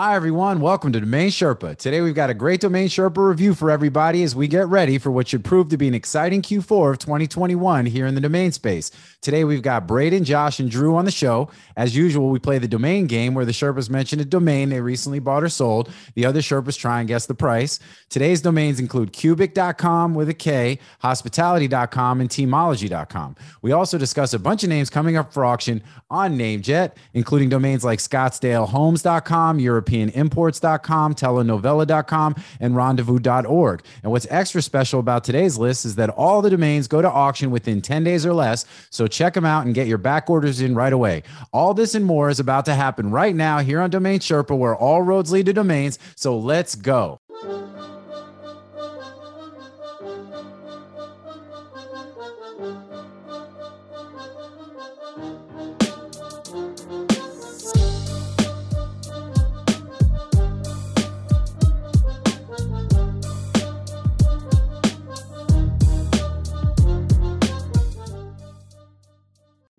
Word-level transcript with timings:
Hi, 0.00 0.14
everyone. 0.14 0.60
Welcome 0.60 0.92
to 0.92 1.00
Domain 1.00 1.28
Sherpa. 1.28 1.76
Today, 1.76 2.00
we've 2.02 2.14
got 2.14 2.30
a 2.30 2.34
great 2.34 2.60
Domain 2.60 2.86
Sherpa 2.86 3.16
review 3.16 3.52
for 3.52 3.68
everybody 3.68 4.22
as 4.22 4.36
we 4.36 4.46
get 4.46 4.68
ready 4.68 4.96
for 4.96 5.10
what 5.10 5.26
should 5.26 5.44
prove 5.44 5.70
to 5.70 5.76
be 5.76 5.88
an 5.88 5.94
exciting 5.94 6.40
Q4 6.40 6.92
of 6.92 6.98
2021 7.00 7.84
here 7.86 8.06
in 8.06 8.14
the 8.14 8.20
domain 8.20 8.52
space. 8.52 8.92
Today, 9.20 9.42
we've 9.42 9.60
got 9.60 9.88
Braden, 9.88 10.22
Josh, 10.22 10.60
and 10.60 10.70
Drew 10.70 10.94
on 10.94 11.04
the 11.04 11.10
show. 11.10 11.50
As 11.76 11.96
usual, 11.96 12.30
we 12.30 12.38
play 12.38 12.58
the 12.58 12.68
domain 12.68 13.08
game 13.08 13.34
where 13.34 13.44
the 13.44 13.50
Sherpas 13.50 13.90
mention 13.90 14.20
a 14.20 14.24
domain 14.24 14.68
they 14.68 14.80
recently 14.80 15.18
bought 15.18 15.42
or 15.42 15.48
sold. 15.48 15.90
The 16.14 16.24
other 16.26 16.42
Sherpas 16.42 16.78
try 16.78 17.00
and 17.00 17.08
guess 17.08 17.26
the 17.26 17.34
price. 17.34 17.80
Today's 18.08 18.40
domains 18.40 18.78
include 18.78 19.12
cubic.com 19.12 20.14
with 20.14 20.28
a 20.28 20.34
K, 20.34 20.78
hospitality.com, 21.00 22.20
and 22.20 22.30
teamology.com. 22.30 23.34
We 23.62 23.72
also 23.72 23.98
discuss 23.98 24.32
a 24.32 24.38
bunch 24.38 24.62
of 24.62 24.68
names 24.68 24.90
coming 24.90 25.16
up 25.16 25.32
for 25.32 25.44
auction 25.44 25.82
on 26.08 26.38
NameJet, 26.38 26.92
including 27.14 27.48
domains 27.48 27.82
like 27.82 27.98
scottsdalehomes.com, 27.98 29.58
europeanimports.com, 29.88 31.14
telenovela.com, 31.14 32.34
and 32.60 32.76
rendezvous.org. 32.76 33.82
And 34.02 34.12
what's 34.12 34.26
extra 34.30 34.62
special 34.62 35.00
about 35.00 35.24
today's 35.24 35.58
list 35.58 35.84
is 35.84 35.96
that 35.96 36.10
all 36.10 36.42
the 36.42 36.50
domains 36.50 36.88
go 36.88 37.02
to 37.02 37.10
auction 37.10 37.50
within 37.50 37.80
10 37.80 38.04
days 38.04 38.24
or 38.24 38.32
less. 38.32 38.66
So 38.90 39.06
check 39.06 39.34
them 39.34 39.44
out 39.44 39.66
and 39.66 39.74
get 39.74 39.86
your 39.86 39.98
back 39.98 40.30
orders 40.30 40.60
in 40.60 40.74
right 40.74 40.92
away. 40.92 41.22
All 41.52 41.74
this 41.74 41.94
and 41.94 42.04
more 42.04 42.28
is 42.28 42.40
about 42.40 42.64
to 42.66 42.74
happen 42.74 43.10
right 43.10 43.34
now 43.34 43.58
here 43.58 43.80
on 43.80 43.90
Domain 43.90 44.20
Sherpa, 44.20 44.56
where 44.56 44.76
all 44.76 45.02
roads 45.02 45.32
lead 45.32 45.46
to 45.46 45.52
domains. 45.52 45.98
So 46.16 46.38
let's 46.38 46.74
go. 46.74 47.20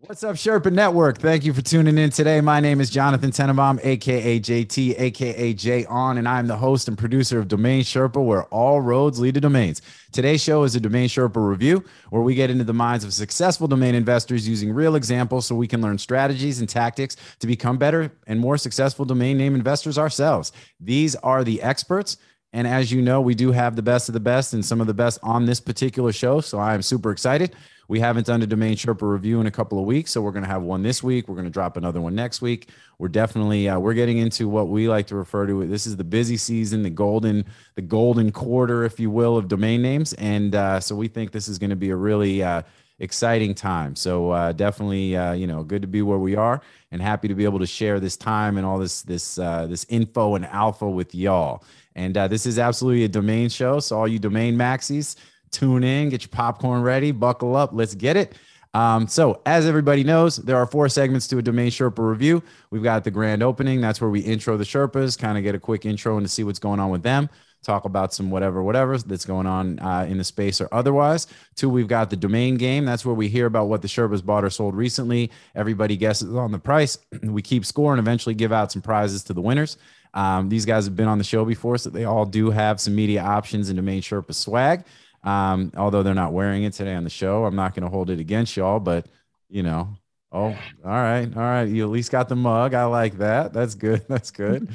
What's 0.10 0.24
up, 0.24 0.38
Sherpa 0.38 0.74
Network? 0.74 1.20
Thank 1.20 1.46
you 1.46 1.54
for 1.54 1.62
tuning 1.62 2.00
in 2.00 2.10
today. 2.10 2.42
My 2.42 2.60
name 2.60 2.82
is 2.82 2.90
Jonathan 2.90 3.30
Tenenbaum, 3.30 3.80
aka 3.86 4.40
JT, 4.40 5.00
aka 5.00 5.54
J 5.54 5.86
On, 5.86 6.18
and 6.18 6.28
I'm 6.28 6.48
the 6.48 6.58
host 6.58 6.88
and 6.88 6.98
producer 6.98 7.38
of 7.38 7.48
Domain 7.48 7.84
Sherpa, 7.84 8.26
where 8.26 8.46
all 8.46 8.82
roads 8.82 9.20
lead 9.20 9.36
to 9.36 9.40
domains. 9.40 9.84
Today's 10.12 10.42
show 10.42 10.64
is 10.64 10.76
a 10.76 10.80
Domain 10.80 11.10
Sherpa 11.10 11.48
review, 11.48 11.84
where 12.10 12.24
we 12.24 12.34
get 12.34 12.50
into 12.50 12.64
the 12.64 12.74
minds 12.74 13.06
of 13.06 13.14
successful 13.14 13.68
domain 13.68 13.94
investors 13.94 14.50
using 14.50 14.74
real 14.74 14.96
examples 14.96 15.46
so 15.46 15.54
we 15.54 15.68
can 15.68 15.80
learn 15.80 16.00
strategies 16.00 16.60
and 16.60 16.68
tactics 16.68 17.16
to 17.38 17.46
become 17.46 17.78
better 17.78 18.12
and 18.26 18.40
more 18.40 18.58
successful 18.58 19.06
domain 19.06 19.38
name 19.38 19.54
investors 19.54 20.00
ourselves. 20.00 20.52
These 20.80 21.16
are 21.18 21.44
the 21.44 21.62
experts. 21.62 22.18
And 22.52 22.68
as 22.68 22.92
you 22.92 23.02
know, 23.02 23.22
we 23.22 23.36
do 23.36 23.52
have 23.52 23.76
the 23.76 23.82
best 23.82 24.10
of 24.10 24.14
the 24.14 24.20
best 24.20 24.54
and 24.54 24.66
some 24.66 24.82
of 24.82 24.88
the 24.88 24.94
best 24.94 25.20
on 25.22 25.46
this 25.46 25.60
particular 25.60 26.12
show. 26.12 26.42
So 26.42 26.58
I 26.58 26.74
am 26.74 26.82
super 26.82 27.12
excited. 27.12 27.56
We 27.88 28.00
haven't 28.00 28.28
done 28.28 28.44
a 28.44 28.48
domain 28.48 28.76
Sherpa 28.76 29.02
review 29.02 29.42
in 29.42 29.48
a 29.48 29.52
couple 29.52 29.80
of 29.80 29.86
weeks, 29.86 30.12
so 30.12 30.22
we're 30.22 30.32
going 30.32 30.44
to 30.44 30.50
have 30.50 30.62
one 30.62 30.84
this 30.84 31.02
week. 31.02 31.28
We're 31.28 31.36
going 31.36 31.48
to 31.48 31.52
drop 31.52 31.76
another 31.76 32.00
one 32.00 32.14
next 32.14 32.40
week. 32.40 32.70
We're 33.00 33.08
definitely 33.08 33.68
uh, 33.68 33.80
we're 33.80 33.96
getting 33.96 34.20
into 34.20 34.48
what 34.48 34.68
we 34.68 34.88
like 34.88 35.08
to 35.08 35.16
refer 35.16 35.48
to. 35.48 35.66
This 35.66 35.88
is 35.88 35.98
the 35.98 36.04
busy 36.04 36.38
season, 36.38 36.84
the 36.84 36.92
golden 36.92 37.46
the 37.74 37.82
golden 37.82 38.32
quarter, 38.32 38.86
if 38.86 39.00
you 39.00 39.10
will, 39.10 39.38
of 39.38 39.48
domain 39.48 39.82
names, 39.82 40.14
and 40.14 40.54
uh, 40.54 40.80
so 40.80 40.96
we 40.96 41.08
think 41.08 41.32
this 41.32 41.48
is 41.48 41.58
going 41.58 41.72
to 41.72 41.76
be 41.76 41.90
a 41.90 41.96
really 41.96 42.44
uh, 42.44 42.62
exciting 43.00 43.56
time. 43.56 43.96
So 43.96 44.30
uh, 44.32 44.52
definitely, 44.52 45.18
uh, 45.18 45.34
you 45.34 45.48
know, 45.48 45.64
good 45.64 45.82
to 45.82 45.88
be 45.88 46.04
where 46.04 46.20
we 46.20 46.36
are, 46.36 46.62
and 46.92 47.02
happy 47.02 47.28
to 47.28 47.34
be 47.34 47.44
able 47.44 47.60
to 47.60 47.68
share 47.68 48.00
this 48.00 48.18
time 48.18 48.58
and 48.58 48.68
all 48.68 48.78
this 48.78 49.02
this 49.02 49.40
uh, 49.40 49.66
this 49.66 49.88
info 49.90 50.36
and 50.36 50.46
alpha 50.46 50.88
with 50.88 51.16
y'all. 51.16 51.64
And 51.96 52.18
uh, 52.18 52.28
this 52.28 52.46
is 52.46 52.60
absolutely 52.60 53.04
a 53.04 53.10
domain 53.10 53.50
show. 53.50 53.80
So 53.80 53.98
all 53.98 54.08
you 54.08 54.20
domain 54.20 54.56
maxis, 54.56 55.16
tune 55.52 55.84
in, 55.84 56.10
get 56.10 56.22
your 56.22 56.30
popcorn 56.30 56.82
ready, 56.82 57.12
buckle 57.12 57.56
up, 57.56 57.72
let's 57.74 57.96
get 57.96 58.16
it. 58.16 58.36
Um, 58.74 59.08
so, 59.08 59.42
as 59.48 59.66
everybody 59.66 60.04
knows, 60.04 60.36
there 60.38 60.58
are 60.58 60.68
four 60.68 60.90
segments 60.90 61.28
to 61.30 61.40
a 61.40 61.42
domain 61.42 61.72
Sherpa 61.72 62.08
review. 62.08 62.44
We've 62.70 62.84
got 62.84 63.04
the 63.04 63.12
grand 63.12 63.42
opening. 63.42 63.82
That's 63.82 64.00
where 64.00 64.12
we 64.12 64.20
intro 64.20 64.58
the 64.58 64.64
Sherpas, 64.64 65.18
kind 65.18 65.38
of 65.38 65.44
get 65.44 65.56
a 65.56 65.60
quick 65.60 65.86
intro 65.86 66.18
and 66.18 66.26
to 66.26 66.32
see 66.32 66.44
what's 66.44 66.60
going 66.60 66.80
on 66.80 66.92
with 66.92 67.02
them. 67.02 67.30
Talk 67.62 67.84
about 67.84 68.14
some 68.14 68.32
whatever, 68.32 68.64
whatever 68.64 68.98
that's 68.98 69.26
going 69.26 69.46
on 69.46 69.80
uh, 69.80 70.06
in 70.08 70.18
the 70.18 70.24
space 70.24 70.62
or 70.62 70.70
otherwise. 70.72 71.28
Two, 71.56 71.68
we've 71.70 71.90
got 71.90 72.10
the 72.10 72.16
domain 72.16 72.56
game. 72.56 72.86
That's 72.86 73.06
where 73.06 73.16
we 73.16 73.28
hear 73.28 73.48
about 73.48 73.68
what 73.68 73.82
the 73.82 73.88
Sherpas 73.90 74.24
bought 74.24 74.46
or 74.46 74.50
sold 74.50 74.76
recently. 74.76 75.30
Everybody 75.56 75.98
guesses 75.98 76.34
on 76.36 76.52
the 76.52 76.60
price. 76.60 76.98
We 77.22 77.42
keep 77.42 77.66
score 77.66 77.92
and 77.92 78.00
eventually 78.00 78.34
give 78.34 78.54
out 78.54 78.72
some 78.72 78.82
prizes 78.82 79.24
to 79.26 79.34
the 79.34 79.42
winners. 79.42 79.78
Um, 80.14 80.50
these 80.50 80.66
guys 80.66 80.86
have 80.86 80.96
been 80.96 81.08
on 81.08 81.18
the 81.18 81.24
show 81.24 81.46
before, 81.46 81.78
so 81.78 81.90
they 81.90 82.06
all 82.06 82.26
do 82.26 82.50
have 82.50 82.82
some 82.82 82.96
media 82.96 83.22
options 83.22 83.70
and 83.70 83.78
domain 83.78 84.02
Sherpa 84.02 84.34
swag. 84.34 84.84
Um, 85.24 85.72
although 85.76 86.04
they're 86.04 86.14
not 86.14 86.34
wearing 86.34 86.64
it 86.64 86.74
today 86.74 86.96
on 86.96 87.04
the 87.04 87.10
show, 87.10 87.46
I'm 87.46 87.56
not 87.56 87.74
going 87.76 87.84
to 87.84 87.90
hold 87.90 88.10
it 88.10 88.20
against 88.20 88.56
y'all, 88.56 88.80
but 88.80 89.06
you 89.50 89.64
know, 89.64 89.90
oh, 90.32 90.48
all 90.48 90.56
right, 90.84 91.28
all 91.36 91.42
right. 91.42 91.64
You 91.64 91.84
at 91.84 91.90
least 91.90 92.12
got 92.12 92.30
the 92.30 92.36
mug. 92.36 92.74
I 92.74 92.86
like 92.86 93.18
that. 93.18 93.52
That's 93.54 93.76
good. 93.76 94.06
That's 94.08 94.32
good. 94.32 94.70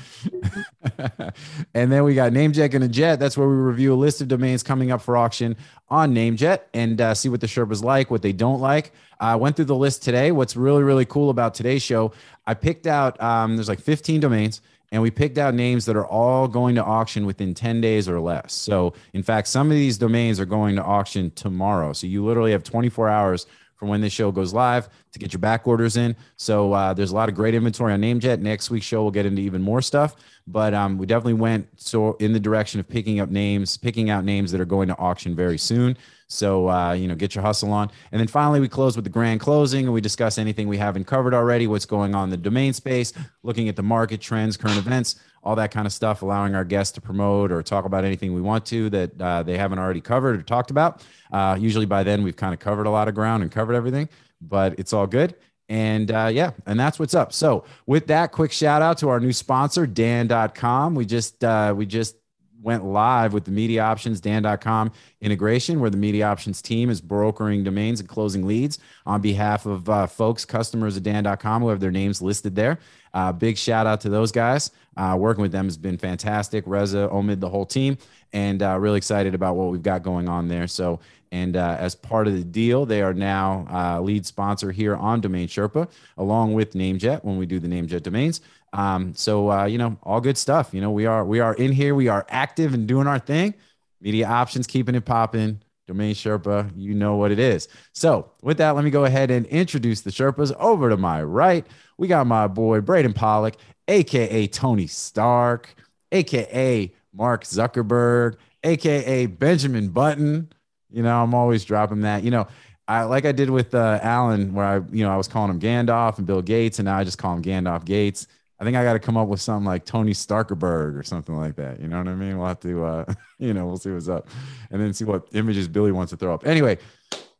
and 1.75 1.91
then 1.93 2.05
we 2.05 2.15
got 2.15 2.33
NameJet 2.33 2.75
and 2.75 2.85
a 2.85 2.89
Jet. 2.89 3.19
That's 3.19 3.37
where 3.37 3.49
we 3.49 3.55
review 3.55 3.95
a 3.95 3.97
list 3.97 4.21
of 4.21 4.29
domains 4.29 4.63
coming 4.63 4.91
up 4.91 5.01
for 5.01 5.17
auction 5.17 5.57
on 5.89 6.15
NameJet 6.15 6.61
and 6.75 7.01
uh, 7.01 7.15
see 7.15 7.29
what 7.29 7.41
the 7.41 7.47
Sherpas 7.47 7.83
like, 7.83 8.11
what 8.11 8.23
they 8.23 8.33
don't 8.33 8.61
like. 8.61 8.93
I 9.21 9.37
went 9.37 9.57
through 9.57 9.67
the 9.67 9.77
list 9.77 10.03
today. 10.03 10.33
What's 10.33 10.57
really, 10.57 10.83
really 10.83 11.05
cool 11.05 11.31
about 11.31 11.55
today's 11.55 11.83
show, 11.83 12.13
I 12.47 12.55
picked 12.55 12.87
out, 12.87 13.21
um, 13.23 13.57
there's 13.57 13.69
like 13.69 13.81
15 13.81 14.21
domains 14.21 14.61
and 14.93 15.03
we 15.03 15.11
picked 15.11 15.39
out 15.39 15.55
names 15.55 15.85
that 15.87 15.97
are 15.97 16.07
all 16.07 16.47
going 16.47 16.75
to 16.77 16.85
auction 16.85 17.27
within 17.27 17.55
10 17.55 17.81
days 17.81 18.09
or 18.09 18.21
less. 18.21 18.53
So, 18.53 18.95
in 19.13 19.23
fact, 19.23 19.49
some 19.49 19.71
of 19.71 19.77
these 19.77 19.99
domains 19.99 20.39
are 20.39 20.45
going 20.45 20.77
to 20.77 20.83
auction 20.83 21.31
tomorrow. 21.33 21.93
So, 21.93 22.07
you 22.07 22.25
literally 22.25 22.53
have 22.53 22.63
24 22.63 23.09
hours 23.09 23.47
from 23.77 23.89
when 23.89 24.01
this 24.01 24.13
show 24.13 24.31
goes 24.31 24.55
live 24.55 24.89
to 25.13 25.19
get 25.19 25.33
your 25.33 25.41
back 25.41 25.67
orders 25.67 25.97
in. 25.97 26.15
So, 26.37 26.73
uh, 26.73 26.95
there's 26.95 27.11
a 27.11 27.15
lot 27.15 27.29
of 27.29 27.35
great 27.35 27.55
inventory 27.55 27.93
on 27.93 28.01
NameJet. 28.01 28.41
Next 28.41 28.71
week's 28.71 28.87
show, 28.87 29.03
we'll 29.03 29.11
get 29.11 29.27
into 29.27 29.43
even 29.43 29.63
more 29.63 29.83
stuff. 29.83 30.17
But 30.47 30.75
um, 30.75 30.99
we 30.99 31.07
definitely 31.07 31.35
went 31.35 31.69
so 31.81 32.15
in 32.15 32.33
the 32.33 32.41
direction 32.41 32.79
of 32.79 32.89
picking 32.89 33.19
up 33.19 33.31
names, 33.31 33.77
picking 33.77 34.11
out 34.11 34.25
names 34.25 34.53
that 34.53 34.61
are 34.61 34.67
going 34.67 34.89
to 34.89 34.99
auction 34.99 35.35
very 35.35 35.59
soon. 35.59 35.97
So, 36.35 36.69
uh, 36.69 36.93
you 36.93 37.09
know, 37.09 37.15
get 37.15 37.35
your 37.35 37.43
hustle 37.43 37.73
on. 37.73 37.91
And 38.13 38.21
then 38.21 38.29
finally, 38.29 38.61
we 38.61 38.69
close 38.69 38.97
with 38.97 39.05
the 39.05 39.11
grand 39.11 39.41
closing 39.41 39.85
and 39.85 39.95
we 39.95 40.01
discuss 40.01 40.37
anything 40.39 40.69
we 40.69 40.79
haven't 40.79 41.05
covered 41.05 41.35
already, 41.35 41.67
what's 41.67 41.87
going 41.87 42.15
on 42.15 42.25
in 42.25 42.31
the 42.31 42.37
domain 42.37 42.73
space, 42.73 43.13
looking 43.43 43.69
at 43.69 43.77
the 43.77 43.83
market 43.83 44.21
trends, 44.21 44.57
current 44.57 44.79
events, 44.79 45.17
all 45.43 45.55
that 45.57 45.71
kind 45.71 45.87
of 45.87 45.93
stuff, 45.93 46.23
allowing 46.23 46.55
our 46.55 46.65
guests 46.65 46.93
to 46.93 47.01
promote 47.01 47.53
or 47.53 47.63
talk 47.63 47.85
about 47.85 48.05
anything 48.05 48.35
we 48.35 48.41
want 48.41 48.65
to 48.67 48.91
that 48.91 49.21
uh, 49.21 49.43
they 49.43 49.57
haven't 49.57 49.79
already 49.79 50.01
covered 50.01 50.39
or 50.39 50.43
talked 50.43 50.71
about. 50.71 51.03
Uh, 51.33 51.57
usually 51.59 51.87
by 51.87 52.03
then, 52.03 52.23
we've 52.23 52.37
kind 52.37 52.53
of 52.53 52.61
covered 52.61 52.87
a 52.87 52.91
lot 52.91 53.09
of 53.09 53.15
ground 53.15 53.43
and 53.43 53.53
covered 53.53 53.75
everything, 53.75 54.09
but 54.41 54.79
it's 54.79 54.93
all 54.93 55.07
good. 55.07 55.35
And 55.69 56.11
uh, 56.11 56.31
yeah, 56.33 56.51
and 56.67 56.79
that's 56.79 56.99
what's 56.99 57.15
up. 57.15 57.33
So 57.33 57.65
with 57.87 58.07
that, 58.09 58.33
quick 58.33 58.53
shout 58.53 58.83
out 58.83 58.99
to 58.99 59.09
our 59.09 59.21
new 59.21 59.33
sponsor, 59.33 59.87
Dan.com. 59.87 60.95
We 60.95 61.07
just 61.07 61.43
uh, 61.43 61.73
we 61.77 61.87
just 61.87 62.17
went 62.65 62.85
live 62.85 63.33
with 63.33 63.45
the 63.45 63.51
media 63.51 63.83
options 63.83 64.21
dan.com 64.21 64.91
integration 65.21 65.81
where 65.81 65.91
the 65.91 65.97
media 65.97 66.27
options 66.27 66.63
team 66.63 66.89
is 66.89 67.01
brokering 67.01 67.63
domains 67.63 68.01
and 68.01 68.09
closing 68.09 68.47
leads 68.47 68.79
on 69.05 69.21
behalf 69.21 69.67
of 69.67 69.89
uh, 69.89 70.07
folks 70.07 70.45
customers 70.45 70.97
of 70.97 71.03
dan.com 71.03 71.63
who 71.63 71.69
have 71.69 71.81
their 71.81 71.91
names 71.91 72.23
listed 72.23 72.57
there. 72.57 72.79
Uh, 73.13 73.31
big 73.31 73.57
shout 73.57 73.87
out 73.87 74.01
to 74.01 74.09
those 74.09 74.33
guys. 74.33 74.71
Uh, 74.97 75.15
working 75.19 75.43
with 75.43 75.53
them 75.53 75.67
has 75.67 75.77
been 75.77 75.99
fantastic. 75.99 76.65
Reza 76.67 77.09
omid 77.13 77.39
the 77.39 77.49
whole 77.49 77.67
team. 77.67 77.99
And 78.33 78.63
uh, 78.63 78.79
really 78.81 78.97
excited 78.97 79.35
about 79.35 79.55
what 79.55 79.71
we've 79.71 79.83
got 79.83 80.03
going 80.03 80.29
on 80.29 80.49
there. 80.49 80.67
So 80.67 80.99
and 81.35 81.57
uh, 81.57 81.77
as 81.81 81.97
part 81.97 82.29
of 82.29 82.35
the 82.35 82.45
deal, 82.45 82.87
they 82.87 83.03
are 83.03 83.13
now 83.13 83.67
uh, 83.69 84.01
lead 84.01 84.25
sponsor 84.25 84.71
here 84.71 84.95
on 84.95 85.21
Domain 85.21 85.49
Sherpa, 85.49 85.91
along 86.17 86.55
with 86.55 86.75
NameJet 86.75 87.25
when 87.25 87.39
we 87.39 87.45
do 87.45 87.59
the 87.59 87.67
NameJet 87.67 88.05
domains. 88.05 88.41
Um, 88.75 89.15
so 89.15 89.51
uh, 89.51 89.65
you 89.65 89.79
know, 89.79 89.97
all 90.03 90.21
good 90.21 90.37
stuff. 90.37 90.75
You 90.75 90.81
know, 90.81 90.91
we 90.91 91.07
are 91.07 91.25
we 91.25 91.41
are 91.41 91.55
in 91.55 91.73
here, 91.73 91.95
we 91.95 92.09
are 92.09 92.27
active 92.29 92.75
and 92.75 92.87
doing 92.87 93.07
our 93.07 93.21
thing. 93.21 93.55
Media 94.01 94.27
options, 94.29 94.67
keeping 94.67 94.95
it 94.95 95.05
popping. 95.07 95.61
Domain 95.87 96.15
Sherpa, 96.15 96.71
you 96.77 96.95
know 96.95 97.17
what 97.17 97.31
it 97.31 97.39
is. 97.39 97.69
So 97.93 98.31
with 98.43 98.57
that, 98.59 98.71
let 98.71 98.85
me 98.85 98.91
go 98.91 99.05
ahead 99.05 99.31
and 99.31 99.45
introduce 99.47 100.01
the 100.01 100.11
Sherpas. 100.11 100.55
Over 100.59 100.89
to 100.89 100.97
my 100.97 101.23
right, 101.23 101.67
we 101.99 102.09
got 102.09 102.27
my 102.27 102.47
boy 102.47 102.81
Braden 102.81 103.13
Pollock, 103.13 103.57
aka 103.87 104.47
Tony 104.49 104.87
Stark, 104.87 105.75
aka 106.11 106.93
Mark 107.13 107.45
Zuckerberg, 107.45 108.37
aka 108.65 109.27
Benjamin 109.27 109.89
Button. 109.89 110.51
You 110.91 111.03
know, 111.03 111.23
I'm 111.23 111.35
always 111.35 111.65
dropping 111.65 112.01
that. 112.01 112.25
You 112.25 112.31
know, 112.31 112.49
I 112.89 113.05
like 113.05 113.25
I 113.25 113.33
did 113.33 113.51
with 113.51 113.75
uh, 113.75 114.01
Alan, 114.03 114.55
where 114.55 114.65
I, 114.65 114.77
you 114.91 115.05
know, 115.05 115.11
I 115.13 115.17
was 115.17 115.29
calling 115.29 115.51
him 115.51 115.61
Gandalf 115.61 116.19
and 116.19 116.27
Bill 116.27 116.43
Gates, 116.43 116.79
and 116.79 116.87
now 116.87 116.97
I 116.99 117.05
just 117.05 117.19
call 117.19 117.37
him 117.37 117.43
Gandalf 117.43 117.85
Gates. 117.85 118.27
I 118.65 118.67
think 118.67 118.79
I 118.79 118.83
got 118.85 118.95
to 118.95 118.99
come 118.99 119.19
up 119.19 119.29
with 119.29 119.43
something 119.43 119.67
like 119.67 119.85
Tony 119.85 120.13
Starkerberg 120.13 120.99
or 120.99 121.03
something 121.03 121.37
like 121.37 121.55
that. 121.57 121.81
You 121.81 121.87
know 121.87 121.99
what 121.99 122.09
I 122.09 122.15
mean? 122.15 122.39
We'll 122.39 122.49
have 122.49 122.61
to, 122.61 122.83
uh, 122.83 123.05
you 123.39 123.53
know, 123.53 123.67
we'll 123.67 123.77
see 123.77 123.91
what's 123.91 124.09
up, 124.09 124.27
and 124.71 124.81
then 124.81 124.95
see 124.95 125.05
what 125.05 125.29
images 125.35 125.69
Billy 125.69 125.93
wants 125.93 126.09
to 126.13 126.17
throw 126.17 126.33
up. 126.33 126.47
Anyway, 126.47 126.79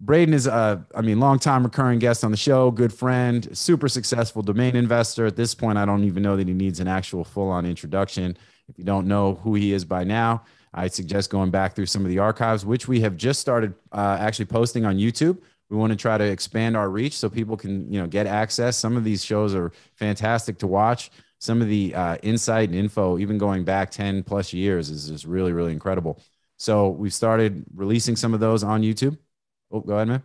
Braden 0.01 0.35
is 0.35 0.47
a, 0.47 0.85
I 0.95 1.01
mean, 1.01 1.21
longtime 1.21 1.63
recurring 1.65 1.99
guest 1.99 2.25
on 2.25 2.31
the 2.31 2.37
show, 2.37 2.71
good 2.71 2.93
friend, 2.93 3.57
super 3.57 3.89
successful 3.89 4.43
domain 4.43 4.77
investor. 4.77 5.25
At 5.25 5.35
this 5.35 5.55
point, 5.55 5.79
I 5.79 5.87
don't 5.87 6.05
even 6.05 6.23
know 6.23 6.37
that 6.37 6.47
he 6.47 6.53
needs 6.53 6.79
an 6.79 6.89
actual 6.89 7.25
full 7.25 7.49
on 7.49 7.65
introduction. 7.65 8.37
If 8.69 8.77
you 8.77 8.85
don't 8.85 9.09
know 9.09 9.37
who 9.37 9.55
he 9.55 9.73
is 9.73 9.87
by 9.87 10.05
now, 10.05 10.45
I 10.75 10.89
suggest 10.89 11.31
going 11.31 11.51
back 11.51 11.75
through 11.75 11.87
some 11.87 12.03
of 12.03 12.11
the 12.11 12.19
archives, 12.19 12.67
which 12.67 12.87
we 12.87 13.01
have 13.01 13.17
just 13.17 13.41
started 13.41 13.73
uh, 13.93 14.19
actually 14.21 14.45
posting 14.45 14.85
on 14.85 14.99
YouTube. 14.99 15.39
We 15.71 15.77
want 15.77 15.91
to 15.91 15.97
try 15.97 16.19
to 16.19 16.25
expand 16.25 16.77
our 16.77 16.91
reach 16.91 17.17
so 17.17 17.29
people 17.31 17.57
can, 17.57 17.91
you 17.91 18.01
know, 18.01 18.07
get 18.07 18.27
access. 18.27 18.77
Some 18.77 18.97
of 18.97 19.05
these 19.05 19.25
shows 19.25 19.55
are 19.55 19.73
fantastic 19.97 20.59
to 20.59 20.67
watch. 20.67 21.11
Some 21.39 21.61
of 21.61 21.69
the 21.69 21.95
uh, 21.95 22.17
insight 22.23 22.69
and 22.69 22.79
info, 22.79 23.19
even 23.19 23.39
going 23.39 23.65
back 23.65 23.91
10 23.91 24.23
plus 24.23 24.53
years, 24.53 24.91
is 24.91 25.09
just 25.09 25.25
really, 25.25 25.53
really 25.53 25.73
incredible. 25.73 26.21
So 26.57 26.91
we've 26.91 27.13
started 27.13 27.65
releasing 27.75 28.17
some 28.17 28.35
of 28.35 28.41
those 28.41 28.63
on 28.63 28.83
YouTube. 28.83 29.19
Oh, 29.71 29.81
go 29.81 29.95
ahead, 29.95 30.09
man. 30.09 30.23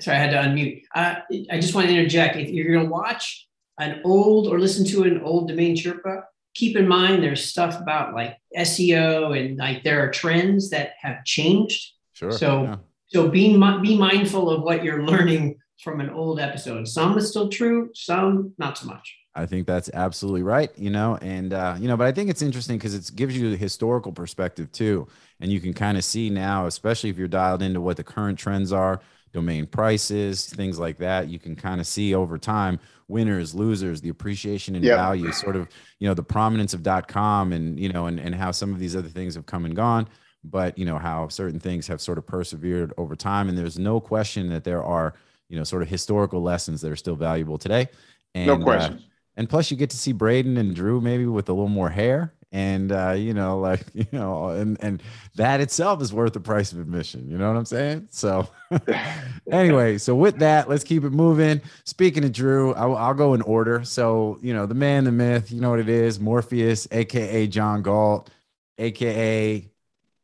Sorry, 0.00 0.16
I 0.16 0.20
had 0.20 0.30
to 0.30 0.48
unmute. 0.48 0.82
Uh, 0.94 1.16
I 1.50 1.60
just 1.60 1.74
want 1.74 1.88
to 1.88 1.94
interject. 1.94 2.36
If 2.36 2.48
you're 2.50 2.72
going 2.72 2.86
to 2.86 2.92
watch 2.92 3.48
an 3.78 4.00
old 4.04 4.48
or 4.48 4.58
listen 4.58 4.84
to 4.86 5.04
an 5.04 5.22
old 5.22 5.48
domain 5.48 5.76
Sherpa, 5.76 6.24
keep 6.54 6.76
in 6.76 6.88
mind 6.88 7.22
there's 7.22 7.44
stuff 7.44 7.80
about 7.80 8.14
like 8.14 8.38
SEO 8.56 9.38
and 9.38 9.58
like 9.58 9.84
there 9.84 10.02
are 10.02 10.10
trends 10.10 10.70
that 10.70 10.94
have 11.00 11.24
changed. 11.24 11.92
Sure. 12.14 12.32
So 12.32 12.62
yeah. 12.62 12.76
So 13.08 13.28
be 13.28 13.52
be 13.82 13.98
mindful 13.98 14.50
of 14.50 14.62
what 14.62 14.84
you're 14.84 15.04
learning 15.04 15.56
from 15.82 16.00
an 16.00 16.10
old 16.10 16.40
episode. 16.40 16.88
Some 16.88 17.16
is 17.18 17.30
still 17.30 17.48
true, 17.48 17.90
some 17.94 18.52
not 18.58 18.78
so 18.78 18.86
much. 18.86 19.16
I 19.34 19.44
think 19.44 19.66
that's 19.66 19.90
absolutely 19.92 20.42
right, 20.42 20.70
you 20.78 20.88
know, 20.88 21.18
and 21.20 21.52
uh, 21.52 21.76
you 21.78 21.88
know, 21.88 21.96
but 21.96 22.06
I 22.06 22.12
think 22.12 22.30
it's 22.30 22.40
interesting 22.40 22.78
because 22.78 22.94
it 22.94 23.14
gives 23.14 23.36
you 23.36 23.52
a 23.52 23.56
historical 23.56 24.10
perspective 24.10 24.72
too, 24.72 25.06
and 25.40 25.52
you 25.52 25.60
can 25.60 25.74
kind 25.74 25.98
of 25.98 26.04
see 26.04 26.30
now, 26.30 26.66
especially 26.66 27.10
if 27.10 27.18
you're 27.18 27.28
dialed 27.28 27.62
into 27.62 27.82
what 27.82 27.98
the 27.98 28.04
current 28.04 28.38
trends 28.38 28.72
are, 28.72 29.00
domain 29.34 29.66
prices, 29.66 30.46
things 30.46 30.78
like 30.78 30.96
that. 30.98 31.28
You 31.28 31.38
can 31.38 31.54
kind 31.54 31.82
of 31.82 31.86
see 31.86 32.14
over 32.14 32.38
time 32.38 32.80
winners, 33.08 33.54
losers, 33.54 34.00
the 34.00 34.08
appreciation 34.08 34.74
in 34.74 34.82
yep. 34.82 34.96
value, 34.96 35.30
sort 35.32 35.54
of, 35.54 35.68
you 36.00 36.08
know, 36.08 36.14
the 36.14 36.22
prominence 36.22 36.72
of 36.72 36.82
.com, 37.06 37.52
and 37.52 37.78
you 37.78 37.92
know, 37.92 38.06
and 38.06 38.18
and 38.18 38.34
how 38.34 38.50
some 38.50 38.72
of 38.72 38.78
these 38.78 38.96
other 38.96 39.10
things 39.10 39.34
have 39.34 39.44
come 39.44 39.66
and 39.66 39.76
gone, 39.76 40.08
but 40.50 40.76
you 40.78 40.84
know 40.84 40.98
how 40.98 41.28
certain 41.28 41.60
things 41.60 41.86
have 41.86 42.00
sort 42.00 42.18
of 42.18 42.26
persevered 42.26 42.92
over 42.96 43.16
time, 43.16 43.48
and 43.48 43.56
there's 43.56 43.78
no 43.78 44.00
question 44.00 44.48
that 44.50 44.64
there 44.64 44.82
are, 44.82 45.14
you 45.48 45.56
know, 45.56 45.64
sort 45.64 45.82
of 45.82 45.88
historical 45.88 46.42
lessons 46.42 46.80
that 46.80 46.90
are 46.90 46.96
still 46.96 47.16
valuable 47.16 47.58
today. 47.58 47.88
And, 48.34 48.46
no 48.46 48.58
question. 48.58 48.94
Uh, 48.94 49.00
and 49.38 49.48
plus 49.48 49.70
you 49.70 49.76
get 49.76 49.90
to 49.90 49.96
see 49.96 50.12
Braden 50.12 50.56
and 50.56 50.74
Drew 50.74 51.00
maybe 51.00 51.26
with 51.26 51.48
a 51.48 51.52
little 51.52 51.68
more 51.68 51.90
hair 51.90 52.32
and 52.52 52.92
uh, 52.92 53.12
you 53.12 53.34
know 53.34 53.58
like 53.68 53.82
you 53.92 54.06
know 54.12 54.48
and 54.48 54.76
and 54.80 55.02
that 55.34 55.60
itself 55.60 56.00
is 56.02 56.12
worth 56.12 56.32
the 56.32 56.40
price 56.40 56.72
of 56.72 56.80
admission 56.80 57.28
you 57.28 57.36
know 57.36 57.48
what 57.48 57.56
i'm 57.56 57.64
saying 57.64 58.08
so 58.10 58.48
anyway 59.50 59.98
so 59.98 60.14
with 60.14 60.38
that 60.38 60.68
let's 60.68 60.84
keep 60.84 61.04
it 61.04 61.10
moving 61.10 61.60
speaking 61.84 62.24
of 62.24 62.32
drew 62.32 62.74
I'll, 62.74 62.96
I'll, 62.96 63.14
go 63.14 63.34
in 63.34 63.42
order 63.42 63.84
so 63.84 64.38
you 64.42 64.54
know 64.54 64.66
the 64.66 64.74
man 64.74 65.04
the 65.04 65.12
myth 65.12 65.50
you 65.50 65.60
know 65.60 65.70
what 65.70 65.80
it 65.80 65.88
is 65.88 66.18
morpheus 66.18 66.88
aka 66.90 67.46
john 67.46 67.82
galt 67.82 68.30
aka 68.78 69.68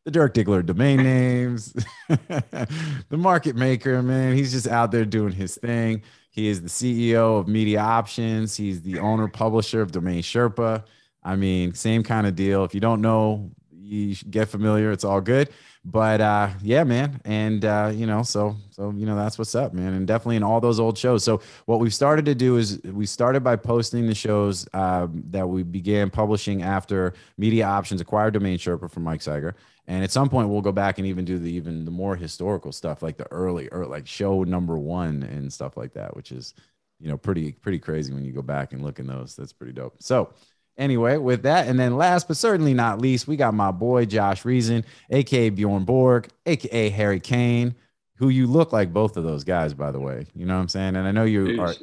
the 0.04 0.10
Dirk 0.10 0.34
Diggler 0.34 0.64
domain 0.64 0.96
names, 1.02 1.72
the 2.08 2.68
market 3.10 3.56
maker, 3.56 4.02
man. 4.02 4.36
He's 4.36 4.52
just 4.52 4.68
out 4.68 4.90
there 4.92 5.04
doing 5.04 5.32
his 5.32 5.56
thing. 5.56 6.02
He 6.30 6.48
is 6.48 6.62
the 6.62 6.68
CEO 6.68 7.40
of 7.40 7.48
Media 7.48 7.80
Options. 7.80 8.56
He's 8.56 8.80
the 8.82 8.98
owner 8.98 9.28
publisher 9.28 9.82
of 9.82 9.92
Domain 9.92 10.22
Sherpa. 10.22 10.84
I 11.22 11.36
mean, 11.36 11.74
same 11.74 12.02
kind 12.02 12.26
of 12.26 12.34
deal. 12.34 12.64
If 12.64 12.74
you 12.74 12.80
don't 12.80 13.02
know, 13.02 13.50
you 13.70 14.16
get 14.30 14.48
familiar. 14.48 14.90
It's 14.90 15.04
all 15.04 15.20
good. 15.20 15.50
But 15.84 16.20
uh, 16.20 16.50
yeah, 16.62 16.84
man, 16.84 17.20
and 17.24 17.64
uh, 17.64 17.90
you 17.92 18.06
know, 18.06 18.22
so 18.22 18.56
so 18.70 18.92
you 18.96 19.04
know 19.04 19.16
that's 19.16 19.36
what's 19.36 19.54
up, 19.56 19.74
man, 19.74 19.94
and 19.94 20.06
definitely 20.06 20.36
in 20.36 20.44
all 20.44 20.60
those 20.60 20.78
old 20.78 20.96
shows. 20.96 21.24
So 21.24 21.42
what 21.66 21.80
we've 21.80 21.92
started 21.92 22.24
to 22.26 22.36
do 22.36 22.56
is 22.56 22.80
we 22.84 23.04
started 23.04 23.42
by 23.42 23.56
posting 23.56 24.06
the 24.06 24.14
shows 24.14 24.66
um, 24.74 25.24
that 25.30 25.48
we 25.48 25.64
began 25.64 26.08
publishing 26.08 26.62
after 26.62 27.14
Media 27.36 27.66
Options 27.66 28.00
acquired 28.00 28.34
Domain 28.34 28.58
Sherpa 28.58 28.88
from 28.90 29.02
Mike 29.02 29.20
Cyger. 29.20 29.54
And 29.92 30.02
at 30.02 30.10
some 30.10 30.30
point, 30.30 30.48
we'll 30.48 30.62
go 30.62 30.72
back 30.72 30.96
and 30.96 31.06
even 31.06 31.26
do 31.26 31.38
the 31.38 31.52
even 31.52 31.84
the 31.84 31.90
more 31.90 32.16
historical 32.16 32.72
stuff, 32.72 33.02
like 33.02 33.18
the 33.18 33.30
early 33.30 33.68
or 33.68 33.84
like 33.84 34.06
show 34.06 34.42
number 34.42 34.78
one 34.78 35.22
and 35.22 35.52
stuff 35.52 35.76
like 35.76 35.92
that, 35.92 36.16
which 36.16 36.32
is 36.32 36.54
you 36.98 37.08
know 37.08 37.18
pretty 37.18 37.52
pretty 37.52 37.78
crazy 37.78 38.10
when 38.10 38.24
you 38.24 38.32
go 38.32 38.40
back 38.40 38.72
and 38.72 38.82
look 38.82 38.98
in 38.98 39.06
those. 39.06 39.36
That's 39.36 39.52
pretty 39.52 39.74
dope. 39.74 39.96
So 39.98 40.32
anyway, 40.78 41.18
with 41.18 41.42
that, 41.42 41.68
and 41.68 41.78
then 41.78 41.98
last 41.98 42.26
but 42.26 42.38
certainly 42.38 42.72
not 42.72 43.02
least, 43.02 43.28
we 43.28 43.36
got 43.36 43.52
my 43.52 43.70
boy 43.70 44.06
Josh 44.06 44.46
Reason, 44.46 44.82
aka 45.10 45.50
Bjorn 45.50 45.84
Borg, 45.84 46.26
aka 46.46 46.88
Harry 46.88 47.20
Kane, 47.20 47.74
who 48.14 48.30
you 48.30 48.46
look 48.46 48.72
like 48.72 48.94
both 48.94 49.18
of 49.18 49.24
those 49.24 49.44
guys, 49.44 49.74
by 49.74 49.90
the 49.90 50.00
way. 50.00 50.24
You 50.34 50.46
know 50.46 50.54
what 50.54 50.62
I'm 50.62 50.68
saying? 50.68 50.96
And 50.96 51.06
I 51.06 51.12
know 51.12 51.24
you 51.24 51.60
are 51.60 51.74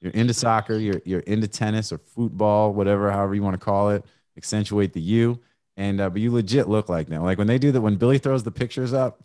you're 0.00 0.12
into 0.12 0.32
soccer, 0.32 0.76
you're 0.76 1.02
you're 1.04 1.20
into 1.20 1.48
tennis 1.48 1.92
or 1.92 1.98
football, 1.98 2.72
whatever, 2.72 3.10
however 3.10 3.34
you 3.34 3.42
want 3.42 3.58
to 3.58 3.64
call 3.64 3.90
it. 3.90 4.04
Accentuate 4.36 4.92
the 4.92 5.00
U 5.00 5.40
and 5.76 6.00
uh, 6.00 6.10
but 6.10 6.20
you 6.20 6.32
legit 6.32 6.68
look 6.68 6.88
like 6.88 7.08
them. 7.08 7.22
Like 7.22 7.38
when 7.38 7.46
they 7.46 7.58
do 7.58 7.72
that, 7.72 7.80
when 7.80 7.96
Billy 7.96 8.18
throws 8.18 8.42
the 8.42 8.50
pictures 8.50 8.92
up, 8.92 9.22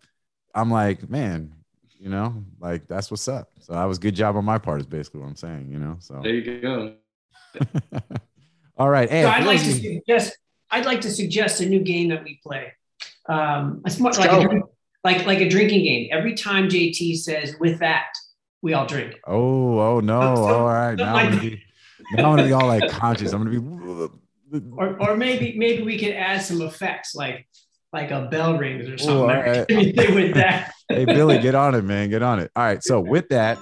I'm 0.53 0.71
like, 0.71 1.09
man, 1.09 1.53
you 1.99 2.09
know, 2.09 2.43
like 2.59 2.87
that's 2.87 3.11
what's 3.11 3.27
up. 3.27 3.51
So 3.59 3.73
that 3.73 3.85
was 3.85 3.99
good 3.99 4.15
job 4.15 4.35
on 4.35 4.45
my 4.45 4.57
part, 4.57 4.79
is 4.79 4.85
basically 4.85 5.21
what 5.21 5.27
I'm 5.27 5.35
saying, 5.35 5.69
you 5.71 5.79
know. 5.79 5.97
So 5.99 6.21
there 6.23 6.33
you 6.33 6.61
go. 6.61 6.95
All 8.77 8.89
right. 8.89 9.09
Hey, 9.09 9.23
so 9.23 9.29
I'd 9.29 9.45
like 9.45 9.59
to 9.59 9.73
suggest 9.73 10.37
I'd 10.69 10.85
like 10.85 11.01
to 11.01 11.11
suggest 11.11 11.61
a 11.61 11.65
new 11.65 11.79
game 11.79 12.09
that 12.09 12.23
we 12.23 12.39
play. 12.43 12.73
Um, 13.27 13.81
it's 13.85 13.99
more 13.99 14.11
like 14.11 14.31
a, 14.31 14.61
like 15.03 15.25
like 15.25 15.39
a 15.39 15.49
drinking 15.49 15.83
game. 15.83 16.09
Every 16.11 16.33
time 16.33 16.69
JT 16.69 17.17
says 17.17 17.55
with 17.59 17.79
that, 17.79 18.07
we 18.61 18.73
all 18.73 18.85
drink. 18.85 19.19
Oh, 19.25 19.79
oh 19.79 19.99
no. 19.99 20.19
So, 20.35 20.43
all 20.43 20.67
right. 20.67 20.95
Now, 20.95 21.13
like, 21.13 21.25
I'm 21.25 21.31
gonna 21.31 21.41
be, 21.41 21.63
now 22.13 22.31
I'm 22.31 22.35
gonna 22.37 22.47
be 22.47 22.53
all 22.53 22.67
like 22.67 22.89
conscious. 22.89 23.33
I'm 23.33 23.43
gonna 23.43 23.59
be 23.59 24.15
or, 24.75 25.01
or 25.01 25.17
maybe 25.17 25.57
maybe 25.57 25.83
we 25.83 25.97
could 25.97 26.13
add 26.13 26.41
some 26.41 26.61
effects 26.61 27.15
like 27.15 27.47
like 27.93 28.11
a 28.11 28.27
bell 28.29 28.57
rings 28.57 28.89
or 28.89 28.97
something 28.97 29.27
right. 29.27 29.65
with 29.69 30.33
that. 30.35 30.73
hey 30.89 31.05
Billy, 31.05 31.39
get 31.39 31.55
on 31.55 31.75
it, 31.75 31.83
man. 31.83 32.09
Get 32.09 32.21
on 32.21 32.39
it. 32.39 32.51
All 32.55 32.63
right. 32.63 32.83
So 32.83 32.99
with 32.99 33.29
that, 33.29 33.57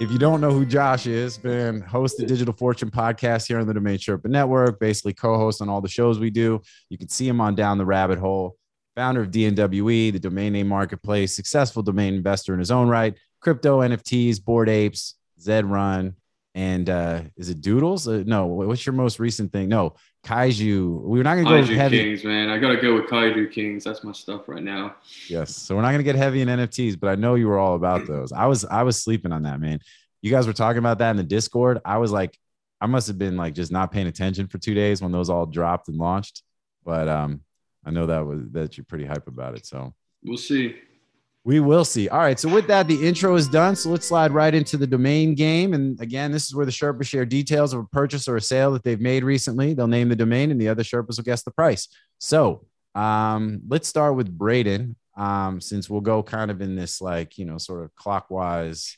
if 0.00 0.10
you 0.12 0.18
don't 0.18 0.40
know 0.40 0.50
who 0.50 0.64
Josh 0.64 1.06
is, 1.06 1.38
been 1.38 1.80
host 1.80 2.18
the 2.18 2.26
Digital 2.26 2.54
Fortune 2.54 2.90
podcast 2.90 3.48
here 3.48 3.58
on 3.58 3.66
the 3.66 3.74
Domain 3.74 3.98
Sherpa 3.98 4.26
Network, 4.26 4.78
basically 4.78 5.12
co-host 5.12 5.60
on 5.60 5.68
all 5.68 5.80
the 5.80 5.88
shows 5.88 6.18
we 6.18 6.30
do. 6.30 6.60
You 6.88 6.98
can 6.98 7.08
see 7.08 7.26
him 7.26 7.40
on 7.40 7.54
Down 7.54 7.78
the 7.78 7.86
Rabbit 7.86 8.18
Hole, 8.18 8.56
founder 8.94 9.22
of 9.22 9.30
DNWE, 9.30 10.12
the 10.12 10.20
domain 10.20 10.52
name 10.52 10.68
marketplace, 10.68 11.34
successful 11.34 11.82
domain 11.82 12.14
investor 12.14 12.52
in 12.52 12.60
his 12.60 12.70
own 12.70 12.88
right, 12.88 13.16
crypto 13.40 13.80
NFTs, 13.80 14.44
Bored 14.44 14.68
Apes, 14.68 15.14
Zed 15.40 15.64
Run, 15.64 16.14
and 16.58 16.90
uh, 16.90 17.20
is 17.36 17.50
it 17.50 17.60
Doodles? 17.60 18.08
Uh, 18.08 18.24
no, 18.26 18.46
what's 18.46 18.84
your 18.84 18.92
most 18.92 19.20
recent 19.20 19.52
thing? 19.52 19.68
No, 19.68 19.94
Kaiju. 20.26 21.02
We're 21.02 21.22
not 21.22 21.36
gonna 21.36 21.44
go 21.44 21.62
heavy. 21.62 22.00
Kaiju 22.00 22.18
Kingz, 22.18 22.24
man. 22.24 22.48
I 22.48 22.58
gotta 22.58 22.78
go 22.78 22.96
with 22.96 23.04
Kaiju 23.04 23.54
Kingz. 23.54 23.84
That's 23.84 24.02
my 24.02 24.10
stuff 24.10 24.48
right 24.48 24.64
now. 24.64 24.96
Yes. 25.28 25.54
So 25.54 25.76
we're 25.76 25.82
not 25.82 25.92
gonna 25.92 26.02
get 26.02 26.16
heavy 26.16 26.40
in 26.40 26.48
NFTs, 26.48 26.98
but 26.98 27.10
I 27.10 27.14
know 27.14 27.36
you 27.36 27.46
were 27.46 27.60
all 27.60 27.76
about 27.76 28.06
those. 28.08 28.32
I 28.32 28.46
was 28.46 28.64
I 28.64 28.82
was 28.82 29.00
sleeping 29.00 29.30
on 29.30 29.44
that, 29.44 29.60
man. 29.60 29.78
You 30.20 30.32
guys 30.32 30.48
were 30.48 30.52
talking 30.52 30.80
about 30.80 30.98
that 30.98 31.12
in 31.12 31.16
the 31.16 31.22
Discord. 31.22 31.78
I 31.84 31.98
was 31.98 32.10
like, 32.10 32.36
I 32.80 32.86
must 32.86 33.06
have 33.06 33.18
been 33.18 33.36
like 33.36 33.54
just 33.54 33.70
not 33.70 33.92
paying 33.92 34.08
attention 34.08 34.48
for 34.48 34.58
two 34.58 34.74
days 34.74 35.00
when 35.00 35.12
those 35.12 35.30
all 35.30 35.46
dropped 35.46 35.86
and 35.86 35.96
launched. 35.96 36.42
But 36.84 37.06
um, 37.08 37.42
I 37.86 37.92
know 37.92 38.06
that 38.06 38.26
was 38.26 38.40
that 38.50 38.76
you're 38.76 38.84
pretty 38.84 39.04
hype 39.04 39.28
about 39.28 39.54
it. 39.54 39.64
So 39.64 39.94
we'll 40.24 40.36
see. 40.36 40.74
We 41.44 41.60
will 41.60 41.84
see. 41.84 42.08
All 42.08 42.18
right. 42.18 42.38
So 42.38 42.52
with 42.52 42.66
that, 42.66 42.88
the 42.88 43.06
intro 43.06 43.34
is 43.34 43.48
done. 43.48 43.74
So 43.74 43.90
let's 43.90 44.06
slide 44.06 44.32
right 44.32 44.54
into 44.54 44.76
the 44.76 44.86
domain 44.86 45.34
game. 45.34 45.72
And 45.72 45.98
again, 46.00 46.30
this 46.30 46.46
is 46.46 46.54
where 46.54 46.66
the 46.66 46.72
Sherpas 46.72 47.06
share 47.06 47.24
details 47.24 47.72
of 47.72 47.80
a 47.80 47.84
purchase 47.84 48.28
or 48.28 48.36
a 48.36 48.40
sale 48.40 48.72
that 48.72 48.82
they've 48.82 49.00
made 49.00 49.24
recently. 49.24 49.72
They'll 49.72 49.86
name 49.86 50.08
the 50.08 50.16
domain, 50.16 50.50
and 50.50 50.60
the 50.60 50.68
other 50.68 50.82
Sherpas 50.82 51.16
will 51.16 51.24
guess 51.24 51.42
the 51.42 51.50
price. 51.50 51.88
So 52.18 52.66
um, 52.94 53.62
let's 53.68 53.88
start 53.88 54.14
with 54.16 54.36
Braden, 54.36 54.96
um, 55.16 55.60
since 55.60 55.88
we'll 55.88 56.00
go 56.00 56.22
kind 56.22 56.50
of 56.50 56.60
in 56.60 56.76
this 56.76 57.00
like 57.00 57.38
you 57.38 57.44
know 57.44 57.56
sort 57.56 57.84
of 57.84 57.94
clockwise, 57.94 58.96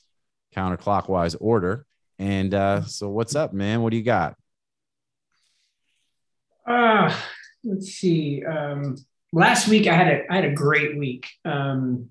counterclockwise 0.55 1.37
order. 1.41 1.87
And 2.19 2.53
uh, 2.53 2.85
so, 2.85 3.09
what's 3.09 3.35
up, 3.35 3.53
man? 3.53 3.83
What 3.83 3.91
do 3.91 3.97
you 3.97 4.03
got? 4.03 4.37
Uh, 6.67 7.15
let's 7.65 7.89
see. 7.89 8.45
Um, 8.45 8.97
last 9.33 9.69
week 9.69 9.87
I 9.87 9.95
had 9.95 10.09
a 10.09 10.33
I 10.33 10.37
had 10.37 10.45
a 10.45 10.53
great 10.53 10.99
week. 10.99 11.29
Um, 11.45 12.11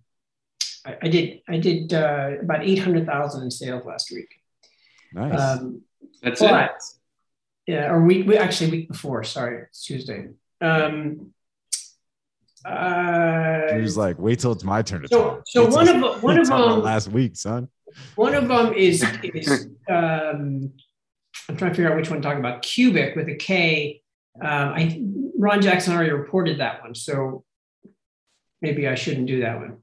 I, 0.85 0.97
I 1.03 1.07
did 1.07 1.41
I 1.47 1.57
did 1.57 1.93
uh, 1.93 2.31
about 2.41 2.63
eight 2.63 2.79
hundred 2.79 3.05
thousand 3.05 3.43
in 3.43 3.51
sales 3.51 3.85
last 3.85 4.11
week. 4.11 4.29
Nice. 5.13 5.39
Um, 5.39 5.81
That's 6.21 6.39
but, 6.39 6.71
it. 6.71 6.83
Yeah, 7.67 7.91
or 7.91 8.03
week 8.03 8.27
we 8.27 8.37
actually 8.37 8.71
week 8.71 8.87
before. 8.87 9.23
Sorry, 9.23 9.63
it's 9.63 9.85
Tuesday. 9.85 10.29
Um, 10.61 11.33
uh, 12.65 13.73
he 13.73 13.81
was 13.81 13.97
like, 13.97 14.17
"Wait 14.19 14.39
till 14.39 14.51
it's 14.51 14.63
my 14.63 14.81
turn 14.81 15.03
to 15.03 15.07
so, 15.07 15.23
talk." 15.23 15.43
So 15.47 15.65
Wait 15.65 15.73
one 15.73 15.87
of 15.87 16.23
one 16.23 16.39
of 16.39 16.47
them 16.47 16.81
last 16.81 17.09
week, 17.09 17.35
son. 17.35 17.67
One 18.15 18.35
of 18.35 18.47
them 18.47 18.73
is 18.73 19.03
is 19.23 19.67
um, 19.89 20.71
I'm 21.47 21.57
trying 21.57 21.71
to 21.71 21.75
figure 21.75 21.91
out 21.91 21.97
which 21.97 22.09
one 22.09 22.21
to 22.21 22.27
talk 22.27 22.37
about. 22.37 22.61
Cubic 22.61 23.15
with 23.15 23.27
a 23.29 23.35
K. 23.35 24.01
Um, 24.41 24.73
I 24.73 25.03
Ron 25.37 25.61
Jackson 25.61 25.93
already 25.93 26.11
reported 26.11 26.59
that 26.59 26.81
one, 26.81 26.95
so 26.95 27.43
maybe 28.61 28.87
I 28.87 28.95
shouldn't 28.95 29.27
do 29.27 29.41
that 29.41 29.57
one. 29.57 29.77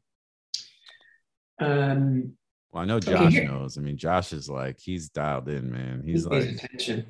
Um, 1.58 2.32
Well, 2.72 2.82
I 2.82 2.86
know 2.86 3.00
Josh 3.00 3.32
here- 3.32 3.48
knows. 3.48 3.78
I 3.78 3.80
mean, 3.80 3.96
Josh 3.96 4.32
is 4.32 4.48
like 4.48 4.78
he's 4.80 5.08
dialed 5.08 5.48
in, 5.48 5.70
man. 5.72 6.02
He's 6.04 6.24
he 6.24 6.30
pays 6.30 6.46
like 6.46 6.54
attention. 6.64 7.06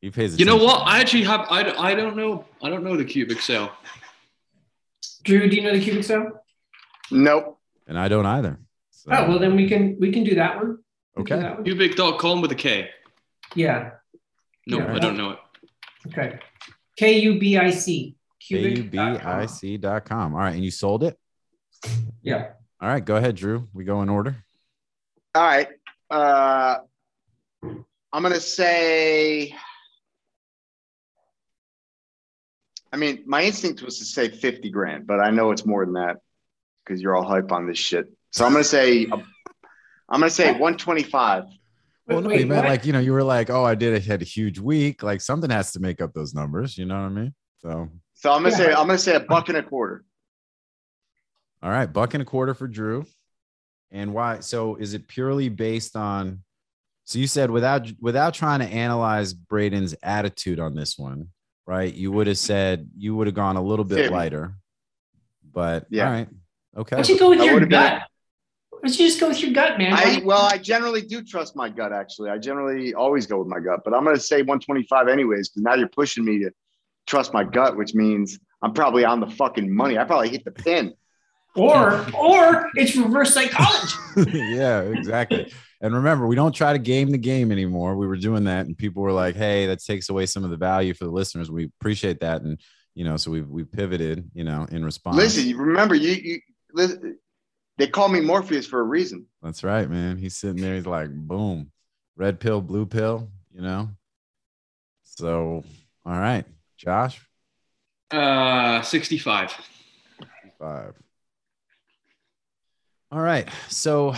he 0.00 0.10
pays. 0.10 0.34
Attention. 0.34 0.38
You 0.38 0.44
know 0.46 0.64
what? 0.64 0.82
I 0.86 1.00
actually 1.00 1.24
have. 1.24 1.46
I, 1.50 1.70
I 1.90 1.94
don't 1.94 2.16
know. 2.16 2.44
I 2.62 2.68
don't 2.70 2.82
know 2.84 2.96
the 2.96 3.04
cubic 3.04 3.40
cell. 3.40 3.76
Drew, 5.22 5.48
do 5.48 5.56
you 5.56 5.62
know 5.62 5.72
the 5.72 5.80
cubic 5.82 6.04
cell? 6.04 6.44
Nope. 7.10 7.58
and 7.86 7.98
I 7.98 8.08
don't 8.08 8.26
either. 8.26 8.58
So, 8.90 9.10
Oh 9.12 9.28
well, 9.28 9.38
then 9.38 9.54
we 9.56 9.68
can 9.68 9.96
we 10.00 10.10
can 10.12 10.24
do 10.24 10.34
that 10.36 10.56
one. 10.56 10.78
We 11.16 11.24
can 11.24 11.24
do 11.24 11.34
okay. 11.34 11.42
that 11.42 11.54
one. 11.56 11.64
Cubic.com 11.64 12.40
with 12.40 12.50
a 12.52 12.54
K. 12.56 12.88
Yeah. 13.54 13.90
No, 14.66 14.78
Yeah. 14.78 14.94
I 14.94 14.98
don't 14.98 15.16
know 15.16 15.30
it. 15.32 15.38
Okay. 16.08 16.38
K 16.96 17.18
U 17.20 17.38
B 17.38 17.56
I 17.58 17.70
C. 17.70 18.16
kubic.com. 18.42 20.34
All 20.34 20.40
right, 20.40 20.54
and 20.54 20.64
you 20.64 20.70
sold 20.70 21.04
it. 21.04 21.18
Yeah. 22.22 22.52
All 22.84 22.90
right, 22.90 23.02
go 23.02 23.16
ahead, 23.16 23.36
Drew. 23.36 23.66
We 23.72 23.84
go 23.84 24.02
in 24.02 24.10
order. 24.10 24.36
All 25.34 25.42
right. 25.42 25.68
Uh, 26.10 26.80
I'm 28.12 28.22
gonna 28.22 28.38
say. 28.38 29.54
I 32.92 32.98
mean, 32.98 33.22
my 33.24 33.42
instinct 33.42 33.80
was 33.80 33.98
to 34.00 34.04
say 34.04 34.28
50 34.28 34.68
grand, 34.68 35.06
but 35.06 35.18
I 35.18 35.30
know 35.30 35.50
it's 35.50 35.64
more 35.64 35.86
than 35.86 35.94
that 35.94 36.18
because 36.84 37.00
you're 37.00 37.16
all 37.16 37.24
hype 37.24 37.52
on 37.52 37.66
this 37.66 37.78
shit. 37.78 38.04
So 38.32 38.44
I'm 38.44 38.52
gonna 38.52 38.64
say, 38.64 39.06
I'm 39.06 39.24
gonna 40.10 40.28
say 40.28 40.48
125. 40.48 41.44
Well, 42.06 42.20
no, 42.20 42.28
Wait, 42.28 42.40
you 42.40 42.46
meant 42.46 42.66
like 42.66 42.84
you 42.84 42.92
know, 42.92 43.00
you 43.00 43.14
were 43.14 43.22
like, 43.24 43.48
oh, 43.48 43.64
I 43.64 43.74
did. 43.76 43.94
I 43.94 43.98
had 44.06 44.20
a 44.20 44.26
huge 44.26 44.58
week. 44.58 45.02
Like 45.02 45.22
something 45.22 45.48
has 45.48 45.72
to 45.72 45.80
make 45.80 46.02
up 46.02 46.12
those 46.12 46.34
numbers. 46.34 46.76
You 46.76 46.84
know 46.84 46.96
what 46.96 47.06
I 47.06 47.08
mean? 47.08 47.34
So, 47.62 47.88
So 48.12 48.30
I'm 48.30 48.42
gonna 48.42 48.50
Yeah. 48.50 48.56
say, 48.58 48.66
I'm 48.74 48.86
gonna 48.86 48.98
say 48.98 49.14
a 49.14 49.20
buck 49.20 49.48
and 49.48 49.56
a 49.56 49.62
quarter. 49.62 50.04
All 51.64 51.70
right, 51.70 51.90
buck 51.90 52.14
and 52.14 52.22
a 52.22 52.26
quarter 52.26 52.52
for 52.54 52.68
Drew. 52.68 53.06
And 53.90 54.12
why? 54.12 54.40
So, 54.40 54.76
is 54.76 54.92
it 54.94 55.08
purely 55.08 55.48
based 55.48 55.96
on? 55.96 56.42
So 57.06 57.18
you 57.18 57.26
said 57.26 57.50
without 57.50 57.90
without 58.00 58.34
trying 58.34 58.60
to 58.60 58.66
analyze 58.66 59.32
Braden's 59.34 59.94
attitude 60.02 60.60
on 60.60 60.74
this 60.74 60.98
one, 60.98 61.28
right? 61.66 61.92
You 61.92 62.12
would 62.12 62.26
have 62.26 62.38
said 62.38 62.88
you 62.96 63.14
would 63.16 63.26
have 63.26 63.34
gone 63.34 63.56
a 63.56 63.62
little 63.62 63.84
bit 63.84 64.06
Yeah. 64.06 64.10
lighter. 64.10 64.54
But 65.52 65.86
Yeah. 65.90 66.06
all 66.06 66.12
right, 66.12 66.28
okay. 66.76 66.96
Why 66.96 67.02
don't 67.02 67.08
you 67.08 67.18
go 67.18 67.30
with 67.30 67.40
I 67.40 67.44
your 67.44 67.54
would've 67.54 67.68
been- 67.68 67.80
gut? 67.80 68.02
Why 68.70 68.78
don't 68.88 68.98
you 68.98 69.06
just 69.06 69.20
go 69.20 69.28
with 69.28 69.40
your 69.42 69.52
gut, 69.52 69.78
man? 69.78 69.92
I 69.94 70.22
well, 70.24 70.48
I 70.50 70.58
generally 70.58 71.02
do 71.02 71.22
trust 71.22 71.54
my 71.56 71.68
gut. 71.68 71.92
Actually, 71.92 72.30
I 72.30 72.38
generally 72.38 72.94
always 72.94 73.26
go 73.26 73.38
with 73.38 73.48
my 73.48 73.60
gut, 73.60 73.80
but 73.84 73.94
I'm 73.94 74.04
gonna 74.04 74.18
say 74.18 74.42
125 74.42 75.08
anyways 75.08 75.48
because 75.50 75.62
now 75.62 75.74
you're 75.74 75.88
pushing 75.88 76.24
me 76.24 76.38
to 76.40 76.50
trust 77.06 77.32
my 77.32 77.44
gut, 77.44 77.76
which 77.76 77.94
means 77.94 78.38
I'm 78.62 78.72
probably 78.72 79.04
on 79.04 79.20
the 79.20 79.28
fucking 79.28 79.72
money. 79.74 79.98
I 79.98 80.04
probably 80.04 80.30
hit 80.30 80.44
the 80.44 80.50
pin. 80.52 80.94
Or 81.56 82.04
or 82.14 82.70
it's 82.74 82.96
reverse 82.96 83.34
psychology. 83.34 83.94
yeah, 84.38 84.80
exactly. 84.80 85.52
And 85.80 85.94
remember, 85.94 86.26
we 86.26 86.36
don't 86.36 86.52
try 86.52 86.72
to 86.72 86.78
game 86.78 87.10
the 87.10 87.18
game 87.18 87.52
anymore. 87.52 87.96
We 87.96 88.06
were 88.06 88.16
doing 88.16 88.44
that, 88.44 88.66
and 88.66 88.76
people 88.76 89.02
were 89.02 89.12
like, 89.12 89.36
"Hey, 89.36 89.66
that 89.66 89.82
takes 89.84 90.08
away 90.08 90.26
some 90.26 90.44
of 90.44 90.50
the 90.50 90.56
value 90.56 90.94
for 90.94 91.04
the 91.04 91.10
listeners." 91.10 91.50
We 91.50 91.64
appreciate 91.80 92.20
that, 92.20 92.42
and 92.42 92.58
you 92.94 93.04
know, 93.04 93.16
so 93.16 93.30
we 93.30 93.42
we 93.42 93.64
pivoted, 93.64 94.30
you 94.34 94.44
know, 94.44 94.66
in 94.70 94.84
response. 94.84 95.16
Listen, 95.16 95.46
you 95.46 95.56
remember 95.58 95.94
you 95.94 96.12
you 96.12 96.40
listen, 96.72 97.18
they 97.76 97.86
call 97.86 98.08
me 98.08 98.20
Morpheus 98.20 98.66
for 98.66 98.80
a 98.80 98.84
reason. 98.84 99.26
That's 99.42 99.62
right, 99.62 99.88
man. 99.90 100.16
He's 100.16 100.36
sitting 100.36 100.62
there. 100.62 100.74
He's 100.74 100.86
like, 100.86 101.10
"Boom, 101.10 101.70
red 102.16 102.40
pill, 102.40 102.60
blue 102.62 102.86
pill," 102.86 103.28
you 103.52 103.60
know. 103.60 103.90
So, 105.04 105.62
all 106.06 106.18
right, 106.18 106.44
Josh, 106.76 107.20
Uh, 108.10 108.80
65. 108.82 109.52
five. 110.58 110.94
All 113.14 113.20
right, 113.20 113.48
so 113.68 114.12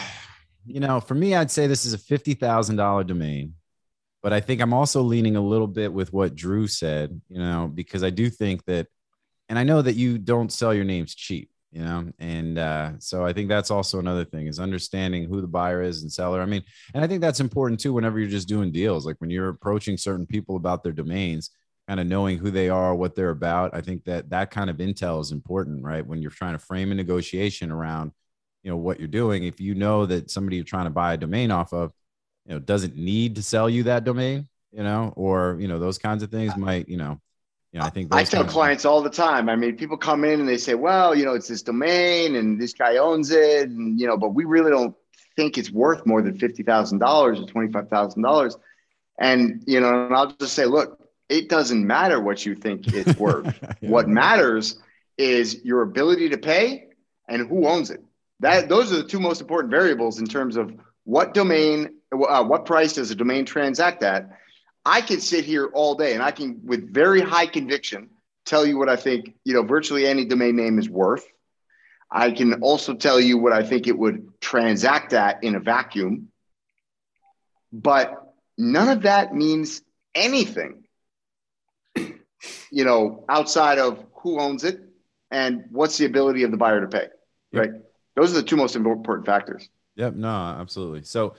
you 0.65 0.81
know, 0.81 1.01
for 1.01 1.15
me, 1.15 1.35
I'd 1.35 1.51
say 1.51 1.67
this 1.67 1.85
is 1.85 1.93
a 1.93 1.99
fifty 1.99 2.33
thousand 2.33 2.77
dollar 2.77 3.05
domain. 3.05 3.53
but 4.23 4.33
I 4.33 4.41
think 4.41 4.63
I'm 4.63 4.73
also 4.75 5.03
leaning 5.03 5.37
a 5.37 5.41
little 5.43 5.67
bit 5.67 5.93
with 5.93 6.13
what 6.15 6.35
Drew 6.35 6.67
said, 6.67 7.21
you 7.29 7.39
know, 7.39 7.71
because 7.73 8.03
I 8.03 8.11
do 8.11 8.31
think 8.31 8.65
that, 8.67 8.89
and 9.51 9.59
I 9.59 9.65
know 9.65 9.83
that 9.83 9.97
you 9.97 10.19
don't 10.19 10.51
sell 10.53 10.75
your 10.75 10.85
names 10.87 11.15
cheap, 11.15 11.51
you 11.73 11.83
know, 11.85 12.11
and 12.19 12.59
uh, 12.59 12.93
so 12.99 13.27
I 13.27 13.35
think 13.35 13.51
that's 13.51 13.71
also 13.71 13.99
another 13.99 14.25
thing 14.25 14.47
is 14.47 14.59
understanding 14.61 15.29
who 15.29 15.43
the 15.43 15.47
buyer 15.47 15.83
is 15.83 16.03
and 16.03 16.11
seller. 16.13 16.41
I 16.41 16.47
mean, 16.47 16.63
and 16.95 17.05
I 17.05 17.09
think 17.09 17.21
that's 17.21 17.41
important 17.41 17.81
too 17.81 17.93
whenever 17.93 18.19
you're 18.19 18.31
just 18.31 18.49
doing 18.49 18.73
deals, 18.73 19.07
like 19.07 19.17
when 19.21 19.31
you're 19.31 19.51
approaching 19.51 19.99
certain 19.99 20.27
people 20.27 20.57
about 20.57 20.83
their 20.83 20.93
domains, 20.93 21.51
kind 21.87 22.01
of 22.01 22.07
knowing 22.07 22.39
who 22.39 22.51
they 22.51 22.71
are, 22.71 22.95
what 22.95 23.15
they're 23.15 23.31
about. 23.31 23.75
I 23.75 23.83
think 23.83 24.05
that 24.05 24.31
that 24.31 24.51
kind 24.51 24.71
of 24.71 24.79
intel 24.79 25.21
is 25.21 25.33
important, 25.33 25.85
right? 25.85 26.07
When 26.07 26.23
you're 26.23 26.31
trying 26.31 26.55
to 26.55 26.59
frame 26.59 26.93
a 26.93 26.95
negotiation 26.95 27.71
around, 27.71 28.13
you 28.67 28.73
know, 28.73 28.77
what 28.77 28.99
you're 28.99 29.09
doing. 29.09 29.45
If 29.45 29.61
you 29.61 29.77
know 29.77 30.07
that 30.07 30.31
somebody 30.31 30.57
you're 30.57 30.65
trying 30.65 30.87
to 30.87 30.91
buy 30.91 31.15
a 31.15 31.17
domain 31.17 31.51
off 31.51 31.73
of, 31.73 31.93
you 32.47 32.55
know 32.55 32.61
doesn't 32.61 32.97
need 32.97 33.37
to 33.37 33.43
sell 33.43 33.69
you 33.69 33.85
that 33.85 34.05
domain 34.05 34.49
you 34.73 34.83
know 34.83 35.13
or 35.17 35.57
you 35.61 35.69
know 35.69 35.79
those 35.79 35.99
kinds 35.99 36.23
of 36.23 36.31
things 36.31 36.57
might 36.57 36.89
you 36.89 36.97
know 36.97 37.21
you 37.73 37.81
know 37.81 37.85
i 37.85 37.91
think 37.91 38.15
I 38.15 38.25
tell 38.25 38.45
clients 38.45 38.85
all 38.85 39.03
the 39.03 39.11
time. 39.11 39.49
I 39.49 39.57
mean, 39.57 39.77
people 39.77 39.97
come 39.97 40.25
in 40.25 40.41
and 40.41 40.49
they 40.49 40.57
say, 40.57 40.75
"Well, 40.75 41.15
you 41.15 41.25
know, 41.25 41.35
it's 41.35 41.49
this 41.49 41.63
domain, 41.63 42.37
and 42.37 42.61
this 42.61 42.73
guy 42.73 42.97
owns 42.97 43.31
it, 43.31 43.69
and 43.69 43.99
you 43.99 44.07
know, 44.07 44.17
but 44.17 44.31
we 44.31 44.45
really 44.45 44.71
don't 44.71 44.95
think 45.35 45.59
it's 45.59 45.71
worth 45.71 46.07
more 46.07 46.23
than 46.23 46.39
fifty 46.39 46.63
thousand 46.63 46.99
dollars 46.99 47.41
or 47.41 47.47
twenty 47.47 47.73
five 47.73 47.89
thousand 47.89 48.23
dollars." 48.23 48.57
And 49.19 49.63
you 49.67 49.81
know, 49.81 50.07
and 50.07 50.15
I'll 50.15 50.33
just 50.33 50.55
say, 50.55 50.65
"Look, 50.65 51.01
it 51.29 51.49
doesn't 51.49 51.87
matter 51.87 52.21
what 52.21 52.47
you 52.47 52.55
think 52.55 52.87
it's 52.95 53.19
worth. 53.19 53.59
Yeah. 53.81 53.91
What 53.91 54.09
matters 54.09 54.79
is 55.19 55.65
your 55.65 55.83
ability 55.83 56.31
to 56.31 56.39
pay 56.39 56.87
and 57.29 57.47
who 57.49 57.67
owns 57.67 57.91
it. 57.91 58.03
That 58.41 58.69
those 58.69 58.93
are 58.93 58.97
the 58.97 59.09
two 59.09 59.21
most 59.21 59.41
important 59.41 59.71
variables 59.71 60.19
in 60.19 60.27
terms 60.27 60.57
of 60.57 60.75
what 61.05 61.35
domain, 61.35 61.95
uh, 62.13 62.45
what 62.45 62.67
price 62.67 62.95
does 62.95 63.11
a 63.11 63.15
domain 63.15 63.45
transact 63.45 64.03
at. 64.03 64.31
I 64.85 65.01
can 65.01 65.21
sit 65.21 65.45
here 65.45 65.67
all 65.73 65.95
day 65.95 66.15
and 66.15 66.23
I 66.23 66.31
can, 66.31 66.61
with 66.65 66.93
very 66.93 67.21
high 67.21 67.47
conviction, 67.47 68.11
tell 68.45 68.65
you 68.65 68.79
what 68.79 68.89
I 68.89 68.97
think. 68.97 69.35
You 69.45 69.55
know, 69.55 69.63
virtually 69.63 70.07
any 70.07 70.25
domain 70.25 70.57
name 70.57 70.79
is 70.79 70.89
worth. 70.89 71.27
I 72.11 72.31
can 72.31 72.63
also 72.63 72.95
tell 72.95 73.21
you 73.21 73.39
what 73.39 73.53
I 73.53 73.65
think 73.65 73.89
it 73.89 73.99
would 73.99 74.41
transact 74.41 75.13
at 75.13 75.43
in 75.43 75.57
a 75.57 75.61
vacuum. 75.61 76.29
But 77.73 78.23
none 78.57 78.89
of 78.89 79.03
that 79.03 79.35
means 79.35 79.83
anything 80.15 80.87
you 82.71 82.85
know, 82.85 83.25
outside 83.29 83.79
of 83.79 84.05
who 84.15 84.41
owns 84.41 84.65
it 84.65 84.81
and 85.31 85.65
what's 85.71 85.99
the 85.99 86.05
ability 86.05 86.43
of 86.43 86.51
the 86.51 86.57
buyer 86.57 86.81
to 86.81 86.89
pay, 86.89 87.09
Yep. 87.53 87.86
Those 88.17 88.33
are 88.33 88.37
the 88.37 88.43
two 88.43 88.57
most 88.57 88.75
important 88.75 89.27
factors. 89.27 89.69
Yep. 89.97 90.15
No, 90.15 90.29
absolutely. 90.29 91.03
So 91.05 91.35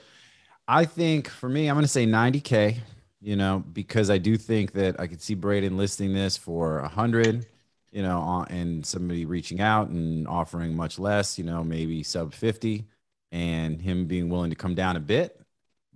I 0.66 0.84
think 0.84 1.28
for 1.28 1.48
me, 1.48 1.68
I'm 1.68 1.74
going 1.74 1.82
to 1.82 1.88
say 1.88 2.06
90K, 2.06 2.76
you 3.20 3.36
know, 3.36 3.64
because 3.72 4.10
I 4.10 4.18
do 4.18 4.36
think 4.36 4.72
that 4.72 4.98
I 5.00 5.06
could 5.06 5.20
see 5.20 5.34
Braden 5.34 5.76
listing 5.76 6.14
this 6.14 6.36
for 6.36 6.80
100, 6.82 7.46
you 7.90 8.02
know, 8.02 8.46
and 8.48 8.86
somebody 8.86 9.24
reaching 9.24 9.60
out 9.60 9.88
and 9.88 10.26
offering 10.28 10.76
much 10.76 10.98
less, 10.98 11.36
you 11.38 11.44
know, 11.44 11.64
maybe 11.64 12.02
sub 12.02 12.32
50, 12.32 12.84
and 13.32 13.82
him 13.82 14.06
being 14.06 14.28
willing 14.28 14.50
to 14.50 14.56
come 14.56 14.74
down 14.74 14.96
a 14.96 15.00
bit, 15.00 15.40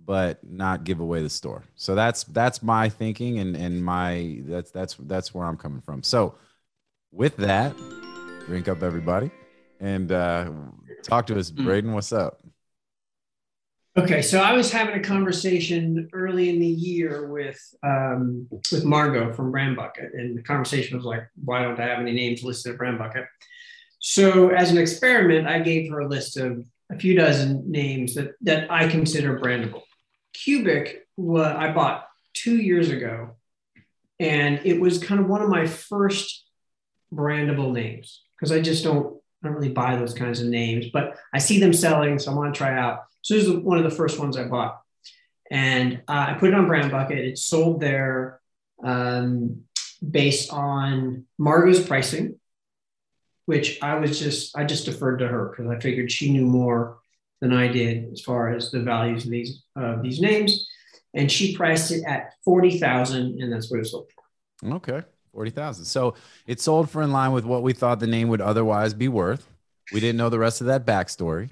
but 0.03 0.43
not 0.43 0.83
give 0.83 0.99
away 0.99 1.21
the 1.21 1.29
store. 1.29 1.63
So 1.75 1.95
that's 1.95 2.25
that's 2.25 2.61
my 2.61 2.89
thinking 2.89 3.39
and 3.39 3.55
and 3.55 3.83
my 3.83 4.41
that's 4.43 4.71
that's 4.71 4.95
that's 4.95 5.33
where 5.33 5.45
I'm 5.45 5.57
coming 5.57 5.81
from. 5.81 6.03
So 6.03 6.35
with 7.11 7.37
that, 7.37 7.75
drink 8.47 8.67
up 8.67 8.83
everybody 8.83 9.31
and 9.83 10.11
uh 10.11 10.49
talk 11.03 11.27
to 11.27 11.37
us, 11.37 11.51
Mm. 11.51 11.65
Braden. 11.65 11.93
What's 11.93 12.13
up? 12.13 12.39
Okay, 13.95 14.23
so 14.23 14.39
I 14.39 14.53
was 14.53 14.71
having 14.71 14.95
a 14.95 15.03
conversation 15.03 16.09
early 16.13 16.49
in 16.49 16.59
the 16.59 16.65
year 16.65 17.27
with 17.27 17.59
um, 17.83 18.47
with 18.71 18.83
Margot 18.85 19.31
from 19.33 19.51
Brand 19.51 19.75
Bucket, 19.75 20.13
and 20.15 20.35
the 20.35 20.41
conversation 20.41 20.97
was 20.97 21.05
like, 21.05 21.27
"Why 21.43 21.61
don't 21.61 21.79
I 21.79 21.85
have 21.87 21.99
any 21.99 22.13
names 22.13 22.43
listed 22.43 22.71
at 22.71 22.77
Brand 22.79 22.97
Bucket?" 22.97 23.25
So, 23.99 24.49
as 24.49 24.71
an 24.71 24.79
experiment, 24.79 25.47
I 25.47 25.59
gave 25.59 25.91
her 25.91 25.99
a 25.99 26.07
list 26.07 26.37
of 26.37 26.65
a 26.89 26.97
few 26.97 27.13
dozen 27.15 27.69
names 27.69 28.15
that 28.15 28.31
that 28.41 28.71
I 28.71 28.87
consider 28.87 29.39
brandable. 29.39 29.83
Cubic, 30.33 31.05
what 31.15 31.55
I 31.55 31.71
bought 31.71 32.07
two 32.33 32.57
years 32.57 32.89
ago, 32.89 33.35
and 34.19 34.59
it 34.63 34.81
was 34.81 34.97
kind 34.97 35.21
of 35.21 35.27
one 35.27 35.43
of 35.43 35.49
my 35.49 35.67
first 35.67 36.45
brandable 37.13 37.71
names 37.71 38.23
because 38.35 38.51
I 38.51 38.59
just 38.59 38.83
don't 38.83 39.12
I 39.43 39.47
don't 39.47 39.55
really 39.55 39.73
buy 39.73 39.95
those 39.95 40.13
kinds 40.13 40.41
of 40.41 40.47
names, 40.47 40.87
but 40.93 41.17
I 41.33 41.39
see 41.39 41.59
them 41.59 41.73
selling, 41.73 42.17
so 42.17 42.31
I 42.31 42.35
want 42.35 42.53
to 42.53 42.57
try 42.57 42.77
out. 42.77 43.05
So 43.21 43.33
this 43.33 43.45
is 43.45 43.51
one 43.51 43.77
of 43.77 43.83
the 43.83 43.95
first 43.95 44.19
ones 44.19 44.37
I 44.37 44.45
bought, 44.45 44.81
and 45.51 46.01
uh, 46.07 46.27
I 46.29 46.33
put 46.39 46.49
it 46.49 46.55
on 46.55 46.67
Brand 46.67 46.91
Bucket. 46.91 47.19
It 47.19 47.37
sold 47.37 47.81
there 47.81 48.39
um, 48.83 49.63
based 50.09 50.51
on 50.51 51.25
Margot's 51.37 51.85
pricing, 51.85 52.39
which 53.45 53.81
I 53.81 53.95
was 53.95 54.19
just 54.19 54.57
I 54.57 54.63
just 54.63 54.85
deferred 54.85 55.19
to 55.19 55.27
her 55.27 55.49
because 55.49 55.71
I 55.71 55.79
figured 55.79 56.11
she 56.11 56.31
knew 56.31 56.45
more 56.45 56.99
than 57.41 57.53
I 57.53 57.67
did 57.67 58.11
as 58.13 58.21
far 58.21 58.53
as 58.53 58.71
the 58.71 58.81
values 58.81 59.25
of 59.25 59.31
these 59.31 59.63
uh, 59.75 60.01
these 60.01 60.21
names, 60.21 60.67
and 61.13 61.31
she 61.31 61.55
priced 61.55 61.91
it 61.91 62.03
at 62.05 62.33
forty 62.45 62.79
thousand, 62.79 63.41
and 63.41 63.51
that's 63.51 63.69
what 63.69 63.81
it 63.81 63.87
sold 63.87 64.09
for. 64.13 64.75
Okay. 64.75 65.03
40,000. 65.43 65.85
So 65.85 66.13
it 66.47 66.61
sold 66.61 66.89
for 66.89 67.01
in 67.01 67.11
line 67.11 67.31
with 67.31 67.43
what 67.43 67.63
we 67.63 67.73
thought 67.73 67.99
the 67.99 68.07
name 68.07 68.27
would 68.29 68.41
otherwise 68.41 68.93
be 68.93 69.07
worth. 69.07 69.47
We 69.91 69.99
didn't 69.99 70.17
know 70.17 70.29
the 70.29 70.39
rest 70.39 70.61
of 70.61 70.67
that 70.67 70.85
backstory. 70.85 71.49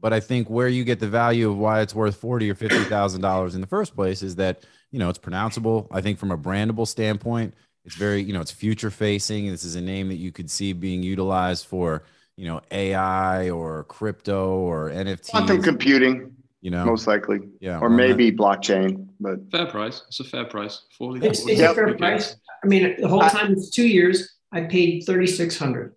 But 0.00 0.12
I 0.12 0.20
think 0.20 0.48
where 0.48 0.68
you 0.68 0.84
get 0.84 1.00
the 1.00 1.08
value 1.08 1.50
of 1.50 1.58
why 1.58 1.80
it's 1.80 1.92
worth 1.94 2.14
forty 2.16 2.48
or 2.48 2.54
fifty 2.54 2.84
thousand 2.84 3.20
dollars 3.20 3.56
in 3.56 3.60
the 3.60 3.66
first 3.66 3.96
place 3.96 4.22
is 4.22 4.36
that 4.36 4.62
you 4.92 4.98
know 5.00 5.08
it's 5.08 5.18
pronounceable. 5.18 5.88
I 5.90 6.00
think 6.00 6.20
from 6.20 6.30
a 6.30 6.38
brandable 6.38 6.86
standpoint, 6.86 7.52
it's 7.84 7.96
very 7.96 8.22
you 8.22 8.32
know 8.32 8.40
it's 8.40 8.52
future 8.52 8.90
facing. 8.92 9.48
This 9.48 9.64
is 9.64 9.74
a 9.74 9.80
name 9.80 10.06
that 10.08 10.14
you 10.18 10.30
could 10.30 10.48
see 10.52 10.72
being 10.72 11.02
utilized 11.02 11.66
for 11.66 12.04
you 12.36 12.46
know 12.46 12.60
AI 12.70 13.50
or 13.50 13.84
crypto 13.84 14.58
or 14.58 14.88
NFT. 14.90 15.30
Quantum 15.30 15.60
computing, 15.62 16.32
You 16.60 16.70
know, 16.70 16.84
most 16.84 17.08
likely, 17.08 17.40
yeah, 17.60 17.78
or 17.80 17.88
well, 17.88 17.98
maybe 17.98 18.30
blockchain. 18.30 19.08
But 19.18 19.50
Fair 19.50 19.66
price. 19.66 20.02
It's 20.06 20.20
a 20.20 20.24
fair 20.24 20.44
price. 20.44 20.82
40. 20.96 21.26
It's, 21.26 21.40
40. 21.40 21.52
it's 21.54 21.60
Yep. 21.60 21.70
a 21.72 21.74
fair 21.74 21.94
price. 21.96 22.36
I 22.62 22.66
mean, 22.66 22.96
the 23.00 23.08
whole 23.08 23.22
I- 23.22 23.28
time 23.28 23.52
it's 23.52 23.70
two 23.70 23.86
years. 23.86 24.34
I 24.52 24.62
paid 24.62 25.04
thirty 25.04 25.26
six 25.26 25.58
hundred. 25.58 25.94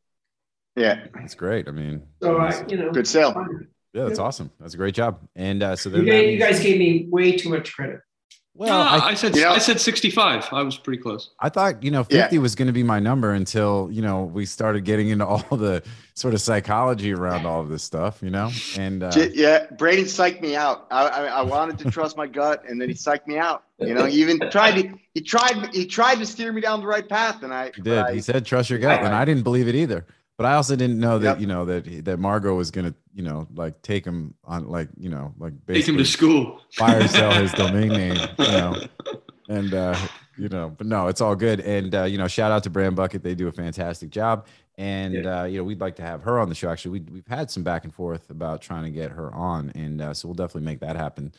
yeah, 0.75 1.06
That's 1.15 1.36
great. 1.36 1.68
I 1.70 1.72
mean, 1.72 2.03
So 2.22 2.38
I, 2.38 2.65
you 2.68 2.75
know, 2.77 2.91
good 2.91 3.08
sale. 3.08 3.34
yeah, 3.94 4.03
that's 4.03 4.20
awesome. 4.20 4.51
That's 4.60 4.74
a 4.74 4.77
great 4.77 4.94
job. 4.94 5.20
And 5.38 5.63
uh, 5.63 5.75
so 5.77 5.89
then 5.89 6.01
you, 6.06 6.12
that 6.12 6.22
guys, 6.22 6.32
you 6.34 6.39
guys 6.39 6.60
gave 6.60 6.77
me 6.77 7.08
way 7.10 7.38
too 7.38 7.50
much 7.50 7.74
credit. 7.74 8.01
Well, 8.53 8.70
No, 8.84 8.89
I, 9.05 9.10
I, 9.10 9.13
said 9.13 9.36
Yeah. 9.36 9.51
I 9.51 9.58
said 9.60 9.79
65. 9.79 10.50
I 10.51 10.62
was 10.63 10.77
pretty 10.77 11.01
close. 11.01 11.29
I 11.39 11.50
thought, 11.50 11.81
you 11.84 11.89
know, 11.91 12.05
Yeah. 12.10 12.24
50 12.24 12.39
was 12.39 12.55
going 12.55 12.67
to 12.67 12.74
be 12.74 12.84
my 12.84 13.00
number 13.00 13.31
until, 13.31 13.89
you 13.91 14.01
know, 14.01 14.24
we 14.24 14.46
started 14.46 14.84
getting 14.86 15.10
into 15.10 15.25
all 15.25 15.39
the 15.58 15.81
sort 16.13 16.34
of 16.34 16.41
psychology 16.41 17.13
around 17.13 17.46
all 17.46 17.62
of 17.62 17.70
this 17.70 17.84
stuff, 17.84 18.22
you 18.22 18.29
know? 18.29 18.51
And 18.77 19.03
uh, 19.03 19.12
yeah, 19.34 19.65
Braden 19.77 20.05
psyched 20.05 20.41
me 20.41 20.55
out. 20.55 20.88
I, 20.91 21.08
I, 21.08 21.25
I 21.25 21.41
wanted 21.43 21.79
to 21.79 21.91
trust 21.91 22.17
my 22.17 22.27
gut, 22.27 22.63
and 22.67 22.79
then 22.81 22.89
he 22.89 22.96
psyched 22.96 23.25
me 23.27 23.38
out. 23.38 23.63
You 23.79 23.93
know, 23.96 24.05
he 24.05 24.22
even 24.22 24.39
tried 24.51 24.79
to 24.81 24.93
he 25.15 25.22
tried 25.22 25.74
he 25.74 25.88
tried 25.88 26.15
to 26.20 26.25
steer 26.25 26.53
me 26.53 26.62
down 26.62 26.81
the 26.81 26.88
right 26.88 27.08
path, 27.08 27.41
and 27.41 27.51
I 27.51 27.72
he 27.75 27.81
did. 27.81 27.98
I- 27.98 28.13
he 28.13 28.22
said, 28.22 28.46
trust 28.46 28.70
your 28.70 28.77
gut. 28.77 29.00
And 29.03 29.08
I- 29.15 29.22
I 29.22 29.25
didn't 29.25 29.43
believe 29.43 29.67
it 29.67 29.74
either. 29.75 30.05
But 30.41 30.48
I 30.48 30.55
also 30.55 30.75
didn't 30.75 31.00
know 31.00 31.19
that, 31.19 31.33
Yep. 31.33 31.39
you 31.41 31.48
know, 31.48 31.65
that 31.65 32.05
that 32.05 32.17
Margot 32.19 32.55
was 32.55 32.71
going 32.71 32.86
to, 32.88 32.95
you 33.13 33.24
know, 33.24 33.48
like 33.55 33.81
take 33.81 34.03
him 34.05 34.33
on, 34.43 34.67
like, 34.67 34.89
you 34.98 35.10
know, 35.10 35.33
like 35.38 35.53
Take 35.67 35.88
him 35.88 35.98
to 35.98 36.05
school. 36.05 36.62
fire 36.74 37.07
sell 37.07 37.31
his 37.33 37.51
domain 37.63 37.89
name, 37.89 38.17
you 38.39 38.45
know, 38.51 38.81
and 39.50 39.74
uh, 39.74 39.95
you 40.38 40.50
know, 40.50 40.74
but 40.75 40.88
no, 40.88 41.07
it's 41.07 41.21
all 41.21 41.36
good. 41.36 41.60
And 41.60 41.93
uh, 41.93 42.03
you 42.05 42.17
know, 42.17 42.27
shout 42.27 42.51
out 42.51 42.63
to 42.63 42.69
Brand 42.69 42.95
Bucket; 42.95 43.21
they 43.24 43.36
do 43.36 43.48
a 43.48 43.51
fantastic 43.51 44.10
job. 44.10 44.48
And 44.77 45.27
uh, 45.27 45.43
you 45.43 45.57
know, 45.57 45.63
we'd 45.63 45.81
like 45.81 45.98
to 45.98 46.01
have 46.03 46.24
her 46.24 46.39
on 46.39 46.50
the 46.50 46.55
show. 46.55 46.69
Actually, 46.69 47.00
we 47.01 47.05
we've 47.12 47.27
had 47.27 47.51
some 47.51 47.62
back 47.63 47.83
and 47.83 47.93
forth 47.93 48.29
about 48.31 48.62
trying 48.62 48.83
to 48.86 48.89
get 48.91 49.12
her 49.12 49.31
on, 49.33 49.71
and 49.75 50.01
uh, 50.01 50.13
so 50.13 50.27
we'll 50.27 50.36
definitely 50.36 50.65
make 50.65 50.79
that 50.79 50.95
happen. 50.95 51.31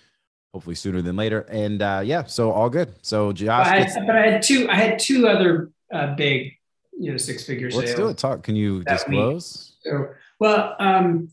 Hopefully 0.52 0.76
sooner 0.76 1.00
than 1.00 1.16
later. 1.16 1.40
And 1.48 1.80
uh, 1.80 2.02
yeah, 2.04 2.24
so 2.24 2.52
all 2.52 2.68
good. 2.68 2.94
So 3.02 3.28
But 3.28 3.36
Josh, 3.36 3.66
I, 3.66 3.78
gets, 3.78 3.94
had, 3.94 4.06
but 4.06 4.16
I 4.16 4.30
had 4.30 4.42
two. 4.42 4.68
I 4.70 4.74
had 4.76 4.98
two 4.98 5.26
other 5.26 5.70
uh, 5.92 6.14
big, 6.14 6.52
you 6.98 7.10
know, 7.10 7.16
six 7.16 7.44
figure 7.44 7.70
let's 7.70 7.94
do 7.94 8.08
it. 8.08 8.18
Talk. 8.18 8.42
Can 8.42 8.56
you 8.56 8.82
disclose? 8.84 9.76
So, 9.82 10.10
well, 10.38 10.76
um, 10.78 11.28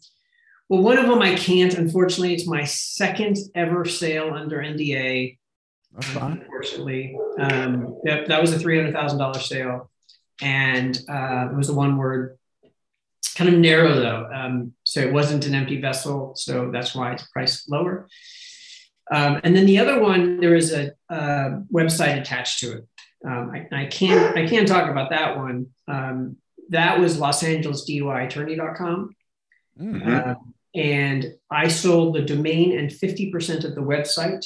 well, 0.69 0.81
one 0.81 0.97
of 0.97 1.07
them 1.07 1.21
I 1.21 1.35
can't. 1.35 1.73
Unfortunately, 1.73 2.33
it's 2.33 2.47
my 2.47 2.63
second 2.63 3.37
ever 3.55 3.85
sale 3.85 4.33
under 4.33 4.59
NDA. 4.59 5.37
That's 5.93 6.07
fine. 6.07 6.41
Unfortunately, 6.41 7.17
um, 7.39 7.99
that, 8.03 8.27
that 8.27 8.41
was 8.41 8.53
a 8.53 8.59
three 8.59 8.77
hundred 8.77 8.93
thousand 8.93 9.19
dollar 9.19 9.39
sale, 9.39 9.89
and 10.41 10.99
uh, 11.09 11.49
it 11.51 11.55
was 11.55 11.69
a 11.69 11.73
one 11.73 11.97
word. 11.97 12.37
Kind 13.35 13.53
of 13.53 13.59
narrow 13.59 13.95
though, 13.95 14.29
um, 14.33 14.73
so 14.83 14.99
it 14.99 15.13
wasn't 15.13 15.45
an 15.45 15.55
empty 15.55 15.79
vessel, 15.79 16.33
so 16.35 16.71
that's 16.71 16.93
why 16.93 17.13
it's 17.13 17.23
priced 17.27 17.71
lower. 17.71 18.07
Um, 19.11 19.39
and 19.43 19.55
then 19.55 19.65
the 19.65 19.79
other 19.79 19.99
one, 19.99 20.39
there 20.39 20.55
is 20.55 20.73
a, 20.73 20.91
uh 21.09 21.61
website 21.73 22.19
attached 22.19 22.59
to 22.59 22.77
it. 22.77 22.87
Um, 23.25 23.51
I, 23.53 23.67
I 23.83 23.85
can't 23.87 24.37
I 24.37 24.47
can't 24.47 24.67
talk 24.67 24.89
about 24.89 25.09
that 25.09 25.37
one. 25.37 25.67
Um, 25.87 26.37
that 26.69 26.99
was 26.99 27.19
Los 27.19 27.43
Angeles 27.43 27.89
DUI 27.89 28.25
attorney.com. 28.27 29.15
Mm, 29.79 30.01
Mhm. 30.03 30.27
Um, 30.27 30.53
and 30.75 31.25
I 31.49 31.67
sold 31.67 32.15
the 32.15 32.21
domain 32.21 32.77
and 32.77 32.91
50% 32.91 33.63
of 33.65 33.73
the 33.75 33.81
website 33.81 34.45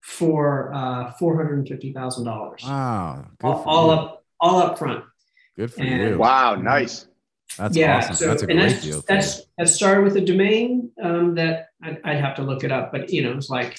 for 0.00 0.72
uh, 0.72 1.12
$450,000. 1.20 2.64
Wow. 2.64 3.26
Good 3.38 3.46
All, 3.46 3.62
all 3.66 3.90
up, 3.90 4.24
all 4.40 4.58
up 4.58 4.78
front. 4.78 5.04
Good 5.56 5.72
for 5.72 5.82
and- 5.82 6.10
you. 6.12 6.18
wow, 6.18 6.54
nice. 6.54 7.06
That's 7.58 7.76
yeah. 7.76 7.98
awesome. 7.98 8.14
So, 8.16 8.26
that's 8.28 8.42
a 8.42 8.46
and 8.46 8.58
great 8.58 8.68
that's, 8.70 8.82
deal. 8.84 9.02
that's, 9.06 9.42
that 9.58 9.68
started 9.68 10.02
with 10.04 10.16
a 10.16 10.20
domain 10.22 10.90
um, 11.02 11.34
that 11.36 11.68
I'd, 11.82 12.00
I'd 12.04 12.20
have 12.20 12.36
to 12.36 12.42
look 12.42 12.64
it 12.64 12.72
up, 12.72 12.90
but 12.90 13.10
you 13.10 13.22
know, 13.22 13.32
it's 13.36 13.50
like, 13.50 13.78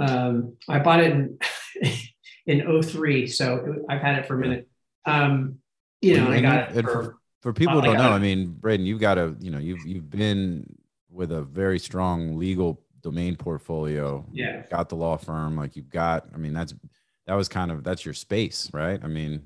um, 0.00 0.56
I 0.68 0.78
bought 0.80 1.00
it 1.00 1.12
in, 1.12 1.38
in 2.46 2.82
03. 2.82 3.26
So 3.26 3.84
I've 3.88 4.00
had 4.00 4.18
it 4.18 4.26
for 4.26 4.34
a 4.34 4.38
minute. 4.38 4.68
Um, 5.06 5.58
you 6.00 6.16
know, 6.16 6.24
Well, 6.24 6.32
I 6.32 6.40
got 6.40 6.70
it 6.70 6.76
and 6.76 6.86
for, 6.88 7.16
for 7.42 7.52
people 7.52 7.76
who 7.76 7.82
don't 7.82 7.94
know, 7.96 8.02
got 8.02 8.12
I 8.12 8.18
mean, 8.18 8.48
Braden, 8.52 8.84
you've 8.86 9.00
got 9.00 9.18
a, 9.18 9.34
you 9.40 9.50
know, 9.50 9.58
you've 9.58 9.86
you've 9.86 10.10
been 10.10 10.76
with 11.10 11.32
a 11.32 11.42
very 11.42 11.78
strong 11.78 12.36
legal 12.36 12.82
domain 13.02 13.36
portfolio. 13.36 14.24
yeah. 14.32 14.58
You've 14.58 14.70
got 14.70 14.88
the 14.88 14.96
law 14.96 15.16
firm, 15.16 15.56
like 15.56 15.76
you've 15.76 15.90
got. 15.90 16.26
I 16.34 16.38
mean, 16.38 16.52
that's 16.54 16.74
that 17.26 17.34
was 17.34 17.48
kind 17.48 17.70
of 17.70 17.84
that's 17.84 18.04
your 18.04 18.14
space, 18.14 18.70
right? 18.72 19.00
I 19.02 19.06
mean, 19.06 19.42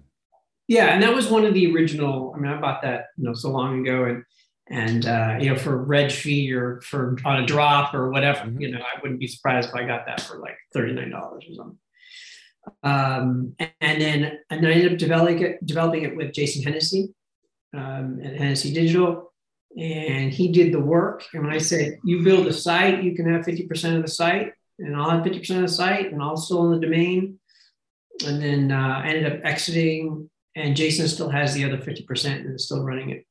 Yeah, 0.66 0.86
and 0.86 1.02
that 1.02 1.14
was 1.14 1.28
one 1.28 1.44
of 1.44 1.54
the 1.54 1.72
original. 1.72 2.32
I 2.34 2.38
mean, 2.40 2.50
I 2.50 2.60
bought 2.60 2.82
that 2.82 3.06
you 3.16 3.24
know 3.24 3.34
so 3.34 3.50
long 3.50 3.80
ago, 3.86 4.04
and 4.04 4.24
and 4.70 5.06
uh, 5.06 5.36
you 5.40 5.50
know 5.50 5.56
for 5.56 5.76
reg 5.84 6.10
fee 6.10 6.52
or 6.52 6.80
for 6.80 7.16
on 7.24 7.42
a 7.42 7.46
drop 7.46 7.94
or 7.94 8.10
whatever. 8.10 8.40
Mhm. 8.46 8.60
You 8.60 8.70
know, 8.72 8.80
I 8.80 9.00
wouldn't 9.00 9.20
be 9.20 9.26
surprised 9.28 9.68
if 9.70 9.74
I 9.74 9.84
got 9.86 10.06
that 10.06 10.20
for 10.22 10.38
like 10.38 10.56
thirty 10.72 10.92
nine 10.92 11.10
dollars 11.10 11.44
or 11.48 11.54
something. 11.54 11.78
Um, 12.82 13.54
and 13.80 14.00
then 14.00 14.38
and 14.50 14.62
then 14.62 14.70
I 14.70 14.74
ended 14.74 14.92
up 14.92 14.98
developing 14.98 15.42
it, 15.42 15.64
developing 15.66 16.02
it 16.04 16.16
with 16.16 16.32
Jason 16.32 16.62
Hennessy 16.62 17.14
um, 17.74 18.20
at 18.22 18.36
Hennessy 18.36 18.72
Digital, 18.72 19.32
and 19.76 20.32
he 20.32 20.52
did 20.52 20.72
the 20.72 20.80
work. 20.80 21.24
And 21.32 21.44
when 21.44 21.52
I 21.52 21.58
said 21.58 21.98
you 22.04 22.22
build 22.22 22.46
a 22.46 22.52
site, 22.52 23.02
you 23.02 23.14
can 23.14 23.32
have 23.32 23.44
fifty 23.44 23.66
percent 23.66 23.96
of 23.96 24.02
the 24.02 24.08
site, 24.08 24.52
and 24.78 24.96
I'll 24.96 25.10
have 25.10 25.24
fifty 25.24 25.40
percent 25.40 25.62
of 25.64 25.68
the 25.68 25.74
site, 25.74 26.12
and 26.12 26.22
I'll 26.22 26.36
still 26.36 26.60
own 26.60 26.72
the 26.72 26.86
domain. 26.86 27.38
And 28.26 28.42
then 28.42 28.72
uh, 28.72 29.02
I 29.04 29.08
ended 29.08 29.32
up 29.32 29.40
exiting 29.44 30.28
and 30.58 30.76
Jason 30.76 31.06
still 31.08 31.28
has 31.28 31.54
the 31.54 31.64
other 31.64 31.78
50% 31.78 32.26
and 32.40 32.54
is 32.54 32.64
still 32.64 32.82
running 32.82 33.10
it. 33.10 33.26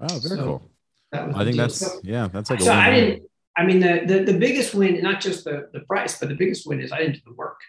oh, 0.00 0.18
very 0.18 0.36
So, 0.36 0.44
cool. 0.44 0.70
That 1.12 1.28
was 1.28 1.36
I 1.36 1.44
think 1.44 1.56
deal. 1.56 1.62
that's 1.64 1.76
so, 1.76 2.00
yeah, 2.02 2.26
that's 2.26 2.50
like 2.50 2.60
a 2.60 2.64
so 2.64 2.72
I 2.72 2.90
didn't, 2.90 3.22
I 3.56 3.64
mean, 3.64 3.80
the, 3.80 4.02
the, 4.06 4.32
the 4.32 4.38
biggest 4.38 4.74
win, 4.74 5.00
not 5.02 5.20
just 5.20 5.44
the, 5.44 5.68
the 5.72 5.80
price, 5.80 6.18
but 6.18 6.28
the 6.30 6.34
biggest 6.34 6.66
win 6.66 6.80
is 6.80 6.90
I 6.90 6.98
didn't 6.98 7.14
do 7.14 7.20
the 7.26 7.34
work. 7.34 7.60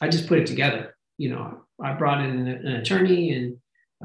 I 0.00 0.08
just 0.08 0.26
put 0.26 0.38
it 0.38 0.46
together. 0.46 0.96
You 1.18 1.30
know, 1.30 1.62
I 1.82 1.92
brought 1.94 2.24
in 2.24 2.30
an, 2.30 2.48
an 2.48 2.76
attorney 2.76 3.32
and 3.32 3.56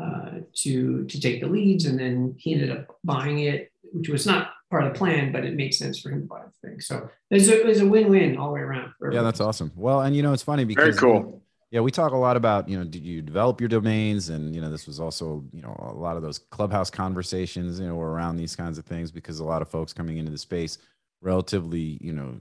uh, 0.02 0.40
to, 0.54 1.06
to 1.06 1.22
take 1.22 1.42
the 1.42 1.48
leads 1.48 1.86
and 1.86 1.98
then 1.98 2.36
he 2.38 2.54
ended 2.54 2.72
up 2.72 2.98
buying 3.04 3.40
it, 3.40 3.72
which 3.94 4.10
was 4.10 4.26
not 4.26 4.52
part 4.70 4.84
of 4.84 4.92
the 4.94 4.98
plan, 4.98 5.32
but 5.32 5.46
it 5.46 5.56
made 5.56 5.74
sense 5.74 6.00
for 6.00 6.10
him 6.10 6.22
to 6.22 6.28
buy 6.28 6.42
the 6.42 6.68
thing. 6.68 6.82
So 6.82 7.10
there's 7.30 7.48
a, 7.48 7.64
there's 7.64 7.80
a 7.80 7.88
win-win 7.88 8.38
all 8.38 8.48
the 8.50 8.54
way 8.56 8.60
around. 8.62 8.92
for 9.00 9.14
Yeah, 9.14 9.22
that's 9.22 9.40
awesome. 9.40 9.72
Well, 9.76 10.02
and 10.02 10.16
you 10.16 10.22
know, 10.22 10.34
it's 10.34 10.44
funny 10.44 10.66
because 10.66 10.84
Very 10.84 10.92
because 10.92 11.24
cool. 11.24 11.42
Yeah, 11.72 11.82
we 11.82 11.92
talk 11.92 12.12
a 12.12 12.18
lot 12.18 12.38
about, 12.38 12.70
you 12.70 12.78
know, 12.78 12.84
did 12.86 13.06
you 13.06 13.22
develop 13.22 13.60
your 13.60 13.68
domains? 13.68 14.30
And, 14.30 14.56
you 14.56 14.62
know, 14.62 14.70
this 14.70 14.88
was 14.88 15.00
also, 15.00 15.44
you 15.52 15.62
know, 15.62 15.76
a 15.80 15.98
lot 15.98 16.16
of 16.16 16.24
those 16.24 16.40
clubhouse 16.40 16.90
conversations, 16.90 17.80
you 17.80 17.88
know, 17.88 17.96
were 17.96 18.12
around 18.12 18.38
these 18.38 18.56
kinds 18.56 18.78
of 18.78 18.86
things 18.86 19.12
because 19.12 19.40
a 19.40 19.44
lot 19.44 19.62
of 19.62 19.68
folks 19.68 19.92
coming 19.92 20.18
into 20.18 20.32
the 20.32 20.38
space 20.38 20.78
relatively, 21.22 21.98
you 22.02 22.14
know, 22.14 22.38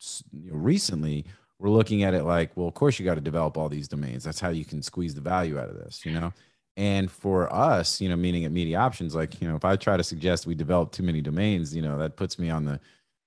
s- 0.00 0.22
you 0.30 0.50
know, 0.50 0.56
recently 0.56 1.24
we're 1.58 1.70
looking 1.70 2.02
at 2.02 2.14
it 2.14 2.24
like, 2.24 2.50
well, 2.56 2.68
of 2.68 2.74
course 2.74 2.98
you 2.98 3.04
got 3.04 3.14
to 3.14 3.20
develop 3.20 3.56
all 3.56 3.68
these 3.68 3.88
domains. 3.88 4.24
That's 4.24 4.40
how 4.40 4.50
you 4.50 4.64
can 4.64 4.82
squeeze 4.82 5.14
the 5.14 5.20
value 5.22 5.58
out 5.58 5.68
of 5.70 5.76
this, 5.76 6.04
you 6.04 6.12
know? 6.12 6.32
And 6.76 7.10
for 7.10 7.50
us, 7.50 8.00
you 8.02 8.10
know, 8.10 8.16
meaning 8.16 8.44
at 8.44 8.52
Media 8.52 8.78
Options, 8.78 9.14
like, 9.14 9.40
you 9.40 9.48
know, 9.48 9.56
if 9.56 9.64
I 9.64 9.76
try 9.76 9.96
to 9.96 10.04
suggest 10.04 10.46
we 10.46 10.54
develop 10.54 10.92
too 10.92 11.02
many 11.02 11.22
domains, 11.22 11.74
you 11.74 11.80
know, 11.80 11.96
that 11.98 12.16
puts 12.16 12.38
me 12.38 12.50
on 12.50 12.66
the, 12.66 12.78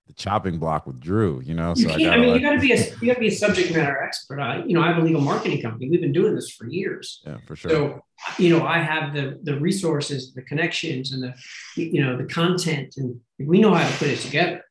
the 0.05 0.13
chopping 0.13 0.59
block 0.59 0.85
with 0.85 0.99
Drew, 0.99 1.41
you 1.43 1.55
know? 1.55 1.73
You 1.75 1.83
So 1.85 1.89
I 1.89 1.97
can't, 1.97 2.01
I, 2.01 2.05
gotta, 2.09 2.21
mean, 2.21 2.29
like- 2.33 2.41
you 2.41 2.47
got 2.47 2.53
to 2.53 2.59
be 2.61 2.71
a 2.73 2.77
you 3.01 3.07
got 3.07 3.13
to 3.15 3.19
be 3.19 3.27
a 3.27 3.31
subject 3.31 3.73
matter 3.73 4.03
expert. 4.03 4.39
I, 4.39 4.63
you 4.63 4.75
know, 4.75 4.83
I 4.83 4.87
have 4.89 4.97
a 4.97 5.01
legal 5.01 5.21
marketing 5.21 5.63
company. 5.63 5.89
We've 5.89 6.01
been 6.01 6.11
doing 6.13 6.35
this 6.35 6.51
for 6.51 6.67
years. 6.67 7.23
yeah, 7.25 7.37
for 7.47 7.55
sure. 7.55 7.71
So, 7.71 8.05
you 8.37 8.55
know, 8.55 8.65
I 8.65 8.77
have 8.79 9.13
the 9.15 9.39
the 9.41 9.59
resources, 9.59 10.33
the 10.33 10.43
connections, 10.43 11.11
and 11.13 11.23
the 11.23 11.33
you 11.75 12.03
know 12.05 12.17
the 12.17 12.25
content, 12.25 12.95
and 12.97 13.19
we 13.39 13.59
know 13.59 13.73
how 13.73 13.87
to 13.87 13.97
put 13.97 14.09
it 14.09 14.19
together. 14.19 14.63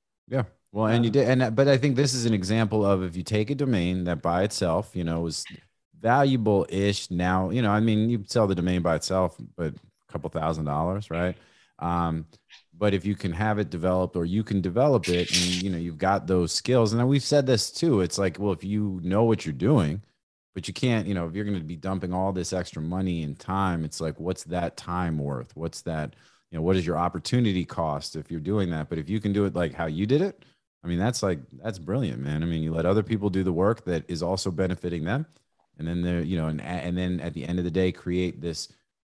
Well, 0.73 0.87
and 0.87 1.05
you 1.05 1.09
Um, 1.09 1.13
did, 1.13 1.29
and 1.29 1.57
but 1.57 1.69
I 1.69 1.79
think 1.79 1.97
this 1.97 2.15
is 2.15 2.27
an 2.27 2.35
example 2.35 2.85
of 2.85 3.03
if 3.03 3.17
you 3.17 3.23
take 3.23 3.51
a 3.51 3.55
domain 3.55 4.05
that 4.05 4.23
by 4.23 4.43
itself, 4.45 4.95
you 4.95 5.05
know, 5.05 5.27
is 5.27 5.47
valuable 5.99 6.67
ish. 6.69 7.11
Now, 7.11 7.51
you 7.51 7.63
know, 7.63 7.71
I 7.71 7.81
mean, 7.81 8.11
you 8.11 8.23
sell 8.27 8.47
the 8.47 8.55
domain 8.55 8.83
by 8.83 8.97
itself, 8.97 9.37
but 9.57 9.75
a 9.75 10.13
couple 10.13 10.29
thousand 10.31 10.67
dollars, 10.67 11.11
right? 11.11 11.37
Um, 11.79 12.27
but 12.77 12.95
if 12.95 13.05
you 13.05 13.15
can 13.17 13.33
have 13.33 13.59
it 13.59 13.71
developed, 13.71 14.15
or 14.17 14.25
you 14.25 14.45
can 14.45 14.61
develop 14.61 15.09
it, 15.09 15.31
and 15.31 15.63
you 15.63 15.71
know, 15.71 15.79
you've 15.79 15.99
got 15.99 16.27
those 16.27 16.53
skills. 16.53 16.93
And 16.93 17.09
we've 17.09 17.23
said 17.23 17.47
this 17.47 17.71
too. 17.71 18.01
It's 18.03 18.19
like, 18.19 18.39
well, 18.39 18.53
if 18.53 18.63
you 18.65 19.01
know 19.03 19.25
what 19.25 19.47
you're 19.47 19.53
doing, 19.55 20.03
but 20.55 20.69
you 20.69 20.75
can't, 20.75 21.07
you 21.07 21.15
know, 21.15 21.27
if 21.27 21.35
you're 21.35 21.45
going 21.45 21.59
to 21.59 21.65
be 21.65 21.77
dumping 21.77 22.13
all 22.13 22.33
this 22.33 22.53
extra 22.53 22.83
money 22.83 23.23
and 23.23 23.39
time, 23.39 23.85
it's 23.85 24.01
like, 24.01 24.19
what's 24.21 24.45
that 24.45 24.77
time 24.77 25.19
worth? 25.19 25.57
What's 25.57 25.83
that? 25.83 26.15
You 26.51 26.59
know, 26.59 26.63
what 26.63 26.77
is 26.77 26.87
your 26.87 26.99
opportunity 26.99 27.65
cost 27.65 28.17
if 28.17 28.31
you're 28.31 28.41
doing 28.41 28.71
that? 28.71 28.89
But 28.89 28.99
if 28.99 29.09
you 29.11 29.21
can 29.21 29.33
do 29.33 29.45
it 29.45 29.55
like 29.55 29.75
how 29.75 29.87
you 29.87 30.07
did 30.07 30.23
it, 30.23 30.45
I 30.85 30.87
mean, 30.87 30.99
that's 30.99 31.23
like 31.23 31.41
that's 31.63 31.79
brilliant, 31.79 32.21
man. 32.23 32.43
I 32.43 32.47
mean, 32.47 32.63
you 32.63 32.73
let 32.73 32.87
other 32.87 33.03
people 33.03 33.31
do 33.31 33.43
the 33.43 33.53
work 33.53 33.85
that 33.85 34.05
is 34.09 34.23
also 34.23 34.51
benefiting 34.51 35.05
them, 35.05 35.27
and 35.79 35.87
then 35.87 36.03
they're 36.03 36.23
you 36.23 36.37
know, 36.37 36.47
and 36.49 36.61
and 36.61 36.97
then 36.97 37.21
at 37.21 37.35
the 37.35 37.45
end 37.47 37.59
of 37.59 37.65
the 37.65 37.71
day, 37.71 37.93
create 37.93 38.41
this. 38.41 38.69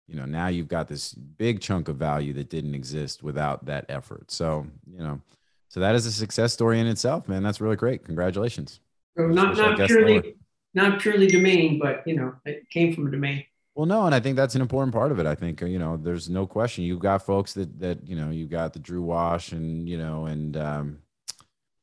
You 0.08 0.16
know, 0.16 0.26
now 0.26 0.48
you've 0.48 0.70
got 0.70 0.88
this 0.88 1.14
big 1.14 1.60
chunk 1.60 1.90
of 1.90 1.98
value 1.98 2.32
that 2.34 2.50
didn't 2.50 2.76
exist 2.76 3.24
without 3.24 3.66
that 3.66 3.86
effort. 3.90 4.32
So 4.32 4.66
you 4.90 5.00
know, 5.00 5.22
So 5.70 5.82
that 5.82 5.96
is 5.96 6.06
a 6.06 6.12
success 6.12 6.54
story 6.54 6.80
in 6.80 6.88
itself, 6.88 7.28
man. 7.28 7.44
That's 7.44 7.60
really 7.62 7.76
great. 7.76 8.06
Congratulations. 8.06 8.80
So 9.18 9.28
not 9.28 9.58
not 9.58 9.78
purely 9.88 10.36
not 10.74 11.02
purely 11.02 11.28
domain, 11.28 11.80
but 11.80 12.04
you 12.08 12.16
know, 12.16 12.36
it 12.46 12.70
came 12.70 12.94
from 12.94 13.08
a 13.08 13.12
domain. 13.12 13.44
Well, 13.76 13.86
no, 13.86 14.06
and 14.06 14.16
I 14.16 14.20
think 14.20 14.36
that's 14.38 14.56
an 14.56 14.62
important 14.62 14.94
part 14.94 15.12
of 15.12 15.20
it. 15.20 15.26
I 15.28 15.36
think 15.36 15.62
you 15.62 15.78
know, 15.80 15.98
there's 15.98 16.30
no 16.30 16.48
question. 16.48 16.84
You've 16.84 17.00
got 17.00 17.26
folks 17.26 17.54
that 17.54 17.80
that 17.80 18.08
you 18.08 18.16
know, 18.16 18.30
you 18.32 18.48
got 18.48 18.74
the 18.74 18.80
Drew 18.80 19.02
Wash 19.02 19.52
and 19.52 19.88
you 19.90 19.98
know, 19.98 20.26
and 20.26 20.56
um, 20.58 21.00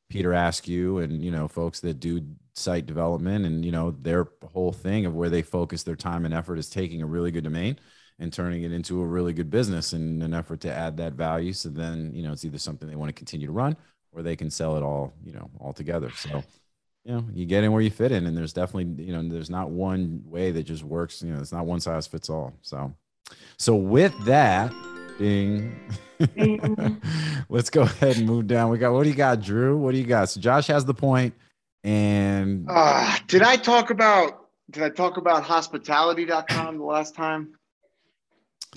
Peter 0.09 0.33
Askew, 0.33 0.99
and 0.99 1.23
you 1.23 1.31
know, 1.31 1.47
folks 1.47 1.79
that 1.81 1.99
do 1.99 2.21
site 2.53 2.85
development, 2.85 3.45
and 3.45 3.65
you 3.65 3.71
know, 3.71 3.91
their 3.91 4.27
whole 4.53 4.71
thing 4.71 5.05
of 5.05 5.15
where 5.15 5.29
they 5.29 5.41
focus 5.41 5.83
their 5.83 5.95
time 5.95 6.25
and 6.25 6.33
effort 6.33 6.57
is 6.57 6.69
taking 6.69 7.01
a 7.01 7.05
really 7.05 7.31
good 7.31 7.43
domain 7.43 7.77
and 8.19 8.31
turning 8.31 8.63
it 8.63 8.71
into 8.71 9.01
a 9.01 9.05
really 9.05 9.33
good 9.33 9.49
business 9.49 9.93
in 9.93 10.21
an 10.21 10.33
effort 10.33 10.61
to 10.61 10.71
add 10.71 10.97
that 10.97 11.13
value. 11.13 11.51
So 11.51 11.69
then, 11.69 12.11
you 12.13 12.23
know, 12.23 12.31
it's 12.31 12.45
either 12.45 12.57
something 12.57 12.87
they 12.87 12.95
want 12.95 13.09
to 13.09 13.13
continue 13.13 13.47
to 13.47 13.53
run 13.53 13.75
or 14.13 14.21
they 14.23 14.35
can 14.35 14.49
sell 14.49 14.77
it 14.77 14.83
all, 14.83 15.13
you 15.23 15.33
know, 15.33 15.49
all 15.59 15.73
together. 15.73 16.09
So, 16.11 16.41
you 17.03 17.13
know, 17.13 17.25
you 17.33 17.45
get 17.45 17.63
in 17.63 17.71
where 17.73 17.81
you 17.81 17.91
fit 17.91 18.11
in, 18.11 18.25
and 18.25 18.37
there's 18.37 18.53
definitely, 18.53 19.03
you 19.03 19.11
know, 19.11 19.27
there's 19.27 19.49
not 19.49 19.69
one 19.69 20.21
way 20.25 20.51
that 20.51 20.63
just 20.63 20.83
works. 20.83 21.21
You 21.21 21.33
know, 21.33 21.39
it's 21.39 21.51
not 21.51 21.65
one 21.65 21.81
size 21.81 22.07
fits 22.07 22.29
all. 22.29 22.53
So, 22.61 22.93
so 23.57 23.75
with 23.75 24.13
that 24.25 24.71
being, 25.17 25.75
let's 27.49 27.69
go 27.69 27.83
ahead 27.83 28.17
and 28.17 28.25
move 28.25 28.47
down. 28.47 28.69
We 28.69 28.77
got 28.77 28.93
what 28.93 29.03
do 29.03 29.09
you 29.09 29.15
got, 29.15 29.41
Drew? 29.41 29.77
What 29.77 29.91
do 29.91 29.97
you 29.97 30.05
got? 30.05 30.29
So 30.29 30.39
Josh 30.39 30.67
has 30.67 30.85
the 30.85 30.93
point, 30.93 31.33
and 31.83 32.65
Uh, 32.69 33.17
did 33.27 33.41
I 33.41 33.55
talk 33.55 33.89
about 33.89 34.47
did 34.71 34.83
I 34.83 34.89
talk 34.89 35.17
about 35.17 35.43
hospitality.com 35.43 36.77
the 36.77 36.83
last 36.83 37.15
time? 37.15 37.49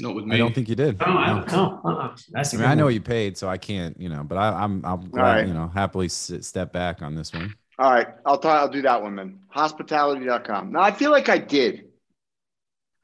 Not 0.00 0.14
with 0.14 0.26
me. 0.26 0.36
I 0.36 0.38
don't 0.38 0.54
think 0.54 0.68
you 0.68 0.76
did. 0.76 0.96
Oh, 1.00 1.10
I 1.10 1.26
don't 1.28 1.50
know. 1.50 1.80
Uh-uh. 1.84 2.16
That's 2.30 2.54
I 2.54 2.56
a 2.56 2.60
mean, 2.60 2.70
I 2.70 2.74
know 2.76 2.86
you 2.88 3.00
paid, 3.00 3.36
so 3.36 3.48
I 3.48 3.58
can't, 3.58 3.98
you 4.00 4.08
know, 4.08 4.22
but 4.22 4.36
I, 4.38 4.50
I'm, 4.50 4.84
I'm 4.84 5.10
glad, 5.10 5.22
right. 5.22 5.46
you 5.48 5.52
know, 5.52 5.66
happily 5.74 6.08
sit, 6.08 6.44
step 6.44 6.72
back 6.72 7.02
on 7.02 7.16
this 7.16 7.32
one. 7.32 7.52
All 7.80 7.90
right, 7.90 8.06
I'll 8.24 8.38
talk, 8.38 8.60
I'll 8.60 8.68
do 8.68 8.82
that 8.82 9.02
one 9.02 9.16
then. 9.16 9.40
Hospitality.com. 9.48 10.70
Now 10.72 10.82
I 10.82 10.92
feel 10.92 11.10
like 11.10 11.28
I 11.28 11.38
did. 11.38 11.87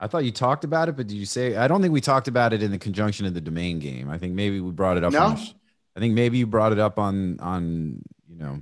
I 0.04 0.06
thought 0.06 0.26
you 0.26 0.32
talked 0.32 0.64
about 0.64 0.90
it, 0.90 0.96
but 0.96 1.06
did 1.06 1.16
you 1.16 1.24
say? 1.24 1.56
I 1.56 1.66
don't 1.66 1.80
think 1.80 1.94
we 1.94 2.02
talked 2.02 2.28
about 2.28 2.52
it 2.52 2.62
in 2.62 2.70
the 2.70 2.76
conjunction 2.76 3.24
of 3.24 3.32
the 3.32 3.40
domain 3.40 3.78
game. 3.78 4.10
I 4.10 4.18
think 4.18 4.34
maybe 4.34 4.60
we 4.60 4.70
brought 4.70 4.98
it 4.98 5.04
up. 5.04 5.14
No? 5.14 5.22
on 5.22 5.34
the 5.36 5.40
sh- 5.40 5.54
I 5.96 6.00
think 6.00 6.12
maybe 6.12 6.36
you 6.36 6.46
brought 6.46 6.72
it 6.72 6.78
up 6.78 6.98
on 6.98 7.40
on 7.40 8.02
you 8.28 8.36
know 8.36 8.60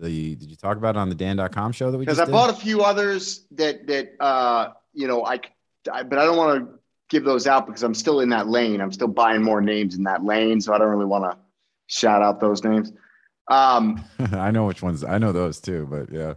the. 0.00 0.34
Did 0.34 0.50
you 0.50 0.56
talk 0.56 0.76
about 0.76 0.96
it 0.96 0.98
on 0.98 1.10
the 1.10 1.14
Dan.com 1.14 1.70
show 1.70 1.92
that 1.92 1.96
we 1.96 2.04
because 2.04 2.18
I 2.18 2.24
did? 2.24 2.32
bought 2.32 2.50
a 2.50 2.54
few 2.54 2.82
others 2.82 3.46
that 3.52 3.86
that 3.86 4.16
uh, 4.18 4.70
you 4.92 5.06
know 5.06 5.24
I, 5.24 5.38
I 5.92 6.02
but 6.02 6.18
I 6.18 6.24
don't 6.24 6.36
want 6.36 6.64
to 6.64 6.78
give 7.08 7.22
those 7.22 7.46
out 7.46 7.66
because 7.66 7.84
I'm 7.84 7.94
still 7.94 8.18
in 8.18 8.30
that 8.30 8.48
lane. 8.48 8.80
I'm 8.80 8.90
still 8.90 9.06
buying 9.06 9.42
more 9.44 9.60
names 9.60 9.94
in 9.94 10.02
that 10.04 10.24
lane, 10.24 10.60
so 10.60 10.74
I 10.74 10.78
don't 10.78 10.88
really 10.88 11.06
want 11.06 11.22
to 11.22 11.38
shout 11.86 12.20
out 12.20 12.40
those 12.40 12.64
names. 12.64 12.92
Um, 13.48 14.04
I 14.32 14.50
know 14.50 14.66
which 14.66 14.82
ones. 14.82 15.04
I 15.04 15.18
know 15.18 15.30
those 15.30 15.60
too, 15.60 15.86
but 15.88 16.10
yeah. 16.10 16.34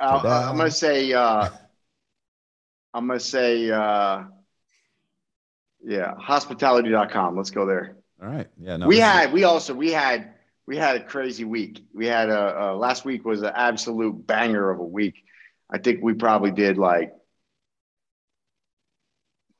Ta-da. 0.00 0.48
I'm 0.48 0.56
gonna 0.56 0.70
say 0.70 1.12
uh, 1.12 1.50
I'm 2.96 3.06
gonna 3.06 3.20
say 3.20 3.70
uh, 3.70 4.22
yeah, 5.84 6.14
hospitality.com. 6.18 7.36
Let's 7.36 7.50
go 7.50 7.66
there. 7.66 7.98
All 8.22 8.28
right. 8.28 8.48
Yeah. 8.58 8.78
No. 8.78 8.88
we 8.88 8.98
had 8.98 9.34
we 9.34 9.44
also 9.44 9.74
we 9.74 9.92
had 9.92 10.32
we 10.66 10.78
had 10.78 10.96
a 10.96 11.04
crazy 11.04 11.44
week. 11.44 11.86
We 11.92 12.06
had 12.06 12.30
a, 12.30 12.70
a 12.70 12.74
last 12.74 13.04
week 13.04 13.22
was 13.26 13.42
an 13.42 13.52
absolute 13.54 14.26
banger 14.26 14.70
of 14.70 14.80
a 14.80 14.84
week. 14.84 15.24
I 15.70 15.76
think 15.76 16.02
we 16.02 16.14
probably 16.14 16.52
did 16.52 16.78
like 16.78 17.12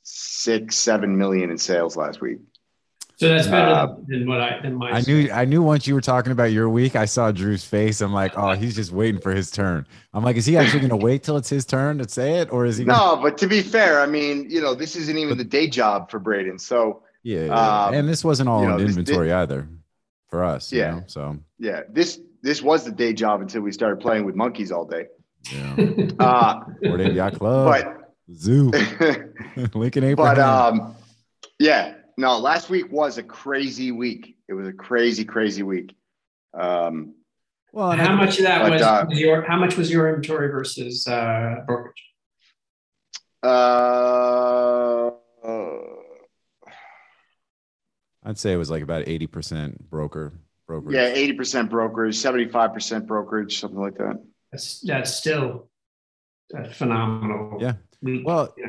six, 0.03 0.79
seven 0.79 1.18
million 1.18 1.51
in 1.51 1.59
sales 1.59 1.94
last 1.94 2.22
week. 2.22 2.38
So 3.18 3.29
that's 3.31 3.46
better 3.46 3.70
Uh, 3.70 3.94
than 4.07 4.29
what 4.29 4.40
I 4.42 4.61
than 4.61 4.74
my. 4.74 4.90
I 4.90 5.00
knew. 5.00 5.31
I 5.33 5.46
knew 5.46 5.62
once 5.62 5.87
you 5.87 5.94
were 5.94 6.02
talking 6.02 6.33
about 6.33 6.52
your 6.52 6.68
week, 6.68 6.96
I 6.96 7.07
saw 7.07 7.33
Drew's 7.33 7.64
face. 7.64 8.02
I'm 8.02 8.12
like, 8.12 8.37
oh, 8.37 8.52
he's 8.52 8.74
just 8.76 8.92
waiting 8.92 9.20
for 9.20 9.33
his 9.33 9.50
turn. 9.50 9.87
I'm 10.12 10.22
like, 10.22 10.37
is 10.37 10.44
he 10.44 10.57
actually 10.59 10.81
going 10.81 10.90
to 10.90 11.05
wait 11.05 11.22
till 11.22 11.38
it's 11.38 11.48
his 11.48 11.64
turn 11.64 11.96
to 11.98 12.07
say 12.09 12.40
it, 12.40 12.52
or 12.52 12.66
is 12.66 12.76
he? 12.76 12.85
Gonna- 12.85 12.98
No, 13.16 13.22
but 13.22 13.38
to 13.38 13.46
be 13.46 13.62
fair, 13.62 14.00
I 14.00 14.07
mean, 14.07 14.50
you 14.50 14.61
know, 14.61 14.74
this 14.74 14.96
isn't 14.96 15.16
even 15.16 15.38
the 15.38 15.44
day 15.44 15.66
job 15.66 16.11
for 16.11 16.18
Braden. 16.18 16.59
So 16.59 17.02
Yeah. 17.22 17.46
yeah. 17.46 17.85
Um, 17.87 17.94
and 17.94 18.07
this 18.09 18.22
wasn't 18.22 18.50
all 18.50 18.61
you 18.62 18.68
know, 18.68 18.76
in 18.76 18.87
this- 18.87 18.96
inventory 18.98 19.33
either, 19.33 19.66
for 20.29 20.44
us. 20.44 20.70
you 20.70 20.81
Yeah. 20.81 20.90
know, 20.90 21.02
So 21.07 21.38
yeah, 21.59 21.81
this 21.90 22.20
this 22.42 22.61
was 22.61 22.85
the 22.85 22.92
day 22.92 23.14
job 23.14 23.40
until 23.40 23.62
we 23.62 23.72
started 23.72 23.98
playing 23.98 24.26
with 24.26 24.35
monkeys 24.35 24.70
all 24.70 24.85
day. 24.85 25.07
yeah. 25.50 25.74
Uh, 26.20 26.61
Fort 26.85 27.00
Yacht 27.00 27.35
Club, 27.38 27.87
Zoo, 28.35 28.70
Lincoln 29.74 30.05
Abraham. 30.05 30.37
but 30.37 30.38
um, 30.38 30.94
yeah, 31.59 31.94
no, 32.16 32.38
last 32.38 32.70
week 32.70 32.90
was 32.90 33.18
a 33.18 33.22
crazy 33.22 33.92
week. 33.92 34.37
It 34.48 34.55
was 34.55 34.66
a 34.68 34.72
crazy, 34.72 35.24
crazy 35.24 35.62
week. 35.62 35.94
Um, 36.55 37.14
well, 37.72 37.90
and 37.92 38.00
how 38.00 38.12
I- 38.12 38.16
much 38.16 38.38
of 38.38 38.44
that 38.44 38.62
But, 38.62 38.72
was, 38.72 38.83
uh, 38.83 39.05
was 39.09 39.18
your 39.20 39.42
how 39.42 39.59
much 39.59 39.76
was 39.76 39.90
your 39.90 40.09
inventory 40.09 40.48
versus 40.48 41.07
uh, 41.07 41.57
brokerage? 41.66 42.02
uh, 43.42 45.11
I'd 48.24 48.38
say 48.38 48.52
it 48.52 48.57
was 48.57 48.70
like 48.70 48.83
about 48.83 49.05
80% 49.07 49.79
broker 49.88 50.33
brokerage. 50.66 50.94
yeah, 50.96 51.07
eighty 51.07 51.33
percent 51.35 51.70
brokerage, 51.70 52.16
seventy 52.16 52.48
five 52.48 52.74
percent 52.74 53.07
brokerage, 53.07 53.61
something 53.61 53.79
like 53.79 53.96
that. 53.98 54.20
That's 54.50 54.81
that's 54.81 55.14
still 55.14 55.68
a 56.55 56.68
phenomenal. 56.72 57.59
Yeah. 57.61 57.74
week. 58.02 58.26
Well, 58.26 58.52
Yeah. 58.59 58.66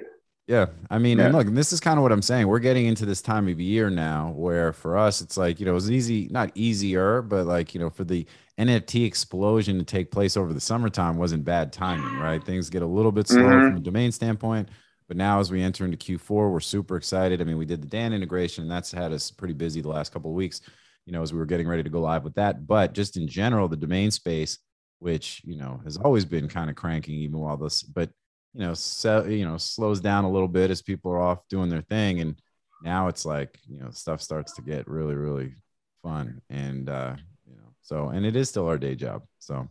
Yeah, 0.48 0.68
I 0.90 0.98
mean, 0.98 1.20
and 1.20 1.34
Yeah. 1.34 1.38
look, 1.38 1.48
and 1.48 1.58
this 1.58 1.74
is 1.74 1.82
kind 1.82 2.00
of 2.00 2.04
what 2.04 2.14
I'm 2.14 2.22
saying. 2.22 2.48
We're 2.48 2.60
getting 2.60 2.86
into 2.86 3.06
this 3.06 3.22
time 3.22 3.50
of 3.50 3.60
year 3.60 3.90
now 3.90 4.32
where 4.32 4.72
for 4.72 4.98
us, 4.98 5.20
it's 5.22 5.36
like, 5.36 5.60
you 5.60 5.66
know, 5.66 5.76
it's 5.76 5.90
easy, 5.90 6.30
not 6.32 6.52
easier, 6.56 7.22
but 7.22 7.46
like, 7.46 7.74
you 7.74 7.82
know, 7.82 7.90
for 7.90 8.06
the 8.06 8.26
NFT 8.58 9.04
explosion 9.06 9.78
to 9.78 9.84
take 9.84 10.10
place 10.10 10.38
over 10.38 10.54
the 10.54 10.62
summertime 10.62 11.18
wasn't 11.18 11.44
bad 11.44 11.74
timing, 11.74 12.16
right? 12.16 12.42
Things 12.44 12.70
get 12.70 12.82
a 12.82 12.86
little 12.88 13.12
bit 13.12 13.28
slower 13.28 13.60
Mhm. 13.60 13.66
from 13.66 13.76
a 13.76 13.80
domain 13.82 14.12
standpoint. 14.14 14.70
But 15.10 15.18
now 15.18 15.40
as 15.42 15.52
we 15.52 15.62
enter 15.62 15.84
into 15.84 15.98
Q4, 15.98 16.50
we're 16.50 16.60
super 16.62 16.96
excited. 16.96 17.42
I 17.42 17.44
mean, 17.44 17.58
we 17.58 17.66
did 17.66 17.82
the 17.82 17.88
Dan 17.88 18.14
integration, 18.14 18.62
and 18.64 18.72
that's 18.72 18.92
had 18.92 19.12
us 19.12 19.32
pretty 19.32 19.54
busy 19.54 19.82
the 19.82 19.90
last 19.90 20.14
couple 20.14 20.32
of 20.32 20.36
weeks, 20.36 20.62
you 21.06 21.12
know, 21.12 21.22
as 21.22 21.34
we 21.34 21.40
were 21.40 21.46
getting 21.46 21.68
ready 21.68 21.84
to 21.84 21.90
go 21.90 22.00
live 22.02 22.24
with 22.24 22.36
that. 22.36 22.66
But 22.68 22.94
just 22.94 23.18
in 23.18 23.28
general, 23.28 23.68
the 23.68 23.76
domain 23.78 24.12
space, 24.12 24.60
which, 25.00 25.42
you 25.44 25.58
know, 25.58 25.82
has 25.84 25.98
always 25.98 26.24
been 26.26 26.48
kind 26.48 26.70
of 26.70 26.78
cranking 26.78 27.16
even 27.16 27.38
while 27.40 27.58
this, 27.58 27.84
but 27.84 28.12
you 28.58 28.66
know, 28.66 28.74
so, 28.74 29.24
you 29.26 29.46
know, 29.46 29.58
slows 29.58 30.00
down 30.02 30.24
a 30.24 30.32
little 30.32 30.48
bit 30.48 30.72
as 30.72 30.82
people 30.82 31.12
are 31.12 31.22
off 31.22 31.48
doing 31.48 31.70
their 31.70 31.84
thing. 31.84 32.22
And 32.22 32.42
now 32.84 33.08
it's 33.08 33.24
like, 33.24 33.60
you 33.70 33.80
know, 33.80 33.92
stuff 33.92 34.20
starts 34.20 34.54
to 34.56 34.64
get 34.64 34.88
really, 34.88 35.14
really 35.14 35.54
fun. 36.02 36.42
And, 36.50 36.90
uh, 36.90 37.16
you 37.48 37.56
know, 37.56 37.68
so, 37.84 38.10
and 38.10 38.26
it 38.26 38.36
is 38.36 38.50
still 38.50 38.68
our 38.68 38.80
day 38.80 38.96
job. 38.96 39.22
So, 39.38 39.70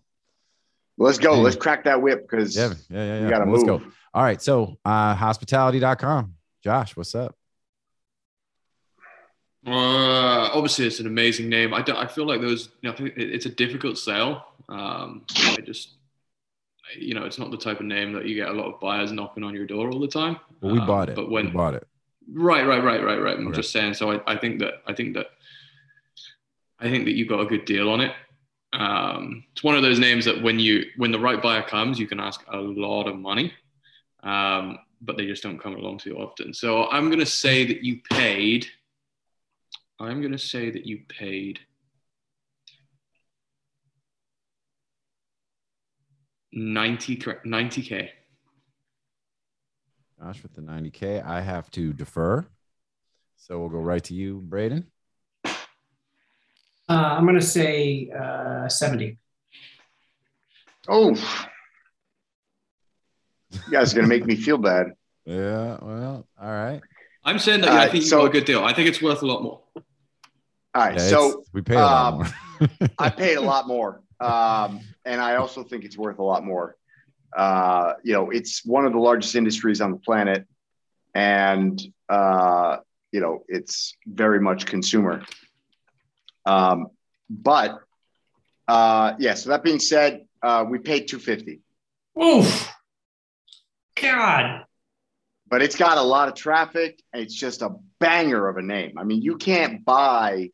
Let's 0.98 1.18
go. 1.18 1.34
Hey. 1.34 1.40
Let's 1.42 1.56
crack 1.56 1.82
that 1.84 2.00
whip 2.00 2.22
because 2.22 2.56
yeah, 2.56 2.72
yeah, 2.88 3.04
yeah. 3.04 3.18
we 3.18 3.24
yeah. 3.24 3.30
got 3.30 3.44
to 3.44 3.50
Let's 3.50 3.64
move. 3.64 3.82
go. 3.82 3.90
All 4.14 4.22
right. 4.22 4.40
So, 4.40 4.78
uh, 4.84 5.16
hospitality.com. 5.16 6.34
Josh, 6.62 6.96
what's 6.96 7.14
up? 7.16 7.34
Uh, 9.66 10.48
obviously, 10.54 10.86
it's 10.86 11.00
an 11.00 11.06
amazing 11.08 11.48
name. 11.48 11.74
I, 11.74 11.82
don't, 11.82 11.96
I 11.96 12.06
feel 12.06 12.24
like 12.24 12.40
those. 12.40 12.68
You 12.82 12.88
know, 12.88 12.94
I 12.94 12.96
think 12.96 13.16
it- 13.16 13.34
it's 13.34 13.46
a 13.46 13.50
difficult 13.50 13.98
sale. 13.98 14.44
Um, 14.68 15.24
I 15.38 15.56
just, 15.66 15.96
you 16.98 17.14
know, 17.14 17.24
it's 17.24 17.38
not 17.38 17.50
the 17.50 17.56
type 17.56 17.80
of 17.80 17.86
name 17.86 18.12
that 18.12 18.26
you 18.26 18.34
get 18.34 18.48
a 18.48 18.52
lot 18.52 18.72
of 18.72 18.80
buyers 18.80 19.12
knocking 19.12 19.42
on 19.44 19.54
your 19.54 19.66
door 19.66 19.90
all 19.90 19.98
the 20.00 20.06
time. 20.08 20.38
Well, 20.60 20.72
we 20.72 20.80
Um, 20.80 20.86
bought 20.86 21.08
it. 21.08 21.16
but 21.16 21.30
when 21.30 21.46
we 21.46 21.50
bought 21.52 21.74
it. 21.74 21.86
Right, 22.32 22.66
right, 22.66 22.82
right, 22.82 23.02
right, 23.02 23.20
right. 23.20 23.36
I'm 23.36 23.46
Okay. 23.48 23.56
just 23.56 23.72
saying. 23.72 23.94
So 23.94 24.12
I, 24.12 24.32
I 24.32 24.36
think 24.36 24.58
that 24.60 24.82
I 24.86 24.92
think 24.92 25.14
that 25.14 25.28
I 26.80 26.90
think 26.90 27.04
that 27.06 27.14
you 27.14 27.24
got 27.26 27.40
a 27.40 27.46
good 27.46 27.64
deal 27.64 27.88
on 27.88 28.00
it. 28.00 28.12
Um, 28.72 29.44
it's 29.52 29.62
one 29.64 29.76
of 29.76 29.82
those 29.82 29.98
names 29.98 30.24
that 30.24 30.42
when 30.42 30.58
you 30.58 30.84
when 30.96 31.12
the 31.12 31.18
right 31.20 31.40
buyer 31.40 31.62
comes, 31.62 31.98
you 31.98 32.06
can 32.06 32.20
ask 32.20 32.42
a 32.52 32.56
lot 32.58 33.06
of 33.06 33.16
money, 33.16 33.52
um, 34.22 34.78
but 35.00 35.16
they 35.16 35.24
just 35.26 35.42
don't 35.42 35.58
come 35.58 35.74
along 35.76 35.98
too 35.98 36.16
often. 36.18 36.52
So 36.52 36.88
I'm 36.90 37.08
gonna 37.10 37.24
say 37.26 37.64
that 37.64 37.82
you 37.84 38.00
paid. 38.10 38.66
I'm 40.00 40.20
gonna 40.20 40.36
say 40.38 40.70
that 40.70 40.84
you 40.84 41.00
paid. 41.08 41.60
90 46.56 47.16
90k. 47.18 48.08
Josh 50.18 50.42
with 50.42 50.54
the 50.54 50.62
90K. 50.62 51.24
I 51.24 51.42
have 51.42 51.70
to 51.72 51.92
defer. 51.92 52.46
So 53.36 53.60
we'll 53.60 53.68
go 53.68 53.78
right 53.78 54.02
to 54.04 54.14
you, 54.14 54.40
Braden. 54.40 54.86
Uh, 55.44 55.52
I'm 56.88 57.24
going 57.24 57.38
to 57.38 57.44
say 57.44 58.10
uh, 58.18 58.66
70. 58.68 59.18
Oh, 60.88 61.10
you 63.50 63.72
guys 63.72 63.92
are 63.92 63.96
gonna 63.96 64.06
make 64.08 64.24
me 64.24 64.36
feel 64.36 64.58
bad. 64.58 64.88
Yeah. 65.28 65.78
Well, 65.82 66.28
all 66.40 66.48
right. 66.52 66.80
I'm 67.24 67.40
saying 67.40 67.62
that 67.62 67.70
All 67.70 67.74
I 67.74 67.78
right, 67.78 67.90
think 67.90 68.04
you 68.04 68.08
so- 68.10 68.18
got 68.20 68.26
a 68.26 68.30
good 68.30 68.44
deal. 68.44 68.62
I 68.64 68.72
think 68.72 68.88
it's 68.88 69.02
worth 69.02 69.22
a 69.22 69.26
lot 69.26 69.42
more. 69.42 69.60
All 69.74 69.82
right, 70.76 70.94
Yeah, 70.94 71.08
so 71.08 71.42
we 71.52 71.62
paid 71.62 71.74
a 71.74 71.80
lot 71.80 72.12
um, 72.12 72.18
more. 72.60 72.88
I 73.00 73.10
paid 73.10 73.34
a 73.34 73.40
lot 73.52 73.66
more, 73.66 74.02
um, 74.20 74.80
and 75.04 75.20
I 75.20 75.36
also 75.36 75.62
think 75.62 75.84
it's 75.84 75.96
worth 75.96 76.18
a 76.18 76.22
lot 76.22 76.44
more. 76.44 76.76
Uh, 77.36 77.94
you 78.02 78.12
know, 78.12 78.30
it's 78.30 78.64
one 78.64 78.86
of 78.86 78.92
the 78.92 78.98
largest 78.98 79.34
industries 79.34 79.80
on 79.80 79.90
the 79.90 79.98
planet, 79.98 80.46
and 81.14 81.80
uh, 82.08 82.78
you 83.12 83.20
know, 83.20 83.44
it's 83.48 83.94
very 84.06 84.40
much 84.40 84.66
consumer. 84.66 85.22
Um, 86.44 86.88
but 87.28 87.80
uh, 88.68 89.14
yeah. 89.18 89.34
So 89.34 89.50
that 89.50 89.62
being 89.62 89.80
said, 89.80 90.26
uh, 90.42 90.64
we 90.68 90.78
paid 90.78 91.08
two 91.08 91.18
fifty. 91.18 91.60
Oof. 92.22 92.72
God. 94.00 94.64
But 95.48 95.62
it's 95.62 95.76
got 95.76 95.98
a 95.98 96.02
lot 96.02 96.28
of 96.28 96.34
traffic. 96.34 97.00
It's 97.12 97.34
just 97.34 97.62
a 97.62 97.70
banger 98.00 98.48
of 98.48 98.56
a 98.56 98.62
name. 98.62 98.98
I 98.98 99.04
mean, 99.04 99.22
you 99.22 99.36
can't 99.36 99.84
buy 99.84 100.50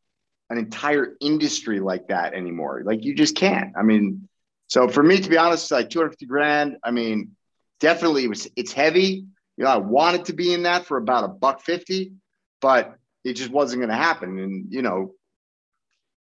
an 0.52 0.58
entire 0.58 1.16
industry 1.20 1.80
like 1.80 2.08
that 2.08 2.34
anymore. 2.34 2.82
Like 2.84 3.04
you 3.04 3.14
just 3.14 3.34
can't. 3.34 3.72
I 3.74 3.82
mean, 3.82 4.28
so 4.68 4.86
for 4.86 5.02
me, 5.02 5.18
to 5.18 5.30
be 5.30 5.38
honest, 5.38 5.70
like 5.70 5.88
250 5.88 6.26
grand. 6.26 6.76
I 6.84 6.90
mean, 6.90 7.32
definitely 7.80 8.24
it 8.24 8.28
was, 8.28 8.46
it's 8.54 8.72
heavy. 8.72 9.24
You 9.56 9.64
know, 9.64 9.70
I 9.70 9.78
wanted 9.78 10.26
to 10.26 10.34
be 10.34 10.52
in 10.52 10.64
that 10.64 10.84
for 10.84 10.98
about 10.98 11.24
a 11.24 11.28
buck 11.28 11.62
50, 11.62 12.12
but 12.60 12.94
it 13.24 13.32
just 13.32 13.50
wasn't 13.50 13.80
going 13.80 13.88
to 13.88 13.96
happen. 13.96 14.38
And, 14.38 14.66
you 14.70 14.82
know, 14.82 15.14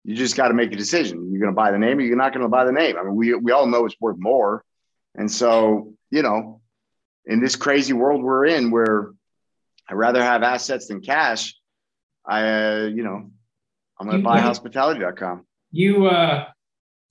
you 0.06 0.16
just 0.16 0.38
got 0.38 0.48
to 0.48 0.54
make 0.54 0.72
a 0.72 0.78
decision. 0.78 1.30
You're 1.30 1.42
going 1.42 1.52
to 1.52 1.56
buy 1.56 1.72
the 1.72 1.78
name 1.78 1.98
or 1.98 2.02
you're 2.02 2.16
not 2.16 2.34
going 2.34 2.44
to 2.44 2.50
buy 2.50 2.64
the 2.64 2.72
name. 2.72 2.96
I 2.98 3.04
mean, 3.04 3.16
we, 3.16 3.34
we 3.36 3.52
all 3.52 3.68
know 3.68 3.86
it's 3.86 4.00
worth 4.00 4.18
more. 4.18 4.64
And 5.14 5.30
so, 5.30 5.94
you 6.10 6.22
know, 6.22 6.62
in 7.26 7.42
this 7.42 7.58
crazy 7.58 7.92
world 7.92 8.24
we're 8.24 8.46
in 8.46 8.72
where 8.72 9.12
I'd 9.90 9.96
rather 9.96 10.24
have 10.24 10.42
assets 10.42 10.88
than 10.88 11.02
cash, 11.02 11.54
I, 12.26 12.48
uh, 12.48 12.84
you 12.86 13.04
know, 13.04 13.30
I'm 14.02 14.08
going 14.08 14.18
to 14.18 14.24
buy 14.24 14.40
hospitality.com. 14.40 15.46
You, 15.72 16.08
uh, 16.08 16.48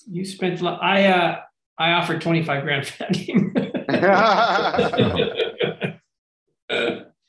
you 0.09 0.25
spent, 0.25 0.61
I, 0.63 1.07
uh, 1.07 1.41
I 1.79 1.93
offered 1.93 2.21
25 2.21 2.65
grand 2.65 2.87
for 2.87 2.99
that 2.99 3.13
game. 3.13 3.55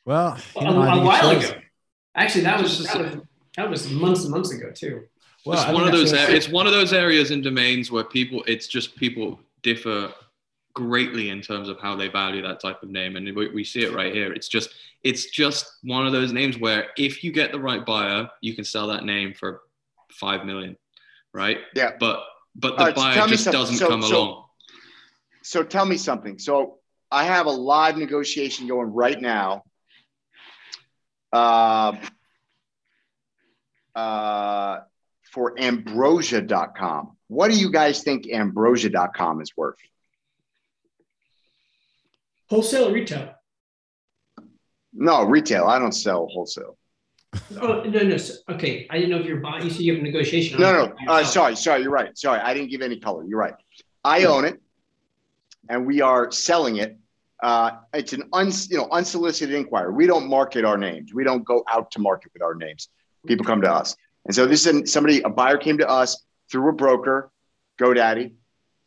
well, 0.06 0.38
you 0.56 0.62
know, 0.64 0.82
a, 0.82 1.00
a 1.00 1.06
while 1.06 1.30
ago. 1.30 1.52
Actually, 2.16 2.46
that 2.46 2.60
was, 2.62 2.84
that 2.86 2.98
was, 2.98 3.18
that 3.56 3.70
was 3.70 3.92
months 3.92 4.24
and 4.24 4.32
months 4.32 4.52
ago 4.52 4.72
too. 4.74 5.04
Well, 5.46 5.62
it's 5.62 5.72
one 5.72 5.88
of 5.88 5.92
those. 5.92 6.12
It's 6.14 6.50
one 6.50 6.66
of 6.68 6.74
those 6.74 6.94
areas 6.94 7.32
in 7.32 7.42
domains 7.42 7.92
where 7.92 8.04
people. 8.04 8.44
It's 8.46 8.68
just 8.68 8.96
people 8.96 9.40
differ 9.64 10.14
greatly 10.74 11.30
in 11.30 11.42
terms 11.42 11.70
of 11.70 11.80
how 11.80 11.96
they 11.96 12.08
value 12.08 12.42
that 12.42 12.60
type 12.60 12.84
of 12.84 12.90
name, 12.90 13.16
and 13.16 13.36
we, 13.36 13.50
we 13.50 13.64
see 13.64 13.84
it 13.84 13.94
right 13.94 14.14
here. 14.14 14.34
It's 14.34 14.48
just. 14.48 14.70
It's 15.04 15.32
just 15.32 15.80
one 15.82 16.06
of 16.06 16.14
those 16.14 16.32
names 16.32 16.60
where 16.60 16.90
if 16.96 17.24
you 17.24 17.32
get 17.32 17.52
the 17.52 17.60
right 17.60 17.84
buyer, 17.84 18.30
you 18.40 18.54
can 18.54 18.64
sell 18.64 18.86
that 18.90 19.04
name 19.04 19.34
for 19.34 19.62
five 20.12 20.46
million, 20.46 20.78
right? 21.34 21.58
Yeah. 21.76 21.94
But 22.00 22.20
but 22.56 22.78
the 22.78 22.84
right, 22.84 22.96
buyer 22.96 23.28
just 23.28 23.46
doesn't 23.46 23.78
so, 23.78 23.88
come 23.88 24.04
so, 24.04 24.16
along. 24.16 24.46
So 25.42 25.64
tell 25.64 25.86
me 25.86 25.98
something. 25.98 26.38
So 26.38 26.78
I 27.10 27.24
have 27.24 27.48
a 27.48 27.52
live 27.52 27.98
negotiation 27.98 28.68
going 28.68 28.94
right 28.94 29.20
now. 29.20 29.64
Uh, 31.34 31.96
uh, 33.96 34.80
for 35.32 35.58
ambrosia.com. 35.60 37.18
What 37.28 37.52
do 37.52 37.58
you 37.58 37.72
guys 37.72 38.04
think 38.04 38.30
ambrosia.com 38.30 39.42
is 39.42 39.56
worth? 39.56 39.78
Wholesale 42.52 42.90
or 42.90 42.92
retail? 42.92 43.34
No, 44.94 45.24
retail. 45.24 45.68
I 45.68 45.80
don't 45.80 45.94
sell 45.94 46.28
wholesale. 46.28 46.78
Oh 47.62 47.82
no 47.84 48.04
no 48.04 48.18
okay. 48.50 48.86
I 48.90 48.98
didn't 48.98 49.12
know 49.12 49.20
if 49.20 49.26
you're 49.26 49.40
buying. 49.40 49.64
You 49.64 49.70
said 49.70 49.80
you 49.80 49.94
have 49.94 50.02
a 50.02 50.04
negotiation. 50.04 50.60
No 50.60 50.74
no. 50.74 50.96
Uh, 51.08 51.24
sorry 51.24 51.56
sorry. 51.56 51.82
You're 51.82 51.92
right. 51.92 52.18
Sorry, 52.18 52.42
I 52.42 52.54
didn't 52.54 52.70
give 52.70 52.82
any 52.82 53.00
color. 53.00 53.24
You're 53.24 53.40
right. 53.40 53.54
I 54.04 54.26
own 54.26 54.44
it, 54.44 54.62
and 55.70 55.86
we 55.86 56.02
are 56.02 56.30
selling 56.30 56.76
it. 56.76 56.98
Uh, 57.42 57.72
it's 57.94 58.12
an 58.12 58.24
uns, 58.34 58.70
you 58.70 58.76
know 58.76 58.90
unsolicited 58.92 59.56
inquiry. 59.56 59.94
We 59.94 60.06
don't 60.06 60.28
market 60.28 60.66
our 60.66 60.78
names. 60.78 61.14
We 61.14 61.24
don't 61.24 61.46
go 61.46 61.64
out 61.72 61.90
to 61.92 62.00
market 62.00 62.34
with 62.34 62.42
our 62.42 62.56
names. 62.56 62.90
People 63.28 63.46
come 63.46 63.62
to 63.62 63.72
us. 63.72 63.96
And 64.26 64.36
so 64.36 64.46
this 64.46 64.68
is 64.68 64.92
somebody, 64.92 65.22
a 65.22 65.30
buyer 65.30 65.58
came 65.58 65.78
to 65.78 65.90
us 65.90 66.26
through 66.52 66.70
a 66.70 66.74
broker, 66.74 67.32
GoDaddy, 67.80 68.34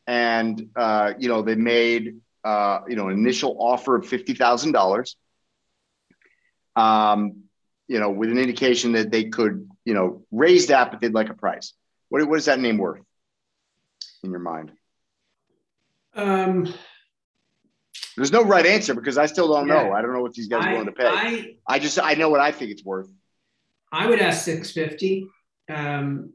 and 0.07 0.68
uh, 0.77 1.14
you 1.18 1.31
know 1.31 1.40
they 1.40 1.55
made 1.55 2.20
uh, 2.45 2.81
you 2.89 2.97
know 2.97 3.09
an 3.09 3.19
initial 3.19 3.57
offer 3.59 3.97
of 3.97 4.07
fifty 4.07 4.35
thousand 4.35 4.73
dollars. 4.73 5.17
Um, 6.77 7.45
you 7.87 8.01
know, 8.01 8.11
with 8.11 8.31
an 8.31 8.39
indication 8.39 8.93
that 8.93 9.11
they 9.11 9.25
could 9.25 9.69
you 9.85 9.95
know 9.95 10.25
raise 10.31 10.69
that, 10.69 10.91
but 10.91 11.01
they'd 11.01 11.15
like 11.15 11.31
a 11.31 11.35
price. 11.35 11.73
What 12.09 12.27
what 12.29 12.39
is 12.39 12.45
that 12.45 12.61
name 12.61 12.79
worth 12.79 13.01
in 14.23 14.31
your 14.31 14.41
mind? 14.41 14.73
Um. 16.15 16.73
There's 18.17 18.31
no 18.31 18.45
right 18.45 18.65
answer 18.65 18.95
because 18.95 19.19
I 19.19 19.27
still 19.27 19.53
don't 19.53 19.67
yeah, 19.67 19.75
know. 19.75 19.93
I 19.93 20.01
don't 20.01 20.13
know 20.13 20.23
what 20.23 20.35
these 20.35 20.47
guys 20.47 20.65
are 20.65 20.71
willing 20.71 20.87
to 20.87 20.93
pay. 20.93 21.07
I, 21.07 21.57
I 21.67 21.81
just 21.81 21.99
I 22.01 22.15
know 22.15 22.29
what 22.29 22.39
I 22.39 22.53
think 22.53 22.71
it's 22.71 22.85
worth. 22.85 23.09
I 23.91 24.07
would 24.07 24.21
ask 24.21 24.45
650. 24.45 25.27
Um, 25.69 26.33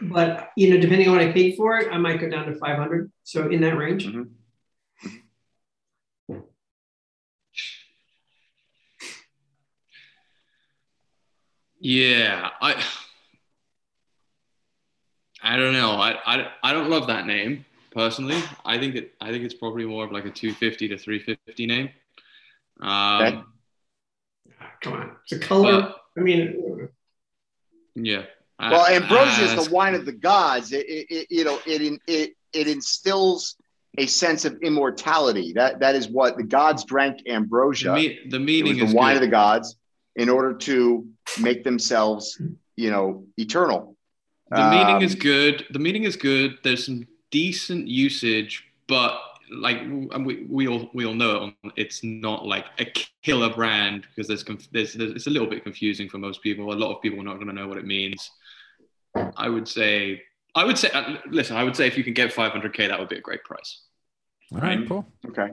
but 0.00 0.50
you 0.56 0.70
know, 0.70 0.80
depending 0.80 1.08
on 1.08 1.16
what 1.16 1.26
I 1.26 1.32
paid 1.32 1.56
for 1.56 1.78
it, 1.78 1.92
I 1.92 1.98
might 1.98 2.20
go 2.20 2.30
down 2.30 2.46
to 2.46 2.54
500. 2.54 3.12
So 3.24 3.50
in 3.50 3.60
that 3.60 3.76
range. 3.76 4.06
Mm-hmm. 4.06 4.22
Yeah, 11.80 12.50
I 12.60 12.82
I 15.42 15.56
don't 15.56 15.72
know. 15.72 15.92
I, 15.92 16.16
I 16.26 16.46
I 16.62 16.72
don't 16.72 16.90
love 16.90 17.06
that 17.06 17.26
name 17.26 17.64
personally. 17.92 18.42
I 18.64 18.78
think 18.78 18.96
it 18.96 19.14
I 19.20 19.30
think 19.30 19.44
it's 19.44 19.54
probably 19.54 19.84
more 19.84 20.04
of 20.04 20.12
like 20.12 20.24
a 20.24 20.30
250 20.30 20.88
to 20.88 20.98
350 20.98 21.66
name. 21.66 21.90
Um, 22.80 23.22
okay. 23.22 23.42
Come 24.80 24.92
on, 24.94 25.16
it's 25.22 25.32
a 25.32 25.38
color. 25.38 25.80
But, 25.80 25.96
I 26.16 26.20
mean, 26.20 26.88
yeah. 27.94 28.22
Well, 28.60 28.86
ambrosia 28.86 29.44
is 29.44 29.68
the 29.68 29.72
wine 29.72 29.94
of 29.94 30.04
the 30.04 30.12
gods. 30.12 30.72
It, 30.72 30.84
it, 30.88 31.06
it, 31.10 31.26
you 31.30 31.44
know, 31.44 31.60
it, 31.64 32.00
it 32.08 32.32
it 32.52 32.66
instills 32.66 33.56
a 33.96 34.06
sense 34.06 34.44
of 34.44 34.60
immortality. 34.62 35.52
That 35.54 35.78
that 35.80 35.94
is 35.94 36.08
what 36.08 36.36
the 36.36 36.42
gods 36.42 36.84
drank 36.84 37.20
ambrosia. 37.28 37.90
The, 37.90 37.94
me- 37.94 38.18
the 38.30 38.40
meaning 38.40 38.78
is 38.78 38.90
the 38.90 38.96
wine 38.96 39.14
good. 39.14 39.22
of 39.22 39.28
the 39.28 39.30
gods 39.30 39.76
in 40.18 40.28
order 40.28 40.52
to 40.52 41.06
make 41.40 41.64
themselves, 41.64 42.42
you 42.76 42.90
know, 42.90 43.24
eternal. 43.38 43.96
The 44.50 44.62
um, 44.62 44.70
meaning 44.70 45.02
is 45.02 45.14
good. 45.14 45.64
The 45.70 45.78
meaning 45.78 46.04
is 46.04 46.16
good. 46.16 46.58
There's 46.62 46.84
some 46.84 47.06
decent 47.30 47.86
usage, 47.86 48.64
but 48.88 49.18
like 49.50 49.80
we, 50.18 50.46
we 50.50 50.68
all 50.68 50.90
we 50.92 51.06
all 51.06 51.14
know 51.14 51.52
it's 51.76 52.04
not 52.04 52.44
like 52.44 52.66
a 52.78 52.86
killer 53.22 53.54
brand 53.54 54.06
because 54.08 54.26
there's, 54.28 54.44
there's, 54.72 54.92
there's 54.92 55.12
it's 55.12 55.26
a 55.26 55.30
little 55.30 55.48
bit 55.48 55.62
confusing 55.62 56.08
for 56.08 56.18
most 56.18 56.42
people. 56.42 56.72
A 56.72 56.74
lot 56.74 56.94
of 56.94 57.00
people 57.00 57.20
are 57.20 57.24
not 57.24 57.36
going 57.36 57.46
to 57.46 57.54
know 57.54 57.68
what 57.68 57.78
it 57.78 57.86
means. 57.86 58.30
I 59.36 59.48
would 59.48 59.68
say 59.68 60.22
I 60.54 60.64
would 60.64 60.78
say 60.78 60.90
uh, 60.90 61.18
listen. 61.30 61.56
I 61.56 61.62
would 61.62 61.76
say 61.76 61.86
if 61.86 61.96
you 61.96 62.02
can 62.02 62.14
get 62.14 62.34
500k, 62.34 62.88
that 62.88 62.98
would 62.98 63.08
be 63.08 63.18
a 63.18 63.20
great 63.20 63.44
price. 63.44 63.82
All 64.52 64.60
right, 64.60 64.86
cool. 64.88 65.06
Okay. 65.28 65.50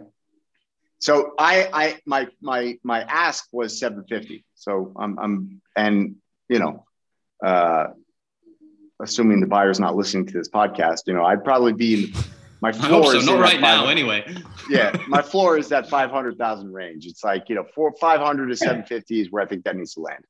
So 1.06 1.34
I 1.38 1.70
I 1.72 2.00
my 2.08 2.28
my 2.42 2.80
my 2.82 3.02
ask 3.04 3.48
was 3.52 3.78
750. 3.78 4.44
So 4.56 4.92
I'm 4.96 5.20
I'm 5.20 5.62
and 5.78 6.16
you 6.50 6.58
know 6.58 6.84
uh 7.46 7.90
assuming 9.00 9.40
the 9.40 9.46
buyer's 9.46 9.80
not 9.80 9.96
listening 9.96 10.26
to 10.26 10.34
this 10.34 10.50
podcast, 10.50 11.02
you 11.06 11.14
know, 11.14 11.24
I'd 11.24 11.44
probably 11.44 11.74
be 11.74 12.06
in 12.06 12.14
my 12.60 12.72
floor 12.88 13.12
so. 13.12 13.18
is 13.20 13.26
not 13.28 13.40
right 13.40 13.62
now 13.62 13.86
anyway. 13.86 14.26
yeah, 14.70 14.98
my 15.08 15.22
floor 15.22 15.60
is 15.60 15.70
that 15.70 15.88
500,000 15.90 16.74
range. 16.74 17.06
It's 17.06 17.24
like, 17.24 17.50
you 17.50 17.56
know, 17.56 17.66
four, 17.76 17.94
500 18.00 18.48
to 18.48 18.56
750 18.56 19.22
is 19.22 19.32
where 19.32 19.44
I 19.44 19.46
think 19.46 19.66
that 19.66 19.76
needs 19.76 19.94
to 19.96 20.00
land. 20.00 20.24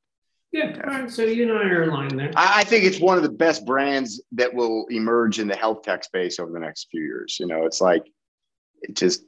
Yeah. 0.51 0.71
yeah. 0.71 0.81
All 0.83 0.99
right. 0.99 1.09
So 1.09 1.21
you 1.21 1.43
and 1.43 1.51
I 1.57 1.69
are 1.69 1.83
aligned 1.83 2.19
there. 2.19 2.31
I, 2.35 2.61
I 2.61 2.63
think 2.65 2.83
it's 2.83 2.99
one 2.99 3.17
of 3.17 3.23
the 3.23 3.29
best 3.29 3.65
brands 3.65 4.21
that 4.33 4.53
will 4.53 4.87
emerge 4.89 5.39
in 5.39 5.47
the 5.47 5.55
health 5.55 5.83
tech 5.83 6.03
space 6.03 6.39
over 6.39 6.51
the 6.51 6.59
next 6.59 6.87
few 6.89 7.03
years. 7.03 7.37
You 7.39 7.45
know, 7.47 7.65
it's 7.65 7.79
like, 7.79 8.03
it 8.81 8.95
just, 8.95 9.21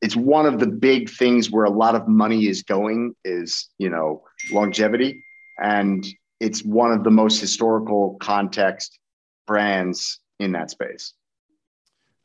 it's 0.00 0.16
one 0.16 0.46
of 0.46 0.60
the 0.60 0.66
big 0.66 1.10
things 1.10 1.50
where 1.50 1.64
a 1.64 1.70
lot 1.70 1.94
of 1.94 2.06
money 2.06 2.46
is 2.46 2.62
going 2.62 3.14
is, 3.24 3.68
you 3.78 3.88
know, 3.88 4.22
longevity. 4.52 5.24
And 5.60 6.06
it's 6.40 6.64
one 6.64 6.92
of 6.92 7.04
the 7.04 7.10
most 7.10 7.40
historical 7.40 8.16
context 8.20 8.98
brands 9.46 10.20
in 10.38 10.52
that 10.52 10.70
space. 10.70 11.14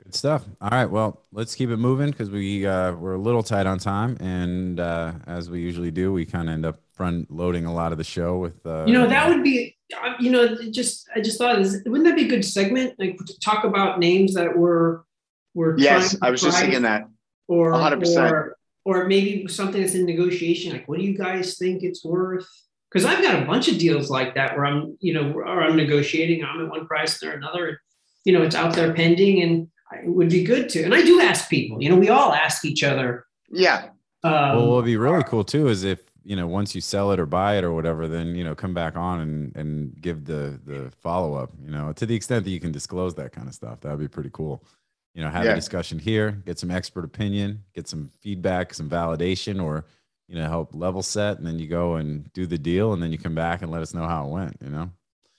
Good 0.03 0.13
stuff. 0.13 0.43
All 0.61 0.69
right. 0.69 0.85
Well, 0.85 1.23
let's 1.31 1.55
keep 1.55 1.69
it 1.69 1.77
moving 1.77 2.11
because 2.11 2.29
we 2.29 2.65
uh, 2.65 2.91
we're 2.91 3.13
a 3.13 3.17
little 3.17 3.41
tight 3.41 3.65
on 3.65 3.79
time, 3.79 4.17
and 4.19 4.77
uh, 4.77 5.13
as 5.25 5.49
we 5.49 5.61
usually 5.61 5.91
do, 5.91 6.11
we 6.11 6.25
kind 6.25 6.49
of 6.49 6.53
end 6.53 6.65
up 6.65 6.81
front 6.91 7.31
loading 7.31 7.65
a 7.65 7.73
lot 7.73 7.93
of 7.93 7.97
the 7.97 8.03
show 8.03 8.37
with. 8.37 8.65
Uh, 8.65 8.83
you 8.85 8.91
know, 8.91 9.07
that 9.07 9.29
would 9.29 9.43
be. 9.43 9.77
Uh, 9.95 10.13
you 10.19 10.29
know, 10.29 10.57
just 10.71 11.07
I 11.15 11.21
just 11.21 11.37
thought, 11.37 11.57
is, 11.59 11.81
wouldn't 11.85 12.03
that 12.03 12.17
be 12.17 12.25
a 12.25 12.27
good 12.27 12.43
segment? 12.43 12.95
Like 12.99 13.17
to 13.17 13.39
talk 13.39 13.63
about 13.63 13.97
names 13.97 14.33
that 14.33 14.57
were 14.57 15.05
were. 15.53 15.77
Yes, 15.77 16.17
I 16.21 16.31
was 16.31 16.41
just 16.41 16.59
thinking 16.59 16.81
that. 16.81 17.07
Or 17.47 17.71
100%. 17.73 18.31
or 18.31 18.57
or 18.85 19.05
maybe 19.05 19.47
something 19.47 19.81
that's 19.81 19.95
in 19.95 20.05
negotiation. 20.05 20.73
Like, 20.73 20.87
what 20.87 20.99
do 20.99 21.05
you 21.05 21.17
guys 21.17 21.57
think 21.57 21.83
it's 21.83 22.03
worth? 22.03 22.47
Because 22.91 23.05
I've 23.05 23.23
got 23.23 23.41
a 23.41 23.45
bunch 23.45 23.69
of 23.69 23.77
deals 23.77 24.09
like 24.09 24.35
that 24.35 24.55
where 24.55 24.65
I'm, 24.65 24.97
you 24.99 25.13
know, 25.13 25.31
or 25.31 25.63
I'm 25.63 25.75
negotiating. 25.75 26.43
I'm 26.43 26.65
at 26.65 26.69
one 26.69 26.85
price 26.85 27.21
and 27.21 27.31
they're 27.31 27.37
another. 27.37 27.79
You 28.25 28.33
know, 28.33 28.41
it's 28.43 28.55
out 28.55 28.73
there 28.73 28.93
pending 28.93 29.41
and 29.41 29.67
it 30.03 30.09
would 30.09 30.29
be 30.29 30.43
good 30.43 30.69
to. 30.69 30.83
And 30.83 30.93
I 30.93 31.01
do 31.01 31.21
ask 31.21 31.49
people, 31.49 31.81
you 31.81 31.89
know, 31.89 31.95
we 31.95 32.09
all 32.09 32.33
ask 32.33 32.65
each 32.65 32.83
other. 32.83 33.25
Yeah. 33.49 33.89
Um, 34.23 34.31
well, 34.31 34.67
what 34.67 34.75
would 34.77 34.85
be 34.85 34.97
really 34.97 35.23
cool 35.23 35.43
too 35.43 35.67
is 35.67 35.83
if 35.83 35.99
you 36.23 36.37
know 36.37 36.47
once 36.47 36.73
you 36.73 36.79
sell 36.79 37.11
it 37.11 37.19
or 37.19 37.25
buy 37.25 37.57
it 37.57 37.63
or 37.65 37.73
whatever, 37.73 38.07
then 38.07 38.35
you 38.35 38.43
know 38.43 38.55
come 38.55 38.73
back 38.73 38.95
on 38.95 39.19
and 39.19 39.55
and 39.55 40.01
give 40.01 40.23
the 40.23 40.59
the 40.65 40.91
follow 41.01 41.33
up. 41.35 41.51
You 41.61 41.71
know, 41.71 41.91
to 41.91 42.05
the 42.05 42.15
extent 42.15 42.45
that 42.45 42.51
you 42.51 42.61
can 42.61 42.71
disclose 42.71 43.13
that 43.15 43.33
kind 43.33 43.49
of 43.49 43.53
stuff, 43.53 43.81
that 43.81 43.89
would 43.89 43.99
be 43.99 44.07
pretty 44.07 44.29
cool. 44.31 44.63
You 45.13 45.23
know, 45.23 45.29
have 45.29 45.45
Yeah. 45.45 45.51
a 45.51 45.55
discussion 45.55 45.99
here, 45.99 46.31
get 46.31 46.57
some 46.57 46.71
expert 46.71 47.05
opinion, 47.05 47.63
get 47.75 47.87
some 47.87 48.09
feedback, 48.21 48.73
some 48.73 48.89
validation, 48.89 49.63
or 49.63 49.85
you 50.27 50.35
know 50.35 50.47
help 50.47 50.73
level 50.73 51.03
set, 51.03 51.37
and 51.37 51.45
then 51.45 51.59
you 51.59 51.67
go 51.67 51.95
and 51.95 52.31
do 52.33 52.45
the 52.47 52.57
deal, 52.57 52.93
and 52.93 53.03
then 53.03 53.11
you 53.11 53.17
come 53.17 53.35
back 53.35 53.61
and 53.61 53.71
let 53.71 53.81
us 53.81 53.93
know 53.93 54.07
how 54.07 54.25
it 54.25 54.29
went. 54.31 54.57
You 54.61 54.69
know. 54.69 54.91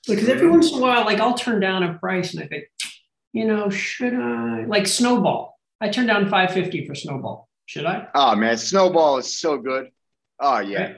Because 0.07 0.29
every 0.29 0.49
once 0.49 0.71
in 0.71 0.79
a 0.79 0.81
while, 0.81 1.05
like 1.05 1.19
I'll 1.19 1.35
turn 1.35 1.61
down 1.61 1.83
a 1.83 1.95
price 1.95 2.35
and 2.35 2.45
I 2.45 2.47
think, 2.47 2.65
you 3.33 3.47
know, 3.47 3.71
should 3.71 4.15
I 4.15 4.65
like 4.67 4.87
Snowball? 4.87 5.59
I 5.81 5.89
turned 5.89 6.09
down 6.09 6.29
550 6.29 6.87
for 6.87 6.95
Snowball. 6.95 7.49
Should 7.67 7.87
I? 7.87 8.07
Oh 8.15 8.37
man, 8.37 8.59
Snowball 8.59 9.17
is 9.19 9.39
so 9.39 9.57
good. 9.57 9.91
Oh 10.39 10.59
yeah. 10.59 10.83
Right. 10.83 10.97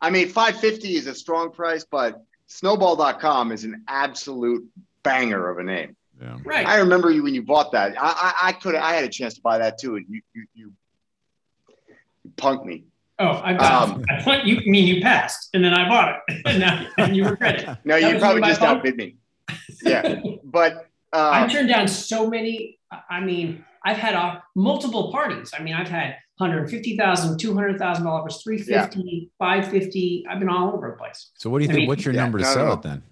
I 0.00 0.08
mean, 0.10 0.28
550 0.28 0.96
is 0.96 1.06
a 1.06 1.14
strong 1.14 1.52
price, 1.52 1.84
but 1.88 2.22
snowball.com 2.46 3.52
is 3.52 3.64
an 3.64 3.84
absolute 3.86 4.66
banger 5.02 5.50
of 5.50 5.58
a 5.58 5.62
name. 5.62 5.94
Yeah. 6.20 6.36
Right. 6.44 6.66
I 6.66 6.76
remember 6.76 7.10
you 7.10 7.22
when 7.22 7.34
you 7.34 7.42
bought 7.42 7.72
that. 7.72 7.94
I 8.00 8.34
I, 8.42 8.48
I 8.48 8.52
could 8.52 8.74
I 8.74 8.94
had 8.94 9.04
a 9.04 9.08
chance 9.08 9.34
to 9.34 9.40
buy 9.40 9.58
that 9.58 9.78
too, 9.78 9.96
and 9.96 10.06
you 10.08 10.20
you 10.34 10.44
you, 10.54 10.72
you 12.24 12.30
punked 12.36 12.66
me. 12.66 12.84
oh, 13.18 13.40
I 13.42 13.54
passed. 13.54 13.92
Um, 13.92 14.04
I 14.10 14.22
thought 14.22 14.46
you 14.46 14.60
mean 14.70 14.86
you 14.86 15.00
passed, 15.02 15.48
and 15.54 15.64
then 15.64 15.72
I 15.74 15.88
bought 15.88 16.20
it, 16.28 16.42
and 16.46 16.60
now 16.60 16.86
and 16.98 17.16
you 17.16 17.24
regret 17.26 17.60
it. 17.60 17.66
No, 17.84 17.98
That 18.00 18.12
you 18.12 18.18
probably 18.18 18.42
just 18.42 18.60
outbid 18.62 18.96
me. 18.96 19.16
Yeah, 19.82 20.20
but 20.44 20.88
I 21.12 21.44
uh, 21.44 21.48
turned 21.48 21.68
down 21.68 21.88
so 21.88 22.28
many. 22.28 22.78
I- 22.92 23.00
I 23.08 23.20
mean, 23.20 23.64
I've 23.84 23.96
had 23.96 24.14
uh, 24.14 24.40
multiple 24.54 25.10
parties. 25.12 25.52
I 25.58 25.62
mean, 25.62 25.74
I've 25.74 25.88
had 25.88 26.16
150,000, 26.38 27.38
200,000 27.38 28.04
dollars, 28.04 28.42
350, 28.42 29.30
550. 29.38 30.26
I've 30.28 30.38
been 30.38 30.48
all 30.48 30.72
over 30.74 30.90
the 30.90 30.96
place. 30.96 31.30
So 31.38 31.50
what 31.50 31.58
do 31.58 31.64
you 31.64 31.70
I 31.70 31.72
think? 31.72 31.80
mean- 31.82 31.88
What's 31.88 32.04
your 32.04 32.14
Yeah, 32.14 32.22
number 32.22 32.38
to 32.38 32.44
no, 32.44 32.50
sell 32.52 32.66
no. 32.66 32.72
it 32.72 32.82
then? 32.82 33.02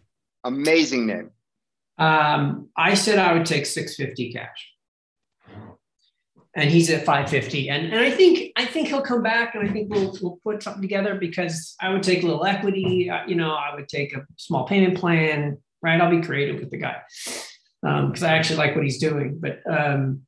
amazing 0.45 1.07
name. 1.07 1.31
Um, 1.99 2.69
I 2.77 2.95
said 2.95 3.19
I 3.19 3.33
would 3.33 3.47
take 3.47 3.67
650 3.67 4.33
cash. 4.33 4.73
And 6.55 6.69
he's 6.71 6.91
at 6.91 7.05
550. 7.05 7.69
And, 7.71 7.93
and 7.93 8.01
I 8.01 8.11
think 8.11 8.53
I 8.57 8.65
think 8.65 8.89
he'll 8.89 9.03
come 9.03 9.23
back 9.23 9.55
and 9.55 9.69
I 9.69 9.73
think 9.73 9.93
we'll 9.93 10.17
we'll 10.21 10.39
put 10.43 10.63
something 10.63 10.83
together 10.83 11.15
because 11.15 11.77
I 11.81 11.91
would 11.93 12.03
take 12.03 12.23
a 12.23 12.27
little 12.27 12.45
equity, 12.45 13.09
uh, 13.11 13.25
you 13.29 13.37
know, 13.37 13.53
I 13.53 13.75
would 13.75 13.89
take 13.89 14.17
a 14.17 14.27
small 14.37 14.67
payment 14.67 14.97
plan, 14.99 15.59
right? 15.83 16.01
I'll 16.01 16.11
be 16.11 16.23
creative 16.23 16.59
with 16.59 16.71
the 16.71 16.79
guy. 16.79 16.97
Um, 17.87 18.09
because 18.09 18.25
I 18.25 18.37
actually 18.37 18.57
like 18.57 18.75
what 18.75 18.83
he's 18.85 18.99
doing. 18.99 19.39
But 19.39 19.61
um, 19.71 20.23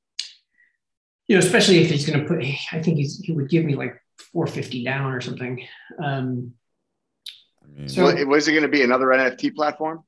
you 1.27 1.37
know, 1.37 1.41
especially 1.45 1.79
if 1.79 1.91
he's 1.91 2.09
gonna 2.09 2.25
put 2.25 2.39
I 2.45 2.81
think 2.81 2.99
he's 2.99 3.19
he 3.19 3.33
would 3.33 3.49
give 3.49 3.65
me 3.65 3.75
like 3.75 4.01
450 4.33 4.85
down 4.85 5.13
or 5.13 5.21
something. 5.21 5.67
Um, 6.03 6.53
I 7.65 7.67
mean, 7.79 7.89
So- 7.89 8.05
What, 8.05 8.25
was 8.27 8.47
it 8.47 8.53
going 8.53 8.63
to 8.63 8.69
be 8.69 8.83
another 8.83 9.07
NFT 9.07 9.55
platform? 9.55 10.05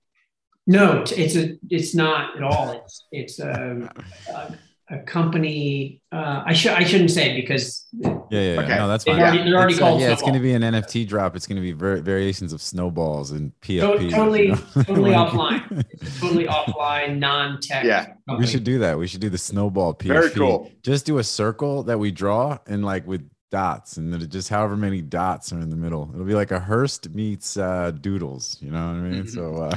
No, 0.66 1.03
it's 1.07 1.37
a 1.37 1.57
it's 1.70 1.94
not 1.94 2.37
at 2.37 2.42
all. 2.42 2.72
It's 2.72 3.07
it's 3.11 3.38
a 3.40 3.90
a, 4.29 4.55
a 4.94 4.98
company. 5.01 6.01
Uh, 6.12 6.42
I 6.46 6.53
should 6.53 6.72
I 6.72 6.85
shouldn't 6.85 7.11
say 7.11 7.33
it 7.33 7.40
because 7.40 7.87
yeah, 7.92 8.14
yeah, 8.31 8.40
yeah. 8.55 8.61
Okay. 8.61 8.77
No, 8.77 8.87
that's 8.88 9.05
they're 9.05 9.14
fine. 9.14 9.22
already, 9.22 9.42
they're 9.51 9.57
already 9.59 9.72
It's, 9.75 9.83
uh, 9.83 9.85
called. 9.87 10.01
yeah, 10.01 10.12
it's 10.12 10.20
going 10.22 10.35
to 10.35 10.40
be 10.40 10.53
an 10.53 10.62
NFT 10.62 11.09
drop. 11.09 11.35
It's 11.35 11.46
going 11.48 11.57
to 11.57 11.62
be 11.62 11.72
var- 11.72 11.96
variations 11.96 12.53
of 12.53 12.62
snowballs 12.62 13.33
and 13.33 13.51
To- 13.62 13.72
PFP. 13.72 14.11
totally 14.11 14.42
you 14.46 14.48
know? 14.77 14.83
totally 14.85 15.11
Like- 15.11 15.29
offline. 15.33 15.85
It's 16.01 16.20
totally 16.20 16.46
offline, 16.46 17.18
non-tech. 17.18 17.85
Yeah. 17.85 18.12
We 18.38 18.46
should 18.46 18.64
do 18.64 18.79
that. 18.81 18.96
We 18.98 19.07
should 19.09 19.20
do 19.20 19.31
the 19.31 19.38
snowball 19.38 19.94
PFP. 19.94 20.07
Very 20.09 20.31
cool. 20.31 20.70
Just 20.85 21.07
do 21.07 21.18
a 21.18 21.25
circle 21.25 21.83
that 21.85 21.98
we 21.98 22.11
draw 22.12 22.59
and 22.68 22.85
like 22.85 23.05
with 23.07 23.29
dots, 23.51 23.96
and 23.98 24.12
then 24.12 24.27
just 24.31 24.48
however 24.48 24.77
many 24.77 25.03
dots 25.03 25.53
are 25.53 25.59
in 25.61 25.70
the 25.70 25.77
middle. 25.77 26.09
It'll 26.14 26.25
be 26.25 26.35
like 26.35 26.53
a 26.53 26.61
Hirst 26.61 27.11
meets 27.14 27.57
uh, 27.57 27.90
Doodles. 27.90 28.59
You 28.62 28.70
know 28.70 28.87
what 28.87 28.94
I 28.94 29.01
mean? 29.01 29.25
Mhm. 29.25 29.31
So 29.31 29.57
uh, 29.57 29.77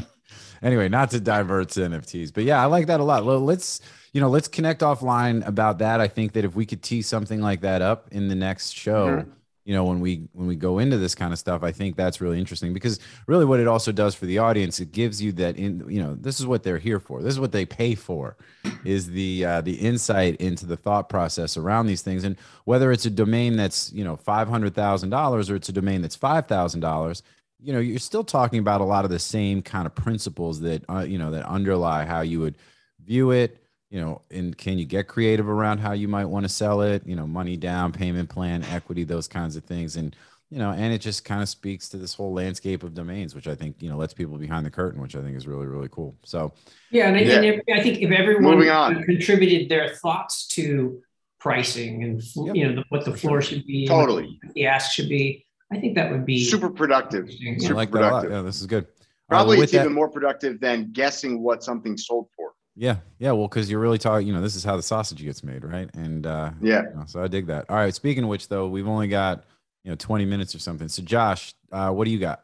anyway, 0.61 0.89
not 0.89 1.11
to 1.11 1.19
divert 1.19 1.69
to 1.69 1.81
NFTs, 1.81 2.33
but 2.33 2.43
yeah, 2.43 2.61
I 2.61 2.65
like 2.65 2.87
that 2.87 2.99
a 2.99 3.03
lot. 3.03 3.25
Well, 3.25 3.39
Let's 3.39 3.81
you 4.13 4.21
know 4.21 4.29
let's 4.29 4.47
connect 4.47 4.81
offline 4.81 5.45
about 5.45 5.79
that. 5.79 5.99
I 5.99 6.07
think 6.07 6.33
that 6.33 6.45
if 6.45 6.55
we 6.55 6.65
could 6.65 6.81
tee 6.81 7.01
something 7.01 7.41
like 7.41 7.61
that 7.61 7.81
up 7.81 8.07
in 8.11 8.27
the 8.29 8.35
next 8.35 8.71
show. 8.71 9.07
Mhm. 9.07 9.31
You 9.65 9.73
know, 9.73 9.83
when 9.83 9.99
we 9.99 10.27
when 10.33 10.45
we 10.45 10.55
go 10.55 10.77
into 10.77 10.97
this 10.99 11.15
kind 11.15 11.33
of 11.33 11.39
stuff, 11.39 11.63
I 11.63 11.71
think 11.71 11.95
that's 11.95 12.21
really 12.21 12.37
interesting 12.37 12.71
because 12.71 12.99
really 13.25 13.45
what 13.45 13.59
it 13.59 13.67
also 13.67 13.91
does 13.91 14.13
for 14.13 14.27
the 14.27 14.37
audience, 14.37 14.79
it 14.79 14.91
gives 14.91 15.19
you 15.19 15.31
that 15.33 15.57
in 15.57 15.83
you 15.89 15.99
know, 16.03 16.13
this 16.13 16.39
is 16.39 16.45
what 16.45 16.61
they're 16.61 16.77
here 16.77 16.99
for. 16.99 17.23
This 17.23 17.33
is 17.33 17.39
what 17.39 17.51
they 17.51 17.65
pay 17.65 17.95
for 17.95 18.37
is 18.85 19.07
the 19.07 19.43
uh, 19.43 19.61
the 19.61 19.73
insight 19.73 20.35
into 20.35 20.67
the 20.67 20.77
thought 20.77 21.09
process 21.09 21.57
around 21.57 21.87
these 21.87 22.03
things 22.03 22.23
and 22.23 22.35
whether 22.65 22.91
it's 22.91 23.07
a 23.07 23.09
domain 23.09 23.57
that's 23.57 23.91
you 23.91 24.03
know 24.03 24.15
five 24.15 24.47
hundred 24.47 24.75
thousand 24.75 25.09
dollars 25.09 25.49
or 25.49 25.55
it's 25.55 25.67
a 25.67 25.73
domain 25.73 26.03
that's 26.03 26.15
five 26.15 26.45
thousand 26.45 26.81
dollars 26.81 27.23
you 27.65 27.73
know 27.73 27.79
you're 27.79 27.97
still 27.99 28.23
talking 28.23 28.59
about 28.59 28.79
a 28.81 28.83
lot 28.83 29.05
of 29.05 29.11
the 29.11 29.19
same 29.19 29.61
kind 29.61 29.85
of 29.87 29.95
principles 29.95 30.59
that 30.61 30.83
uh, 30.89 30.99
you 30.99 31.17
know 31.17 31.31
that 31.31 31.45
underlie 31.45 32.05
how 32.05 32.21
you 32.21 32.39
would 32.39 32.55
view 33.03 33.31
it 33.31 33.57
you 33.89 33.99
know 33.99 34.21
and 34.31 34.57
can 34.57 34.77
you 34.77 34.85
get 34.85 35.07
creative 35.07 35.47
around 35.49 35.79
how 35.79 35.91
you 35.93 36.07
might 36.07 36.25
want 36.25 36.43
to 36.43 36.49
sell 36.49 36.81
it 36.81 37.05
you 37.05 37.15
know 37.15 37.25
money 37.25 37.57
down 37.57 37.91
payment 37.91 38.29
plan 38.29 38.63
equity 38.65 39.03
those 39.03 39.27
kinds 39.27 39.55
of 39.55 39.63
things 39.63 39.95
and 39.95 40.15
you 40.51 40.59
know 40.59 40.71
and 40.71 40.93
it 40.93 40.99
just 40.99 41.25
kind 41.25 41.41
of 41.41 41.49
speaks 41.49 41.89
to 41.89 41.97
this 41.97 42.13
whole 42.13 42.33
landscape 42.33 42.83
of 42.83 42.93
domains 42.93 43.33
which 43.33 43.47
i 43.47 43.55
think 43.55 43.75
you 43.81 43.89
know 43.89 43.97
lets 43.97 44.13
people 44.13 44.37
behind 44.37 44.65
the 44.65 44.69
curtain 44.71 45.01
which 45.01 45.15
i 45.15 45.21
think 45.21 45.35
is 45.35 45.47
really 45.47 45.65
really 45.65 45.89
cool 45.91 46.15
so 46.23 46.53
Yeah, 46.91 47.07
and 47.07 47.17
I, 47.17 47.21
Yeah. 47.21 47.35
and 47.37 47.45
if, 47.45 47.61
I 47.73 47.81
think 47.81 47.99
if 48.01 48.11
everyone 48.11 48.67
on. 48.69 49.03
contributed 49.03 49.69
their 49.69 49.89
thoughts 49.95 50.47
to 50.49 51.01
pricing 51.39 52.03
and 52.03 52.21
Yep. 52.35 52.55
you 52.55 52.67
know 52.67 52.75
the, 52.75 52.83
what 52.89 53.05
the 53.05 53.11
For 53.11 53.17
floor 53.17 53.41
sure. 53.41 53.57
should 53.57 53.65
be, 53.67 53.85
and 53.87 53.95
what 53.95 54.01
Totally. 54.05 54.39
the 54.55 54.65
ask 54.67 54.91
should 54.91 55.09
be, 55.09 55.45
I 55.71 55.79
think 55.79 55.95
that 55.95 56.11
would 56.11 56.25
be 56.25 56.43
Super 56.43 56.69
productive. 56.69 57.27
interesting. 57.29 57.59
Super 57.59 57.73
like 57.75 57.91
that 57.91 57.97
a 57.99 58.01
lot. 58.01 58.09
productive. 58.21 58.31
yeah 58.31 58.41
this 58.41 58.61
is 58.61 58.67
good 58.67 58.83
All 58.85 58.89
right, 58.89 59.27
Probably 59.29 59.57
well, 59.57 59.63
it's 59.63 59.71
that- 59.71 59.81
even 59.81 59.93
more 59.93 60.09
productive 60.09 60.59
than 60.59 60.91
guessing 60.91 61.41
what 61.41 61.63
something 61.63 61.97
sold 61.97 62.27
for. 62.35 62.53
Yeah, 62.77 62.97
yeah. 63.19 63.31
Well, 63.31 63.47
because 63.47 63.71
you're 63.71 63.79
really 63.79 63.97
talking. 63.97 64.27
You 64.27 64.33
know, 64.33 64.41
this 64.41 64.55
is 64.57 64.63
how 64.65 64.75
the 64.75 64.83
sausage 64.83 65.23
gets 65.23 65.45
made, 65.45 65.63
right? 65.63 65.89
And 65.95 66.27
uh, 66.27 66.51
Yeah. 66.61 66.83
you 66.89 66.95
know, 66.95 67.03
so 67.07 67.23
I 67.23 67.27
dig 67.29 67.47
that. 67.47 67.69
All 67.69 67.77
right. 67.77 67.93
Speaking 67.95 68.23
of 68.23 68.29
which, 68.29 68.49
though, 68.49 68.67
we've 68.67 68.87
only 68.87 69.07
got 69.07 69.45
you 69.85 69.91
know 69.91 69.95
20 69.95 70.25
minutes 70.25 70.53
or 70.53 70.59
something. 70.59 70.89
So, 70.89 71.01
Josh, 71.01 71.53
uh, 71.71 71.91
what 71.91 72.03
do 72.03 72.11
you 72.11 72.19
got? 72.19 72.43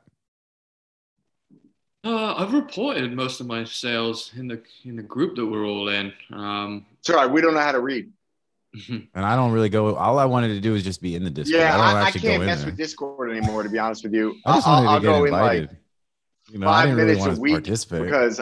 Uh, 2.04 2.34
I've 2.36 2.54
reported 2.54 3.14
most 3.14 3.42
of 3.42 3.48
my 3.48 3.64
sales 3.66 4.32
in 4.38 4.48
the 4.48 4.62
in 4.86 4.96
the 4.96 5.04
group 5.04 5.36
that 5.36 5.46
we're 5.46 5.66
all 5.66 5.90
in. 5.90 6.14
Um, 6.32 6.86
Sorry, 7.02 7.28
we 7.28 7.42
don't 7.42 7.54
know 7.54 7.60
how 7.60 7.74
to 7.74 7.82
read. 7.82 8.10
Mm-hmm. 8.76 8.98
And 9.14 9.26
I 9.26 9.36
don't 9.36 9.52
really 9.52 9.70
go. 9.70 9.96
All 9.96 10.18
I 10.18 10.26
wanted 10.26 10.50
to 10.50 10.62
do 10.62 10.76
is 10.76 10.84
just 10.84 11.02
be 11.02 11.16
in 11.16 11.24
the 11.24 11.30
Discord. 11.30 11.60
Yeah, 11.60 11.74
I 11.76 11.78
don't 11.78 11.98
I, 11.98 12.00
I 12.00 12.08
actually 12.08 12.22
can't 12.22 12.38
go 12.38 12.42
in 12.42 12.48
mess 12.48 12.60
there. 12.60 12.68
with 12.68 12.78
Discord 12.78 13.32
anymore, 13.32 13.64
to 13.64 13.70
be 13.70 13.78
honest 13.80 14.04
with 14.04 14.14
you. 14.14 14.36
I 14.46 14.56
just 14.56 14.68
I'll, 14.68 14.84
wanted 14.84 14.90
I'll 14.90 15.00
to 15.00 15.02
get 15.02 15.08
go 15.08 15.18
in 15.26 15.34
invited. 15.34 15.70
like 15.70 15.78
you 16.52 16.60
know, 16.60 16.68
I 16.68 16.72
five 16.72 16.84
didn't 16.86 16.98
really 16.98 17.08
minutes 17.08 17.20
want 17.22 17.32
a 17.32 17.36
to 17.36 17.42
week 17.42 17.54
participate. 17.54 18.04
because 18.06 18.42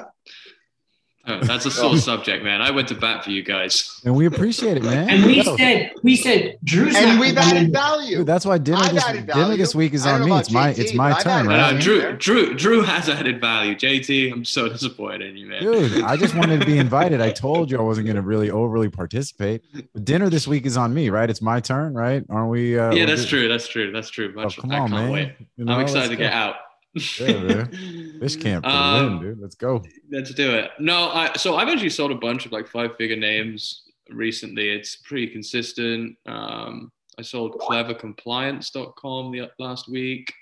uh, 1.29 1.43
that's 1.45 1.65
a 1.65 1.71
sore 1.71 1.97
subject, 2.09 2.43
man. 2.43 2.61
I 2.61 2.71
went 2.71 2.87
to 2.89 2.95
bat 2.95 3.23
for 3.23 3.31
you 3.31 3.43
guys. 3.43 4.01
and 4.03 4.15
we 4.15 4.25
appreciate 4.25 4.77
it, 4.77 4.83
man. 4.83 5.09
And 5.09 5.25
we 5.25 5.41
Yo, 5.41 5.55
said 5.55 5.91
we 6.03 6.15
said 6.15 6.57
Drew's 6.63 6.95
and 6.95 7.05
not 7.11 7.19
we've 7.21 7.37
added 7.37 7.71
value. 7.71 8.17
dude, 8.17 8.27
that's 8.27 8.45
why 8.45 8.57
dinner 8.57 8.77
I've 8.79 8.93
this, 8.93 9.05
added 9.05 9.27
dinner 9.27 9.55
this 9.57 9.75
week 9.75 9.93
is 9.93 10.05
on 10.05 10.21
me. 10.21 10.27
know 10.27 10.37
It's 10.37 10.51
my 10.51 10.69
it's 10.71 10.93
my 10.93 11.11
but 11.11 11.21
turn, 11.23 11.31
added 11.31 11.47
right? 11.49 11.75
Uh. 11.75 11.79
Drew, 11.79 11.99
there. 12.01 12.13
Drew, 12.17 12.53
Drew 12.55 12.81
has 12.81 13.07
added 13.09 13.39
value. 13.39 13.75
JT, 13.75 14.31
I'm 14.33 14.43
so 14.45 14.67
disappointed 14.77 15.29
in 15.29 15.37
you, 15.37 15.45
man. 15.47 15.61
Dude, 15.61 16.01
I 16.03 16.17
just 16.17 16.35
wanted 16.35 16.59
to 16.61 16.65
be 16.65 16.77
invited. 16.85 17.21
I 17.21 17.31
told 17.31 17.69
you 17.71 17.77
I 17.77 17.81
wasn't 17.81 18.07
going 18.07 18.15
to 18.17 18.21
really 18.21 18.49
overly 18.51 18.89
participate. 18.89 19.63
But 19.93 20.05
dinner 20.05 20.29
this 20.29 20.47
week 20.47 20.65
is 20.65 20.77
on 20.77 20.93
me, 20.93 21.09
right? 21.09 21.29
It's 21.29 21.41
my 21.41 21.59
turn, 21.59 21.93
right? 21.93 22.23
Aren't 22.29 22.49
we? 22.49 22.77
Uh, 22.77 22.91
yeah, 22.93 23.05
that's 23.05 23.21
good? 23.21 23.29
true. 23.29 23.47
That's 23.49 23.67
true. 23.67 23.91
That's 23.91 24.11
true. 24.13 24.33
Oh, 24.37 24.55
come 24.61 24.71
I 24.71 24.79
on, 24.79 24.89
can't 24.89 25.01
man. 25.03 25.11
wait. 25.11 25.33
You 25.57 25.65
know, 25.65 25.73
I'm 25.73 25.81
excited 25.81 26.09
to 26.09 26.15
get 26.15 26.31
go. 26.31 26.37
out. 26.37 26.55
Yeah, 26.95 27.43
man. 27.43 28.19
Fish 28.19 28.35
camp 28.43 28.65
for 28.65 28.71
Um, 28.71 29.19
win, 29.19 29.29
dude. 29.29 29.39
Let's 29.41 29.55
go. 29.55 29.83
Let's 30.11 30.33
do 30.33 30.51
it. 30.55 30.71
No, 30.79 31.09
I 31.11 31.33
so 31.37 31.55
I've 31.55 31.67
actually 31.67 31.89
sold 31.89 32.11
a 32.11 32.15
bunch 32.15 32.45
of 32.45 32.51
like 32.51 32.67
five 32.67 32.95
figure 32.97 33.15
names 33.15 33.83
recently. 34.09 34.69
It's 34.69 34.95
pretty 34.97 35.27
consistent. 35.27 36.17
Um, 36.25 36.91
I 37.17 37.21
sold 37.21 37.53
clevercompliance.com 37.59 39.31
the 39.31 39.49
last 39.59 39.89
week. 39.89 40.33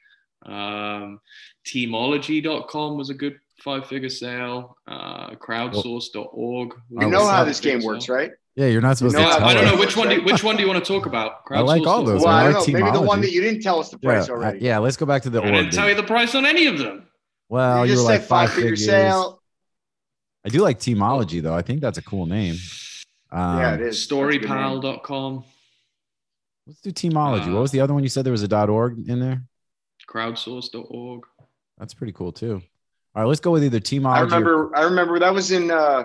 Um, 0.46 1.20
teamology.com 1.66 2.98
was 2.98 3.10
a 3.10 3.14
good 3.14 3.40
five 3.64 3.88
figure 3.88 4.10
sale. 4.10 4.78
Uh, 4.88 5.32
crowdsource.org. 5.32 6.74
You 6.90 7.10
know 7.10 7.28
how 7.28 7.44
this 7.44 7.60
game 7.60 7.84
works, 7.84 8.08
right? 8.08 8.32
Yeah, 8.58 8.66
you're 8.68 8.82
not 8.82 8.98
supposed 8.98 9.16
know, 9.16 9.22
to 9.22 9.28
Yeah, 9.30 9.38
tell 9.38 9.48
I 9.48 9.54
don't 9.54 9.66
know 9.66 9.78
which 9.78 9.96
one. 9.96 10.10
Do 10.10 10.16
you, 10.16 10.24
which 10.24 10.44
one 10.44 10.56
do 10.56 10.64
you 10.64 10.68
want 10.68 10.84
to 10.84 10.94
talk 10.94 11.06
about? 11.06 11.42
I 11.52 11.62
like 11.62 11.86
all 11.86 12.04
those. 12.04 12.24
Well, 12.24 12.34
I 12.34 12.42
I 12.42 12.48
like 12.48 12.66
don't 12.66 12.74
know. 12.74 12.80
Maybe 12.86 12.92
the 12.98 13.02
one 13.04 13.22
that 13.22 13.32
you 13.32 13.40
didn't 13.40 13.62
tell 13.62 13.80
us 13.80 13.90
the 13.92 14.00
price 14.00 14.28
I- 14.28 14.32
already. 14.34 14.60
yeah, 14.66 14.80
let's 14.80 14.98
go 14.98 15.06
back 15.06 15.22
to 15.22 15.30
the 15.30 15.40
I 15.42 15.46
didn't 15.46 15.66
org. 15.66 15.74
tell 15.74 15.88
you 15.88 15.94
the 15.96 16.02
price 16.04 16.34
on 16.34 16.44
any 16.46 16.66
of 16.66 16.80
them. 16.80 17.08
Well, 17.50 17.86
you 17.86 17.94
you, 17.94 18.00
were 18.00 18.04
like 18.06 18.22
said 18.22 18.28
five 18.28 18.50
five 18.50 18.56
figure 18.56 18.72
figures. 18.72 18.86
sale. 18.88 19.42
I 20.44 20.50
do 20.50 20.62
like 20.62 20.80
Teamology 20.80 21.42
though. 21.42 21.54
I 21.54 21.62
think 21.62 21.82
that's 21.82 22.00
a 22.00 22.02
cool 22.02 22.26
name. 22.26 22.56
Um, 23.32 23.60
yeah, 23.60 23.76
it 23.76 23.82
is. 23.82 24.08
That's 24.08 24.12
a 24.12 24.16
good. 24.16 24.42
Storypal.com, 24.42 25.44
Let's 26.66 26.82
do 26.82 26.92
Teamology. 26.92 27.50
Uh, 27.50 27.54
what 27.54 27.62
was 27.62 27.72
the 27.72 27.82
other 27.82 27.94
one 27.94 28.02
you 28.02 28.10
said 28.10 28.26
there 28.26 28.32
was 28.32 28.44
a 28.44 28.66
.org 28.68 29.08
in 29.08 29.20
there? 29.20 29.44
crowdsource.org. 30.10 31.24
That's 31.78 31.94
pretty 31.94 32.14
cool 32.14 32.32
too. 32.32 32.62
All 33.16 33.22
right, 33.24 33.28
let's 33.28 33.40
go 33.40 33.52
with 33.52 33.64
either 33.64 33.80
Teamology. 33.80 34.06
I 34.16 34.22
or- 34.22 34.26
remember. 34.26 34.76
I 34.76 34.82
remember 34.84 35.20
that 35.20 35.34
was 35.34 35.52
in 35.52 35.70
uh, 35.70 36.04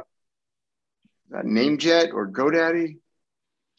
NameJet 1.33 2.13
or 2.13 2.29
GoDaddy. 2.29 2.97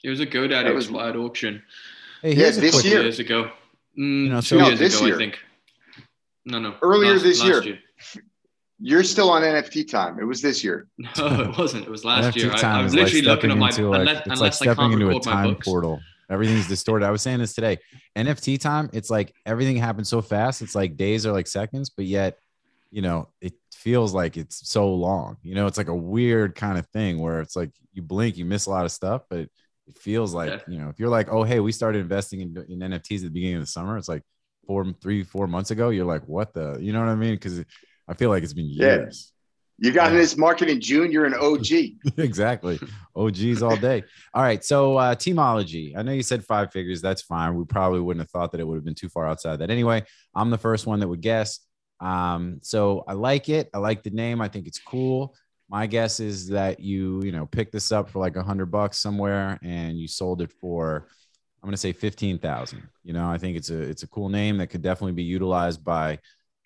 It 0.04 0.10
was 0.10 0.20
a 0.20 0.26
GoDaddy 0.26 0.64
That 0.66 0.74
was- 0.74 0.86
expired 0.86 1.16
auction 1.16 1.64
Hey, 2.22 2.30
Yeah, 2.30 2.36
here's 2.36 2.58
a 2.58 2.62
this 2.62 2.86
year. 2.86 3.02
years 3.02 3.20
ago. 3.20 3.52
Mm, 3.98 4.30
know, 4.30 4.42
two 4.42 4.58
No, 4.58 4.68
years 4.68 4.80
this 4.80 4.96
ago, 4.98 5.06
year. 5.08 5.16
I 5.16 5.18
think. 5.18 5.40
No, 6.46 6.60
no. 6.60 6.76
Earlier 6.82 7.14
last- 7.14 7.24
this 7.24 7.44
last 7.44 7.66
year. 7.66 7.80
You're 8.80 9.04
still 9.04 9.30
on 9.30 9.44
NFT 9.44 9.88
time. 9.90 10.20
It 10.20 10.26
was 10.26 10.42
this 10.42 10.64
year. 10.64 10.88
No, 10.98 11.10
it 11.18 11.58
wasn't. 11.58 11.86
It 11.86 11.90
was 11.92 12.04
last 12.04 12.36
NFT 12.36 12.36
year. 12.38 12.52
I, 12.54 12.58
time 12.58 12.80
I'm 12.80 12.86
is 12.88 12.94
like 12.96 13.04
literally 13.04 13.22
looking 13.22 13.50
stepping 13.50 13.52
at 13.52 13.58
my 13.58 13.70
into 13.70 13.88
like 13.90 14.00
unless, 14.02 14.18
it's 14.18 14.28
like 14.28 14.38
unless 14.38 14.62
I 14.62 14.66
stepping 14.66 14.90
can't 14.90 15.02
into 15.02 15.18
a 15.18 15.20
time 15.22 15.56
portal. 15.64 16.02
Everything's 16.30 16.68
distorted. 16.68 17.06
I 17.06 17.12
was 17.12 17.22
saying 17.22 17.40
this 17.40 17.54
today. 17.54 17.78
NFT 18.16 18.60
time, 18.60 18.90
it's 18.94 19.10
like 19.10 19.34
everything 19.46 19.76
happens 19.78 20.10
so 20.10 20.22
fast. 20.22 20.62
It's 20.62 20.76
like 20.76 20.98
days 20.98 21.26
are 21.26 21.32
like 21.32 21.48
seconds, 21.48 21.90
but 21.92 22.06
yet, 22.06 22.40
you 22.92 23.02
know, 23.02 23.30
it 23.42 23.54
feels 23.84 24.14
like 24.14 24.38
it's 24.38 24.70
so 24.70 24.94
long. 24.94 25.38
You 25.44 25.56
know, 25.56 25.68
it's 25.68 25.78
like 25.78 25.90
a 25.90 25.96
weird 25.96 26.56
kind 26.56 26.78
of 26.78 26.88
thing 26.88 27.20
where 27.20 27.42
it's 27.42 27.56
like 27.56 27.72
you 27.92 28.02
blink, 28.02 28.38
you 28.38 28.46
miss 28.46 28.66
a 28.66 28.70
lot 28.70 28.86
of 28.86 28.92
stuff, 28.92 29.24
but 29.30 29.40
it 29.40 29.98
feels 29.98 30.34
like 30.34 30.50
Yeah. 30.50 30.60
you 30.68 30.80
know, 30.80 30.90
if 30.90 31.00
you're 31.00 31.10
like, 31.10 31.28
oh 31.30 31.44
hey, 31.44 31.60
we 31.60 31.72
started 31.72 32.00
investing 32.00 32.42
in, 32.42 32.66
in 32.70 32.80
NFTs 32.80 33.18
at 33.18 33.24
the 33.24 33.30
beginning 33.30 33.58
of 33.58 33.64
the 33.64 33.68
summer, 33.68 33.98
it's 33.98 34.08
like 34.08 34.24
four, 34.66 34.86
three, 35.02 35.24
four 35.24 35.46
months 35.48 35.72
ago. 35.72 35.90
You're 35.90 36.06
like, 36.06 36.26
what 36.28 36.54
the, 36.54 36.78
you 36.80 36.94
know 36.94 37.00
what 37.02 37.10
I 37.10 37.16
mean? 37.16 37.36
Because 37.36 37.64
I 38.08 38.14
feel 38.14 38.30
like 38.30 38.44
it's 38.44 38.54
been 38.54 38.70
Yeah. 38.70 38.96
years. 38.96 39.32
You 39.80 39.92
got 39.92 40.08
in 40.10 40.14
Yeah. 40.14 40.22
this 40.22 40.38
market 40.38 40.70
in 40.70 40.80
June. 40.80 41.12
You're 41.12 41.26
an 41.26 41.34
OG. 41.34 41.98
exactly. 42.18 42.80
OGs 43.16 43.62
all 43.62 43.76
day. 43.76 44.04
All 44.34 44.42
right. 44.44 44.64
So 44.64 44.98
uh 44.98 45.16
teamology. 45.16 45.98
I 45.98 46.04
know 46.04 46.14
you 46.14 46.24
said 46.24 46.46
five 46.46 46.72
figures. 46.72 47.02
That's 47.02 47.22
fine. 47.24 47.56
We 47.56 47.66
probably 47.66 48.00
wouldn't 48.00 48.22
have 48.22 48.30
thought 48.32 48.52
that 48.54 48.62
it 48.62 48.68
would 48.68 48.76
have 48.76 48.86
been 48.86 48.96
too 48.96 49.10
far 49.10 49.28
outside 49.28 49.58
that. 49.60 49.70
Anyway, 49.70 50.04
I'm 50.34 50.50
the 50.52 50.58
first 50.58 50.86
one 50.88 51.00
that 51.02 51.08
would 51.10 51.22
guess. 51.22 51.60
Um, 52.04 52.60
so 52.62 53.06
I 53.08 53.14
like 53.14 53.48
it. 53.48 53.70
I 53.74 53.78
like 53.78 54.04
the 54.04 54.10
name. 54.10 54.42
I 54.42 54.50
think 54.50 54.68
it's 54.68 54.80
cool. 54.80 55.36
My 55.70 55.88
guess 55.88 56.20
is 56.20 56.50
that 56.50 56.80
you, 56.80 57.24
you 57.24 57.32
know, 57.32 57.46
picked 57.46 57.72
this 57.72 57.92
up 57.92 58.10
for 58.10 58.20
like 58.20 58.36
a 58.36 58.44
hundred 58.44 58.68
bucks 58.68 59.00
somewhere 59.00 59.58
and 59.64 59.98
you 59.98 60.08
sold 60.08 60.42
it 60.42 60.52
for 60.52 61.08
I'm 61.64 61.68
gonna 61.68 61.78
say 61.78 61.94
fifteen 61.94 62.38
thousand. 62.38 62.84
You 63.04 63.14
know, 63.14 63.30
I 63.30 63.38
think 63.38 63.56
it's 63.56 63.70
a 63.70 63.80
it's 63.80 64.04
a 64.04 64.08
cool 64.08 64.28
name 64.28 64.58
that 64.58 64.68
could 64.68 64.82
definitely 64.82 65.14
be 65.14 65.24
utilized 65.24 65.82
by, 65.82 66.20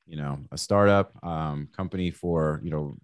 you 0.08 0.18
know, 0.18 0.40
a 0.52 0.58
startup 0.58 1.12
um, 1.24 1.70
company 1.72 2.10
for 2.10 2.60
you 2.64 2.72
know 2.72 2.98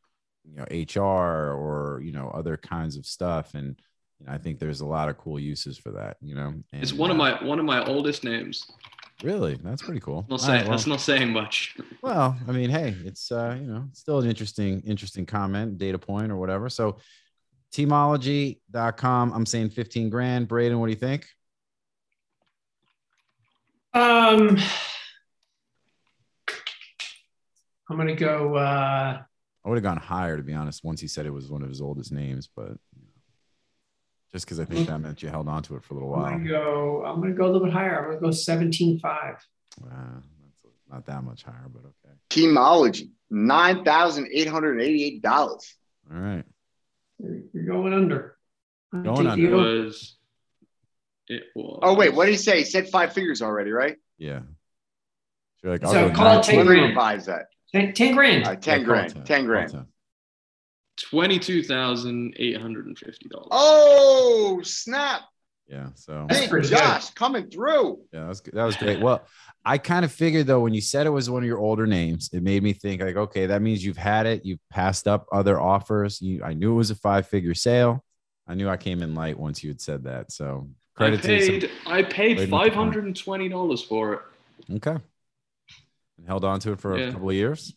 you 0.44 0.56
know 0.58 0.66
HR 0.72 1.54
or 1.54 2.02
you 2.04 2.12
know 2.12 2.32
other 2.34 2.58
kinds 2.58 2.98
of 2.98 3.06
stuff 3.06 3.54
and 3.54 3.80
you 4.20 4.26
know, 4.26 4.34
I 4.34 4.40
think 4.40 4.58
there's 4.58 4.82
a 4.82 4.88
lot 4.88 5.08
of 5.08 5.20
cool 5.20 5.40
uses 5.40 5.78
for 5.78 5.92
that 5.92 6.18
you 6.20 6.34
know 6.34 6.48
and, 6.48 6.82
It's 6.84 6.94
one 6.94 7.12
of 7.12 7.16
uh, 7.16 7.20
my 7.20 7.44
one 7.44 7.60
of 7.60 7.66
my 7.66 7.86
oldest 7.86 8.24
names. 8.24 8.66
Really? 9.24 9.58
That's 9.64 9.82
pretty 9.82 10.00
cool. 10.00 10.26
Not 10.30 10.42
saying, 10.42 10.52
right, 10.52 10.64
well, 10.64 10.72
That's 10.78 10.88
not 10.88 11.02
saying 11.02 11.32
much. 11.32 11.76
well 12.02 12.38
I 12.48 12.52
mean 12.52 12.70
hey 12.70 12.96
it's 13.06 13.32
uh 13.32 13.58
you 13.60 13.68
know 13.68 13.86
still 13.94 14.20
an 14.20 14.30
interesting 14.30 14.82
interesting 14.86 15.26
comment 15.26 15.78
data 15.78 15.98
point 15.98 16.32
or 16.32 16.38
whatever. 16.38 16.70
So 16.70 16.98
teamology.com 17.74 19.34
I'm 19.34 19.46
saying 19.46 19.70
15 19.72 20.10
grand. 20.10 20.48
Braden 20.48 20.80
what 20.80 20.88
do 20.88 20.92
you 20.92 21.00
think? 21.00 21.28
Um, 23.96 24.58
I'm 27.90 27.98
gonna 27.98 28.16
go. 28.16 28.56
Uh, 28.56 29.22
I 29.66 29.70
would 29.70 29.76
have 29.76 29.84
gone 29.84 29.98
higher 29.98 30.36
to 30.36 30.44
be 30.44 30.54
honest 30.54 30.84
once 30.84 31.00
he 31.00 31.08
said 31.08 31.26
it 31.26 31.34
was 31.34 31.50
one 31.50 31.62
of 31.62 31.70
his 31.70 31.80
oldest 31.80 32.12
names 32.12 32.50
but 32.54 32.70
you 32.70 32.76
know, 32.93 32.93
just 34.34 34.46
because 34.46 34.60
I 34.60 34.66
think 34.66 34.82
mm. 34.82 34.88
that 34.88 35.00
meant 35.00 35.22
you 35.22 35.30
held 35.30 35.48
on 35.48 35.62
to 35.64 35.76
it 35.76 35.84
for 35.84 35.94
a 35.94 35.98
little 35.98 36.10
while. 36.10 36.26
I'm 36.26 36.32
while 36.32 36.38
gonna 36.40 36.50
go. 36.50 37.06
I'm 37.06 37.22
gonna 37.22 37.34
go 37.34 37.46
a 37.46 37.52
little 37.52 37.66
bit 37.66 37.72
higher. 37.72 38.00
I'm 38.00 38.06
gonna 38.06 38.20
go 38.20 38.30
17.5. 38.30 39.02
Wow, 39.04 39.38
that's 39.82 40.74
not 40.90 41.06
that 41.06 41.24
much 41.24 41.44
higher 41.44 41.68
but 41.74 41.82
okay 41.82 42.16
Teamology, 42.30 43.10
nine 43.30 43.84
thousand 43.84 44.28
eight 44.32 44.48
hundred 44.48 44.82
eighty-eight 44.82 45.22
dollars. 45.22 45.76
all 46.12 46.20
right 46.20 46.46
You're, 47.20 47.42
you're 47.54 47.66
going 47.66 47.94
under. 47.94 48.38
I 48.94 49.02
Going 49.02 49.28
under. 49.28 49.46
It 49.46 49.56
was. 49.56 50.18
It 51.28 51.44
was. 51.56 51.80
Oh 51.82 51.96
wait, 51.96 52.14
what 52.14 52.26
did 52.26 52.32
he 52.32 52.38
say? 52.38 52.60
He 52.60 52.66
said 52.66 52.90
five 52.90 53.14
figures 53.14 53.42
already, 53.42 53.72
right? 53.72 53.98
Yeah. 54.18 54.42
So, 55.64 55.70
like, 55.70 55.82
So 55.86 56.12
call 56.12 56.40
it 56.40 56.44
Ten 56.44 56.58
Let 56.58 56.68
me 56.68 56.76
grand. 56.76 56.90
revise 56.90 57.26
that. 57.28 57.46
10, 57.72 57.94
10 57.94 58.14
grand. 58.14 58.44
All 58.44 58.52
right, 58.52 58.62
ten 58.62 58.82
Yeah, 58.82 58.86
call 58.86 58.96
it 58.96 59.14
grand. 59.14 59.26
Ten 59.26 59.46
grand. 59.46 59.86
10. 60.98 61.10
Twenty-two 61.10 61.64
thousand 61.64 62.36
eight 62.38 62.60
hundred 62.62 62.86
and 62.88 62.98
fifty 62.98 63.28
dollars. 63.30 63.48
Oh 63.52 64.62
snap! 64.64 65.22
Yeah. 65.68 65.88
So 65.96 66.26
That's 66.30 66.48
Big. 66.52 66.64
Josh 66.66 67.10
coming 67.12 67.50
through. 67.50 68.00
yeah, 68.12 68.22
that 68.22 68.28
was 68.28 68.42
that 68.42 68.64
was 68.64 68.76
great. 68.76 69.00
Well, 69.00 69.26
I 69.66 69.78
kind 69.80 70.06
of 70.06 70.12
figured 70.12 70.46
though 70.48 70.60
when 70.60 70.74
you 70.74 70.82
said 70.82 71.08
it 71.08 71.12
was 71.12 71.30
one 71.30 71.42
of 71.42 71.48
your 71.48 71.58
older 71.60 71.88
names, 71.88 72.30
it 72.34 72.44
made 72.44 72.62
me 72.64 72.74
think 72.74 73.02
like, 73.02 73.16
okay, 73.16 73.48
that 73.48 73.62
means 73.62 73.84
you've 73.84 73.98
had 73.98 74.26
it, 74.28 74.46
you've 74.46 74.60
passed 74.70 75.08
up 75.08 75.26
other 75.32 75.60
offers. 75.60 76.22
You, 76.22 76.44
I 76.44 76.54
knew 76.54 76.74
it 76.74 76.76
was 76.76 76.92
a 76.92 76.96
five 76.96 77.28
figure 77.28 77.56
sale. 77.56 78.04
I 78.48 78.54
knew 78.56 78.70
I 78.70 78.78
came 78.78 79.02
in 79.02 79.16
light 79.16 79.40
once 79.40 79.64
you 79.64 79.70
had 79.70 79.82
said 79.82 80.04
that. 80.04 80.32
So 80.32 80.68
I 80.96 80.98
credit 80.98 81.24
to 81.24 81.34
you. 81.34 81.60
paid. 81.62 81.72
I 81.88 82.04
paid 82.04 82.36
Braden 82.36 82.38
with 82.38 82.46
the 82.50 82.52
five 82.52 82.62
point. 82.66 82.76
hundred 82.76 83.06
and 83.06 83.16
twenty 83.16 83.50
dollars 83.50 83.82
for 83.82 84.14
it. 84.14 84.20
Okay. 84.76 84.98
And 86.20 86.28
held 86.28 86.44
on 86.46 86.60
to 86.60 86.74
it 86.74 86.80
for 86.80 86.98
Yeah. 87.00 87.06
a 87.08 87.12
couple 87.14 87.30
of 87.30 87.36
years. 87.36 87.74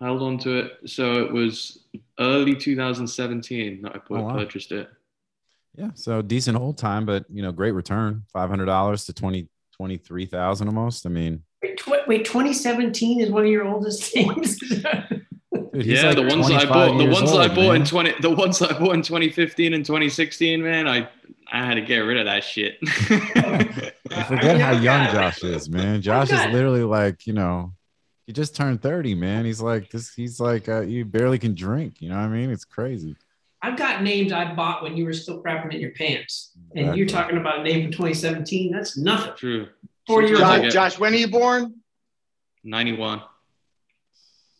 Held 0.00 0.22
on 0.22 0.38
to 0.38 0.58
it. 0.58 0.78
So 0.90 1.24
it 1.24 1.32
was 1.32 1.78
early 2.18 2.54
2017 2.54 3.82
that 3.82 3.94
I 3.96 4.00
Oh, 4.10 4.22
wow. 4.22 4.34
purchased 4.34 4.72
it. 4.72 4.88
Yeah. 5.76 5.90
So 5.94 6.22
decent 6.22 6.56
hold 6.56 6.78
time, 6.78 7.04
but 7.06 7.24
you 7.32 7.42
know, 7.42 7.52
great 7.52 7.72
return. 7.72 8.24
Five 8.32 8.48
hundred 8.50 8.66
dollars 8.66 9.04
to 9.06 9.12
20, 9.12 9.48
23,000 9.76 10.68
almost. 10.68 11.04
I 11.06 11.10
mean, 11.10 11.42
Wait, 11.62 11.78
tw- 11.78 12.06
wait, 12.06 12.24
2017 12.24 13.20
is 13.20 13.30
one 13.30 13.44
of 13.44 13.50
your 13.50 13.66
oldest 13.66 14.14
names. 14.16 14.58
dude, 14.58 14.84
yeah, 15.74 16.02
like 16.06 16.16
the 16.16 16.22
ones 16.22 16.50
I 16.50 16.64
bought, 16.64 16.96
the 16.96 17.04
years 17.04 17.14
ones 17.20 17.32
I 17.32 17.46
old, 17.48 17.54
bought 17.54 17.76
in 17.76 17.84
20, 17.84 18.14
the 18.22 18.30
ones 18.30 18.62
I 18.62 18.78
bought 18.78 18.94
in 18.94 19.02
2015 19.02 19.74
and 19.74 19.84
2016, 19.84 20.62
man, 20.62 20.88
I 20.88 21.08
I 21.52 21.64
had 21.64 21.74
to 21.74 21.82
get 21.82 21.98
rid 21.98 22.16
of 22.16 22.24
that 22.24 22.42
shit. 22.42 22.78
I 22.82 24.22
forget 24.26 24.44
I 24.44 24.52
mean, 24.52 24.60
how 24.60 24.72
young 24.72 25.12
Josh 25.12 25.44
is, 25.44 25.68
man. 25.68 26.00
Josh 26.02 26.30
is 26.32 26.44
literally 26.52 26.82
like, 26.84 27.26
you 27.26 27.34
know, 27.34 27.72
he 28.26 28.32
just 28.32 28.56
turned 28.56 28.82
30, 28.82 29.14
man. 29.14 29.44
He's 29.44 29.60
like 29.60 29.90
this, 29.90 30.12
he's 30.12 30.40
like 30.40 30.68
uh, 30.68 30.80
you 30.80 31.04
barely 31.04 31.38
can 31.38 31.54
drink, 31.54 32.00
you 32.00 32.08
know 32.08 32.16
what 32.16 32.22
I 32.24 32.28
mean? 32.28 32.50
It's 32.50 32.64
crazy. 32.64 33.16
I've 33.62 33.76
got 33.78 34.02
names 34.02 34.32
I 34.32 34.54
bought 34.54 34.82
when 34.82 34.96
you 34.96 35.04
were 35.04 35.12
still 35.12 35.42
crapping 35.42 35.72
in 35.74 35.80
your 35.80 35.92
pants. 35.92 36.52
And 36.72 36.80
Exactly. 36.80 36.98
you're 36.98 37.08
talking 37.08 37.36
about 37.38 37.60
a 37.60 37.62
name 37.62 37.84
from 37.84 37.92
2017. 37.92 38.70
That's 38.70 38.96
nothing. 38.96 39.32
True. 39.36 39.68
Four 40.06 40.22
years 40.22 40.40
old. 40.40 40.62
Josh, 40.64 40.72
Josh, 40.72 40.98
when 40.98 41.12
are 41.14 41.16
you 41.16 41.28
born? 41.28 41.74
91. 42.62 43.22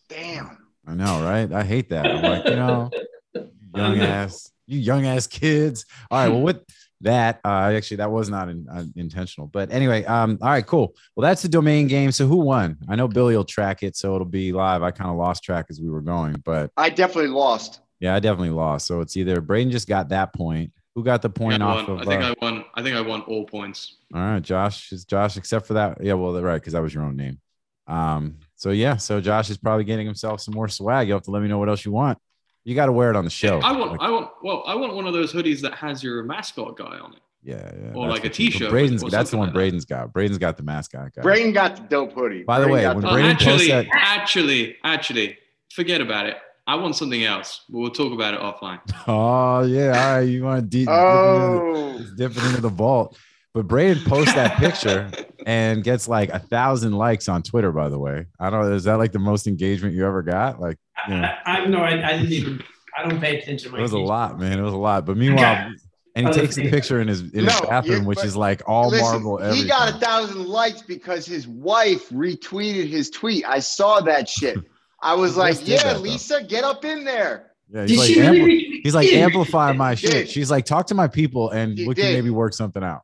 Damn. 0.09 0.59
I 0.87 0.95
know, 0.95 1.23
right? 1.23 1.53
I 1.53 1.63
hate 1.65 1.91
that. 1.91 2.07
I'm 2.07 2.23
like, 2.23 2.45
you 2.47 2.57
know, 2.57 2.91
young 3.75 3.99
ass, 4.01 4.51
you 4.67 4.79
young 4.79 5.05
ass 5.05 5.27
kids. 5.27 5.85
All 6.11 6.19
right, 6.19 6.29
well, 6.29 6.43
with 6.43 6.63
that, 7.07 7.41
uh, 7.45 7.73
actually, 7.75 7.97
that 7.99 8.11
was 8.11 8.29
not 8.29 8.49
in, 8.49 8.67
uh, 8.71 8.85
intentional, 8.95 9.49
but 9.49 9.73
anyway, 9.73 10.05
um, 10.05 10.39
all 10.43 10.51
right, 10.51 10.67
cool. 10.67 10.95
Well, 11.15 11.29
that's 11.29 11.43
the 11.43 11.49
domain 11.49 11.89
game. 11.89 12.13
So 12.13 12.27
who 12.27 12.37
won? 12.37 12.77
I 12.89 12.95
know 12.95 13.09
Billy 13.09 13.37
will 13.37 13.45
track 13.45 13.83
it, 13.83 13.97
so 13.97 14.15
it'll 14.15 14.27
be 14.27 14.53
live. 14.53 14.83
I 14.83 14.91
kind 14.91 15.11
of 15.11 15.17
lost 15.17 15.43
track 15.43 15.67
as 15.71 15.81
we 15.81 15.89
were 15.91 16.03
going, 16.03 16.37
but 16.45 16.71
I 16.77 16.91
definitely 16.91 17.31
lost. 17.31 17.81
yeah, 18.01 18.15
I 18.15 18.21
definitely 18.21 18.51
lost. 18.51 18.87
So 18.87 19.01
it's 19.01 19.17
either 19.17 19.41
Braden 19.41 19.71
just 19.73 19.89
got 19.89 20.11
that 20.11 20.33
point. 20.35 20.73
Who 20.95 21.05
got 21.05 21.21
the 21.21 21.31
point 21.31 21.63
I, 21.63 21.67
off 21.67 21.89
won. 21.89 22.01
of? 22.01 22.09
I 22.09 22.11
think 22.11 22.23
uh, 22.23 22.27
I 22.27 22.35
won. 22.45 22.65
I 22.75 22.83
think 22.83 22.97
I 22.97 23.01
won 23.01 23.21
all 23.23 23.45
points. 23.45 23.97
All 24.15 24.21
right, 24.21 24.43
Josh 24.43 24.93
is 24.93 25.05
Josh, 25.05 25.37
except 25.37 25.67
for 25.67 25.75
that. 25.75 25.99
Yeah, 26.03 26.15
well, 26.15 26.41
right, 26.41 26.55
because 26.55 26.73
that 26.73 26.83
was 26.83 26.95
your 26.95 27.05
own 27.05 27.17
name. 27.17 27.41
Um, 27.87 28.39
so 28.57 28.71
yeah, 28.71 28.97
so 28.97 29.21
Josh 29.21 29.51
is 29.51 29.59
probably 29.59 29.85
getting 29.85 30.07
himself 30.07 30.41
some 30.41 30.55
more 30.55 30.69
swag. 30.69 31.07
You'll 31.07 31.19
have 31.19 31.25
to 31.25 31.31
let 31.31 31.43
me 31.43 31.49
know 31.49 31.59
what 31.59 31.69
else 31.69 31.85
you 31.85 31.93
want. 31.93 32.19
You 32.67 32.75
got 32.75 32.87
to 32.87 32.93
wear 32.93 33.11
it 33.11 33.17
on 33.17 33.25
the 33.25 33.31
show. 33.31 33.61
I 33.61 33.71
want. 33.73 33.93
Like, 33.93 34.01
I 34.01 34.11
want. 34.11 34.31
Well, 34.43 34.65
I 34.67 34.75
want 34.75 34.95
one 34.97 35.07
of 35.07 35.13
those 35.13 35.33
hoodies 35.33 35.61
that 35.61 35.75
has 35.75 36.03
your 36.03 36.25
mascot 36.25 36.77
guy 36.77 36.99
on 36.99 37.13
it. 37.15 37.21
yeah, 37.45 37.55
yeah. 37.81 37.93
or 37.95 38.09
that's 38.09 38.11
like 38.11 38.25
a 38.25 38.29
what 38.29 38.39
you- 38.41 38.51
t-shirt 38.51 38.71
Braden's 38.71 39.05
or 39.05 39.09
that's 39.11 39.31
the 39.31 39.37
one 39.37 39.47
like 39.47 39.53
that. 39.55 39.59
Braden's 39.59 39.85
got. 39.85 40.13
Braden's 40.13 40.39
got 40.39 40.57
the 40.57 40.65
mascot 40.65 41.15
guy. 41.15 41.23
Braden 41.23 41.53
got 41.53 41.77
the 41.77 41.83
dope 41.85 42.13
hoodie. 42.13 42.43
By 42.43 42.59
the 42.59 42.67
Braden 42.67 42.89
way, 42.89 42.95
when 42.95 43.05
the- 43.05 43.11
Braden 43.13 43.37
posts 43.37 43.47
actually, 43.47 43.69
that- 43.69 43.87
actually, 43.93 44.77
actually, 44.85 45.39
forget 45.73 46.01
about 46.01 46.27
it. 46.27 46.37
I 46.67 46.75
want 46.75 46.97
something 46.97 47.23
else, 47.23 47.63
but 47.69 47.79
we'll 47.79 47.91
talk 47.93 48.13
about 48.13 48.35
it 48.35 48.41
offline. 48.41 48.81
Oh 49.07 49.63
yeah, 49.63 49.87
all 50.09 50.17
right. 50.17 50.23
You 50.23 50.43
want 50.43 50.63
to 50.63 50.67
deep? 50.67 50.89
oh, 50.91 52.05
dip 52.17 52.33
it 52.37 52.45
into 52.45 52.61
the 52.61 52.69
vault. 52.69 53.17
But 53.55 53.69
Braden 53.69 54.03
posts 54.05 54.35
that 54.35 54.57
picture 54.59 55.09
and 55.47 55.85
gets 55.85 56.09
like 56.09 56.31
a 56.31 56.41
thousand 56.41 56.93
likes 56.95 57.29
on 57.29 57.43
Twitter. 57.45 57.71
By 57.71 57.89
the 57.89 57.99
way, 58.01 58.27
I 58.41 58.51
don't 58.51 58.63
know. 58.63 58.73
Is 58.75 58.83
that 58.85 58.95
like 58.99 59.13
the 59.13 59.21
most 59.21 59.47
engagement 59.47 59.95
you 59.95 60.05
ever 60.05 60.23
got? 60.23 60.61
Like, 60.61 60.77
yeah. 61.09 61.39
I, 61.47 61.59
I 61.59 61.67
no, 61.67 61.79
I, 61.79 62.09
I 62.09 62.17
didn't 62.19 62.33
even. 62.33 62.63
I 62.99 63.07
don't 63.09 63.21
pay 63.21 63.39
attention. 63.39 63.71
to 63.71 63.77
it 63.77 63.79
my 63.79 63.83
was 63.83 63.93
a 63.93 63.99
lot, 63.99 64.39
man. 64.39 64.59
It 64.59 64.63
was 64.63 64.73
a 64.73 64.79
lot. 64.79 65.05
But 65.05 65.17
meanwhile, 65.19 65.71
and 66.15 66.27
he 66.27 66.31
other 66.31 66.41
takes 66.41 66.55
the 66.57 66.63
things. 66.63 66.73
picture 66.75 67.01
in 67.01 67.09
his 67.09 67.21
in 67.21 67.45
his 67.45 67.61
bathroom, 67.61 68.05
which 68.07 68.25
is 68.25 68.37
like 68.37 68.63
all 68.67 68.89
listen, 68.89 69.05
marble. 69.23 69.39
Everything. 69.41 69.63
he 69.65 69.69
got 69.69 69.91
a 69.95 69.99
thousand 69.99 70.47
likes 70.47 70.81
because 70.83 71.27
his 71.27 71.47
wife 71.47 72.09
retweeted 72.09 72.89
his 72.89 73.11
tweet. 73.11 73.45
I 73.47 73.59
saw 73.59 74.01
that 74.01 74.29
shit. 74.29 74.57
I 75.03 75.15
was 75.15 75.37
like, 75.37 75.57
yeah, 75.69 75.83
that, 75.83 75.95
though. 75.97 76.01
Lisa, 76.01 76.43
get 76.45 76.65
up 76.65 76.85
in 76.87 77.05
there. 77.05 77.53
yeah, 77.71 77.83
he's 77.83 77.91
Did 77.91 77.99
like, 77.99 78.09
she 78.09 78.21
really? 78.21 78.81
he's 78.83 78.95
like 78.95 79.09
Did- 79.09 79.19
amplify 79.23 79.73
my 79.73 79.95
shit. 79.95 80.11
did. 80.11 80.29
She's 80.31 80.51
like, 80.51 80.65
talk 80.65 80.87
to 80.87 80.95
my 80.95 81.07
people, 81.07 81.51
and 81.51 81.77
He 81.79 81.87
we 81.87 81.95
can 81.95 82.05
did. 82.07 82.15
maybe 82.15 82.31
work 82.31 82.55
something 82.55 82.83
out. 82.83 83.03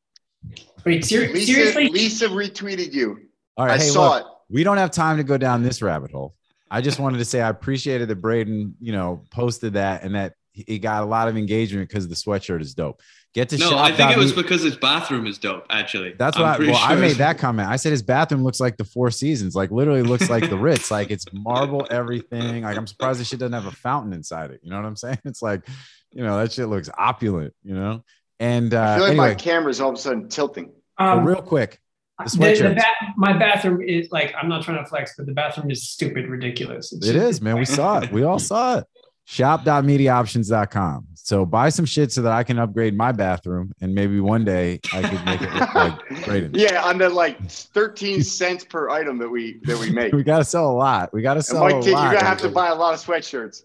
Wait, 0.86 1.04
ser- 1.04 1.28
Lisa, 1.32 1.52
seriously? 1.52 1.88
Lisa 1.90 2.28
retweeted 2.28 2.92
you. 2.94 3.18
All 3.58 3.66
right, 3.66 3.78
I 3.78 3.82
hey, 3.84 3.90
saw 3.90 4.14
look, 4.16 4.26
we 4.48 4.64
don't 4.64 4.78
have 4.78 4.90
time 4.90 5.18
to 5.18 5.22
go 5.22 5.36
down 5.36 5.62
this 5.62 5.82
rabbit 5.82 6.10
hole. 6.12 6.34
I 6.72 6.80
just 6.80 6.98
wanted 6.98 7.18
to 7.18 7.24
say 7.26 7.42
I 7.42 7.50
appreciated 7.50 8.08
that 8.08 8.16
Braden, 8.16 8.76
you 8.80 8.92
know, 8.92 9.24
posted 9.30 9.74
that 9.74 10.02
and 10.02 10.14
that 10.14 10.32
he 10.52 10.78
got 10.78 11.02
a 11.02 11.06
lot 11.06 11.28
of 11.28 11.36
engagement 11.36 11.86
because 11.86 12.08
the 12.08 12.14
sweatshirt 12.14 12.62
is 12.62 12.74
dope. 12.74 13.02
Get 13.34 13.50
to 13.50 13.58
No, 13.58 13.70
shop. 13.70 13.78
I 13.78 13.92
think 13.92 14.10
it 14.10 14.18
was 14.18 14.34
Me- 14.34 14.42
because 14.42 14.62
his 14.62 14.76
bathroom 14.76 15.26
is 15.26 15.38
dope. 15.38 15.66
Actually, 15.68 16.14
That's 16.18 16.36
I'm 16.36 16.42
what 16.42 16.52
I, 16.52 16.56
pretty 16.56 16.72
well, 16.72 16.80
I 16.82 16.94
made 16.96 17.16
that 17.16 17.38
comment. 17.38 17.68
I 17.68 17.76
said 17.76 17.90
his 17.90 18.02
bathroom 18.02 18.42
looks 18.42 18.58
like 18.58 18.78
the 18.78 18.84
Four 18.84 19.10
Seasons, 19.10 19.54
like 19.54 19.70
literally 19.70 20.02
looks 20.02 20.30
like 20.30 20.48
the 20.48 20.56
Ritz, 20.56 20.90
like 20.90 21.10
it's 21.10 21.26
marble 21.32 21.86
everything. 21.90 22.62
Like 22.64 22.76
I'm 22.76 22.86
surprised 22.86 23.20
this 23.20 23.28
shit 23.28 23.38
doesn't 23.38 23.52
have 23.52 23.66
a 23.66 23.70
fountain 23.70 24.14
inside 24.14 24.50
it. 24.50 24.60
You 24.62 24.70
know 24.70 24.76
what 24.76 24.86
I'm 24.86 24.96
saying? 24.96 25.18
It's 25.24 25.42
like, 25.42 25.66
you 26.10 26.22
know, 26.22 26.38
that 26.38 26.52
shit 26.52 26.68
looks 26.68 26.88
opulent. 26.96 27.54
You 27.62 27.74
know. 27.74 28.04
And 28.40 28.72
I 28.74 28.94
uh, 28.94 28.96
feel 28.96 29.02
like 29.04 29.10
anyway, 29.12 29.28
my 29.28 29.34
camera's 29.34 29.80
all 29.80 29.90
of 29.90 29.94
a 29.94 29.98
sudden 29.98 30.28
tilting. 30.28 30.72
Um, 30.98 31.24
real 31.24 31.42
quick, 31.42 31.80
the 32.18 32.24
the, 32.38 32.68
the 32.68 32.74
ba- 32.74 33.12
my 33.16 33.32
bathroom 33.36 33.80
is 33.82 34.10
like 34.10 34.34
I'm 34.40 34.48
not 34.48 34.62
trying 34.62 34.82
to 34.82 34.88
flex, 34.88 35.14
but 35.16 35.26
the 35.26 35.32
bathroom 35.32 35.70
is 35.70 35.88
stupid, 35.88 36.28
ridiculous. 36.28 36.92
It's 36.92 37.06
It 37.08 37.12
just- 37.14 37.26
is, 37.26 37.40
man. 37.42 37.58
We 37.58 37.64
saw 37.64 37.98
it. 38.00 38.12
We 38.12 38.22
all 38.22 38.38
saw 38.38 38.78
it. 38.78 38.84
Shop.mediaoptions.com. 39.24 41.06
So 41.14 41.46
buy 41.46 41.68
some 41.68 41.84
shit 41.84 42.10
so 42.12 42.22
that 42.22 42.32
I 42.32 42.42
can 42.42 42.58
upgrade 42.58 42.96
my 42.96 43.12
bathroom 43.12 43.72
and 43.80 43.94
maybe 43.94 44.18
one 44.18 44.44
day 44.44 44.80
I 44.92 45.02
could 45.08 45.24
make 45.24 45.40
it 45.40 45.52
look 45.54 45.74
like 45.74 46.24
Braden. 46.24 46.50
yeah, 46.54 46.82
on 46.84 46.98
the 46.98 47.08
like 47.08 47.48
13 47.48 48.22
cents 48.24 48.64
per 48.64 48.90
item 48.90 49.18
that 49.18 49.28
we 49.28 49.60
that 49.62 49.78
we 49.78 49.90
make. 49.90 50.12
We 50.16 50.24
got 50.24 50.38
to 50.38 50.44
sell 50.44 50.68
a 50.70 50.74
lot. 50.74 51.12
We 51.12 51.22
got 51.22 51.34
to 51.34 51.42
sell 51.42 51.60
Mike, 51.60 51.72
a 51.74 51.76
lot. 51.76 51.84
you're 51.86 51.94
gonna 52.14 52.24
have 52.24 52.38
to 52.38 52.48
buy 52.48 52.68
a 52.68 52.74
lot 52.74 52.94
of 52.94 53.00
sweatshirts. 53.00 53.62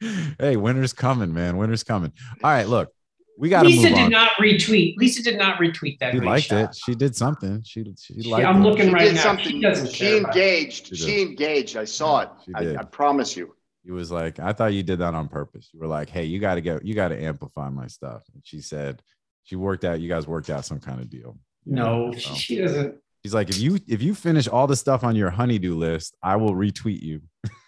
hey, 0.40 0.56
winter's 0.56 0.92
coming, 0.92 1.32
man. 1.32 1.56
Winter's 1.56 1.84
coming. 1.84 2.12
All 2.42 2.50
right, 2.50 2.66
look, 2.68 2.92
we 3.38 3.48
got 3.48 3.66
Lisa 3.66 3.88
did 3.90 3.98
on. 3.98 4.10
not 4.10 4.30
retweet. 4.40 4.96
Lisa 4.96 5.22
did 5.22 5.36
not 5.38 5.58
retweet 5.58 5.98
that. 5.98 6.12
She 6.14 6.20
liked 6.20 6.46
shot. 6.46 6.70
it. 6.70 6.76
She 6.76 6.94
did 6.94 7.14
something. 7.14 7.62
She 7.64 7.84
she 7.98 8.22
She- 8.22 8.30
liked 8.30 8.46
I'm 8.46 8.62
it. 8.62 8.68
looking 8.68 8.88
She 8.88 8.92
right 8.94 9.04
did 9.04 9.14
now. 9.16 9.22
something. 9.22 9.46
She 9.52 9.60
doesn't 9.60 9.92
She 9.92 9.98
care 10.04 10.18
about 10.20 10.36
it. 10.36 10.40
engaged. 10.40 10.86
She 10.88 10.96
She, 10.96 11.22
engaged. 11.22 11.76
I 11.76 11.84
saw 11.84 12.20
it. 12.20 12.28
She 12.44 12.52
I, 12.54 12.62
did. 12.62 12.76
I 12.76 12.82
promise 12.84 13.36
you. 13.36 13.52
He 13.84 13.92
was 13.92 14.10
like, 14.10 14.40
I 14.40 14.52
thought 14.52 14.72
you 14.74 14.82
did 14.82 14.98
that 15.00 15.14
on 15.14 15.28
purpose. 15.28 15.68
You 15.72 15.80
were 15.80 15.86
like, 15.86 16.08
hey, 16.08 16.24
you 16.24 16.40
got 16.40 16.56
to 16.56 16.60
go. 16.60 16.80
You 16.82 16.94
got 16.94 17.08
to 17.08 17.22
amplify 17.22 17.68
my 17.70 17.86
stuff. 17.86 18.22
And 18.34 18.42
she 18.44 18.60
said, 18.60 19.00
she 19.44 19.54
worked 19.54 19.84
out. 19.84 20.00
You 20.00 20.08
guys 20.08 20.26
worked 20.26 20.50
out 20.50 20.64
some 20.64 20.80
kind 20.80 21.00
of 21.00 21.08
deal. 21.08 21.38
You 21.64 21.74
No, 21.76 22.06
know, 22.06 22.12
she, 22.14 22.28
so. 22.28 22.34
she 22.34 22.56
doesn't. 22.62 22.96
She's 23.24 23.34
like, 23.34 23.48
if 23.50 23.58
you 23.58 23.78
if 23.88 24.02
you 24.02 24.14
finish 24.14 24.46
all 24.48 24.66
the 24.66 24.76
stuff 24.76 25.02
on 25.04 25.14
your 25.16 25.30
honeydew 25.30 25.74
list, 25.76 26.16
I 26.22 26.36
will 26.36 26.52
retweet 26.54 27.02
you. 27.02 27.20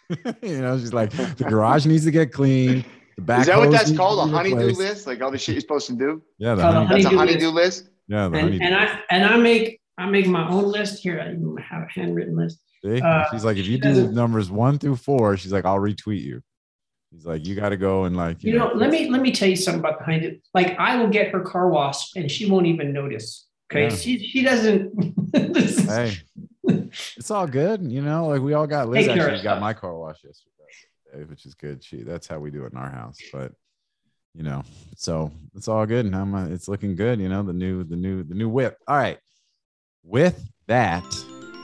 you 0.43 0.61
know, 0.61 0.79
she's 0.79 0.93
like, 0.93 1.11
the 1.11 1.45
garage 1.49 1.85
needs 1.85 2.05
to 2.05 2.11
get 2.11 2.33
clean. 2.33 2.85
The 3.19 3.23
back 3.25 3.41
Is 3.41 3.47
that 3.49 3.59
what 3.59 3.73
that's 3.73 3.91
called? 3.97 4.21
A 4.21 4.27
be 4.31 4.33
honeydew 4.53 4.77
list? 4.77 5.09
Like 5.09 5.21
all 5.21 5.33
the 5.33 5.39
shit 5.39 5.55
you're 5.57 5.61
supposed 5.61 5.89
to 5.89 5.95
do? 5.97 6.23
Yeah, 6.39 6.55
the 6.55 6.63
Called 6.63 6.75
honey, 6.87 7.03
That's 7.03 7.13
a 7.13 7.19
Honeydew 7.19 7.47
honeydew 7.47 7.51
list? 7.51 7.89
yeah, 8.07 8.29
the 8.29 8.37
And, 8.39 8.41
honeydew. 8.45 8.65
and 8.65 8.75
I 8.77 9.01
and 9.11 9.25
I 9.25 9.37
make 9.39 9.81
I 9.99 10.07
make 10.07 10.29
my 10.29 10.49
own 10.49 10.65
list 10.71 11.03
here. 11.03 11.21
I 11.21 11.33
even 11.33 11.57
have 11.57 11.83
a 11.83 11.89
handwritten 11.93 12.37
list. 12.37 12.61
See? 12.85 13.01
uh, 13.01 13.25
she's 13.33 13.45
like, 13.45 13.57
if 13.57 13.67
you 13.67 13.77
do 13.79 13.89
doesn't- 13.89 14.15
numbers 14.15 14.53
one 14.53 14.79
through 14.79 14.95
four, 14.95 15.37
she's 15.37 15.53
like, 15.53 15.65
I'll 15.65 15.81
retweet 15.81 16.23
you. 16.23 16.41
He's 17.11 17.27
like, 17.27 17.45
you 17.45 17.57
got 17.57 17.71
to 17.71 17.77
go 17.77 18.05
and 18.05 18.17
like, 18.17 18.45
You 18.45 18.57
know, 18.57 18.71
let 18.73 18.91
me 18.91 19.11
let 19.11 19.21
me 19.21 19.33
tell 19.33 19.49
you 19.49 19.57
something 19.57 19.81
about 19.81 19.99
the 19.99 20.05
honeydew. 20.05 20.39
Like 20.55 20.79
I 20.79 20.95
will 20.95 21.09
get 21.09 21.33
her 21.33 21.41
car 21.41 21.71
washed 21.71 22.15
and 22.17 22.31
she 22.31 22.49
won't 22.49 22.67
even 22.67 22.93
notice. 22.93 23.49
Okay, 23.73 23.89
Yeah. 23.89 23.97
she 23.97 24.19
she 24.29 24.43
doesn't. 24.45 24.93
Hey, 25.89 26.17
it's 27.17 27.31
all 27.33 27.49
good. 27.49 27.83
You 27.91 28.01
know, 28.01 28.29
like 28.29 28.43
we 28.43 28.53
all 28.55 28.67
got 28.69 28.89
Liz 28.89 29.07
Take 29.07 29.19
actually 29.19 29.43
got 29.43 29.61
my 29.61 29.75
car 29.75 29.99
washed 29.99 30.23
yesterday, 30.25 30.58
which 31.29 31.47
is 31.47 31.55
good. 31.55 31.83
She 31.85 32.03
that's 32.03 32.27
how 32.27 32.39
we 32.39 32.51
do 32.51 32.65
it 32.65 32.73
in 32.73 32.79
our 32.79 32.91
house. 32.91 33.19
But 33.33 33.53
you 34.35 34.43
know, 34.43 34.63
so 34.97 35.33
it's 35.55 35.69
all 35.69 35.85
good. 35.87 36.07
And 36.07 36.15
I'm, 36.15 36.35
uh, 36.35 36.47
it's 36.49 36.69
looking 36.69 36.95
good. 36.95 37.19
You 37.21 37.29
know, 37.29 37.43
the 37.43 37.53
new, 37.53 37.83
the 37.83 37.97
new, 37.97 38.23
the 38.23 38.35
new 38.35 38.49
whip. 38.49 38.77
All 38.87 38.97
right. 38.97 39.19
With 40.05 40.49
that, 40.69 41.03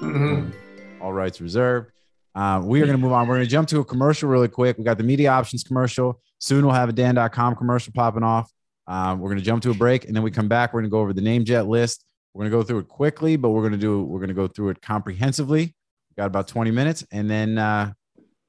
Mhm. 0.00 0.52
all 1.00 1.12
rights 1.12 1.40
reserved. 1.40 1.90
Uh, 2.34 2.60
we 2.64 2.82
are 2.82 2.86
going 2.86 2.98
to 2.98 3.02
move 3.02 3.12
on. 3.12 3.28
We're 3.28 3.36
going 3.36 3.46
to 3.46 3.50
jump 3.50 3.68
to 3.68 3.78
a 3.78 3.84
commercial 3.84 4.28
really 4.28 4.48
quick. 4.48 4.76
We 4.76 4.82
got 4.82 4.98
the 4.98 5.04
media 5.04 5.30
options 5.30 5.62
commercial. 5.62 6.20
Soon 6.40 6.64
we'll 6.66 6.74
have 6.74 6.88
a 6.88 6.92
Dan.com 6.92 7.54
commercial 7.54 7.92
popping 7.94 8.24
off. 8.24 8.50
Um, 8.88 9.20
we're 9.20 9.28
going 9.28 9.38
to 9.38 9.44
jump 9.44 9.62
to 9.62 9.70
a 9.70 9.74
break 9.74 10.06
and 10.06 10.16
then 10.16 10.22
we 10.24 10.30
come 10.32 10.48
back. 10.48 10.74
We're 10.74 10.80
going 10.80 10.90
to 10.90 10.94
go 10.94 11.00
over 11.00 11.12
the 11.12 11.20
name 11.22 11.44
jet 11.44 11.68
list. 11.68 12.04
We're 12.32 12.40
going 12.42 12.50
to 12.50 12.56
go 12.58 12.62
through 12.64 12.78
it 12.80 12.88
quickly, 12.88 13.36
but 13.36 13.50
we're 13.50 13.62
going 13.62 13.72
to 13.72 13.78
do 13.78 14.02
we're 14.02 14.18
going 14.18 14.28
to 14.28 14.34
go 14.34 14.48
through 14.48 14.70
it 14.70 14.82
comprehensively. 14.82 15.62
We 15.66 16.14
got 16.16 16.26
about 16.26 16.48
20 16.48 16.72
minutes 16.72 17.06
and 17.12 17.30
then 17.30 17.56
uh, 17.56 17.92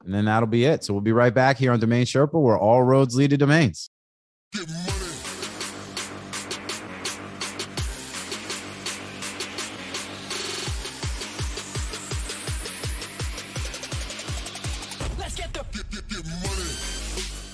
and 0.06 0.14
then 0.14 0.26
that'll 0.26 0.48
be 0.48 0.66
it. 0.66 0.84
So 0.84 0.94
we'll 0.94 1.02
be 1.02 1.12
right 1.12 1.34
back 1.34 1.58
here 1.58 1.72
on 1.72 1.80
Domain 1.80 2.06
Sherpa, 2.06 2.42
where 2.42 2.58
all 2.58 2.84
roads 2.84 3.16
lead 3.16 3.32
to 3.32 3.38
domains. 3.38 3.90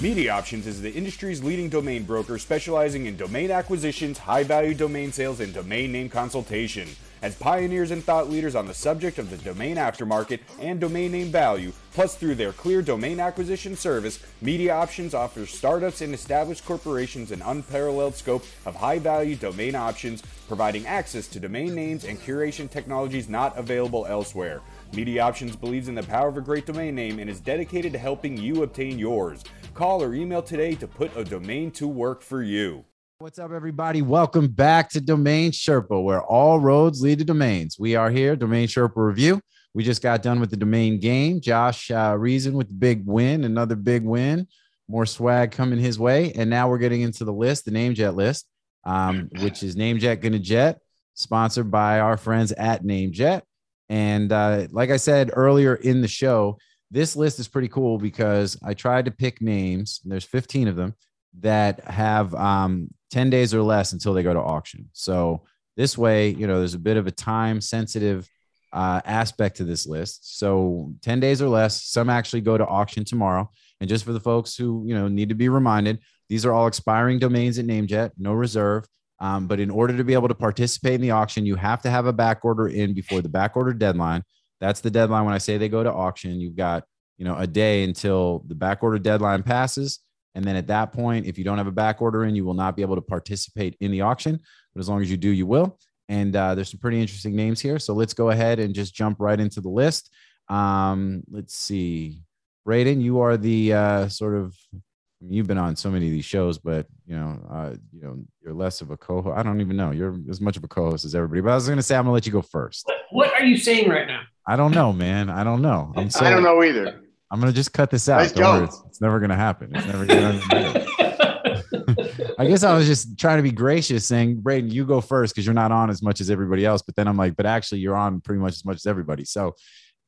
Media 0.02 0.32
Options 0.34 0.66
is 0.66 0.82
the 0.82 0.92
industry's 0.92 1.44
leading 1.44 1.70
domain 1.70 2.04
broker 2.04 2.40
specializing 2.40 3.06
in 3.06 3.16
domain 3.16 3.52
acquisitions, 3.52 4.18
high 4.18 4.44
value 4.44 4.74
domain 4.74 5.12
sales, 5.12 5.40
and 5.40 5.54
domain 5.54 5.92
name 5.92 6.10
consultation. 6.10 6.88
As 7.22 7.36
pioneers 7.36 7.92
and 7.92 8.04
thought 8.04 8.32
leaders 8.32 8.56
on 8.56 8.66
the 8.66 8.74
subject 8.74 9.20
of 9.20 9.30
the 9.30 9.38
domain 9.38 9.76
aftermarket 9.76 10.40
and 10.60 10.80
domain 10.80 11.12
name 11.12 11.28
value, 11.28 11.72
plus 11.94 12.16
through 12.16 12.34
their 12.34 12.52
clear 12.52 12.82
domain 12.82 13.20
acquisition 13.20 13.76
service, 13.76 14.18
Media 14.42 14.74
Options 14.74 15.14
offers 15.14 15.52
startups 15.52 16.02
and 16.02 16.16
established 16.16 16.66
corporations 16.66 17.30
an 17.30 17.44
unparalleled 17.44 18.16
scope 18.16 18.44
of 18.66 18.76
high 18.76 18.98
value 18.98 19.36
domain 19.36 19.76
options, 19.76 20.24
providing 20.48 20.88
access 20.88 21.28
to 21.28 21.40
domain 21.40 21.76
names 21.76 22.06
and 22.06 22.20
curation 22.20 22.68
technologies 22.68 23.30
not 23.30 23.56
available 23.56 24.08
elsewhere. 24.08 24.62
Media 24.92 25.22
Options 25.22 25.56
believes 25.56 25.90
in 25.90 25.94
the 25.94 26.02
power 26.02 26.28
of 26.28 26.38
a 26.38 26.42
great 26.42 26.66
domain 26.66 26.96
name 26.96 27.20
and 27.20 27.30
is 27.30 27.40
dedicated 27.40 27.94
to 27.94 28.00
helping 28.00 28.36
you 28.36 28.64
obtain 28.64 28.98
yours. 28.98 29.44
Call 29.76 30.02
or 30.02 30.16
email 30.16 30.42
today 30.42 30.74
to 30.74 30.88
put 30.88 31.16
a 31.16 31.24
domain 31.24 31.70
to 31.70 31.88
work 31.88 32.24
for 32.24 32.42
you. 32.42 32.84
What's 33.22 33.38
up, 33.38 33.52
everybody? 33.52 34.02
Welcome 34.02 34.48
back 34.48 34.90
to 34.90 35.00
Domain 35.00 35.52
Sherpa, 35.52 36.04
where 36.04 36.24
all 36.24 36.60
roads 36.60 37.04
lead 37.04 37.20
to 37.20 37.24
domains. 37.24 37.78
We 37.78 37.96
are 37.96 38.10
here, 38.10 38.36
Domain 38.36 38.68
Sherpa 38.68 38.96
Review. 38.96 39.40
We 39.76 39.84
just 39.84 40.02
got 40.02 40.24
done 40.24 40.40
with 40.40 40.50
the 40.50 40.58
domain 40.58 41.00
game. 41.00 41.40
Josh 41.40 41.92
uh, 41.92 42.16
Reason 42.18 42.56
with 42.56 42.70
the 42.70 42.74
big 42.74 43.06
win, 43.06 43.44
another 43.44 43.76
big 43.76 44.04
win, 44.04 44.48
more 44.88 45.06
swag 45.06 45.52
coming 45.52 45.78
his 45.78 46.00
way. 46.00 46.32
And 46.32 46.50
now 46.50 46.68
we're 46.68 46.80
getting 46.80 47.02
into 47.02 47.24
the 47.24 47.32
list, 47.32 47.66
the 47.66 47.72
NameJet 47.72 48.16
list, 48.16 48.48
um, 48.86 49.30
which 49.40 49.62
is 49.62 49.76
NameJet 49.76 50.20
Gonna 50.22 50.40
Jet, 50.40 50.80
sponsored 51.14 51.70
by 51.70 52.00
our 52.00 52.18
friends 52.18 52.52
at 52.54 52.84
NameJet. 52.84 53.44
And 53.88 54.32
uh, 54.32 54.66
like 54.72 54.90
I 54.90 54.98
said 54.98 55.30
earlier 55.32 55.76
in 55.76 56.02
the 56.02 56.08
show, 56.08 56.58
this 56.90 57.16
list 57.16 57.40
is 57.40 57.48
pretty 57.48 57.68
cool 57.68 58.00
because 58.00 58.58
I 58.64 58.74
tried 58.74 59.06
to 59.06 59.12
pick 59.12 59.44
names. 59.44 60.02
There's 60.04 60.26
15 60.26 60.68
of 60.70 60.76
them 60.76 60.96
that 61.40 61.84
have 61.84 62.34
um, 62.34 62.90
10 63.12 63.30
days 63.30 63.54
or 63.54 63.62
less 63.62 63.94
until 63.94 64.14
they 64.14 64.24
go 64.24 64.34
to 64.34 64.40
auction. 64.40 64.90
So 64.94 65.44
this 65.78 65.98
way, 65.98 66.30
you 66.30 66.48
know, 66.48 66.60
there's 66.60 66.74
a 66.74 66.80
bit 66.80 66.98
of 66.98 67.08
a 67.08 67.12
time 67.12 67.62
sensitive 67.62 68.28
uh, 68.74 69.02
aspect 69.06 69.58
to 69.58 69.64
this 69.64 69.86
list. 69.86 70.40
So 70.40 70.94
10 71.02 71.20
days 71.20 71.42
or 71.42 71.50
less, 71.50 71.84
some 71.84 72.10
actually 72.10 72.42
go 72.42 72.58
to 72.58 72.66
auction 72.66 73.04
tomorrow. 73.04 73.50
And 73.80 73.90
just 73.90 74.06
for 74.06 74.14
the 74.14 74.20
folks 74.20 74.56
who, 74.56 74.84
you 74.86 74.96
know, 74.96 75.08
need 75.08 75.30
to 75.30 75.36
be 75.36 75.50
reminded, 75.50 76.00
these 76.30 76.46
are 76.46 76.54
all 76.54 76.68
expiring 76.68 77.20
domains 77.20 77.60
at 77.60 77.66
NameJet, 77.66 78.12
no 78.18 78.34
reserve. 78.34 78.86
Um, 79.20 79.48
but 79.48 79.60
in 79.60 79.70
order 79.70 79.96
to 79.98 80.04
be 80.04 80.14
able 80.14 80.30
to 80.30 80.36
participate 80.36 80.96
in 80.96 81.02
the 81.02 81.12
auction, 81.12 81.46
you 81.46 81.56
have 81.56 81.82
to 81.84 81.90
have 81.90 82.06
a 82.06 82.14
back 82.14 82.44
order 82.44 82.68
in 82.68 82.94
before 82.94 83.22
the 83.22 83.30
back 83.30 83.56
order 83.56 83.74
deadline. 83.74 84.24
That's 84.60 84.82
the 84.82 84.90
deadline 84.90 85.26
when 85.26 85.34
I 85.34 85.40
say 85.40 85.58
they 85.58 85.70
go 85.70 85.84
to 85.84 85.92
auction. 85.92 86.40
You've 86.40 86.56
got, 86.56 86.86
you 87.18 87.26
know, 87.26 87.36
a 87.36 87.46
day 87.46 87.84
until 87.84 88.44
the 88.48 88.56
back 88.56 88.82
order 88.82 88.98
deadline 88.98 89.44
passes. 89.44 90.00
And 90.36 90.46
then 90.46 90.56
at 90.56 90.68
that 90.68 90.94
point, 90.94 91.26
if 91.26 91.38
you 91.38 91.44
don't 91.44 91.58
have 91.58 91.68
a 91.68 91.72
back 91.72 92.02
order 92.02 92.26
in, 92.26 92.36
you 92.36 92.46
will 92.46 92.54
not 92.54 92.76
be 92.76 92.82
able 92.82 92.96
to 92.96 93.02
participate 93.02 93.76
in 93.82 93.92
the 93.92 94.02
auction. 94.02 94.40
But 94.74 94.80
as 94.80 94.90
long 94.90 95.02
as 95.02 95.12
you 95.12 95.18
do, 95.18 95.30
you 95.30 95.46
will. 95.46 95.78
And 96.10 96.36
uh, 96.36 96.56
there's 96.56 96.72
some 96.72 96.80
pretty 96.80 97.02
interesting 97.02 97.36
names 97.36 97.60
here. 97.60 97.80
So 97.80 97.94
let's 97.94 98.14
go 98.14 98.30
ahead 98.30 98.60
and 98.60 98.74
just 98.74 98.94
jump 98.94 99.18
right 99.20 99.40
into 99.40 99.62
the 99.62 99.70
list. 99.70 100.10
Um, 100.50 101.24
let's 101.30 101.56
see. 101.56 102.22
Braden, 102.66 103.02
you 103.02 103.20
are 103.22 103.38
the 103.38 103.74
uh, 103.74 104.08
sort 104.08 104.36
of 104.36 104.56
I 104.74 105.26
mean, 105.26 105.34
you've 105.34 105.48
been 105.48 105.58
on 105.58 105.76
so 105.76 105.92
many 105.92 106.08
of 106.08 106.12
these 106.12 106.26
shows, 106.26 106.58
but 106.58 106.88
you 107.06 107.16
know, 107.16 107.40
uh, 107.52 107.76
you 107.94 108.02
know, 108.02 108.18
you're 108.44 108.54
less 108.54 108.82
of 108.82 108.90
a 108.90 108.98
co-host. 108.98 109.38
I 109.38 109.44
don't 109.44 109.62
even 109.62 109.78
know. 109.78 109.92
You're 109.92 110.18
as 110.30 110.42
much 110.42 110.58
of 110.58 110.64
a 110.64 110.68
co-host 110.68 111.06
as 111.06 111.14
everybody. 111.14 111.42
But 111.42 111.52
I 111.52 111.56
was 111.56 111.68
going 111.68 111.78
to 111.78 111.84
say 111.84 111.96
I'm 111.96 112.06
going 112.06 112.12
to 112.12 112.14
let 112.14 112.26
you 112.26 112.32
go 112.32 112.42
first. 112.42 112.86
What, 112.88 113.28
what 113.30 113.34
are 113.42 113.46
you 113.46 113.58
saying 113.58 113.88
right 113.88 114.08
now? 114.08 114.22
I 114.48 114.56
don't 114.56 114.72
know, 114.72 114.92
man. 114.92 115.30
I 115.30 115.44
don't 115.44 115.62
know. 115.62 115.94
I'm 115.96 116.10
so, 116.10 116.26
I 116.26 116.32
don't 116.32 116.42
know 116.42 116.64
either. 116.64 117.01
I'm 117.32 117.40
going 117.40 117.52
to 117.52 117.56
just 117.56 117.72
cut 117.74 117.90
this 117.90 118.10
out. 118.10 118.20
Let's 118.22 118.34
Don't 118.34 118.56
worry. 118.58 118.64
It's, 118.66 118.82
it's 118.88 119.02
never 119.02 119.20
going 119.20 119.30
to 119.30 119.36
happen. 119.38 119.72
It's 119.76 119.86
never 119.88 120.06
going 120.06 120.40
to. 120.50 122.36
I 122.38 122.46
guess 122.46 122.64
I 122.64 122.76
was 122.76 122.88
just 122.88 123.18
trying 123.18 123.38
to 123.38 123.44
be 123.44 123.52
gracious, 123.52 124.06
saying, 124.06 124.42
Braden, 124.42 124.70
you 124.70 124.86
go 124.86 125.00
first 125.02 125.34
because 125.34 125.46
you're 125.46 125.54
not 125.54 125.72
on 125.72 125.90
as 125.90 126.02
much 126.02 126.20
as 126.22 126.30
everybody 126.30 126.66
else. 126.66 126.82
But 126.82 126.96
then 126.96 127.08
I'm 127.08 127.18
like, 127.18 127.36
but 127.36 127.46
actually, 127.46 127.80
you're 127.80 127.96
on 127.96 128.20
pretty 128.22 128.42
much 128.42 128.54
as 128.54 128.66
much 128.66 128.76
as 128.78 128.86
everybody. 128.86 129.24
So 129.26 129.56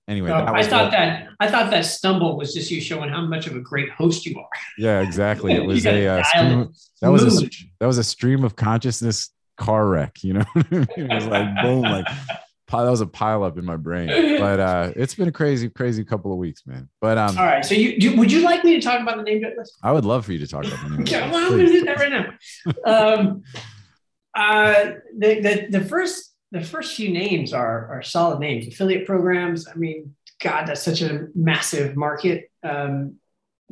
anyway, 0.07 0.30
No, 0.30 0.45
I 0.47 0.63
thought 0.63 0.86
what- 0.86 0.91
that 0.91 1.28
I 1.39 1.49
thought 1.49 1.71
that 1.71 1.86
stumble 1.86 2.38
was 2.38 2.53
just 2.53 2.71
you 2.71 2.82
showing 2.82 3.09
how 3.09 3.21
much 3.21 3.47
of 3.47 3.55
a 3.55 3.59
great 3.61 3.89
host 3.91 4.26
you 4.26 4.38
are. 4.39 4.49
yeah, 4.78 5.01
exactly. 5.01 5.53
It 5.53 5.63
was 5.65 5.84
gotta 5.84 6.05
a 6.05 6.19
uh, 6.19 6.24
stream, 6.24 6.61
it 6.61 6.69
that 7.01 7.09
was 7.09 7.43
a 7.43 7.49
that 7.80 7.88
was 7.88 7.97
a 7.99 8.03
stream 8.03 8.43
of 8.43 8.55
consciousness 8.55 9.30
car 9.57 9.88
wreck. 9.88 10.24
You 10.24 10.34
know, 10.34 10.45
it 10.55 11.09
was 11.13 11.26
like 11.28 11.47
boom, 11.61 11.84
like 11.84 12.05
that 12.82 12.89
was 12.89 13.01
a 13.01 13.07
pile 13.07 13.43
up 13.43 13.57
in 13.57 13.65
my 13.65 13.78
brain. 13.78 14.07
But 14.39 14.59
uh, 14.59 14.91
it's 14.95 15.13
been 15.13 15.28
a 15.28 15.32
crazy, 15.32 15.69
crazy 15.69 16.03
couple 16.03 16.32
of 16.32 16.38
weeks, 16.38 16.65
man. 16.65 16.89
But 16.99 17.17
um, 17.17 17.38
All 17.38 17.45
right. 17.45 17.63
So 17.63 17.76
you 17.76 17.99
do, 17.99 18.15
would 18.17 18.32
you 18.32 18.41
like 18.41 18.63
me 18.63 18.76
to 18.76 18.82
talk 18.82 18.99
about 18.99 19.17
the 19.17 19.24
name 19.24 19.43
list? 19.57 19.78
I 19.84 19.91
would 19.91 20.05
love 20.05 20.26
for 20.26 20.34
you 20.34 20.39
to 20.39 20.47
talk 20.47 20.65
about 20.65 20.82
the 20.84 20.89
name. 20.89 21.01
Okay, 21.01 21.21
well, 21.32 21.45
I'm 21.45 21.49
going 21.51 21.65
to 21.65 21.71
do 21.71 21.86
that 21.86 21.99
right 21.99 22.11
now. 22.11 22.34
Um, 22.86 23.43
uh, 24.36 24.93
the, 25.17 25.39
the 25.41 25.80
the 25.80 25.86
first 25.86 26.34
the 26.51 26.61
first 26.61 26.95
few 26.95 27.09
names 27.11 27.53
are 27.53 27.88
are 27.91 28.01
solid 28.01 28.39
names. 28.39 28.67
Affiliate 28.67 29.05
programs. 29.05 29.67
I 29.67 29.76
mean, 29.76 30.15
God, 30.41 30.65
that's 30.65 30.84
such 30.84 31.01
a 31.01 31.28
massive 31.36 31.95
market. 31.95 32.49
Um, 32.63 33.17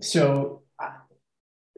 so 0.01 0.63
uh, 0.81 0.89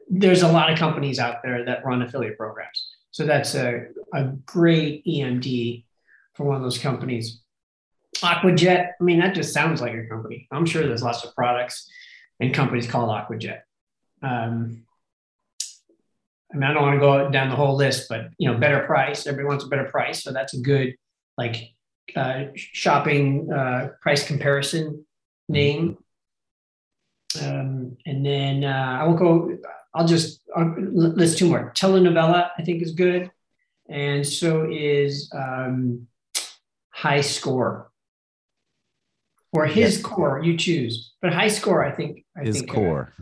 there's 0.08 0.42
a 0.42 0.52
lot 0.52 0.70
of 0.70 0.78
companies 0.78 1.18
out 1.18 1.36
there 1.42 1.64
that 1.64 1.84
run 1.84 2.02
affiliate 2.02 2.38
programs. 2.38 2.88
So 3.10 3.24
that's 3.24 3.54
a, 3.54 3.86
a 4.12 4.24
great 4.24 5.04
EMD 5.06 5.84
for 6.34 6.44
one 6.44 6.56
of 6.56 6.62
those 6.62 6.78
companies. 6.78 7.40
Aquajet, 8.16 8.90
I 9.00 9.04
mean, 9.04 9.20
that 9.20 9.34
just 9.34 9.52
sounds 9.52 9.80
like 9.80 9.94
a 9.94 10.06
company. 10.06 10.46
I'm 10.52 10.66
sure 10.66 10.86
there's 10.86 11.02
lots 11.02 11.24
of 11.24 11.34
products 11.34 11.90
and 12.40 12.54
companies 12.54 12.86
called 12.86 13.10
Aquajet. 13.10 13.60
Um, 14.22 14.84
I 16.52 16.56
mean, 16.56 16.64
I 16.64 16.72
don't 16.72 16.82
want 16.82 16.94
to 16.94 17.00
go 17.00 17.30
down 17.30 17.48
the 17.48 17.56
whole 17.56 17.76
list, 17.76 18.08
but 18.08 18.28
you 18.38 18.50
know, 18.50 18.58
better 18.58 18.86
price. 18.86 19.26
Everybody 19.26 19.48
wants 19.48 19.64
a 19.64 19.68
better 19.68 19.84
price, 19.84 20.22
so 20.22 20.32
that's 20.32 20.54
a 20.54 20.60
good 20.60 20.94
like 21.36 21.74
uh, 22.14 22.44
shopping 22.54 23.52
uh, 23.52 23.88
price 24.00 24.26
comparison 24.26 25.04
name. 25.48 25.98
Um, 27.42 27.96
and 28.06 28.24
then 28.24 28.62
uh, 28.62 28.98
I 29.00 29.04
won't 29.04 29.18
go. 29.18 29.58
I'll 29.92 30.06
just 30.06 30.42
I'll 30.54 30.74
list 30.78 31.38
two 31.38 31.48
more. 31.48 31.72
Telenovela, 31.74 32.50
I 32.56 32.62
think, 32.62 32.82
is 32.82 32.92
good, 32.92 33.32
and 33.88 34.24
so 34.24 34.68
is 34.70 35.32
um, 35.34 36.06
High 36.94 37.22
Score 37.22 37.90
or 39.52 39.66
his 39.66 40.02
core. 40.02 40.42
You 40.42 40.56
choose, 40.56 41.12
but 41.20 41.32
High 41.32 41.48
Score, 41.48 41.84
I 41.84 41.92
think. 41.92 42.24
I 42.36 42.44
His 42.44 42.58
think, 42.58 42.70
uh, 42.70 42.74
core. 42.74 43.14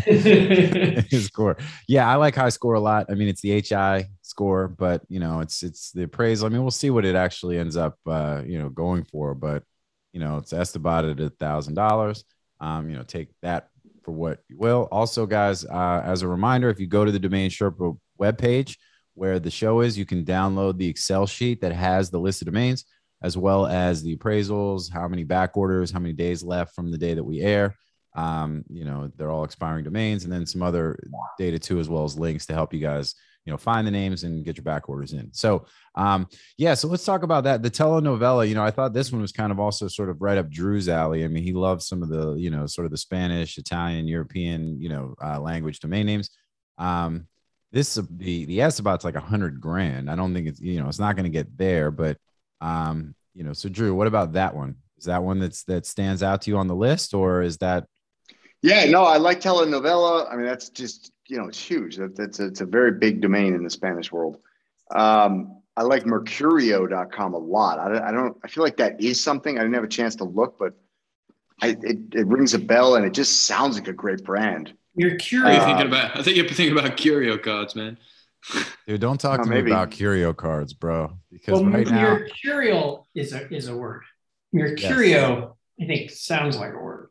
His 0.06 1.26
score. 1.26 1.56
Yeah, 1.88 2.08
I 2.08 2.16
like 2.16 2.34
high 2.34 2.48
score 2.48 2.74
a 2.74 2.80
lot. 2.80 3.06
I 3.08 3.14
mean, 3.14 3.28
it's 3.28 3.40
the 3.40 3.60
HI 3.60 4.06
score, 4.22 4.68
but 4.68 5.02
you 5.08 5.20
know, 5.20 5.40
it's 5.40 5.62
it's 5.62 5.92
the 5.92 6.04
appraisal. 6.04 6.46
I 6.46 6.48
mean, 6.50 6.62
we'll 6.62 6.70
see 6.70 6.90
what 6.90 7.04
it 7.04 7.16
actually 7.16 7.58
ends 7.58 7.76
up 7.76 7.98
uh, 8.06 8.42
you 8.46 8.58
know, 8.58 8.68
going 8.68 9.04
for, 9.04 9.34
but 9.34 9.64
you 10.12 10.20
know, 10.20 10.38
it's 10.38 10.52
estimated 10.52 11.20
at 11.20 11.26
a 11.26 11.30
thousand 11.30 11.74
dollars. 11.74 12.24
Um, 12.60 12.90
you 12.90 12.96
know, 12.96 13.02
take 13.02 13.28
that 13.42 13.68
for 14.02 14.12
what 14.12 14.40
you 14.48 14.56
will. 14.56 14.88
Also, 14.90 15.26
guys, 15.26 15.64
uh, 15.64 16.02
as 16.04 16.22
a 16.22 16.28
reminder, 16.28 16.70
if 16.70 16.80
you 16.80 16.86
go 16.86 17.04
to 17.04 17.12
the 17.12 17.18
Domain 17.18 17.50
Sherpa 17.50 17.96
webpage 18.20 18.76
where 19.20 19.38
the 19.38 19.50
show 19.50 19.82
is, 19.82 19.98
you 19.98 20.06
can 20.06 20.24
download 20.24 20.78
the 20.78 20.88
Excel 20.88 21.26
sheet 21.26 21.60
that 21.60 21.72
has 21.72 22.08
the 22.08 22.18
list 22.18 22.40
of 22.40 22.46
domains 22.46 22.86
as 23.22 23.36
well 23.36 23.66
as 23.66 24.02
the 24.02 24.16
appraisals, 24.16 24.90
how 24.90 25.06
many 25.06 25.24
back 25.24 25.58
orders, 25.58 25.90
how 25.90 25.98
many 25.98 26.14
days 26.14 26.42
left 26.42 26.74
from 26.74 26.90
the 26.90 26.96
day 26.96 27.12
that 27.12 27.22
we 27.22 27.42
air. 27.42 27.76
Um, 28.16 28.64
you 28.70 28.86
know, 28.86 29.12
they're 29.16 29.30
all 29.30 29.44
expiring 29.44 29.84
domains, 29.84 30.24
and 30.24 30.32
then 30.32 30.46
some 30.46 30.62
other 30.62 30.98
data 31.38 31.58
too, 31.58 31.80
as 31.80 31.88
well 31.90 32.04
as 32.04 32.18
links 32.18 32.46
to 32.46 32.54
help 32.54 32.72
you 32.72 32.80
guys, 32.80 33.14
you 33.44 33.52
know, 33.52 33.58
find 33.58 33.86
the 33.86 33.90
names 33.90 34.24
and 34.24 34.42
get 34.42 34.56
your 34.56 34.64
back 34.64 34.88
orders 34.88 35.12
in. 35.12 35.28
So, 35.34 35.66
um, 35.96 36.26
yeah, 36.56 36.72
so 36.72 36.88
let's 36.88 37.04
talk 37.04 37.22
about 37.22 37.44
that. 37.44 37.62
The 37.62 37.70
telenovela, 37.70 38.48
you 38.48 38.54
know, 38.54 38.64
I 38.64 38.70
thought 38.70 38.94
this 38.94 39.12
one 39.12 39.20
was 39.20 39.32
kind 39.32 39.52
of 39.52 39.60
also 39.60 39.86
sort 39.86 40.08
of 40.08 40.22
right 40.22 40.38
up 40.38 40.48
Drew's 40.48 40.88
alley. 40.88 41.24
I 41.24 41.28
mean, 41.28 41.44
he 41.44 41.52
loves 41.52 41.86
some 41.86 42.02
of 42.02 42.08
the, 42.08 42.36
you 42.36 42.48
know, 42.48 42.66
sort 42.66 42.86
of 42.86 42.90
the 42.90 42.96
Spanish, 42.96 43.58
Italian, 43.58 44.08
European, 44.08 44.80
you 44.80 44.88
know, 44.88 45.14
uh, 45.22 45.38
language 45.38 45.80
domain 45.80 46.06
names. 46.06 46.30
Um, 46.78 47.26
this 47.72 47.94
the 47.94 48.44
the 48.46 48.58
Estibot's 48.58 49.04
like 49.04 49.14
a 49.14 49.20
hundred 49.20 49.60
grand. 49.60 50.10
I 50.10 50.16
don't 50.16 50.34
think 50.34 50.48
it's 50.48 50.60
you 50.60 50.80
know 50.80 50.88
it's 50.88 50.98
not 50.98 51.16
going 51.16 51.24
to 51.24 51.30
get 51.30 51.56
there, 51.56 51.90
but 51.90 52.18
um, 52.60 53.14
you 53.34 53.44
know. 53.44 53.52
So 53.52 53.68
Drew, 53.68 53.94
what 53.94 54.06
about 54.06 54.32
that 54.32 54.54
one? 54.54 54.76
Is 54.98 55.04
that 55.04 55.22
one 55.22 55.38
that's 55.38 55.64
that 55.64 55.86
stands 55.86 56.22
out 56.22 56.42
to 56.42 56.50
you 56.50 56.58
on 56.58 56.66
the 56.66 56.74
list, 56.74 57.14
or 57.14 57.42
is 57.42 57.58
that 57.58 57.86
Yeah, 58.62 58.84
no, 58.86 59.04
I 59.04 59.18
like 59.18 59.40
telenovela. 59.40 60.30
I 60.32 60.36
mean, 60.36 60.46
that's 60.46 60.68
just 60.68 61.12
you 61.28 61.38
know, 61.38 61.46
it's 61.46 61.62
huge. 61.62 61.96
That, 61.96 62.16
that's 62.16 62.40
a, 62.40 62.46
it's 62.46 62.60
a 62.60 62.66
very 62.66 62.92
big 62.92 63.20
domain 63.20 63.54
in 63.54 63.62
the 63.62 63.70
Spanish 63.70 64.10
world. 64.10 64.38
Um, 64.94 65.62
I 65.76 65.82
like 65.82 66.02
Mercurio.com 66.04 67.34
a 67.34 67.38
lot. 67.38 67.78
I, 67.78 68.08
I 68.08 68.10
don't. 68.10 68.36
I 68.44 68.48
feel 68.48 68.64
like 68.64 68.76
that 68.78 69.00
is 69.00 69.22
something. 69.22 69.56
I 69.56 69.62
didn't 69.62 69.74
have 69.74 69.84
a 69.84 69.88
chance 69.88 70.16
to 70.16 70.24
look, 70.24 70.58
but 70.58 70.74
I, 71.62 71.68
it, 71.68 71.98
it 72.12 72.26
rings 72.26 72.54
a 72.54 72.58
bell, 72.58 72.96
and 72.96 73.06
it 73.06 73.12
just 73.12 73.44
sounds 73.44 73.76
like 73.76 73.88
a 73.88 73.92
great 73.92 74.24
brand. 74.24 74.74
You're 74.94 75.10
What 75.10 75.12
are 75.12 75.14
you 75.14 75.18
curious. 75.18 75.62
Uh, 75.62 75.66
thinking 75.66 75.86
about? 75.86 76.16
I 76.18 76.22
think 76.22 76.36
you're 76.36 76.46
thinking 76.48 76.76
about 76.76 76.96
curio 76.96 77.38
cards, 77.38 77.74
man. 77.76 77.98
dude? 78.86 79.00
Don't 79.00 79.20
talk 79.20 79.40
Oh, 79.40 79.44
to 79.44 79.48
maybe. 79.50 79.66
me 79.66 79.70
about 79.72 79.90
curio 79.90 80.32
cards, 80.32 80.72
bro. 80.72 81.12
Because 81.30 81.60
well, 81.60 81.70
right 81.70 81.86
now, 81.86 82.14
mercurial 82.14 83.06
is 83.14 83.32
a 83.32 83.52
is 83.54 83.68
a 83.68 83.76
word. 83.76 84.02
Mercurio, 84.54 85.54
I 85.80 85.86
think, 85.86 86.10
sounds 86.10 86.56
like 86.56 86.72
a 86.74 86.78
word. 86.78 87.08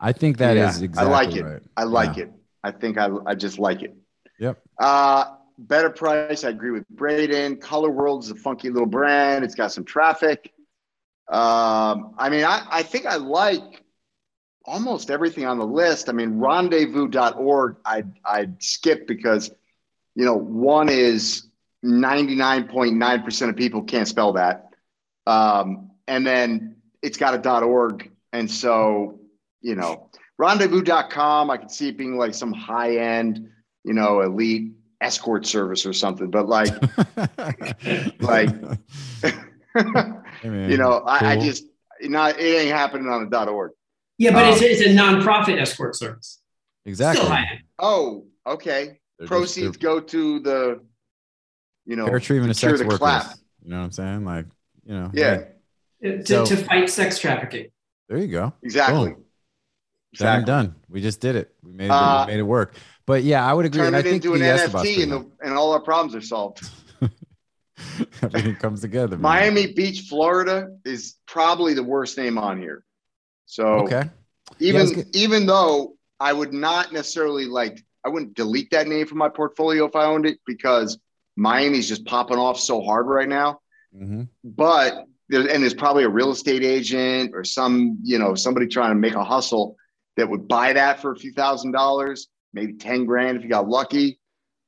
I 0.00 0.12
think 0.12 0.38
that 0.38 0.56
is 0.56 0.80
Yeah, 0.80 0.84
exactly 0.86 1.12
I 1.12 1.16
like 1.16 1.36
it. 1.36 1.42
right. 1.44 1.62
I 1.76 1.84
like 1.84 2.18
it. 2.18 2.30
I 2.64 2.72
think 2.72 2.98
I, 2.98 3.08
I 3.26 3.34
just 3.34 3.58
like 3.58 3.82
it. 3.82 3.94
Yep. 4.40 4.60
Uh, 4.80 5.36
better 5.56 5.90
price. 5.90 6.42
I 6.44 6.48
agree 6.50 6.72
with 6.72 6.88
Braden. 6.88 7.58
Color 7.58 7.90
World 7.90 8.24
is 8.24 8.30
a 8.30 8.34
funky 8.34 8.70
little 8.70 8.88
brand. 8.88 9.44
It's 9.44 9.54
got 9.54 9.70
some 9.72 9.84
traffic. 9.84 10.52
Um, 11.30 12.14
I 12.18 12.28
mean, 12.28 12.44
I, 12.44 12.66
I 12.70 12.82
think 12.82 13.06
I 13.06 13.16
like 13.16 13.83
almost 14.64 15.10
everything 15.10 15.44
on 15.44 15.58
the 15.58 15.66
list. 15.66 16.08
I 16.08 16.12
mean, 16.12 16.38
rendezvous.org, 16.38 17.76
I'd, 17.84 18.12
I'd 18.24 18.62
skip 18.62 19.06
because, 19.06 19.50
you 20.14 20.24
know, 20.24 20.36
one 20.36 20.88
is 20.88 21.48
99.9% 21.84 23.48
of 23.48 23.56
people 23.56 23.82
can't 23.82 24.08
spell 24.08 24.32
that. 24.34 24.70
Um, 25.26 25.90
and 26.08 26.26
then 26.26 26.76
it's 27.02 27.18
got 27.18 27.46
a 27.46 27.60
.org. 27.64 28.10
And 28.32 28.50
so, 28.50 29.20
you 29.60 29.74
know, 29.74 30.10
rendezvous.com, 30.38 31.50
I 31.50 31.56
could 31.56 31.70
see 31.70 31.88
it 31.88 31.98
being 31.98 32.16
like 32.16 32.34
some 32.34 32.52
high 32.52 32.96
end, 32.96 33.48
you 33.84 33.92
know, 33.94 34.20
elite 34.22 34.72
escort 35.00 35.46
service 35.46 35.84
or 35.86 35.92
something. 35.92 36.30
But 36.30 36.48
like, 36.48 36.72
Like- 38.20 38.50
Hey, 39.74 40.48
man, 40.48 40.70
you 40.70 40.76
know, 40.76 41.02
I, 41.06 41.32
I 41.32 41.36
cool. 41.36 41.44
just, 41.44 41.64
not, 42.02 42.38
it 42.38 42.42
ain't 42.62 42.74
happening 42.76 43.08
on 43.08 43.28
a 43.32 43.50
.org. 43.50 43.72
Yeah, 44.18 44.32
but 44.32 44.46
it's, 44.46 44.60
Um, 44.60 44.66
it's 44.68 44.80
a 44.80 44.88
nonprofit 44.94 45.60
escort 45.60 45.96
service. 45.96 46.40
exactly. 46.86 47.28
Oh, 47.78 48.26
okay. 48.46 49.00
They're 49.18 49.26
just- 49.26 49.28
Proceeds 49.28 49.76
go 49.76 50.00
to 50.00 50.40
the, 50.40 50.80
you 51.86 51.96
know, 51.96 52.04
they're 52.04 52.12
fair 52.14 52.20
treatment 52.20 52.50
of 52.52 52.56
to 52.58 52.60
cure 52.66 52.76
sex 52.76 52.86
workers. 52.86 52.98
clap. 52.98 53.36
You 53.62 53.70
know 53.70 53.78
what 53.78 53.84
I'm 53.84 53.90
saying? 53.92 54.24
Like, 54.24 54.46
you 54.86 54.94
know, 54.94 55.10
Yeah, 55.14 55.36
hey, 56.00 56.18
Uh, 56.18 56.22
To, 56.22 56.26
So- 56.26 56.44
to 56.46 56.56
fight 56.58 56.90
sex 56.90 57.18
trafficking. 57.18 57.68
there 58.08 58.18
you 58.18 58.28
go. 58.28 58.52
exactly. 58.62 59.10
Boom. 59.10 59.24
Done 60.16 60.28
and 60.28 60.42
Exactly. 60.42 60.44
done. 60.46 60.74
We 60.88 61.00
just 61.00 61.20
did 61.20 61.34
it. 61.34 61.54
We 61.62 61.72
made 61.72 61.86
it, 61.86 61.90
Uh, 61.90 62.24
we 62.26 62.32
made 62.34 62.38
it 62.40 62.44
work. 62.44 62.76
But 63.06 63.24
yeah, 63.24 63.44
I 63.44 63.52
would 63.52 63.66
agree. 63.66 63.80
Turn 63.80 63.94
I 63.94 63.98
it 63.98 64.02
think 64.04 64.24
into 64.24 64.34
an 64.34 64.42
NFT 64.42 65.02
and, 65.02 65.10
the, 65.12 65.26
and 65.42 65.54
all 65.58 65.72
our 65.72 65.80
problems 65.80 66.14
are 66.14 66.20
solved. 66.20 66.62
nice. 67.00 67.10
everything 68.22 68.54
comes 68.56 68.80
together. 68.80 69.16
Miami 69.18 69.72
Beach, 69.72 70.02
Florida 70.08 70.68
is 70.84 71.16
probably 71.26 71.74
the 71.74 71.82
worst 71.82 72.16
name 72.16 72.38
on 72.38 72.60
here. 72.60 72.84
So 73.46 73.84
Okay. 73.84 74.08
even 74.58 74.92
good. 74.92 75.06
even 75.14 75.46
though 75.46 75.96
I 76.20 76.32
would 76.32 76.52
not 76.52 76.92
necessarily 76.92 77.46
like 77.46 77.80
I 78.04 78.08
wouldn't 78.08 78.34
delete 78.34 78.70
that 78.70 78.86
name 78.86 79.06
from 79.06 79.18
my 79.18 79.28
portfolio 79.28 79.86
if 79.86 79.96
I 79.96 80.04
owned 80.04 80.26
it 80.26 80.38
because 80.46 80.98
Miami's 81.36 81.88
just 81.88 82.04
popping 82.04 82.38
off 82.38 82.58
so 82.60 82.80
hard 82.82 83.06
right 83.06 83.28
now. 83.28 83.60
hmm 83.96 84.22
But 84.44 85.06
there, 85.28 85.40
and 85.40 85.62
there's 85.62 85.74
probably 85.74 86.04
a 86.04 86.08
real 86.08 86.30
estate 86.30 86.62
agent 86.62 87.30
or 87.34 87.44
some, 87.44 87.98
you 88.02 88.18
know, 88.18 88.34
somebody 88.34 88.66
trying 88.66 88.90
to 88.90 88.94
make 88.96 89.14
a 89.14 89.24
hustle 89.24 89.76
that 90.16 90.28
would 90.28 90.46
buy 90.46 90.74
that 90.74 91.00
for 91.00 91.12
a 91.12 91.16
few 91.16 91.32
thousand 91.32 91.72
dollars, 91.72 92.28
maybe 92.52 92.74
10 92.74 93.06
grand 93.06 93.36
if 93.38 93.42
you 93.42 93.48
got 93.48 93.68
lucky. 93.68 94.20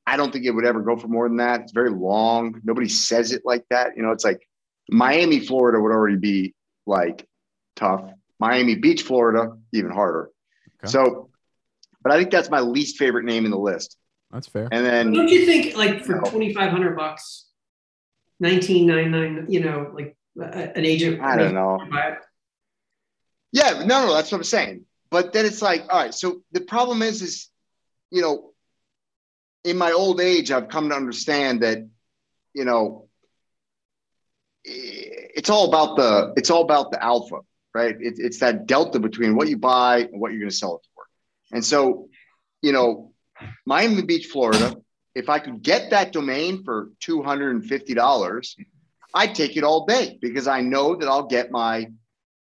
I 0.05 0.17
don't 0.17 0.31
think 0.31 0.45
it 0.45 0.51
would 0.51 0.65
ever 0.65 0.81
go 0.81 0.97
for 0.97 1.07
more 1.07 1.27
than 1.27 1.37
that. 1.37 1.61
It's 1.61 1.73
very 1.73 1.91
long. 1.91 2.59
Nobody 2.63 2.89
says 2.89 3.31
it 3.33 3.43
like 3.45 3.65
that. 3.69 3.95
You 3.95 4.03
know, 4.03 4.11
it's 4.11 4.25
like 4.25 4.41
Miami, 4.89 5.39
Florida 5.39 5.79
would 5.79 5.91
already 5.91 6.17
be 6.17 6.55
like 6.85 7.27
tough. 7.75 8.09
Miami 8.39 8.75
Beach, 8.75 9.03
Florida, 9.03 9.57
even 9.73 9.91
harder. 9.91 10.29
Okay. 10.83 10.91
So, 10.91 11.29
but 12.03 12.11
I 12.11 12.17
think 12.17 12.31
that's 12.31 12.49
my 12.49 12.59
least 12.59 12.97
favorite 12.97 13.25
name 13.25 13.45
in 13.45 13.51
the 13.51 13.57
list. 13.57 13.97
That's 14.31 14.47
fair. 14.47 14.67
And 14.71 14.85
then 14.85 15.13
Don't 15.13 15.29
you 15.29 15.45
think, 15.45 15.75
like, 15.75 16.03
for 16.03 16.15
No. 16.15 16.29
twenty 16.29 16.53
five 16.53 16.71
hundred 16.71 16.95
bucks, 16.95 17.47
nineteen 18.39 18.85
nine 18.85 19.11
nine, 19.11 19.45
you 19.49 19.61
know, 19.61 19.91
like 19.93 20.15
uh, 20.39 20.45
an 20.45 20.85
agent? 20.85 21.21
I 21.21 21.35
don't 21.37 21.53
know. 21.53 21.79
Yeah, 23.51 23.85
no, 23.85 24.05
no, 24.05 24.13
that's 24.13 24.31
what 24.31 24.39
I'm 24.39 24.43
saying. 24.43 24.85
But 25.09 25.31
then 25.31 25.45
it's 25.45 25.61
like, 25.61 25.83
all 25.89 26.01
right, 26.01 26.13
so 26.13 26.41
the 26.51 26.61
problem 26.61 27.01
is, 27.01 27.21
is, 27.21 27.49
you 28.11 28.21
know, 28.21 28.51
in 29.63 29.77
my 29.77 29.93
old 29.93 30.19
age, 30.19 30.51
I've 30.51 30.67
come 30.67 30.89
to 30.89 30.95
understand 30.95 31.63
that, 31.63 31.87
you 32.53 32.65
know, 32.65 33.07
it's 34.65 35.49
all 35.49 35.69
about 35.69 35.95
the, 35.95 36.33
it's 36.35 36.49
all 36.49 36.61
about 36.61 36.91
the 36.91 37.01
alpha, 37.01 37.37
right? 37.77 37.95
It, 37.99 38.15
it's 38.17 38.39
that 38.39 38.65
delta 38.65 38.99
between 38.99 39.35
what 39.35 39.47
you 39.47 39.57
buy 39.57 39.99
and 39.99 40.19
what 40.19 40.31
you're 40.31 40.39
going 40.39 40.49
to 40.49 40.55
sell 40.55 40.77
it 40.77 40.87
for. 40.93 41.03
And 41.55 41.63
so, 41.63 42.09
you 42.61 42.71
know, 42.71 43.13
Miami 43.65 44.01
Beach, 44.01 44.25
Florida, 44.25 44.75
if 45.13 45.29
I 45.29 45.37
could 45.39 45.61
get 45.61 45.91
that 45.91 46.11
domain 46.11 46.63
for 46.63 46.89
$250, 47.05 48.55
I'd 49.13 49.35
take 49.35 49.57
it 49.57 49.63
all 49.63 49.85
day 49.85 50.17
because 50.19 50.47
I 50.47 50.61
know 50.61 50.95
that 50.95 51.07
I'll 51.07 51.27
get 51.27 51.51
my 51.51 51.87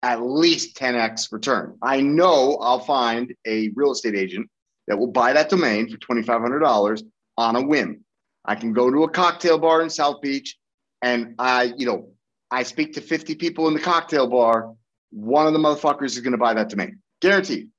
at 0.01 0.21
least 0.21 0.77
10x 0.77 1.31
return. 1.33 1.77
I 1.81 1.99
know 1.99 2.57
I'll 2.61 2.79
find 2.79 3.33
a 3.45 3.69
real 3.75 3.91
estate 3.91 4.15
agent 4.15 4.49
that 4.87 4.97
will 4.97 5.11
buy 5.11 5.33
that 5.33 5.49
domain 5.49 5.89
for 5.89 5.97
$2,500 5.97 7.03
on 7.37 7.55
a 7.55 7.61
whim. 7.61 8.05
I 8.45 8.55
can 8.55 8.71
go 8.71 8.89
to 8.89 9.03
a 9.03 9.09
cocktail 9.09 9.59
bar 9.59 9.81
in 9.81 9.89
South 9.89 10.21
Beach 10.21 10.57
and 11.01 11.35
I, 11.37 11.73
you 11.77 11.85
know, 11.85 12.11
I 12.49 12.63
speak 12.63 12.93
to 12.93 13.01
50 13.01 13.35
people 13.35 13.67
in 13.67 13.73
the 13.73 13.79
cocktail 13.79 14.27
bar. 14.27 14.73
One 15.11 15.47
of 15.47 15.53
the 15.53 15.59
motherfuckers 15.59 16.07
is 16.07 16.19
going 16.19 16.33
to 16.33 16.37
buy 16.37 16.53
that 16.53 16.69
domain, 16.69 16.99
guaranteed. 17.21 17.69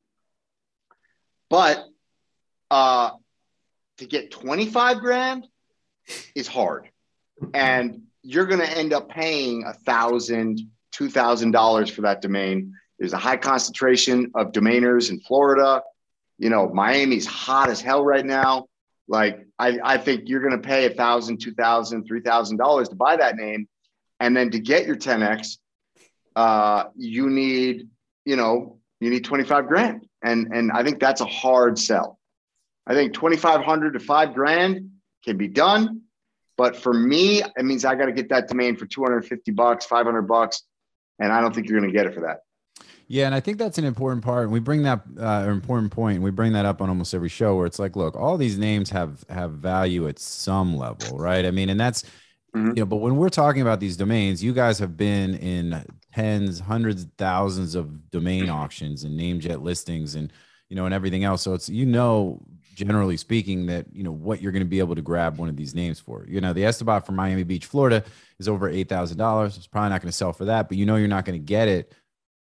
But 1.50 1.84
uh, 2.70 3.10
to 3.98 4.06
get 4.06 4.30
25 4.30 4.98
grand 4.98 5.46
is 6.34 6.48
hard. 6.48 6.88
And 7.54 8.02
you're 8.22 8.46
going 8.46 8.60
to 8.60 8.78
end 8.78 8.92
up 8.92 9.08
paying 9.08 9.64
a 9.64 9.72
thousand, 9.72 10.60
two 10.92 11.08
thousand 11.08 11.52
dollars 11.52 11.90
for 11.90 12.02
that 12.02 12.20
domain. 12.20 12.74
There's 12.98 13.12
a 13.12 13.18
high 13.18 13.36
concentration 13.36 14.32
of 14.34 14.52
domainers 14.52 15.10
in 15.10 15.20
Florida. 15.20 15.82
You 16.38 16.50
know, 16.50 16.68
Miami's 16.68 17.26
hot 17.26 17.70
as 17.70 17.80
hell 17.80 18.04
right 18.04 18.24
now. 18.24 18.66
Like, 19.06 19.46
I, 19.58 19.78
I 19.82 19.98
think 19.98 20.28
you're 20.28 20.40
going 20.40 20.60
to 20.60 20.66
pay 20.66 20.86
a 20.86 20.90
thousand, 20.90 21.40
two 21.40 21.54
thousand, 21.54 22.04
three 22.04 22.20
thousand 22.20 22.56
dollars 22.56 22.88
to 22.88 22.96
buy 22.96 23.16
that 23.16 23.36
name, 23.36 23.68
and 24.20 24.36
then 24.36 24.50
to 24.50 24.58
get 24.58 24.86
your 24.86 24.96
10x, 24.96 25.58
uh, 26.38 26.90
you 26.94 27.28
need, 27.28 27.88
you 28.24 28.36
know, 28.36 28.78
you 29.00 29.10
need 29.10 29.24
25 29.24 29.66
grand, 29.66 30.06
and 30.22 30.54
and 30.54 30.70
I 30.70 30.84
think 30.84 31.00
that's 31.00 31.20
a 31.20 31.26
hard 31.26 31.80
sell. 31.80 32.20
I 32.86 32.94
think 32.94 33.12
2,500 33.12 33.94
to 33.94 33.98
five 33.98 34.34
grand 34.34 34.90
can 35.24 35.36
be 35.36 35.48
done. 35.48 36.02
But 36.56 36.76
for 36.76 36.94
me, 36.94 37.42
it 37.42 37.64
means 37.64 37.84
I 37.84 37.96
got 37.96 38.06
to 38.06 38.12
get 38.12 38.28
that 38.28 38.48
domain 38.48 38.76
for 38.76 38.86
250 38.86 39.50
bucks, 39.52 39.84
500 39.84 40.22
bucks. 40.22 40.62
And 41.18 41.32
I 41.32 41.40
don't 41.40 41.52
think 41.52 41.68
you're 41.68 41.78
going 41.78 41.90
to 41.90 41.96
get 41.96 42.06
it 42.06 42.14
for 42.14 42.20
that. 42.20 42.38
Yeah, 43.08 43.26
and 43.26 43.34
I 43.34 43.40
think 43.40 43.58
that's 43.58 43.78
an 43.78 43.84
important 43.84 44.24
part. 44.24 44.44
And 44.44 44.52
we 44.52 44.60
bring 44.60 44.84
that 44.84 45.00
uh, 45.18 45.42
an 45.44 45.50
important 45.50 45.90
point. 45.92 46.22
We 46.22 46.30
bring 46.30 46.52
that 46.52 46.66
up 46.66 46.80
on 46.80 46.88
almost 46.88 47.14
every 47.14 47.28
show 47.28 47.56
where 47.56 47.66
it's 47.66 47.78
like, 47.80 47.96
look, 47.96 48.14
all 48.16 48.36
these 48.36 48.58
names 48.58 48.90
have 48.90 49.24
have 49.28 49.52
value 49.52 50.06
at 50.06 50.18
some 50.20 50.76
level, 50.76 51.18
right? 51.18 51.44
I 51.44 51.50
mean, 51.50 51.68
and 51.68 51.80
that's 51.80 52.04
mm-hmm. 52.54 52.68
you 52.68 52.82
know, 52.82 52.86
but 52.86 52.96
when 52.96 53.16
we're 53.16 53.28
talking 53.28 53.62
about 53.62 53.80
these 53.80 53.96
domains, 53.96 54.42
you 54.42 54.52
guys 54.52 54.78
have 54.78 54.96
been 54.96 55.34
in 55.34 55.84
tens, 56.14 56.60
hundreds, 56.60 57.06
thousands 57.16 57.74
of 57.74 58.10
domain 58.10 58.48
auctions 58.48 59.04
and 59.04 59.18
namejet 59.18 59.62
listings 59.62 60.14
and 60.14 60.32
you 60.68 60.76
know 60.76 60.84
and 60.84 60.94
everything 60.94 61.24
else. 61.24 61.42
So 61.42 61.54
it's 61.54 61.68
you 61.68 61.86
know 61.86 62.42
generally 62.78 63.16
speaking, 63.16 63.66
that 63.66 63.86
you 63.92 64.04
know 64.04 64.12
what 64.12 64.40
you're 64.40 64.52
going 64.52 64.62
to 64.62 64.68
be 64.68 64.78
able 64.78 64.94
to 64.94 65.02
grab 65.02 65.36
one 65.36 65.48
of 65.48 65.56
these 65.56 65.74
names 65.74 65.98
for. 65.98 66.24
You 66.28 66.40
know, 66.40 66.52
the 66.52 66.62
Estibot 66.62 67.04
from 67.04 67.16
Miami 67.16 67.42
Beach, 67.42 67.66
Florida, 67.66 68.04
is 68.38 68.48
over 68.48 68.68
eight 68.68 68.88
thousand 68.88 69.18
dollars. 69.18 69.56
It's 69.56 69.66
probably 69.66 69.90
not 69.90 70.00
going 70.00 70.10
to 70.10 70.16
sell 70.16 70.32
for 70.32 70.44
that, 70.44 70.68
but 70.68 70.78
you 70.78 70.86
know 70.86 70.96
you're 70.96 71.08
not 71.08 71.24
going 71.24 71.38
to 71.38 71.44
get 71.44 71.66
it 71.66 71.92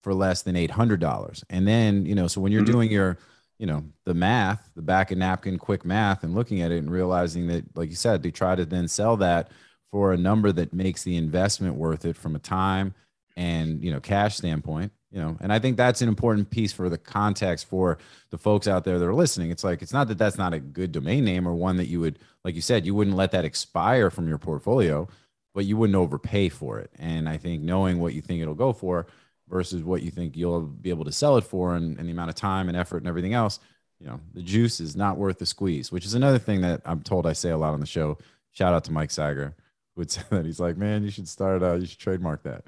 for 0.03 0.13
less 0.13 0.43
than 0.43 0.57
eight 0.57 0.73
hundred 0.73 0.99
dollars. 1.01 1.45
And 1.49 1.67
then 1.67 2.05
you 2.05 2.17
know, 2.17 2.27
so 2.27 2.41
when 2.41 2.51
you're 2.51 2.63
mm-hmm. 2.63 2.73
doing 2.73 2.91
your 2.91 3.19
you 3.59 3.67
know 3.67 3.85
the 4.05 4.15
math, 4.15 4.69
the 4.75 4.83
back 4.83 5.13
of 5.13 5.19
napkin 5.19 5.57
quick 5.57 5.85
math, 5.85 6.25
and 6.25 6.35
looking 6.35 6.63
at 6.63 6.73
it 6.73 6.79
and 6.79 6.91
realizing 6.91 7.47
that, 7.47 7.65
like 7.77 7.89
you 7.89 7.97
said, 7.97 8.23
they 8.23 8.33
try 8.33 8.57
to 8.57 8.67
then 8.67 8.89
sell 8.89 9.17
that 9.19 9.53
for 9.95 10.13
a 10.13 10.17
number 10.17 10.51
that 10.51 10.75
makes 10.75 11.05
the 11.05 11.17
investment 11.17 11.77
worth 11.77 12.05
it 12.05 12.17
from 12.17 12.35
a 12.35 12.41
time 12.41 12.93
and 13.37 13.81
you 13.81 13.93
know 13.93 14.01
cash 14.01 14.37
standpoint 14.37 14.91
you 15.13 15.21
know 15.21 15.37
and 15.41 15.53
i 15.53 15.59
think 15.61 15.77
that's 15.77 16.03
an 16.03 16.09
important 16.09 16.51
piece 16.51 16.73
for 16.73 16.89
the 16.89 16.99
context 16.99 17.69
for 17.69 17.97
the 18.31 18.37
folks 18.37 18.67
out 18.67 18.83
there 18.83 18.99
that 18.99 19.07
are 19.07 19.15
listening. 19.15 19.53
It's 19.53 19.63
like 19.63 19.81
it's 19.81 19.93
not 19.93 20.09
that 20.09 20.19
that's 20.19 20.37
not 20.37 20.53
a 20.53 20.59
good 20.59 20.91
domain 20.91 21.25
name 21.25 21.47
or 21.47 21.55
one 21.55 21.77
that 21.77 21.87
you 21.87 22.01
would 22.01 22.19
like 22.45 22.57
you 22.57 22.61
said 22.61 22.85
you 22.85 22.93
wouldn't 22.93 23.15
let 23.15 23.31
that 23.31 23.45
expire 23.45 24.11
from 24.11 24.27
your 24.27 24.39
portfolio 24.39 25.07
but 25.55 25.65
you 25.65 25.77
wouldn't 25.77 25.95
overpay 25.95 26.49
for 26.49 26.81
it. 26.81 26.91
And 26.99 27.29
i 27.29 27.37
think 27.37 27.63
knowing 27.63 28.01
what 28.01 28.15
you 28.15 28.21
think 28.21 28.43
it'll 28.43 28.55
go 28.55 28.73
for 28.73 29.07
versus 29.49 29.85
what 29.85 30.03
you 30.03 30.11
think 30.11 30.37
you'll 30.37 30.63
be 30.63 30.91
able 30.91 31.05
to 31.05 31.13
sell 31.13 31.37
it 31.37 31.45
for 31.45 31.77
and, 31.77 31.97
and 32.01 32.09
the 32.09 32.13
amount 32.13 32.31
of 32.31 32.35
time 32.35 32.67
and 32.67 32.77
effort 32.77 32.97
and 32.97 33.07
everything 33.07 33.35
else 33.35 33.61
you 34.01 34.09
know 34.09 34.19
the 34.33 34.43
juice 34.43 34.81
is 34.81 34.97
not 34.97 35.19
worth 35.19 35.39
the 35.39 35.47
squeeze 35.47 35.93
which 35.93 36.05
is 36.05 36.15
another 36.15 36.41
thing 36.41 36.63
that 36.63 36.83
i'm 36.85 37.01
told 37.01 37.29
i 37.29 37.33
say 37.33 37.51
a 37.51 37.57
lot 37.57 37.75
on 37.75 37.79
the 37.79 37.87
show. 37.87 38.19
Shout 38.51 38.75
out 38.75 38.83
to 38.85 38.93
mike 38.93 39.11
Cyger 39.11 39.55
would 39.97 40.11
say 40.11 40.23
that 40.31 40.45
he's 40.45 40.61
like 40.61 40.77
man 40.77 41.03
you 41.03 41.11
should 41.11 41.29
start 41.29 41.63
uh, 41.63 41.75
you 41.75 41.87
should 41.87 41.99
trademark 41.99 42.43
that 42.43 42.65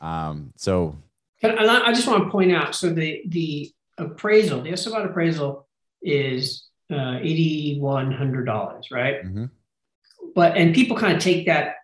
um, 0.00 0.52
so 0.56 0.96
I 1.44 1.92
just 1.92 2.06
want 2.06 2.24
to 2.24 2.30
point 2.30 2.52
out, 2.52 2.74
so 2.74 2.90
the 2.90 3.22
the 3.28 3.72
appraisal, 3.98 4.62
the 4.62 4.70
Estibot 4.70 5.04
appraisal 5.04 5.68
is 6.02 6.68
uh, 6.90 7.18
eighty 7.20 7.78
one 7.80 8.12
hundred 8.12 8.44
dollars, 8.44 8.90
right? 8.90 9.24
Mm-hmm. 9.24 9.46
But 10.34 10.56
and 10.56 10.74
people 10.74 10.96
kind 10.96 11.16
of 11.16 11.22
take 11.22 11.46
that 11.46 11.76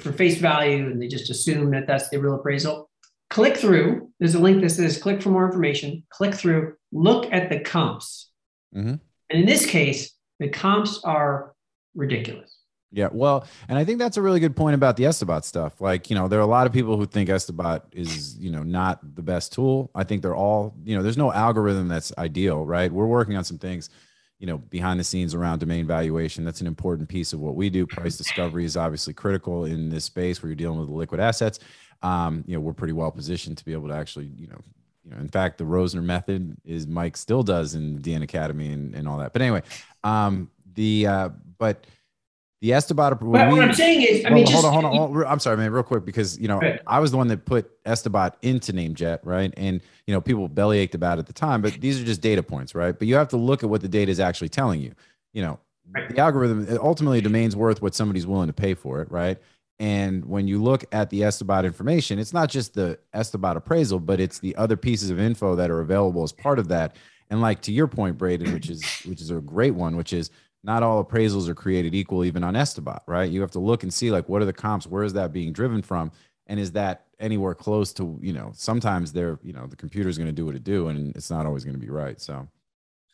for 0.00 0.12
face 0.12 0.38
value, 0.38 0.86
and 0.86 1.00
they 1.00 1.08
just 1.08 1.30
assume 1.30 1.70
that 1.72 1.86
that's 1.86 2.08
the 2.08 2.18
real 2.18 2.34
appraisal. 2.34 2.88
Click 3.30 3.56
through. 3.56 4.10
There's 4.18 4.34
a 4.34 4.38
link 4.38 4.62
that 4.62 4.70
says 4.70 4.98
"click 4.98 5.22
for 5.22 5.30
more 5.30 5.46
information." 5.46 6.04
Click 6.10 6.34
through. 6.34 6.74
Look 6.92 7.32
at 7.32 7.50
the 7.50 7.60
comps, 7.60 8.30
mm-hmm. 8.74 8.94
and 9.30 9.40
in 9.40 9.46
this 9.46 9.66
case, 9.66 10.12
the 10.38 10.48
comps 10.48 11.00
are 11.04 11.54
ridiculous. 11.94 12.57
Yeah, 12.90 13.08
well, 13.12 13.46
and 13.68 13.76
I 13.76 13.84
think 13.84 13.98
that's 13.98 14.16
a 14.16 14.22
really 14.22 14.40
good 14.40 14.56
point 14.56 14.74
about 14.74 14.96
the 14.96 15.04
Estibot 15.04 15.44
stuff. 15.44 15.80
Like, 15.80 16.08
you 16.08 16.16
know, 16.16 16.26
there 16.26 16.38
are 16.38 16.42
a 16.42 16.46
lot 16.46 16.66
of 16.66 16.72
people 16.72 16.96
who 16.96 17.04
think 17.04 17.28
Estibot 17.28 17.82
is, 17.92 18.38
you 18.38 18.50
know, 18.50 18.62
not 18.62 19.14
the 19.14 19.20
best 19.22 19.52
tool. 19.52 19.90
I 19.94 20.04
think 20.04 20.22
they're 20.22 20.34
all, 20.34 20.74
you 20.84 20.96
know, 20.96 21.02
there's 21.02 21.18
no 21.18 21.30
algorithm 21.30 21.88
that's 21.88 22.12
ideal, 22.16 22.64
right? 22.64 22.90
We're 22.90 23.06
working 23.06 23.36
on 23.36 23.44
some 23.44 23.58
things, 23.58 23.90
you 24.38 24.46
know, 24.46 24.56
behind 24.56 24.98
the 24.98 25.04
scenes 25.04 25.34
around 25.34 25.58
domain 25.58 25.86
valuation. 25.86 26.44
That's 26.44 26.62
an 26.62 26.66
important 26.66 27.10
piece 27.10 27.34
of 27.34 27.40
what 27.40 27.56
we 27.56 27.68
do. 27.68 27.86
Price 27.86 28.16
discovery 28.16 28.64
is 28.64 28.74
obviously 28.74 29.12
critical 29.12 29.66
in 29.66 29.90
this 29.90 30.04
space 30.06 30.42
where 30.42 30.48
you're 30.48 30.56
dealing 30.56 30.80
with 30.80 30.88
liquid 30.88 31.20
assets. 31.20 31.58
Um, 32.02 32.42
you 32.46 32.54
know, 32.54 32.60
we're 32.60 32.72
pretty 32.72 32.94
well 32.94 33.10
positioned 33.10 33.58
to 33.58 33.64
be 33.66 33.74
able 33.74 33.88
to 33.88 33.94
actually, 33.94 34.30
you 34.34 34.46
know, 34.46 34.60
you 35.04 35.10
know, 35.10 35.20
in 35.20 35.28
fact, 35.28 35.58
the 35.58 35.64
Rosner 35.64 36.02
method 36.02 36.56
is 36.64 36.86
Mike 36.86 37.16
still 37.18 37.42
does 37.42 37.74
in 37.74 37.96
the 37.96 38.00
DN 38.00 38.22
Academy 38.22 38.72
and, 38.72 38.94
and 38.94 39.06
all 39.06 39.18
that. 39.18 39.32
But 39.32 39.42
anyway, 39.42 39.62
um, 40.04 40.50
the 40.74 41.06
uh, 41.06 41.28
but 41.58 41.86
the 42.60 42.70
Estibot. 42.70 43.10
But 43.10 43.22
we, 43.22 43.30
what 43.30 43.60
I'm 43.60 43.74
saying 43.74 44.02
is, 44.02 44.24
I 44.24 44.30
mean, 44.30 44.46
hold, 44.46 44.48
just, 44.48 44.64
on, 44.64 44.72
hold 44.72 44.84
on, 44.84 44.96
hold 44.96 45.16
on. 45.16 45.26
I'm 45.26 45.38
sorry, 45.38 45.56
man, 45.56 45.70
real 45.70 45.82
quick, 45.82 46.04
because 46.04 46.38
you 46.38 46.48
know 46.48 46.58
right. 46.58 46.80
I 46.86 46.98
was 46.98 47.10
the 47.10 47.16
one 47.16 47.28
that 47.28 47.44
put 47.44 47.82
Estibot 47.84 48.34
into 48.42 48.72
NameJet, 48.72 49.20
right? 49.22 49.52
And 49.56 49.80
you 50.06 50.14
know 50.14 50.20
people 50.20 50.48
belly 50.48 50.78
ached 50.78 50.94
about 50.94 51.18
it 51.18 51.20
at 51.20 51.26
the 51.26 51.32
time, 51.32 51.62
but 51.62 51.74
these 51.80 52.00
are 52.00 52.04
just 52.04 52.20
data 52.20 52.42
points, 52.42 52.74
right? 52.74 52.98
But 52.98 53.08
you 53.08 53.14
have 53.16 53.28
to 53.28 53.36
look 53.36 53.62
at 53.62 53.70
what 53.70 53.80
the 53.80 53.88
data 53.88 54.10
is 54.10 54.20
actually 54.20 54.48
telling 54.48 54.80
you. 54.80 54.94
You 55.32 55.42
know, 55.42 55.60
right. 55.94 56.08
the 56.08 56.18
algorithm 56.18 56.78
ultimately 56.82 57.20
domain's 57.20 57.54
worth 57.54 57.80
what 57.80 57.94
somebody's 57.94 58.26
willing 58.26 58.48
to 58.48 58.52
pay 58.52 58.74
for 58.74 59.02
it, 59.02 59.10
right? 59.10 59.38
And 59.80 60.24
when 60.24 60.48
you 60.48 60.60
look 60.60 60.84
at 60.90 61.08
the 61.10 61.20
Estibot 61.20 61.64
information, 61.64 62.18
it's 62.18 62.32
not 62.32 62.50
just 62.50 62.74
the 62.74 62.98
Estibot 63.14 63.54
appraisal, 63.56 64.00
but 64.00 64.18
it's 64.18 64.40
the 64.40 64.56
other 64.56 64.76
pieces 64.76 65.10
of 65.10 65.20
info 65.20 65.54
that 65.54 65.70
are 65.70 65.80
available 65.80 66.24
as 66.24 66.32
part 66.32 66.58
of 66.58 66.66
that. 66.68 66.96
And 67.30 67.40
like 67.40 67.60
to 67.62 67.72
your 67.72 67.86
point, 67.86 68.18
Braden, 68.18 68.52
which 68.52 68.70
is 68.70 68.82
which 69.04 69.20
is 69.20 69.30
a 69.30 69.34
great 69.34 69.74
one, 69.74 69.96
which 69.96 70.12
is 70.12 70.30
not 70.64 70.82
all 70.82 71.04
appraisals 71.04 71.48
are 71.48 71.54
created 71.54 71.94
equal, 71.94 72.24
even 72.24 72.42
on 72.42 72.54
Estibot, 72.54 73.00
right? 73.06 73.30
You 73.30 73.40
have 73.40 73.50
to 73.52 73.60
look 73.60 73.82
and 73.82 73.92
see 73.92 74.10
like 74.10 74.28
what 74.28 74.42
are 74.42 74.46
the 74.46 74.52
comps, 74.52 74.86
where 74.86 75.04
is 75.04 75.12
that 75.14 75.32
being 75.32 75.52
driven 75.52 75.82
from, 75.82 76.10
and 76.46 76.58
is 76.58 76.72
that 76.72 77.06
anywhere 77.20 77.54
close 77.54 77.92
to 77.94 78.18
you 78.20 78.32
know? 78.32 78.50
Sometimes 78.54 79.12
they're 79.12 79.38
you 79.42 79.52
know 79.52 79.66
the 79.66 79.76
computer's 79.76 80.18
going 80.18 80.28
to 80.28 80.32
do 80.32 80.46
what 80.46 80.54
it 80.54 80.64
do, 80.64 80.88
and 80.88 81.14
it's 81.14 81.30
not 81.30 81.46
always 81.46 81.64
going 81.64 81.74
to 81.74 81.80
be 81.80 81.90
right. 81.90 82.20
So, 82.20 82.48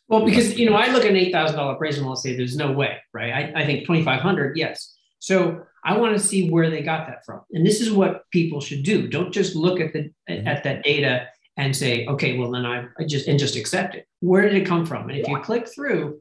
well, 0.09 0.25
because 0.25 0.59
you 0.59 0.69
know 0.69 0.77
I 0.77 0.91
look 0.91 1.05
at 1.05 1.11
an 1.11 1.17
eight 1.17 1.33
thousand 1.33 1.57
dollar 1.57 1.75
appraisal 1.75 2.03
and 2.03 2.09
I'll 2.11 2.17
say 2.17 2.37
there's 2.37 2.57
no 2.57 2.73
way, 2.73 2.97
right? 3.13 3.33
I, 3.33 3.63
I 3.63 3.67
think 3.67 3.87
twenty 3.87 4.03
five 4.03 4.21
hundred, 4.21 4.57
yes. 4.57 4.97
So 5.19 5.65
I 5.85 5.97
want 5.97 6.17
to 6.17 6.23
see 6.23 6.51
where 6.51 6.71
they 6.71 6.83
got 6.83 7.07
that 7.09 7.25
from, 7.27 7.43
and 7.53 7.67
this 7.67 7.81
is 7.81 7.93
what 7.93 8.29
people 8.31 8.61
should 8.61 8.83
do. 8.83 9.09
Don't 9.09 9.33
just 9.33 9.55
look 9.55 9.81
at 9.81 9.93
the 9.93 10.11
mm-hmm. 10.31 10.49
at 10.49 10.65
that 10.65 10.83
data 10.83 11.29
and 11.57 11.77
say, 11.77 12.07
okay, 12.07 12.37
well 12.39 12.51
then 12.51 12.67
I, 12.67 12.87
I 12.99 13.05
just 13.05 13.29
and 13.29 13.39
just 13.39 13.57
accept 13.57 13.95
it. 13.95 14.09
Where 14.21 14.43
did 14.43 14.55
it 14.55 14.67
come 14.67 14.87
from? 14.87 15.09
And 15.09 15.19
if 15.19 15.29
you 15.29 15.39
click 15.41 15.69
through 15.69 16.21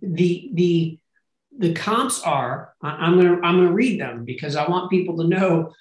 the 0.00 0.50
the 0.54 0.98
the 1.58 1.74
comps 1.74 2.22
are 2.22 2.72
i'm 2.82 3.20
going 3.20 3.26
to 3.26 3.46
i'm 3.46 3.56
going 3.56 3.68
to 3.68 3.74
read 3.74 4.00
them 4.00 4.24
because 4.24 4.56
i 4.56 4.68
want 4.68 4.90
people 4.90 5.16
to 5.16 5.28
know 5.28 5.72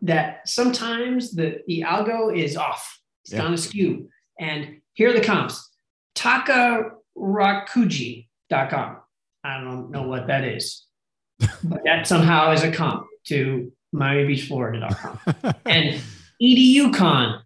that, 0.00 0.48
sometimes 0.48 1.32
the 1.32 1.60
the 1.66 1.82
algo 1.82 2.34
is 2.36 2.56
off. 2.56 3.00
It's 3.24 3.32
yeah. 3.32 3.40
kind 3.40 3.54
of 3.54 3.60
skew 3.60 4.08
and 4.38 4.80
here 4.92 5.10
are 5.10 5.12
the 5.12 5.20
comps. 5.20 5.68
Takarakuji.com 6.14 8.96
i 9.44 9.60
don't 9.60 9.90
know 9.90 10.02
what 10.02 10.28
that 10.28 10.44
is 10.44 10.84
but 11.64 11.82
that 11.84 12.06
somehow 12.06 12.52
is 12.52 12.62
a 12.62 12.70
comp 12.70 13.04
to 13.24 13.72
miamibeachflorida.com 13.94 15.18
and 15.66 16.00
educon.com 16.40 17.40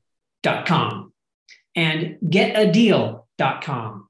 and 1.75 2.19
getadeal.com 2.25 4.06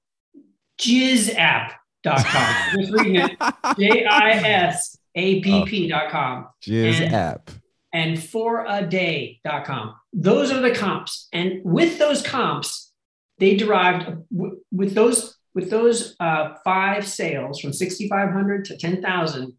jizapp.com. 0.78 1.74
Just 2.78 2.92
reading 2.92 3.16
it. 3.16 3.36
J 3.78 4.04
I 4.04 4.30
S 4.30 4.98
A 5.14 5.40
P 5.40 5.64
P.com. 5.64 6.48
Jizapp. 6.62 7.48
And, 7.92 8.12
and 8.12 8.18
foraday.com. 8.18 9.94
Those 10.12 10.52
are 10.52 10.60
the 10.60 10.74
comps. 10.74 11.28
And 11.32 11.62
with 11.64 11.98
those 11.98 12.22
comps, 12.22 12.92
they 13.38 13.56
derived 13.56 14.18
with 14.70 14.94
those 14.94 15.36
with 15.54 15.70
those 15.70 16.14
uh, 16.20 16.54
five 16.64 17.08
sales 17.08 17.60
from 17.60 17.72
6,500 17.72 18.66
to 18.66 18.76
10,000 18.76 19.54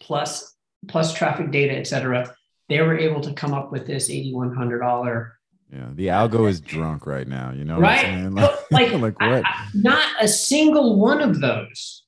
plus 0.00 0.56
plus 0.88 1.14
traffic 1.14 1.50
data, 1.50 1.74
et 1.74 1.86
cetera, 1.86 2.34
they 2.68 2.80
were 2.80 2.98
able 2.98 3.20
to 3.20 3.32
come 3.32 3.54
up 3.54 3.72
with 3.72 3.86
this 3.86 4.10
$8,100 4.10 5.30
Yeah, 5.72 5.88
the 5.94 6.06
algo 6.08 6.48
is 6.48 6.60
drunk 6.60 7.06
right 7.06 7.26
now. 7.26 7.52
You 7.52 7.64
know, 7.64 7.80
what 7.80 7.84
I'm 7.84 8.32
right? 8.34 8.36
saying? 8.40 8.56
Like, 8.70 8.92
like 8.92 9.20
what? 9.20 9.44
I- 9.44 9.68
not 9.74 10.08
a 10.20 10.28
single 10.28 10.98
one 10.98 11.20
of 11.20 11.40
those 11.40 12.04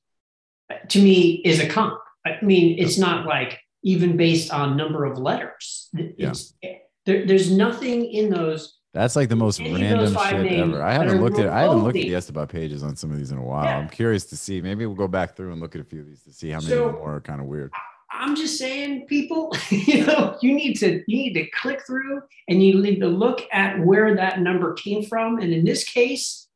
uh, 0.69 0.75
to 0.89 1.01
me 1.01 1.41
is 1.45 1.59
a 1.59 1.67
comp. 1.67 1.99
I 2.25 2.37
mean, 2.41 2.77
it's 2.79 2.97
not 2.97 3.25
like 3.25 3.59
even 3.83 4.17
based 4.17 4.51
on 4.51 4.75
number 4.77 5.05
of 5.05 5.17
letters. 5.17 5.89
It's, 5.93 6.53
there, 7.05 7.25
there's 7.25 7.49
nothing 7.51 8.05
in 8.05 8.29
those. 8.29 8.77
That's 8.93 9.15
like 9.15 9.29
the 9.29 9.35
most 9.35 9.59
random 9.59 10.13
shit 10.13 10.51
ever. 10.53 10.81
I 10.83 10.93
haven't 10.93 11.21
looked 11.21 11.39
at 11.39 11.47
I 11.47 11.61
haven't 11.61 11.83
looked 11.83 11.95
at 11.97 12.01
the 12.01 12.09
remotely- 12.09 12.33
Estibot 12.33 12.49
pages 12.49 12.83
on 12.83 12.95
some 12.95 13.11
of 13.11 13.17
these 13.17 13.31
in 13.31 13.37
a 13.37 13.43
while. 13.43 13.65
Yeah. 13.65 13.77
I'm 13.77 13.89
curious 13.89 14.25
to 14.27 14.35
see. 14.37 14.61
Maybe 14.61 14.85
we'll 14.85 14.95
go 14.95 15.07
back 15.07 15.35
through 15.35 15.51
and 15.51 15.61
look 15.61 15.75
at 15.75 15.81
a 15.81 15.85
few 15.85 16.01
of 16.01 16.07
these 16.07 16.23
to 16.23 16.33
see 16.33 16.49
how 16.49 16.59
many 16.59 16.69
So- 16.71 16.91
more 16.91 17.15
are 17.15 17.21
kind 17.21 17.39
of 17.39 17.47
weird. 17.47 17.71
I'm 18.11 18.35
just 18.35 18.57
saying, 18.57 19.05
people, 19.07 19.53
you 19.69 20.05
know, 20.05 20.37
you 20.41 20.53
need 20.53 20.75
to 20.79 21.03
you 21.07 21.17
need 21.17 21.33
to 21.33 21.49
click 21.51 21.85
through 21.85 22.21
and 22.47 22.63
you 22.63 22.81
need 22.81 22.99
to 22.99 23.07
look 23.07 23.41
at 23.51 23.79
where 23.85 24.15
that 24.15 24.41
number 24.41 24.73
came 24.73 25.03
from. 25.03 25.39
And 25.39 25.53
in 25.53 25.63
this 25.65 25.83
case, 25.83 26.47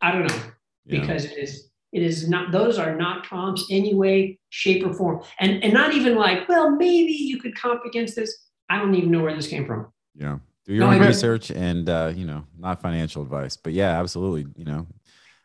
I 0.00 0.12
don't 0.12 0.26
know. 0.26 0.42
Yeah. 0.86 1.00
because 1.00 1.24
it 1.24 1.38
is 1.38 1.70
it 1.92 2.02
is 2.02 2.28
not 2.28 2.52
those 2.52 2.78
are 2.78 2.94
not 2.94 3.26
comps 3.26 3.64
any 3.70 3.94
way 3.94 4.38
shape 4.50 4.84
or 4.84 4.92
form 4.92 5.22
and 5.40 5.64
and 5.64 5.72
not 5.72 5.94
even 5.94 6.14
like 6.14 6.46
well 6.46 6.68
maybe 6.70 7.12
you 7.12 7.40
could 7.40 7.54
comp 7.54 7.86
against 7.86 8.14
this 8.14 8.36
i 8.68 8.76
don't 8.78 8.94
even 8.94 9.10
know 9.10 9.22
where 9.22 9.34
this 9.34 9.46
came 9.46 9.64
from 9.64 9.90
Yeah. 10.14 10.40
Do 10.66 10.74
your 10.74 10.84
No, 10.86 10.92
own 10.92 11.00
research 11.00 11.50
and 11.50 11.88
uh, 11.88 12.12
you 12.14 12.26
know, 12.26 12.44
not 12.58 12.80
financial 12.82 13.22
advice. 13.22 13.56
But 13.56 13.72
yeah, 13.74 13.98
absolutely. 14.00 14.46
You 14.56 14.64
know, 14.64 14.86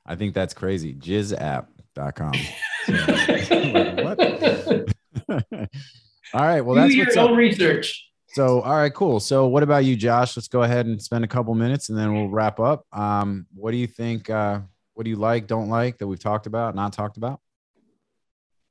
I 0.05 0.15
think 0.15 0.33
that's 0.33 0.53
crazy. 0.53 0.93
Jizzapp.com. 0.93 2.33
So, 2.85 2.93
like, 3.73 4.17
what? 4.17 4.95
all 6.33 6.41
right. 6.41 6.61
Well, 6.61 6.75
do 6.75 6.81
that's 6.81 6.93
your 6.95 7.05
what's 7.05 7.17
up. 7.17 7.29
own 7.29 7.37
research 7.37 8.05
So, 8.27 8.61
all 8.61 8.75
right, 8.75 8.93
cool. 8.93 9.19
So, 9.19 9.47
what 9.47 9.63
about 9.63 9.85
you, 9.85 9.95
Josh? 9.95 10.35
Let's 10.37 10.47
go 10.47 10.63
ahead 10.63 10.85
and 10.85 11.01
spend 11.01 11.23
a 11.23 11.27
couple 11.27 11.53
minutes 11.55 11.89
and 11.89 11.97
then 11.97 12.13
we'll 12.13 12.29
wrap 12.29 12.59
up. 12.59 12.85
Um, 12.91 13.47
what 13.55 13.71
do 13.71 13.77
you 13.77 13.87
think? 13.87 14.29
Uh, 14.29 14.61
what 14.93 15.03
do 15.05 15.09
you 15.09 15.15
like, 15.15 15.47
don't 15.47 15.69
like 15.69 15.97
that 15.99 16.07
we've 16.07 16.19
talked 16.19 16.45
about, 16.45 16.75
not 16.75 16.93
talked 16.93 17.17
about? 17.17 17.39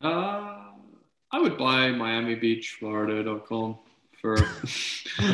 Uh, 0.02 0.54
I 1.32 1.38
would 1.40 1.58
buy 1.58 1.90
Miami 1.90 2.34
Beach, 2.34 2.76
Florida.com 2.78 3.78
for 4.20 4.36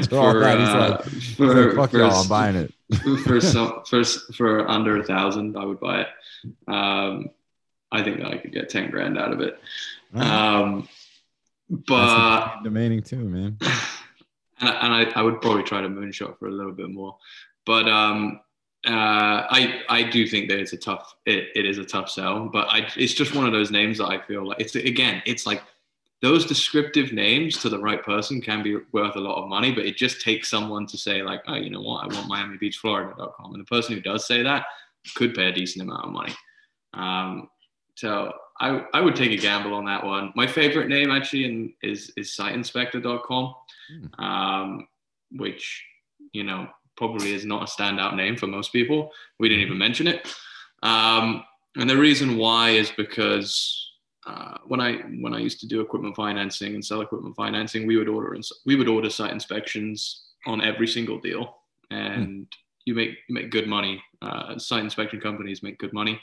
For 0.09 0.16
all 0.16 0.35
that, 0.41 0.59
he's 0.59 0.68
uh, 0.68 0.89
like- 0.91 1.05
for, 1.37 1.47
like, 1.66 1.77
Fuck 1.77 1.91
for, 1.91 1.99
y'all, 1.99 2.12
I'm 2.22 2.29
buying 2.29 2.57
it. 2.57 2.72
for 3.25 3.41
some 3.41 3.83
for 3.87 4.05
for 4.05 4.68
under 4.70 4.99
a 4.99 5.05
thousand, 5.05 5.57
I 5.57 5.64
would 5.64 5.81
buy 5.81 6.03
it. 6.03 6.09
Um, 6.68 7.31
I 7.91 8.03
think 8.03 8.18
that 8.18 8.27
I 8.27 8.37
could 8.39 8.53
get 8.53 8.68
ten 8.70 8.91
grand 8.91 9.18
out 9.18 9.33
of 9.33 9.41
it. 9.41 9.59
Um, 10.14 10.89
but 11.87 12.62
demanding 12.62 13.03
too, 13.03 13.16
man. 13.16 13.59
and, 14.61 14.68
I, 14.68 14.72
and 14.72 14.95
I, 14.95 15.20
I 15.20 15.22
would 15.22 15.41
probably 15.41 15.62
try 15.62 15.81
to 15.81 15.89
moonshot 15.89 16.39
for 16.39 16.47
a 16.47 16.53
little 16.53 16.72
bit 16.72 16.91
more. 16.91 17.16
But 17.66 17.89
um, 17.89 18.41
uh, 18.87 19.47
I 19.51 19.83
I 19.89 20.03
do 20.03 20.27
think 20.27 20.49
that 20.51 20.59
it's 20.59 20.72
a 20.72 20.77
tough 20.77 21.14
it, 21.27 21.49
it 21.55 21.64
is 21.66 21.79
a 21.79 21.85
tough 21.85 22.11
sell. 22.11 22.49
But 22.49 22.68
I 22.70 22.87
it's 22.97 23.14
just 23.14 23.35
one 23.35 23.47
of 23.47 23.53
those 23.53 23.70
names 23.70 23.99
that 23.99 24.07
I 24.07 24.20
feel 24.27 24.47
like 24.47 24.61
it's 24.61 24.75
again 24.75 25.22
it's 25.27 25.47
like 25.47 25.62
those 26.20 26.47
descriptive 26.47 27.12
names 27.12 27.59
to 27.59 27.68
the 27.68 27.79
right 27.79 28.03
person 28.03 28.41
can 28.41 28.62
be 28.62 28.79
worth 28.93 29.16
a 29.16 29.20
lot 29.20 29.43
of 29.43 29.49
money, 29.49 29.72
but 29.72 29.85
it 29.85 29.97
just 29.97 30.22
takes 30.22 30.49
someone 30.49 30.87
to 30.87 30.97
say 30.97 31.22
like, 31.22 31.43
oh, 31.47 31.55
you 31.55 31.68
know 31.68 31.83
what, 31.83 32.03
I 32.03 32.14
want 32.14 32.29
Miami 32.29 32.57
Beach 32.57 32.79
Florida.com, 32.79 33.53
and 33.53 33.61
the 33.61 33.66
person 33.66 33.95
who 33.95 34.01
does 34.01 34.27
say 34.27 34.43
that 34.43 34.64
could 35.16 35.35
pay 35.35 35.49
a 35.49 35.53
decent 35.53 35.83
amount 35.83 36.07
of 36.07 36.12
money. 36.12 36.33
Um, 36.95 37.49
so 37.95 38.33
I, 38.61 38.85
I 38.95 39.01
would 39.01 39.17
take 39.17 39.33
a 39.33 39.37
gamble 39.37 39.75
on 39.75 39.85
that 39.87 40.05
one. 40.05 40.33
My 40.37 40.47
favorite 40.47 40.89
name 40.89 41.11
actually 41.11 41.45
in, 41.45 41.73
is 41.83 42.13
is 42.17 42.37
siteinspector.com, 42.39 43.55
um, 44.19 44.89
which 45.33 45.85
you 46.33 46.45
know 46.45 46.69
probably 46.97 47.35
is 47.35 47.45
not 47.45 47.63
a 47.63 47.73
standout 47.73 48.15
name 48.15 48.37
for 48.37 48.47
most 48.47 48.73
people. 48.73 49.11
We 49.39 49.49
didn't 49.49 49.65
even 49.65 49.79
mention 49.79 50.07
it, 50.07 50.29
um, 50.83 51.45
and 51.77 51.91
the 51.91 51.97
reason 51.97 52.37
why 52.37 52.71
is 52.71 52.93
because 52.97 53.91
uh, 54.27 54.59
when 54.67 54.81
I 54.81 54.99
when 55.21 55.35
I 55.35 55.39
used 55.39 55.61
to 55.61 55.67
do 55.67 55.81
equipment 55.81 56.15
financing 56.15 56.75
and 56.75 56.85
sell 56.85 57.01
equipment 57.01 57.35
financing, 57.37 57.87
we 57.87 57.97
would 57.97 58.09
order 58.09 58.35
ins- 58.35 58.53
we 58.65 58.77
would 58.77 58.89
order 58.89 59.11
site 59.11 59.33
inspections 59.33 60.27
on 60.47 60.63
every 60.63 60.87
single 60.87 61.19
deal, 61.19 61.57
and 61.91 62.47
you 62.85 62.95
make 62.95 63.19
you 63.29 63.35
make 63.35 63.51
good 63.51 63.67
money. 63.67 64.03
Uh, 64.23 64.59
site 64.59 64.85
inspection 64.85 65.21
companies 65.21 65.63
make 65.63 65.79
good 65.79 65.93
money. 65.93 66.21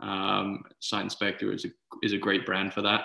Um, 0.00 0.64
site 0.80 1.04
inspector 1.04 1.52
is 1.52 1.64
a 1.64 1.68
is 2.02 2.12
a 2.12 2.18
great 2.18 2.46
brand 2.46 2.72
for 2.72 2.82
that. 2.82 3.02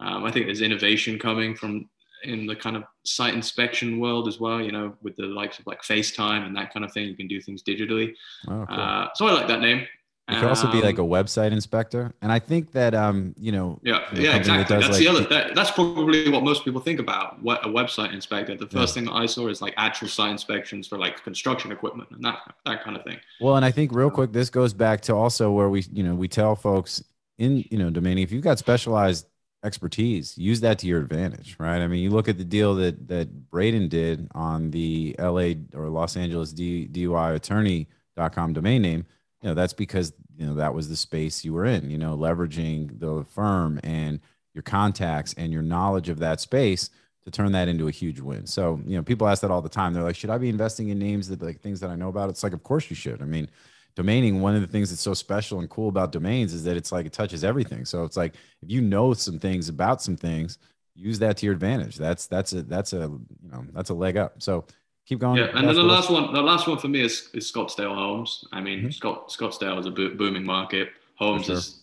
Um, 0.00 0.24
I 0.24 0.30
think 0.30 0.46
there's 0.46 0.62
innovation 0.62 1.18
coming 1.18 1.54
from 1.54 1.88
in 2.24 2.46
the 2.46 2.56
kind 2.56 2.76
of 2.76 2.84
site 3.04 3.34
inspection 3.34 4.00
world 4.00 4.28
as 4.28 4.40
well. 4.40 4.60
You 4.60 4.72
know, 4.72 4.94
with 5.02 5.16
the 5.16 5.26
likes 5.26 5.58
of 5.58 5.66
like 5.66 5.82
FaceTime 5.82 6.46
and 6.46 6.56
that 6.56 6.72
kind 6.72 6.84
of 6.84 6.92
thing, 6.92 7.06
you 7.06 7.16
can 7.16 7.28
do 7.28 7.40
things 7.40 7.62
digitally. 7.62 8.14
Oh, 8.48 8.64
cool. 8.68 8.80
Uh, 8.80 9.08
so 9.14 9.26
I 9.26 9.32
like 9.32 9.48
that 9.48 9.60
name. 9.60 9.86
It 10.28 10.40
could 10.40 10.48
also 10.48 10.70
be 10.70 10.82
like 10.82 10.98
a 10.98 11.02
Um, 11.02 11.08
website 11.08 11.52
inspector, 11.52 12.12
and 12.20 12.30
I 12.30 12.38
think 12.38 12.72
that 12.72 12.94
um, 12.94 13.34
you 13.38 13.50
know, 13.52 13.80
Yeah, 13.82 14.00
yeah, 14.12 14.32
that 14.32 14.36
exactly. 14.36 14.76
does, 14.76 14.84
That's 14.86 14.98
the 14.98 15.08
other. 15.08 15.24
That, 15.24 15.54
that's 15.54 15.70
probably 15.70 16.28
what 16.28 16.42
most 16.44 16.64
people 16.64 16.80
think 16.80 17.00
about. 17.00 17.42
What 17.42 17.64
a 17.64 17.68
website 17.68 18.12
inspector. 18.12 18.54
The 18.56 18.66
first 18.66 18.94
thing 18.94 19.06
that 19.06 19.14
I 19.14 19.26
saw 19.26 19.48
is 19.48 19.62
like 19.62 19.74
actual 19.76 20.08
site 20.08 20.30
inspections 20.30 20.86
for 20.86 20.98
like 20.98 21.22
construction 21.24 21.72
equipment 21.72 22.10
and 22.10 22.22
that 22.24 22.38
that 22.66 22.84
kind 22.84 22.96
of 22.96 23.04
thing. 23.04 23.18
Well, 23.40 23.56
and 23.56 23.64
I 23.64 23.70
think 23.70 23.92
real 23.92 24.10
quick, 24.10 24.32
this 24.32 24.50
goes 24.50 24.74
back 24.74 25.00
to 25.02 25.14
also 25.14 25.50
where 25.50 25.68
we, 25.70 25.82
you 25.92 26.02
know, 26.02 26.14
we 26.14 26.28
tell 26.28 26.54
folks 26.56 27.02
in, 27.38 27.64
you 27.70 27.78
know, 27.78 27.88
domain 27.88 28.18
if 28.18 28.30
you've 28.32 28.44
got 28.44 28.58
specialized 28.58 29.26
expertise, 29.64 30.36
use 30.38 30.60
that 30.60 30.78
to 30.80 30.86
your 30.86 31.00
advantage, 31.00 31.56
right? 31.58 31.80
I 31.80 31.88
mean, 31.88 32.00
you 32.00 32.10
look 32.10 32.28
at 32.28 32.38
the 32.38 32.44
deal 32.44 32.74
that 32.76 33.08
that 33.08 33.50
Braden 33.50 33.88
did 33.88 34.28
on 34.34 34.70
the 34.70 35.16
LA 35.18 35.54
or 35.74 35.88
Los 35.88 36.16
Angeles 36.16 36.52
D, 36.52 36.86
DUI 36.92 37.34
attorney.com 37.34 38.52
domain 38.52 38.82
name. 38.82 39.06
You 39.42 39.48
know, 39.48 39.54
that's 39.54 39.72
because, 39.72 40.12
you 40.36 40.46
know, 40.46 40.54
that 40.54 40.74
was 40.74 40.88
the 40.88 40.96
space 40.96 41.44
you 41.44 41.52
were 41.52 41.64
in, 41.64 41.90
you 41.90 41.98
know, 41.98 42.16
leveraging 42.16 42.98
the 42.98 43.24
firm 43.24 43.78
and 43.84 44.20
your 44.54 44.62
contacts 44.62 45.34
and 45.34 45.52
your 45.52 45.62
knowledge 45.62 46.08
of 46.08 46.18
that 46.18 46.40
space 46.40 46.90
to 47.24 47.30
turn 47.30 47.52
that 47.52 47.68
into 47.68 47.88
a 47.88 47.92
huge 47.92 48.20
win. 48.20 48.46
So, 48.46 48.80
you 48.84 48.96
know, 48.96 49.02
people 49.02 49.28
ask 49.28 49.42
that 49.42 49.50
all 49.50 49.62
the 49.62 49.68
time. 49.68 49.94
They're 49.94 50.02
like, 50.02 50.16
should 50.16 50.30
I 50.30 50.38
be 50.38 50.48
investing 50.48 50.88
in 50.88 50.98
names 50.98 51.28
that 51.28 51.42
like 51.42 51.60
things 51.60 51.80
that 51.80 51.90
I 51.90 51.96
know 51.96 52.08
about? 52.08 52.30
It's 52.30 52.42
like, 52.42 52.52
of 52.52 52.62
course 52.62 52.90
you 52.90 52.96
should. 52.96 53.22
I 53.22 53.26
mean, 53.26 53.48
domaining, 53.96 54.40
one 54.40 54.54
of 54.54 54.60
the 54.60 54.66
things 54.66 54.90
that's 54.90 55.02
so 55.02 55.14
special 55.14 55.60
and 55.60 55.68
cool 55.68 55.88
about 55.88 56.12
domains 56.12 56.52
is 56.54 56.64
that 56.64 56.76
it's 56.76 56.90
like 56.90 57.06
it 57.06 57.12
touches 57.12 57.44
everything. 57.44 57.84
So 57.84 58.04
it's 58.04 58.16
like 58.16 58.34
if 58.62 58.70
you 58.70 58.80
know 58.80 59.12
some 59.12 59.38
things 59.38 59.68
about 59.68 60.00
some 60.02 60.16
things, 60.16 60.58
use 60.94 61.18
that 61.20 61.36
to 61.38 61.46
your 61.46 61.52
advantage. 61.52 61.96
That's 61.96 62.26
that's 62.26 62.52
a 62.52 62.62
that's 62.62 62.92
a 62.92 63.02
you 63.42 63.50
know 63.52 63.64
that's 63.72 63.90
a 63.90 63.94
leg 63.94 64.16
up. 64.16 64.42
So 64.42 64.64
keep 65.08 65.18
going. 65.18 65.38
Yeah, 65.38 65.50
and 65.56 65.66
then 65.66 65.74
the 65.74 65.82
last 65.82 66.10
one, 66.10 66.32
the 66.34 66.42
last 66.42 66.68
one 66.68 66.78
for 66.78 66.88
me 66.88 67.00
is, 67.00 67.30
is 67.32 67.50
Scottsdale 67.50 67.94
Homes. 67.94 68.44
I 68.52 68.60
mean, 68.60 68.82
Mhm. 68.84 68.94
Scott, 68.94 69.28
Scottsdale 69.30 69.78
is 69.80 69.86
a 69.86 69.90
bo- 69.90 70.14
booming 70.14 70.44
market. 70.44 70.90
Homes 71.16 71.46
sure. 71.46 71.56
is 71.56 71.74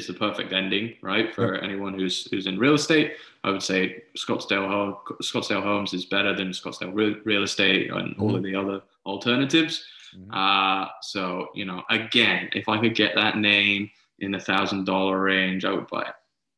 is 0.00 0.06
the 0.06 0.14
perfect 0.14 0.52
ending, 0.52 0.94
right, 1.02 1.34
for 1.34 1.56
anyone 1.56 1.92
who's 1.94 2.28
who's 2.30 2.46
in 2.46 2.56
real 2.58 2.74
estate. 2.74 3.14
I 3.42 3.50
would 3.50 3.62
say 3.62 4.04
Scottsdale 4.16 4.68
Home, 4.68 4.96
Scottsdale 5.22 5.62
Homes 5.62 5.92
is 5.92 6.04
better 6.04 6.32
than 6.34 6.48
Scottsdale 6.50 6.94
Real, 6.94 7.16
real 7.24 7.42
Estate 7.42 7.90
and 7.90 8.14
all 8.18 8.36
of 8.36 8.42
the 8.44 8.54
other 8.54 8.82
alternatives. 9.06 9.84
Mhm. 10.16 10.32
Uh, 10.40 10.88
so 11.00 11.48
you 11.54 11.64
know, 11.64 11.82
again, 11.90 12.48
if 12.52 12.68
I 12.68 12.78
could 12.78 12.94
get 12.94 13.14
that 13.16 13.38
name 13.38 13.90
in 14.20 14.30
the 14.30 14.38
thousand 14.38 14.84
dollar 14.84 15.20
range, 15.20 15.64
I 15.64 15.72
would 15.72 15.88
buy 15.88 16.02
it. 16.02 16.14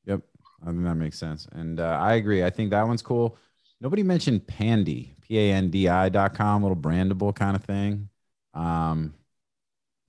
Yep, 0.07 0.21
I 0.63 0.67
think 0.67 0.85
that 0.85 0.97
makes 0.97 1.19
sense, 1.19 1.47
and 1.53 1.81
uh, 1.81 1.99
I 2.11 2.15
agree. 2.15 2.45
I 2.45 2.51
think 2.51 2.71
that 2.71 2.87
one's 2.87 3.01
cool. 3.03 3.39
Nobody 3.81 4.03
mentioned 4.03 4.47
Pandy, 4.47 5.15
P 5.23 5.39
A 5.39 5.53
N 5.53 5.71
D 5.71 5.89
I 5.89 6.09
dot 6.09 6.35
com, 6.35 6.63
little 6.63 6.77
brandable 6.77 7.35
kind 7.35 7.57
of 7.57 7.65
thing. 7.65 8.09
Um, 8.55 9.15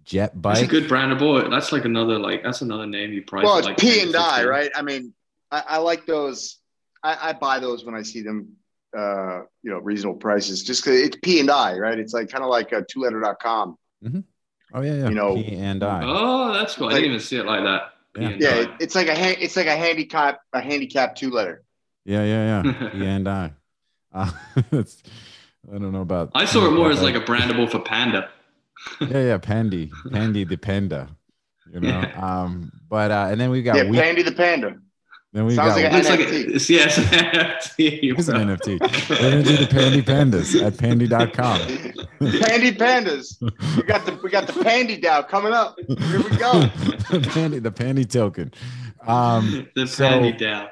Jet 0.06 0.32
That's 0.42 0.60
a 0.60 0.62
Bike. 0.64 0.70
good 0.70 0.84
brandable. 0.90 1.50
That's 1.50 1.72
like 1.72 1.86
another 1.86 2.20
like 2.20 2.44
that's 2.44 2.62
another 2.62 2.86
name 2.86 3.12
you 3.12 3.24
price. 3.24 3.44
Well, 3.44 3.58
it's 3.58 3.68
like 3.68 3.78
P 3.78 4.02
and 4.02 4.16
I, 4.16 4.46
right? 4.46 4.70
I 4.76 4.82
mean, 4.82 5.14
I, 5.52 5.64
I 5.68 5.78
like 5.80 6.06
those. 6.06 6.60
I, 7.04 7.30
I 7.30 7.34
buy 7.34 7.60
those 7.60 7.84
when 7.86 7.96
I 7.96 8.02
see 8.04 8.22
them, 8.22 8.54
uh, 8.98 9.42
you 9.64 9.72
know, 9.72 9.80
reasonable 9.80 10.20
prices. 10.20 10.64
Just 10.64 10.84
because 10.84 11.02
it's 11.02 11.18
P 11.24 11.40
and 11.40 11.50
I, 11.50 11.78
right? 11.78 11.98
It's 12.00 12.14
like 12.14 12.30
kind 12.30 12.44
of 12.44 12.50
like 12.50 12.72
a 12.72 12.84
two 12.84 13.02
letter.com. 13.02 13.78
Oh 14.74 14.82
yeah, 14.82 14.94
yeah. 14.94 15.10
you 15.10 15.16
know- 15.16 15.36
P 15.36 15.56
and 15.56 15.84
I. 15.84 16.02
Oh, 16.06 16.54
that's 16.54 16.76
cool. 16.76 16.88
I 16.88 16.94
didn't 16.94 17.06
even 17.06 17.20
see 17.20 17.38
it 17.38 17.46
like 17.46 17.64
that. 17.64 17.92
Yeah. 18.18 18.30
Yeah, 18.40 18.56
it, 18.62 18.70
it's 18.80 18.96
like 18.96 19.08
a 19.08 19.16
ha- 19.16 19.36
it's 19.40 19.58
like 19.58 19.68
a 19.68 19.76
handicap 19.76 20.40
a 20.54 20.62
handicap 20.62 21.16
two 21.16 21.32
letter. 21.32 21.64
Yeah, 22.06 22.24
yeah, 22.24 22.64
yeah. 22.64 22.90
P 22.92 23.06
and 23.06 23.28
I. 23.28 23.54
Uh, 24.14 24.32
it's, 24.72 25.04
I 25.72 25.78
don't 25.78 25.92
know 25.92 26.02
about. 26.02 26.32
I 26.34 26.46
saw 26.46 26.66
it 26.68 26.72
more 26.72 26.92
as 26.92 27.02
like 27.02 27.16
a 27.16 27.22
brandable 27.22 27.70
for 27.70 27.80
Panda. 27.80 28.30
yeah, 29.02 29.22
yeah, 29.24 29.38
Pandy, 29.38 29.92
Pandy 30.12 30.44
the 30.44 30.58
Panda. 30.58 31.10
You 31.74 31.80
know, 31.80 32.12
um, 32.16 32.72
but 32.88 33.10
uh, 33.10 33.28
and 33.32 33.42
then 33.42 33.50
we've 33.50 33.66
got 33.66 33.76
yeah, 33.76 33.90
we, 33.90 33.98
Pandy 33.98 34.22
the 34.22 34.32
Panda. 34.32 34.78
then 35.34 35.46
we 35.46 35.56
sounds 35.56 35.74
got 35.74 35.82
like 35.82 35.92
a 35.92 35.96
Looks 35.96 36.10
like 36.10 36.20
NFT. 36.20 36.56
it's 36.56 36.70
yes, 36.70 36.98
NFT. 37.00 38.18
it's 38.20 38.28
an 38.28 38.36
NFT. 38.36 39.10
We're 39.10 39.32
gonna 39.32 39.44
do 39.44 39.58
the 39.58 39.68
Pandy 39.68 40.02
Pandas 40.04 40.64
at 40.64 40.78
pandy.com. 40.78 41.60
Pandy 42.20 42.72
pandas. 42.72 43.42
We 43.76 43.84
got 43.84 44.06
the 44.06 44.20
we 44.24 44.30
got 44.30 44.46
the 44.46 44.64
Pandy 44.64 45.02
DAO 45.02 45.28
coming 45.28 45.54
up. 45.54 45.76
Here 45.88 46.22
we 46.22 46.38
go. 46.38 46.62
the 47.10 47.28
Pandy, 47.34 47.60
the 47.60 47.72
Pandy 47.72 48.06
token. 48.06 48.54
Um, 49.08 49.68
the 49.76 49.88
so- 49.88 50.08
Pandy 50.08 50.34
down. 50.34 50.70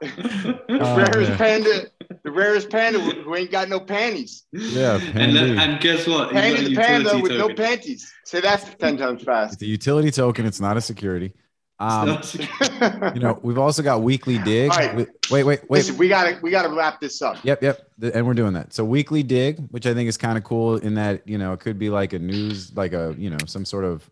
The 0.00 0.60
Oh, 0.80 0.96
rarest 0.96 1.30
man. 1.30 1.38
panda, 1.38 1.86
the 2.22 2.30
rarest 2.30 2.70
panda 2.70 2.98
who 3.00 3.22
who 3.22 3.34
ain't 3.36 3.50
got 3.50 3.68
no 3.68 3.80
panties. 3.80 4.44
Yeah, 4.52 4.96
and, 4.96 5.12
Pandy. 5.12 5.56
and 5.58 5.80
guess 5.80 6.06
what? 6.06 6.32
He's 6.32 6.40
Pandy 6.40 6.74
the 6.74 6.80
panda 6.80 6.98
utility 7.04 7.22
with 7.22 7.32
no 7.32 7.38
token. 7.48 7.56
panties. 7.56 8.12
Say 8.24 8.40
that 8.40 8.78
ten 8.78 8.96
times 8.96 9.22
fast. 9.22 9.54
It's 9.54 9.62
a 9.62 9.66
utility 9.66 10.10
token. 10.10 10.46
It's 10.46 10.60
not 10.60 10.76
a 10.76 10.80
security. 10.80 11.32
Um, 11.78 12.22
So- 12.22 12.38
you 13.14 13.20
know, 13.20 13.38
we've 13.42 13.58
also 13.58 13.82
got 13.82 14.02
weekly 14.02 14.38
dig. 14.38 14.70
All 14.70 14.76
right. 14.78 14.94
We- 14.96 15.06
Wait, 15.30 15.42
wait, 15.44 15.60
wait. 15.68 15.70
Listen, 15.70 15.96
we 15.98 16.08
gotta 16.08 16.38
we 16.42 16.50
gotta 16.50 16.68
wrap 16.68 17.00
this 17.00 17.20
up. 17.20 17.38
Yep, 17.42 17.62
yep. 17.62 17.90
And 18.14 18.26
we're 18.26 18.34
doing 18.34 18.52
that. 18.54 18.72
So 18.72 18.84
weekly 18.84 19.22
dig, 19.24 19.58
which 19.70 19.86
I 19.86 19.92
think 19.94 20.08
is 20.08 20.16
kind 20.16 20.38
of 20.38 20.44
cool 20.44 20.76
in 20.76 20.94
that, 20.94 21.26
you 21.28 21.36
know, 21.36 21.52
it 21.52 21.60
could 21.60 21.78
be 21.78 21.90
like 21.90 22.12
a 22.12 22.18
news, 22.20 22.74
like 22.76 22.92
a, 22.92 23.14
you 23.18 23.28
know, 23.30 23.38
some 23.46 23.64
sort 23.64 23.84
of, 23.84 24.08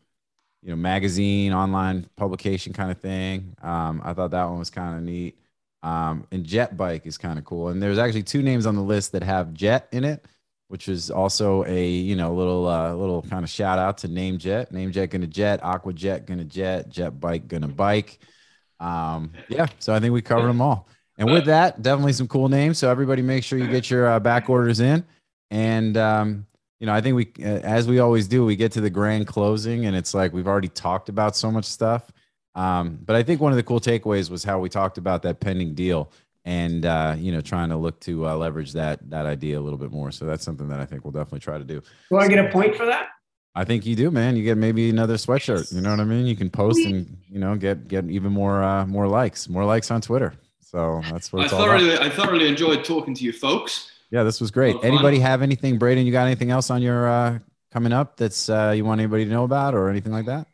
you 0.62 0.70
know, 0.70 0.76
magazine, 0.76 1.52
online 1.52 2.06
publication 2.16 2.72
kind 2.72 2.90
of 2.90 2.98
thing. 2.98 3.54
Um, 3.62 4.02
I 4.04 4.12
thought 4.12 4.32
that 4.32 4.44
one 4.44 4.58
was 4.58 4.70
kind 4.70 4.96
of 4.96 5.02
neat. 5.04 5.38
Um, 5.84 6.26
and 6.32 6.44
Jet 6.44 6.76
Bike 6.76 7.06
is 7.06 7.18
kind 7.18 7.38
of 7.38 7.44
cool. 7.44 7.68
And 7.68 7.80
there's 7.80 7.98
actually 7.98 8.22
two 8.22 8.42
names 8.42 8.64
on 8.64 8.74
the 8.74 8.82
list 8.82 9.12
that 9.12 9.22
have 9.22 9.52
Jet 9.52 9.86
in 9.92 10.02
it, 10.02 10.24
which 10.68 10.88
is 10.88 11.10
also 11.10 11.62
a, 11.66 11.86
you 11.88 12.16
know, 12.16 12.34
little, 12.34 12.66
uh, 12.66 12.94
little 12.94 13.22
kind 13.22 13.44
of 13.44 13.50
shout 13.50 13.78
out 13.78 13.98
to 13.98 14.08
Name 14.08 14.38
Jet. 14.38 14.72
Name 14.72 14.90
Jet 14.90 15.10
gonna 15.10 15.26
jet, 15.26 15.62
Aqua 15.62 15.92
Jet 15.92 16.26
gonna 16.26 16.44
jet, 16.44 16.88
Jet 16.88 17.20
Bike 17.20 17.46
gonna 17.48 17.68
bike. 17.68 18.18
Um, 18.80 19.32
yeah, 19.48 19.66
so 19.78 19.94
I 19.94 20.00
think 20.00 20.14
we 20.14 20.22
covered 20.22 20.48
them 20.48 20.62
all. 20.62 20.88
And 21.18 21.30
with 21.30 21.44
that, 21.44 21.82
definitely 21.82 22.14
some 22.14 22.26
cool 22.26 22.48
names. 22.48 22.78
So 22.78 22.90
everybody, 22.90 23.22
make 23.22 23.44
sure 23.44 23.58
you 23.58 23.68
get 23.68 23.88
your 23.88 24.08
uh, 24.08 24.20
back 24.20 24.50
orders 24.50 24.80
in. 24.80 25.04
And 25.50 25.96
um, 25.96 26.46
you 26.80 26.86
know, 26.86 26.92
I 26.92 27.00
think 27.00 27.14
we, 27.14 27.44
uh, 27.44 27.60
as 27.60 27.86
we 27.86 27.98
always 28.00 28.26
do, 28.26 28.44
we 28.44 28.56
get 28.56 28.72
to 28.72 28.80
the 28.80 28.90
grand 28.90 29.26
closing, 29.26 29.86
and 29.86 29.94
it's 29.94 30.12
like 30.12 30.32
we've 30.32 30.48
already 30.48 30.68
talked 30.68 31.08
about 31.08 31.36
so 31.36 31.50
much 31.50 31.66
stuff. 31.66 32.10
Um, 32.54 32.98
but 33.04 33.16
I 33.16 33.22
think 33.22 33.40
one 33.40 33.52
of 33.52 33.56
the 33.56 33.62
cool 33.62 33.80
takeaways 33.80 34.30
was 34.30 34.44
how 34.44 34.58
we 34.58 34.68
talked 34.68 34.98
about 34.98 35.22
that 35.22 35.40
pending 35.40 35.74
deal, 35.74 36.10
and 36.44 36.86
uh, 36.86 37.16
you 37.18 37.32
know, 37.32 37.40
trying 37.40 37.70
to 37.70 37.76
look 37.76 38.00
to 38.00 38.28
uh, 38.28 38.36
leverage 38.36 38.72
that 38.72 39.10
that 39.10 39.26
idea 39.26 39.58
a 39.58 39.62
little 39.62 39.78
bit 39.78 39.90
more. 39.90 40.10
So 40.12 40.24
that's 40.24 40.44
something 40.44 40.68
that 40.68 40.80
I 40.80 40.86
think 40.86 41.04
we'll 41.04 41.12
definitely 41.12 41.40
try 41.40 41.58
to 41.58 41.64
do. 41.64 41.82
Do 42.10 42.18
I 42.18 42.28
get 42.28 42.44
a 42.44 42.50
point 42.50 42.76
for 42.76 42.86
that? 42.86 43.08
I 43.56 43.64
think 43.64 43.86
you 43.86 43.94
do, 43.94 44.10
man. 44.10 44.36
You 44.36 44.42
get 44.42 44.58
maybe 44.58 44.90
another 44.90 45.14
sweatshirt. 45.14 45.72
You 45.72 45.80
know 45.80 45.90
what 45.90 46.00
I 46.00 46.04
mean? 46.04 46.26
You 46.26 46.34
can 46.34 46.50
post 46.50 46.80
and 46.84 47.16
you 47.28 47.38
know 47.38 47.54
get 47.56 47.88
get 47.88 48.08
even 48.10 48.32
more 48.32 48.62
uh, 48.62 48.86
more 48.86 49.06
likes, 49.06 49.48
more 49.48 49.64
likes 49.64 49.90
on 49.90 50.00
Twitter. 50.00 50.34
So 50.60 51.02
that's 51.10 51.32
what 51.32 51.42
I 51.42 51.44
it's 51.44 51.52
all 51.52 51.62
about. 51.64 51.80
thoroughly, 51.80 51.98
I 51.98 52.10
thoroughly 52.10 52.48
enjoyed 52.48 52.84
talking 52.84 53.14
to 53.14 53.24
you 53.24 53.32
folks. 53.32 53.92
Yeah, 54.10 54.22
this 54.22 54.40
was 54.40 54.50
great. 54.50 54.74
Well, 54.74 54.82
fun. 54.82 54.92
Anybody 54.92 55.18
have 55.20 55.42
anything, 55.42 55.78
Braden? 55.78 56.04
You 56.04 56.12
got 56.12 56.26
anything 56.26 56.50
else 56.50 56.70
on 56.70 56.82
your 56.82 57.08
uh, 57.08 57.38
coming 57.72 57.92
up 57.92 58.16
that's 58.16 58.48
uh, 58.48 58.72
you 58.76 58.84
want 58.84 59.00
anybody 59.00 59.24
to 59.24 59.30
know 59.30 59.44
about 59.44 59.74
or 59.74 59.88
anything 59.88 60.12
like 60.12 60.26
that? 60.26 60.46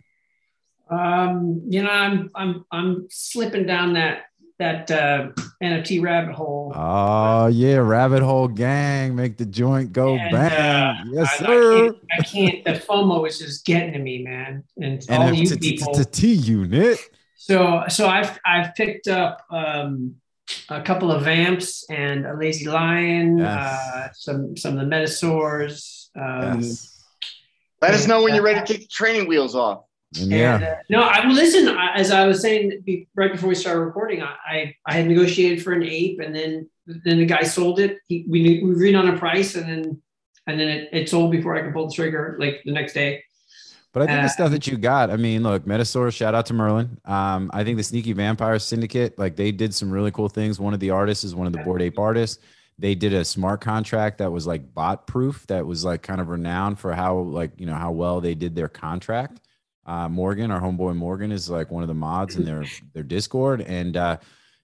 Um, 0.91 1.63
you 1.69 1.83
know, 1.83 1.91
I'm 1.91 2.31
I'm 2.35 2.65
I'm 2.73 3.07
slipping 3.11 3.67
down 3.67 3.93
that 3.95 4.23
that 4.59 4.91
uh, 4.91 5.29
NFT 5.63 6.03
rabbit 6.03 6.35
hole. 6.35 6.73
Oh 6.75 7.47
yeah, 7.47 7.77
rabbit 7.77 8.23
hole 8.23 8.49
gang, 8.49 9.15
make 9.15 9.37
the 9.39 9.47
joint 9.47 9.93
go 9.93 10.17
And, 10.17 10.31
bang. 10.33 10.53
uh, 10.53 11.05
yes, 11.13 11.41
I, 11.41 11.45
sir. 11.47 11.73
I 11.73 11.87
can't, 11.87 11.97
I 12.19 12.23
can't. 12.23 12.65
The 12.65 12.73
FOMO 12.73 13.27
is 13.27 13.39
just 13.39 13.65
getting 13.65 13.93
to 13.95 13.99
me, 13.99 14.23
man. 14.23 14.65
And 14.81 15.03
all 15.09 15.33
you 15.33 15.57
people. 15.57 15.95
NFT 15.95 16.45
unit. 16.47 16.99
So 17.37 17.85
so 17.89 18.07
I've 18.09 18.39
I've 18.45 18.75
picked 18.75 19.09
up 19.09 19.41
um, 19.51 20.17
a 20.69 20.83
couple 20.83 21.11
of 21.11 21.23
vamps 21.23 21.89
and 21.89 22.27
a 22.27 22.35
lazy 22.37 22.67
lion, 22.69 23.39
Yes. 23.39 23.49
uh, 23.49 24.09
some 24.13 24.57
some 24.57 24.77
of 24.79 24.81
the 24.81 24.95
metasaurs. 24.95 26.09
Um, 26.17 26.61
Yes. 26.61 26.97
Let 27.81 27.95
us 27.95 28.07
know 28.07 28.23
when 28.23 28.35
you're 28.35 28.45
ready 28.45 28.61
to 28.61 28.67
take 28.67 28.83
the 28.83 28.89
training 28.89 29.27
wheels 29.27 29.55
off. 29.55 29.85
And 30.19 30.33
And, 30.33 30.63
yeah, 30.63 30.71
uh, 30.71 30.77
no, 30.89 31.03
I 31.03 31.25
listen. 31.29 31.69
I, 31.69 31.95
as 31.95 32.11
I 32.11 32.27
was 32.27 32.41
saying 32.41 32.83
be, 32.85 33.07
right 33.15 33.31
before 33.31 33.49
we 33.49 33.55
started 33.55 33.81
recording, 33.81 34.23
I, 34.23 34.35
I 34.47 34.75
I 34.87 34.93
had 34.95 35.07
negotiated 35.07 35.63
for 35.63 35.73
an 35.73 35.85
ape, 35.85 36.21
and 36.21 36.35
then 36.35 36.69
then 36.87 37.19
the 37.19 37.27
guy 37.27 37.43
sold 37.43 37.79
it. 37.79 37.99
He, 38.09 38.25
we 38.29 38.61
we 38.63 38.73
agreed 38.73 38.97
on 38.97 39.09
a 39.09 39.17
price, 39.17 39.55
and 39.55 39.69
then 39.69 40.03
and 40.47 40.59
then 40.59 40.69
it, 40.69 40.89
it 40.93 41.09
sold 41.09 41.31
before 41.31 41.57
I 41.57 41.63
could 41.63 41.73
pull 41.73 41.89
the 41.89 41.95
trigger, 41.95 42.37
like 42.41 42.61
the 42.65 42.73
next 42.73 42.95
day. 42.95 43.23
but 43.93 44.03
I 44.03 44.07
think 44.07 44.21
the 44.21 44.25
uh, 44.25 44.29
stuff 44.29 44.51
that 44.51 44.67
you 44.67 44.77
got. 44.77 45.11
I 45.11 45.17
mean, 45.17 45.45
look, 45.45 45.65
Metasaur. 45.65 46.13
Shout 46.13 46.35
out 46.35 46.47
to 46.47 46.55
Merlin. 46.55 46.99
Um, 47.05 47.51
I 47.55 47.63
think 47.63 47.77
the 47.77 47.85
Sneaky 47.85 48.13
Vampire 48.13 48.59
Syndicate, 48.59 49.17
like 49.17 49.37
they 49.37 49.53
did 49.53 49.73
some 49.73 49.93
really 49.93 50.11
cool 50.11 50.29
things. 50.29 50.59
One 50.59 50.75
of 50.75 50.81
the 50.81 50.91
artists 50.91 51.23
is 51.23 51.37
one 51.37 51.47
of 51.47 51.53
the 51.53 51.61
Bored 51.61 51.83
Ape 51.83 51.99
artists. 51.99 52.43
They 52.81 52.95
did 52.95 53.13
a 53.13 53.25
smart 53.25 53.61
contract 53.61 54.19
that 54.19 54.33
was 54.33 54.47
like 54.47 54.75
bot 54.75 55.07
proof. 55.07 55.47
That 55.47 55.67
was 55.67 55.85
like 55.85 56.03
kind 56.03 56.21
of 56.21 56.29
renowned 56.29 56.79
for 56.79 56.95
how 56.95 57.19
like 57.19 57.53
you 57.59 57.67
know 57.67 57.75
how 57.75 57.93
well 57.93 58.21
they 58.21 58.35
did 58.35 58.57
their 58.57 58.69
contract. 58.69 59.41
Uh, 59.87 60.09
Morgan, 60.09 60.51
our 60.51 60.61
homeboy 60.61 60.97
Morgan, 60.97 61.33
is 61.33 61.51
like 61.51 61.71
one 61.71 61.83
of 61.83 61.89
the 61.89 61.95
mods 61.95 62.37
in 62.37 62.45
their 62.45 62.65
their 62.95 63.03
Discord, 63.03 63.61
and 63.63 63.97
uh, 63.97 64.17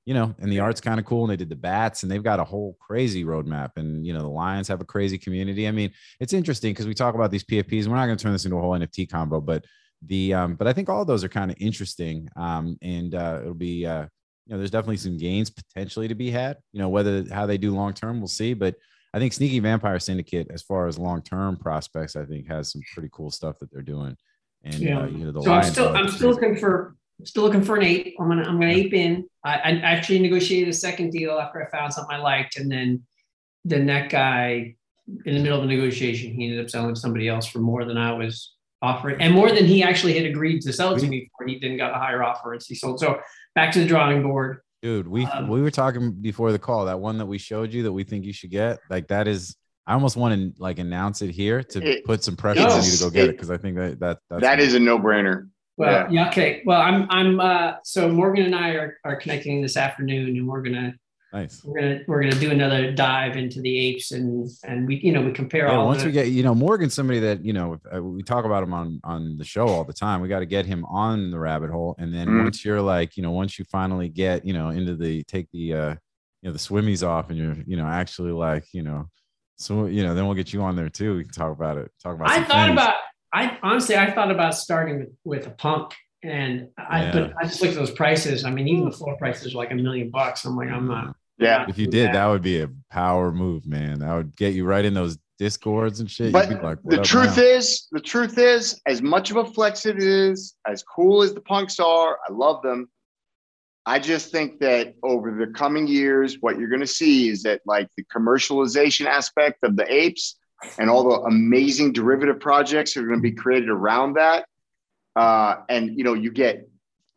you 0.04 0.14
know, 0.14 0.34
and 0.38 0.50
the 0.50 0.60
art's 0.60 0.80
kind 0.80 1.00
of 1.00 1.06
cool. 1.06 1.24
And 1.24 1.30
they 1.30 1.36
did 1.36 1.48
the 1.48 1.56
bats, 1.56 2.02
and 2.02 2.12
they've 2.12 2.22
got 2.22 2.40
a 2.40 2.44
whole 2.44 2.76
crazy 2.80 3.24
roadmap. 3.24 3.72
And 3.76 4.06
you 4.06 4.12
know, 4.12 4.20
the 4.20 4.28
Lions 4.28 4.68
have 4.68 4.80
a 4.80 4.84
crazy 4.84 5.18
community. 5.18 5.66
I 5.66 5.72
mean, 5.72 5.90
it's 6.20 6.32
interesting 6.32 6.72
because 6.72 6.86
we 6.86 6.94
talk 6.94 7.14
about 7.14 7.30
these 7.30 7.44
PFPs. 7.44 7.82
And 7.82 7.90
we're 7.90 7.96
not 7.96 8.06
going 8.06 8.18
to 8.18 8.22
turn 8.22 8.32
this 8.32 8.44
into 8.44 8.56
a 8.56 8.60
whole 8.60 8.72
NFT 8.72 9.10
combo, 9.10 9.40
but 9.40 9.64
the 10.02 10.34
um, 10.34 10.54
but 10.54 10.66
I 10.66 10.72
think 10.72 10.88
all 10.88 11.02
of 11.02 11.06
those 11.06 11.24
are 11.24 11.28
kind 11.28 11.50
of 11.50 11.56
interesting. 11.60 12.28
Um, 12.36 12.78
and 12.82 13.14
uh, 13.14 13.38
it'll 13.42 13.54
be 13.54 13.86
uh, 13.86 14.06
you 14.46 14.52
know, 14.52 14.58
there's 14.58 14.70
definitely 14.70 14.98
some 14.98 15.16
gains 15.16 15.50
potentially 15.50 16.08
to 16.08 16.14
be 16.14 16.30
had. 16.30 16.58
You 16.72 16.80
know, 16.80 16.88
whether 16.88 17.24
how 17.32 17.46
they 17.46 17.58
do 17.58 17.74
long 17.74 17.92
term, 17.92 18.20
we'll 18.20 18.28
see. 18.28 18.54
But 18.54 18.76
I 19.12 19.18
think 19.18 19.32
Sneaky 19.32 19.58
Vampire 19.60 19.98
Syndicate, 19.98 20.48
as 20.50 20.62
far 20.62 20.86
as 20.86 20.98
long 20.98 21.22
term 21.22 21.56
prospects, 21.56 22.16
I 22.16 22.24
think 22.24 22.46
has 22.48 22.70
some 22.70 22.82
pretty 22.92 23.08
cool 23.12 23.30
stuff 23.30 23.58
that 23.58 23.72
they're 23.72 23.82
doing. 23.82 24.16
And 24.66 24.80
Yeah. 24.80 25.00
uh, 25.00 25.06
you 25.06 25.24
know, 25.26 25.32
the 25.32 25.42
So 25.42 25.52
I'm 25.52 25.62
still 25.62 25.88
I'm 25.96 26.08
still 26.08 26.30
looking 26.30 26.56
for 26.56 26.96
still 27.24 27.44
looking 27.44 27.62
for 27.62 27.76
an 27.76 27.84
ape. 27.84 28.16
I'm 28.18 28.28
gonna 28.28 28.42
I'm 28.42 28.58
gonna 28.58 28.72
ape 28.72 28.92
in. 28.94 29.26
I, 29.44 29.54
I 29.54 29.70
actually 29.80 30.18
negotiated 30.18 30.68
a 30.68 30.72
second 30.72 31.10
deal 31.10 31.38
after 31.38 31.64
I 31.64 31.70
found 31.70 31.92
something 31.92 32.14
I 32.14 32.18
liked, 32.18 32.58
and 32.58 32.70
then 32.70 33.02
then 33.64 33.86
that 33.86 34.10
guy 34.10 34.74
in 35.24 35.34
the 35.34 35.40
middle 35.40 35.60
of 35.60 35.68
the 35.68 35.74
negotiation, 35.74 36.34
he 36.34 36.46
ended 36.46 36.64
up 36.64 36.68
selling 36.68 36.96
somebody 36.96 37.28
else 37.28 37.46
for 37.46 37.60
more 37.60 37.84
than 37.84 37.96
I 37.96 38.12
was 38.12 38.54
offering, 38.82 39.20
and 39.20 39.32
more 39.32 39.50
than 39.52 39.64
he 39.66 39.82
actually 39.84 40.16
had 40.16 40.26
agreed 40.26 40.62
to 40.62 40.72
sell 40.72 40.94
it 40.94 41.00
to 41.00 41.06
me 41.06 41.30
for. 41.38 41.46
He 41.46 41.58
then 41.60 41.76
got 41.76 41.92
a 41.92 41.98
higher 41.98 42.22
offer, 42.24 42.52
and 42.52 42.62
he 42.66 42.74
sold. 42.74 42.98
So 42.98 43.20
back 43.54 43.72
to 43.74 43.78
the 43.78 43.86
drawing 43.86 44.22
board. 44.24 44.58
Dude, 44.82 45.06
we 45.08 45.24
Um, 45.26 45.48
we 45.48 45.62
were 45.62 45.70
talking 45.70 46.10
before 46.10 46.50
the 46.52 46.58
call. 46.58 46.86
That 46.86 46.98
one 47.00 47.18
that 47.18 47.26
we 47.26 47.38
showed 47.38 47.72
you 47.72 47.84
that 47.84 47.92
we 47.92 48.02
think 48.04 48.24
you 48.24 48.32
should 48.32 48.50
get, 48.50 48.80
like 48.90 49.08
that 49.08 49.28
is. 49.28 49.56
I 49.86 49.94
almost 49.94 50.16
want 50.16 50.34
to 50.34 50.60
like 50.62 50.78
announce 50.78 51.22
it 51.22 51.30
here 51.30 51.62
to 51.62 51.82
It- 51.82 52.04
put 52.04 52.24
some 52.24 52.36
pressure 52.36 52.60
on 52.66 52.82
you 52.84 52.90
to 52.90 52.98
go 53.04 53.10
get 53.10 53.24
it 53.24 53.30
It- 53.30 53.32
because 53.32 53.50
I 53.50 53.56
think 53.56 53.76
that 53.76 54.00
that 54.00 54.18
that's 54.28 54.42
That 54.42 54.60
is 54.60 54.74
a 54.74 54.80
no-brainer. 54.80 55.48
Well, 55.76 55.90
Yeah. 55.90 56.22
yeah. 56.24 56.28
okay. 56.28 56.62
Well, 56.64 56.80
I'm 56.80 57.06
I'm 57.10 57.38
uh, 57.38 57.74
so 57.84 58.08
Morgan 58.10 58.46
and 58.46 58.54
I 58.54 58.70
are 58.70 58.96
are 59.04 59.16
connecting 59.16 59.60
this 59.62 59.76
afternoon, 59.76 60.36
and 60.36 60.48
we're 60.48 60.62
gonna 60.62 60.94
nice. 61.34 61.62
we're 61.62 61.78
gonna 61.78 62.00
we're 62.08 62.22
gonna 62.22 62.40
do 62.40 62.50
another 62.50 62.92
dive 62.92 63.36
into 63.36 63.60
the 63.60 63.78
apes, 63.78 64.10
and 64.12 64.48
and 64.64 64.88
we 64.88 64.96
you 64.96 65.12
know 65.12 65.20
we 65.20 65.32
compare 65.32 65.66
Yeah, 65.66 65.76
all 65.76 65.86
once 65.86 66.00
the, 66.00 66.06
we 66.08 66.12
get 66.12 66.28
you 66.28 66.42
know 66.42 66.54
Morgan's 66.54 66.94
somebody 66.94 67.20
that 67.20 67.44
you 67.44 67.52
know 67.52 67.78
uh, 67.94 68.02
we 68.02 68.22
talk 68.22 68.46
about 68.46 68.62
him 68.62 68.72
on 68.72 69.00
on 69.04 69.36
the 69.36 69.44
show 69.44 69.68
all 69.68 69.84
the 69.84 69.92
time. 69.92 70.22
We 70.22 70.28
got 70.28 70.40
to 70.40 70.46
get 70.46 70.64
him 70.64 70.84
on 70.86 71.30
the 71.30 71.38
rabbit 71.38 71.68
hole, 71.70 71.94
and 71.98 72.12
then 72.12 72.26
Mhm. 72.26 72.44
once 72.44 72.64
you're 72.64 72.80
like 72.82 73.16
you 73.18 73.22
know 73.22 73.32
once 73.32 73.58
you 73.58 73.66
finally 73.66 74.08
get 74.08 74.46
you 74.46 74.54
know 74.54 74.70
into 74.70 74.96
the 74.96 75.22
take 75.24 75.46
the 75.52 75.74
uh 75.74 75.90
you 76.40 76.48
know 76.48 76.52
the 76.52 76.58
swimmies 76.58 77.06
off, 77.06 77.28
and 77.28 77.38
you're 77.38 77.56
you 77.66 77.76
know 77.76 77.86
actually 77.86 78.32
like 78.32 78.64
you 78.72 78.82
know 78.82 79.10
so 79.56 79.86
you 79.86 80.02
know 80.02 80.14
then 80.14 80.26
we'll 80.26 80.34
get 80.34 80.52
you 80.52 80.62
on 80.62 80.76
there 80.76 80.88
too. 80.88 81.16
We 81.16 81.24
can 81.24 81.32
talk 81.32 81.52
about 81.52 81.78
it. 81.78 81.90
Talk 82.02 82.14
about. 82.14 82.28
It. 82.30 82.32
I 82.32 82.44
thought 82.44 82.66
things. 82.66 82.72
about 82.72 82.94
I 83.32 83.58
honestly 83.62 83.96
I 83.96 84.10
thought 84.10 84.30
about 84.30 84.54
starting 84.54 84.98
with, 85.00 85.08
with 85.24 85.46
a 85.46 85.50
punk 85.50 85.94
and 86.22 86.68
I 86.78 87.04
Yeah. 87.04 87.12
but 87.12 87.32
I 87.40 87.44
just 87.44 87.60
looked 87.60 87.74
at 87.74 87.78
those 87.78 87.90
prices. 87.90 88.44
I 88.44 88.50
mean, 88.50 88.68
even 88.68 88.84
the 88.86 88.90
floor 88.90 89.16
prices 89.16 89.54
are 89.54 89.58
like 89.58 89.70
a 89.70 89.74
million 89.74 90.10
bucks. 90.10 90.44
I'm 90.44 90.56
like, 90.56 90.68
I'm 90.70 90.86
not. 90.88 91.14
Yeah. 91.38 91.66
If 91.68 91.78
you 91.78 91.86
did, 91.86 92.12
that 92.14 92.26
would 92.26 92.42
be 92.42 92.62
a 92.62 92.70
power 92.90 93.32
move, 93.32 93.66
man. 93.66 94.00
That 94.00 94.14
would 94.14 94.36
get 94.36 94.54
you 94.54 94.64
right 94.64 94.84
in 94.84 94.94
those 94.94 95.18
discords 95.38 96.00
and 96.00 96.10
shit. 96.10 96.32
But 96.32 96.48
You'd 96.48 96.60
be 96.60 96.66
like, 96.66 96.78
the 96.84 97.02
truth 97.02 97.36
now?" 97.36 97.42
is, 97.42 97.88
the 97.92 98.00
truth 98.00 98.38
is, 98.38 98.80
as 98.86 99.02
much 99.02 99.30
of 99.30 99.36
a 99.36 99.44
flex 99.44 99.84
it 99.84 99.98
is, 99.98 100.54
as 100.66 100.82
cool 100.82 101.22
as 101.22 101.34
the 101.34 101.42
punks 101.42 101.78
are, 101.78 102.18
I 102.26 102.32
love 102.32 102.62
them. 102.62 102.88
I 103.88 104.00
just 104.00 104.32
think 104.32 104.58
that 104.60 104.94
over 105.04 105.30
the 105.30 105.46
coming 105.52 105.86
years, 105.86 106.38
what 106.40 106.58
you're 106.58 106.68
going 106.68 106.80
to 106.80 106.86
see 106.88 107.28
is 107.28 107.44
that 107.44 107.60
like 107.66 107.88
the 107.96 108.02
commercialization 108.04 109.06
aspect 109.06 109.62
of 109.62 109.76
the 109.76 109.90
apes 109.92 110.36
and 110.78 110.90
all 110.90 111.08
the 111.08 111.20
amazing 111.20 111.92
derivative 111.92 112.40
projects 112.40 112.96
are 112.96 113.06
going 113.06 113.20
to 113.20 113.22
be 113.22 113.32
created 113.32 113.68
around 113.68 114.14
that. 114.14 114.46
Uh, 115.14 115.56
and 115.68 115.96
you 115.96 116.02
know, 116.02 116.14
you 116.14 116.32
get 116.32 116.68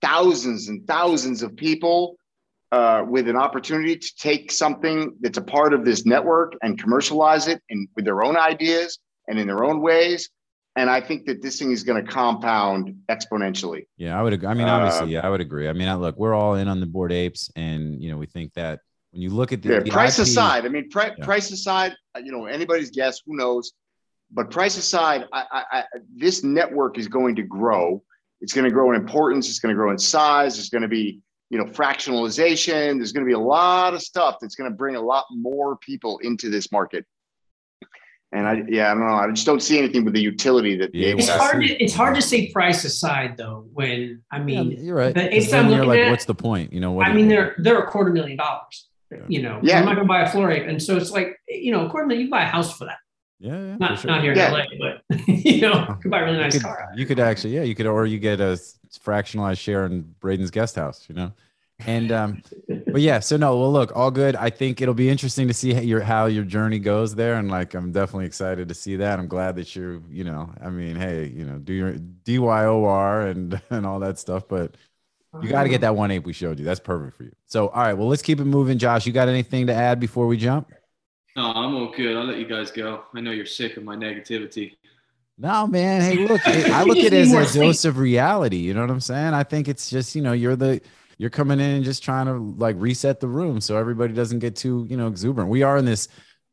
thousands 0.01 0.67
and 0.67 0.85
thousands 0.85 1.41
of 1.41 1.55
people 1.55 2.17
uh, 2.71 3.03
with 3.07 3.27
an 3.27 3.35
opportunity 3.35 3.97
to 3.97 4.15
take 4.15 4.51
something 4.51 5.15
that's 5.21 5.39
a 5.39 5.41
part 5.41 5.73
of 5.73 5.83
this 5.83 6.05
network 6.05 6.53
and 6.61 6.79
commercialize 6.79 7.47
it 7.47 7.61
and 7.71 7.87
with 7.95 8.05
their 8.05 8.23
own 8.23 8.37
ideas 8.37 8.99
and 9.27 9.39
in 9.39 9.47
their 9.47 9.63
own 9.63 9.81
ways. 9.81 10.29
And 10.79 10.89
I 10.89 11.01
think 11.01 11.25
that 11.25 11.41
this 11.41 11.59
thing 11.59 11.71
is 11.71 11.83
going 11.83 12.03
to 12.03 12.09
compound 12.09 12.95
exponentially. 13.09 13.85
Yeah, 13.97 14.17
I 14.17 14.23
would. 14.23 14.31
Agree. 14.31 14.47
I 14.47 14.53
mean, 14.53 14.69
obviously, 14.69 15.09
yeah, 15.09 15.27
I 15.27 15.29
would 15.29 15.41
agree. 15.41 15.67
I 15.67 15.73
mean, 15.73 15.89
I, 15.89 15.95
look, 15.95 16.17
we're 16.17 16.33
all 16.33 16.55
in 16.55 16.69
on 16.69 16.79
the 16.79 16.85
Bored 16.85 17.11
Apes, 17.11 17.51
and 17.57 18.01
you 18.01 18.09
know, 18.09 18.15
we 18.17 18.27
think 18.27 18.53
that 18.53 18.79
when 19.11 19.21
you 19.21 19.29
look 19.29 19.51
at 19.51 19.61
the, 19.61 19.73
Yeah, 19.73 19.79
the 19.81 19.91
price 19.91 20.17
IP 20.17 20.23
aside, 20.23 20.65
I 20.65 20.69
mean, 20.69 20.89
pri- 20.89 21.15
Yeah. 21.17 21.25
price 21.25 21.51
aside, 21.51 21.97
uh, 22.15 22.21
you 22.23 22.31
know, 22.31 22.45
anybody's 22.45 22.91
guess, 22.91 23.19
who 23.25 23.35
knows? 23.35 23.73
But 24.31 24.51
price 24.51 24.77
aside, 24.77 25.25
I, 25.33 25.45
I, 25.51 25.63
I, 25.79 25.83
this 26.15 26.45
network 26.45 26.97
is 26.97 27.09
going 27.09 27.35
to 27.35 27.43
grow. 27.43 28.01
It's 28.39 28.53
going 28.53 28.63
to 28.63 28.71
grow 28.71 28.89
in 28.91 28.95
importance. 28.95 29.49
It's 29.49 29.59
going 29.59 29.75
to 29.75 29.77
grow 29.77 29.91
in 29.91 29.97
size. 29.97 30.55
There's 30.55 30.69
going 30.69 30.83
to 30.83 30.87
be 30.87 31.19
you 31.49 31.57
know, 31.57 31.65
fractionalization. 31.65 32.97
There's 32.97 33.11
going 33.11 33.25
to 33.25 33.29
be 33.29 33.33
a 33.33 33.39
lot 33.39 33.93
of 33.93 34.01
stuff 34.01 34.37
that's 34.39 34.55
going 34.55 34.69
to 34.69 34.77
bring 34.77 34.95
a 34.95 35.01
lot 35.01 35.25
more 35.31 35.75
people 35.77 36.19
into 36.19 36.49
this 36.49 36.71
market. 36.71 37.05
And 38.31 38.47
I, 38.47 38.63
yeah, 38.67 38.91
I 38.91 38.93
don't 38.93 39.07
know. 39.07 39.13
I 39.15 39.27
just 39.31 39.45
don't 39.47 39.61
see 39.61 39.79
anything 39.79 40.05
with 40.05 40.13
the 40.13 40.21
utility 40.21 40.77
that 40.77 40.91
the 40.91 40.99
Yeah, 40.99 41.15
It's 41.17 41.27
hard. 41.29 41.63
To, 41.63 41.83
it's 41.83 41.95
hard 41.95 42.13
to 42.15 42.21
say 42.21 42.51
price 42.51 42.85
aside 42.85 43.37
though. 43.37 43.65
When 43.73 44.21
I 44.31 44.37
Yeah, 44.37 44.43
mean, 44.43 44.71
you're 44.85 44.95
right. 44.95 45.13
the 45.15 45.21
'Cause 45.21 45.29
apes 45.31 45.51
then 45.51 45.65
I'm 45.65 45.71
you're 45.71 45.77
looking 45.79 45.89
like, 45.89 45.99
at- 46.01 46.11
what's 46.11 46.25
the 46.25 46.35
point? 46.35 46.71
You 46.71 46.79
know 46.79 46.91
what? 46.91 47.07
I 47.07 47.13
mean, 47.13 47.27
they're 47.27 47.55
they're 47.57 47.79
a 47.79 47.87
quarter 47.87 48.11
million 48.11 48.37
dollars. 48.37 48.87
Yeah. 49.11 49.17
You 49.27 49.41
know, 49.41 49.59
Yeah. 49.63 49.79
I'm 49.79 49.85
not 49.85 49.95
gonna 49.95 50.07
buy 50.07 50.21
a 50.21 50.29
floor 50.29 50.51
ape, 50.51 50.67
and 50.67 50.81
so 50.81 50.95
it's 50.95 51.09
like 51.11 51.39
you 51.47 51.71
know, 51.71 51.87
a 51.87 51.89
quarter 51.89 52.05
million. 52.05 52.25
You 52.27 52.31
buy 52.31 52.43
a 52.43 52.47
house 52.47 52.77
for 52.77 52.85
that. 52.85 52.97
yeah, 53.39 53.53
yeah, 53.57 53.77
Not 53.77 53.97
sure. 53.99 54.11
not 54.11 54.21
here 54.21 54.35
Yeah. 54.35 54.49
in 54.49 54.53
LA, 54.53 54.65
but 55.09 55.17
you 55.27 55.61
know, 55.61 55.85
you 55.89 55.95
can 55.99 56.11
buy 56.11 56.19
a 56.19 56.25
really 56.25 56.37
You 56.37 56.43
nice 56.43 56.53
could, 56.53 56.61
car. 56.63 56.89
you 56.95 57.05
could 57.07 57.19
actually, 57.19 57.55
yeah, 57.55 57.63
you 57.63 57.73
could, 57.73 57.87
or 57.87 58.05
you 58.05 58.19
get 58.19 58.39
a 58.39 58.59
fractionalized 59.03 59.57
share 59.59 59.85
in 59.87 60.13
Braden's 60.19 60.51
guest 60.51 60.75
house, 60.75 61.05
you 61.09 61.15
know. 61.15 61.31
And 61.85 62.11
um, 62.11 62.43
but 62.67 63.01
yeah, 63.01 63.19
so 63.19 63.37
no, 63.37 63.57
well, 63.57 63.71
look, 63.71 63.95
all 63.95 64.11
good. 64.11 64.35
I 64.35 64.49
think 64.49 64.81
it'll 64.81 64.93
be 64.93 65.09
interesting 65.09 65.47
to 65.47 65.53
see 65.53 65.73
how 65.73 65.81
your 65.81 66.01
how 66.01 66.25
your 66.25 66.43
journey 66.43 66.79
goes 66.79 67.15
there, 67.15 67.35
and 67.35 67.49
like 67.49 67.73
I'm 67.73 67.91
definitely 67.91 68.25
excited 68.25 68.67
to 68.67 68.73
see 68.73 68.97
that. 68.97 69.17
I'm 69.17 69.27
glad 69.27 69.55
that 69.55 69.75
you're, 69.75 70.01
you 70.09 70.25
know, 70.25 70.53
I 70.61 70.69
mean, 70.69 70.97
hey, 70.97 71.27
you 71.27 71.45
know, 71.45 71.57
do 71.57 71.73
your 71.73 71.93
DYOR 71.93 73.31
and 73.31 73.61
and 73.69 73.85
all 73.85 73.99
that 73.99 74.19
stuff, 74.19 74.47
but 74.47 74.75
you 75.41 75.49
got 75.49 75.63
to 75.63 75.69
get 75.69 75.81
that 75.81 75.95
one 75.95 76.11
ape 76.11 76.25
we 76.25 76.33
showed 76.33 76.59
you. 76.59 76.65
That's 76.65 76.79
perfect 76.79 77.15
for 77.15 77.23
you. 77.23 77.31
So, 77.45 77.69
all 77.69 77.83
right, 77.83 77.93
well, 77.93 78.07
let's 78.07 78.23
keep 78.23 78.39
it 78.39 78.45
moving. 78.45 78.77
Josh, 78.77 79.05
you 79.05 79.13
got 79.13 79.29
anything 79.29 79.67
to 79.67 79.73
add 79.73 79.99
before 79.99 80.27
we 80.27 80.37
jump? 80.37 80.71
No, 81.35 81.45
I'm 81.45 81.75
all 81.75 81.93
good. 81.95 82.17
I'll 82.17 82.25
let 82.25 82.39
you 82.39 82.47
guys 82.47 82.71
go. 82.71 83.03
I 83.13 83.21
know 83.21 83.31
you're 83.31 83.45
sick 83.45 83.77
of 83.77 83.83
my 83.83 83.95
negativity. 83.95 84.75
No, 85.37 85.67
man. 85.67 86.01
Hey, 86.01 86.27
look, 86.27 86.45
I 86.45 86.83
look 86.83 86.97
at 87.05 87.13
it 87.13 87.31
as 87.31 87.55
a 87.55 87.59
dose 87.59 87.85
of 87.85 87.97
reality. 87.97 88.57
You 88.57 88.73
know 88.73 88.81
what 88.81 88.89
I'm 88.89 88.99
saying? 88.99 89.33
I 89.33 89.43
think 89.43 89.69
it's 89.69 89.89
just, 89.89 90.15
you 90.15 90.21
know, 90.21 90.33
you're 90.33 90.57
the 90.57 90.81
you're 91.19 91.29
coming 91.29 91.59
in 91.59 91.69
and 91.71 91.83
just 91.85 92.01
trying 92.01 92.25
to 92.25 92.33
like 92.57 92.75
reset 92.79 93.19
the 93.19 93.27
room 93.27 93.61
so 93.61 93.77
everybody 93.77 94.13
doesn't 94.13 94.39
get 94.39 94.55
too, 94.55 94.87
you 94.89 94.97
know, 94.97 95.07
exuberant. 95.07 95.51
We 95.51 95.61
are 95.61 95.77
in 95.77 95.85
this 95.85 96.07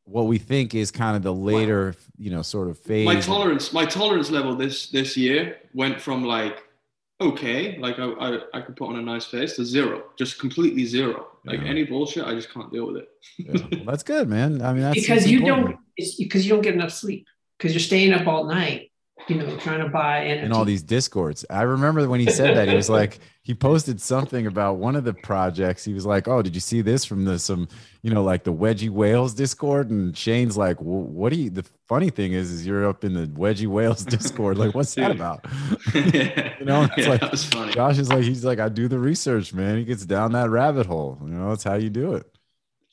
what 0.05 0.27
we 0.27 0.39
think 0.39 0.75
is 0.75 0.91
kind 0.91 1.17
of 1.17 1.23
the 1.23 1.33
later, 1.33 1.95
you 2.19 2.31
know, 2.31 2.43
sort 2.43 2.69
of 2.69 2.79
phase. 2.79 3.07
My 3.07 3.19
tolerance, 3.21 3.73
my 3.73 3.87
tolerance 3.87 4.31
level 4.31 4.55
this 4.55 4.91
this 4.91 5.17
year 5.17 5.57
went 5.73 6.01
from 6.01 6.23
like 6.25 6.63
okay, 7.19 7.79
like 7.79 7.99
I, 7.99 8.05
I, 8.11 8.39
I 8.53 8.61
could 8.61 8.77
put 8.77 8.91
on 8.91 8.97
a 8.97 9.01
nice 9.03 9.25
face 9.25 9.57
to 9.57 9.65
zero, 9.65 10.05
just 10.19 10.39
completely 10.39 10.85
zero. 10.85 11.29
Like 11.47 11.61
Yeah. 11.63 11.69
any 11.69 11.85
bullshit, 11.85 12.25
I 12.27 12.35
just 12.35 12.53
can't 12.53 12.71
deal 12.71 12.87
with 12.89 12.99
it. 12.99 13.09
Yeah. 13.39 13.53
Well, 13.79 13.85
that's 13.87 14.03
good, 14.03 14.29
man. 14.29 14.61
I 14.61 14.73
mean, 14.75 14.83
that's 14.83 15.01
because 15.01 15.27
you 15.27 15.39
important. 15.39 15.77
don't 15.97 16.09
because 16.19 16.45
you 16.45 16.51
don't 16.53 16.61
get 16.63 16.75
enough 16.75 16.93
sleep 16.93 17.27
because 17.57 17.73
you're 17.73 17.81
staying 17.81 18.13
up 18.13 18.27
all 18.27 18.45
night 18.45 18.91
you 19.29 19.37
know 19.37 19.57
trying 19.59 19.81
to 19.81 19.89
buy 19.89 20.19
and 20.19 20.41
in 20.47 20.53
all 20.53 20.65
these 20.65 20.83
discords. 20.83 21.45
I 21.51 21.63
remember 21.63 22.09
when 22.09 22.21
he 22.21 22.31
said 22.31 22.57
that 22.57 22.69
he 22.69 22.75
was 22.77 22.89
like 22.91 23.19
he 23.43 23.55
posted 23.55 24.01
something 24.01 24.47
about 24.47 24.77
one 24.79 24.97
of 24.97 25.05
the 25.05 25.13
projects. 25.15 25.85
He 25.85 25.93
was 25.95 26.07
like, 26.07 26.29
"Oh, 26.29 26.43
did 26.43 26.55
you 26.55 26.61
see 26.61 26.81
this 26.83 27.05
from 27.05 27.25
the 27.25 27.39
some 27.39 27.69
you 28.03 28.13
know 28.13 28.23
like 28.23 28.45
the 28.45 28.53
Wedgie 28.53 28.91
Whales 28.91 29.35
Discord?" 29.35 29.91
And 29.91 30.17
Shane's 30.17 30.57
like, 30.57 30.81
well, 30.81 31.01
"What 31.03 31.33
do 31.33 31.39
you?" 31.39 31.51
The 31.51 31.65
funny 31.87 32.11
thing 32.11 32.33
is, 32.33 32.51
is 32.51 32.67
you're 32.67 32.89
up 32.89 33.05
in 33.05 33.15
the 33.15 33.27
Wedgie 33.27 33.67
Whales 33.67 34.05
Discord. 34.17 34.59
Like, 34.59 34.75
what's 34.75 34.95
that 34.97 35.09
Dude. 35.09 35.17
about? 35.17 35.45
you 35.95 36.65
know, 36.67 36.89
it's 36.97 37.07
like- 37.09 37.21
that 37.21 37.31
was 37.31 37.45
funny. 37.45 37.73
Josh 37.73 37.99
is 37.99 38.09
like, 38.11 38.25
he's 38.25 38.45
like, 38.45 38.59
I 38.61 38.69
do 38.69 38.89
the 38.89 38.99
research, 38.99 39.53
man. 39.55 39.79
He 39.79 39.85
gets 39.85 40.05
down 40.07 40.33
that 40.33 40.51
rabbit 40.51 40.87
hole. 40.87 41.19
You 41.23 41.29
know, 41.31 41.49
that's 41.51 41.65
how 41.65 41.75
you 41.75 41.91
do 41.91 42.15
it. 42.15 42.27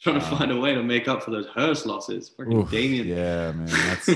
Trying 0.01 0.19
to 0.19 0.25
Wow. 0.31 0.37
find 0.37 0.51
a 0.51 0.59
way 0.59 0.73
to 0.75 0.83
make 0.83 1.07
up 1.07 1.23
for 1.23 1.31
those 1.31 1.47
Hirst 1.47 1.85
losses. 1.85 2.29
Fucking 2.29 2.53
Oof, 2.53 2.69
Damien. 2.69 3.07
yeah, 3.07 3.51
man. 3.53 3.65
That's 3.67 4.09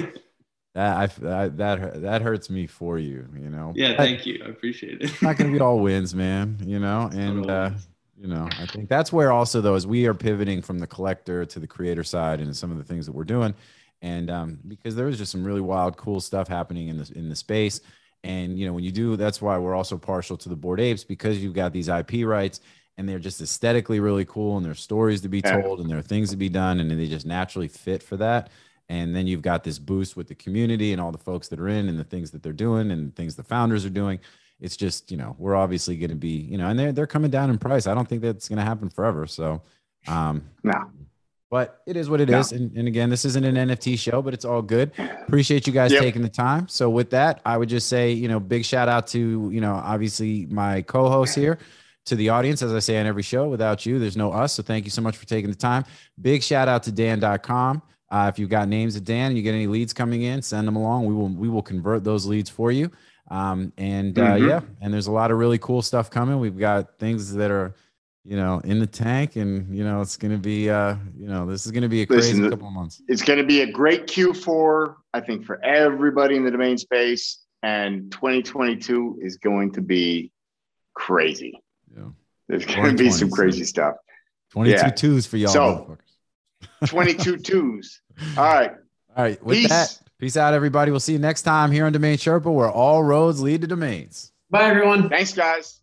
that. 0.77 0.97
I 0.97 1.07
that 1.07 1.57
that 1.57 2.01
that 2.01 2.21
hurts 2.21 2.49
me 2.49 2.67
for 2.67 2.97
you. 2.97 3.27
You 3.35 3.49
know. 3.49 3.73
Yeah, 3.75 3.97
thank 3.97 4.25
you. 4.25 4.41
I 4.45 4.49
appreciate 4.49 5.01
it. 5.01 5.03
it's 5.03 5.21
not 5.21 5.37
going 5.37 5.51
to 5.51 5.57
be 5.57 5.61
all 5.61 5.79
wins, 5.79 6.15
man. 6.15 6.57
You 6.65 6.79
know, 6.79 7.09
and 7.13 7.49
uh, 7.49 7.71
you 8.17 8.27
know, 8.27 8.47
I 8.59 8.65
think 8.67 8.87
that's 8.87 9.11
where 9.11 9.31
also 9.31 9.59
though, 9.59 9.75
as 9.75 9.85
we 9.85 10.05
are 10.05 10.13
pivoting 10.13 10.61
from 10.61 10.79
the 10.79 10.87
collector 10.87 11.45
to 11.45 11.59
the 11.59 11.67
creator 11.67 12.03
side, 12.03 12.39
and 12.39 12.55
some 12.55 12.71
of 12.71 12.77
the 12.77 12.83
things 12.83 13.05
that 13.07 13.13
we're 13.13 13.23
doing, 13.23 13.53
and 14.01 14.29
um, 14.29 14.59
because 14.67 14.95
there 14.95 15.07
is 15.07 15.17
just 15.17 15.31
some 15.31 15.43
really 15.43 15.61
wild, 15.61 15.97
cool 15.97 16.21
stuff 16.21 16.47
happening 16.47 16.87
in 16.87 16.97
the 16.97 17.11
in 17.15 17.27
the 17.27 17.35
space, 17.35 17.81
and 18.23 18.57
you 18.57 18.67
know, 18.67 18.73
when 18.73 18.83
you 18.83 18.91
do, 18.91 19.15
that's 19.15 19.41
why 19.41 19.57
we're 19.57 19.75
also 19.75 19.97
partial 19.97 20.37
to 20.37 20.49
the 20.49 20.55
Bored 20.55 20.79
Apes 20.79 21.03
because 21.03 21.39
you've 21.43 21.53
got 21.53 21.73
these 21.73 21.89
IP 21.89 22.25
rights. 22.25 22.61
And 22.99 23.07
they're 23.07 23.19
just 23.19 23.39
aesthetically 23.41 23.99
really 23.99 24.25
cool, 24.25 24.57
and 24.57 24.65
there's 24.65 24.81
stories 24.81 25.21
to 25.21 25.29
be 25.29 25.39
told, 25.39 25.81
and 25.81 25.87
there 25.87 25.99
are 25.99 26.01
things 26.01 26.31
to 26.31 26.35
be 26.35 26.49
done, 26.49 26.79
and 26.79 26.89
they 26.89 27.05
just 27.05 27.27
naturally 27.27 27.67
fit 27.67 28.01
for 28.01 28.17
that. 28.17 28.49
And 28.89 29.13
then 29.15 29.27
you've 29.27 29.41
got 29.41 29.63
this 29.63 29.79
boost 29.79 30.15
with 30.15 30.27
the 30.27 30.35
community 30.35 30.91
and 30.93 31.01
all 31.01 31.11
the 31.11 31.17
folks 31.17 31.49
that 31.49 31.59
are 31.59 31.67
in, 31.67 31.89
and 31.89 31.99
the 31.99 32.03
things 32.05 32.31
that 32.31 32.41
they're 32.41 32.53
doing, 32.53 32.91
and 32.91 33.13
things 33.15 33.35
the 33.35 33.43
founders 33.43 33.85
are 33.85 33.89
doing. 33.89 34.19
It's 34.61 34.77
just 34.77 35.11
you 35.11 35.17
know 35.17 35.35
we're 35.37 35.55
obviously 35.55 35.97
going 35.97 36.09
to 36.09 36.15
be 36.15 36.29
you 36.29 36.57
know 36.57 36.67
and 36.67 36.79
they're 36.79 36.91
they're 36.91 37.05
coming 37.07 37.29
down 37.29 37.49
in 37.49 37.57
price. 37.59 37.85
I 37.85 37.93
don't 37.93 38.07
think 38.07 38.21
that's 38.21 38.47
going 38.49 38.57
to 38.57 38.63
happen 38.65 38.89
forever. 38.89 39.27
So 39.27 39.61
um 40.07 40.43
No. 40.63 40.73
but 41.51 41.81
it 41.85 41.95
is 41.95 42.09
what 42.09 42.21
it 42.21 42.29
No. 42.29 42.39
is, 42.39 42.51
and, 42.53 42.75
and 42.75 42.87
again 42.87 43.09
this 43.09 43.23
isn't 43.25 43.43
an 43.43 43.55
nft 43.69 43.99
show 43.99 44.21
but 44.21 44.33
it's 44.33 44.45
all 44.45 44.61
good. 44.63 44.91
Appreciate 45.27 45.67
you 45.67 45.73
guys 45.73 45.91
Yep. 45.91 46.01
taking 46.01 46.21
the 46.23 46.29
time. 46.29 46.67
So 46.69 46.89
with 46.89 47.09
that 47.11 47.41
i 47.45 47.55
would 47.57 47.69
just 47.69 47.87
say 47.87 48.11
you 48.13 48.27
know 48.27 48.39
big 48.39 48.65
shout 48.65 48.87
out 48.89 49.05
to 49.09 49.49
you 49.53 49.61
know 49.61 49.73
obviously 49.75 50.45
my 50.47 50.81
co-host 50.83 51.35
here 51.35 51.59
to 52.05 52.15
the 52.15 52.29
audience. 52.29 52.61
As 52.63 52.73
i 52.73 52.79
say 52.79 52.97
on 52.99 53.05
every 53.05 53.23
show 53.23 53.49
without 53.49 53.85
you 53.85 53.99
there's 53.99 54.17
no 54.17 54.31
us. 54.31 54.53
So 54.53 54.63
thank 54.63 54.85
you 54.85 54.91
so 54.91 55.01
much 55.03 55.17
for 55.17 55.27
taking 55.27 55.51
the 55.51 55.55
time. 55.57 55.83
Big 56.19 56.41
shout 56.41 56.67
out 56.67 56.81
to 56.83 56.91
dan.com 56.91 57.81
uh, 58.09 58.29
if 58.33 58.39
you've 58.39 58.49
got 58.49 58.67
names 58.67 58.95
of 58.95 59.03
dan 59.03 59.27
and 59.27 59.37
you 59.37 59.43
get 59.43 59.53
any 59.53 59.67
leads 59.67 59.93
coming 59.93 60.21
in 60.23 60.41
send 60.41 60.67
them 60.67 60.75
along 60.75 61.05
we 61.05 61.13
will 61.13 61.29
we 61.29 61.49
will 61.49 61.61
convert 61.61 62.03
those 62.03 62.25
leads 62.25 62.49
for 62.49 62.71
you 62.71 62.89
um, 63.29 63.73
and 63.77 64.17
uh, 64.17 64.35
Mhm. 64.35 64.47
yeah, 64.47 64.61
and 64.81 64.93
there's 64.93 65.07
a 65.07 65.11
lot 65.11 65.31
of 65.31 65.37
really 65.37 65.57
cool 65.57 65.81
stuff 65.81 66.09
coming. 66.09 66.39
We've 66.39 66.57
got 66.57 66.97
things 66.97 67.33
that 67.33 67.51
are, 67.51 67.75
you 68.23 68.37
know, 68.37 68.61
in 68.63 68.79
the 68.79 68.87
tank, 68.87 69.35
and 69.35 69.75
you 69.75 69.83
know, 69.83 69.99
it's 69.99 70.15
gonna 70.15 70.37
be, 70.37 70.69
uh, 70.69 70.95
you 71.13 71.27
know, 71.27 71.45
this 71.45 71.65
is 71.65 71.73
gonna 71.73 71.89
be 71.89 72.03
a 72.03 72.05
crazy 72.05 72.35
Listen, 72.35 72.49
couple 72.49 72.69
of 72.69 72.73
months. 72.73 73.01
It's 73.09 73.21
going 73.21 73.39
to 73.39 73.45
be 73.45 73.63
a 73.63 73.69
great 73.69 74.07
Q4, 74.07 74.95
I 75.13 75.19
think, 75.19 75.45
for 75.45 75.61
everybody 75.65 76.37
in 76.37 76.45
the 76.45 76.51
domain 76.51 76.77
space. 76.77 77.39
And 77.63 78.09
2022 78.13 79.19
is 79.21 79.35
going 79.35 79.73
to 79.73 79.81
be 79.81 80.31
crazy. 80.93 81.61
Yeah, 81.93 82.03
There's 82.47 82.65
going 82.65 82.95
to 82.95 83.03
be 83.03 83.09
some 83.11 83.29
crazy 83.29 83.65
stuff. 83.65 83.95
22 84.51 84.71
Yeah. 84.77 84.89
twos 84.91 85.25
for 85.25 85.35
y'all. 85.35 85.51
So-. 85.51 85.97
22 86.85 87.37
twos. 87.43 88.01
All 88.37 88.43
right. 88.45 88.71
All 89.15 89.23
right, 89.23 89.43
with 89.43 89.57
Peace. 89.57 89.69
that, 89.69 89.99
peace 90.19 90.37
out, 90.37 90.53
everybody. 90.53 90.91
We'll 90.91 90.99
see 90.99 91.13
you 91.13 91.19
next 91.19 91.41
time 91.41 91.71
here 91.71 91.85
on 91.85 91.91
Domain 91.91 92.17
Sherpa, 92.17 92.53
where 92.53 92.69
all 92.69 93.03
roads 93.03 93.41
lead 93.41 93.61
to 93.61 93.67
domains. 93.67 94.31
bye 94.51 94.63
everyone 94.69 95.09
Thanks, 95.09 95.33
guys. 95.33 95.81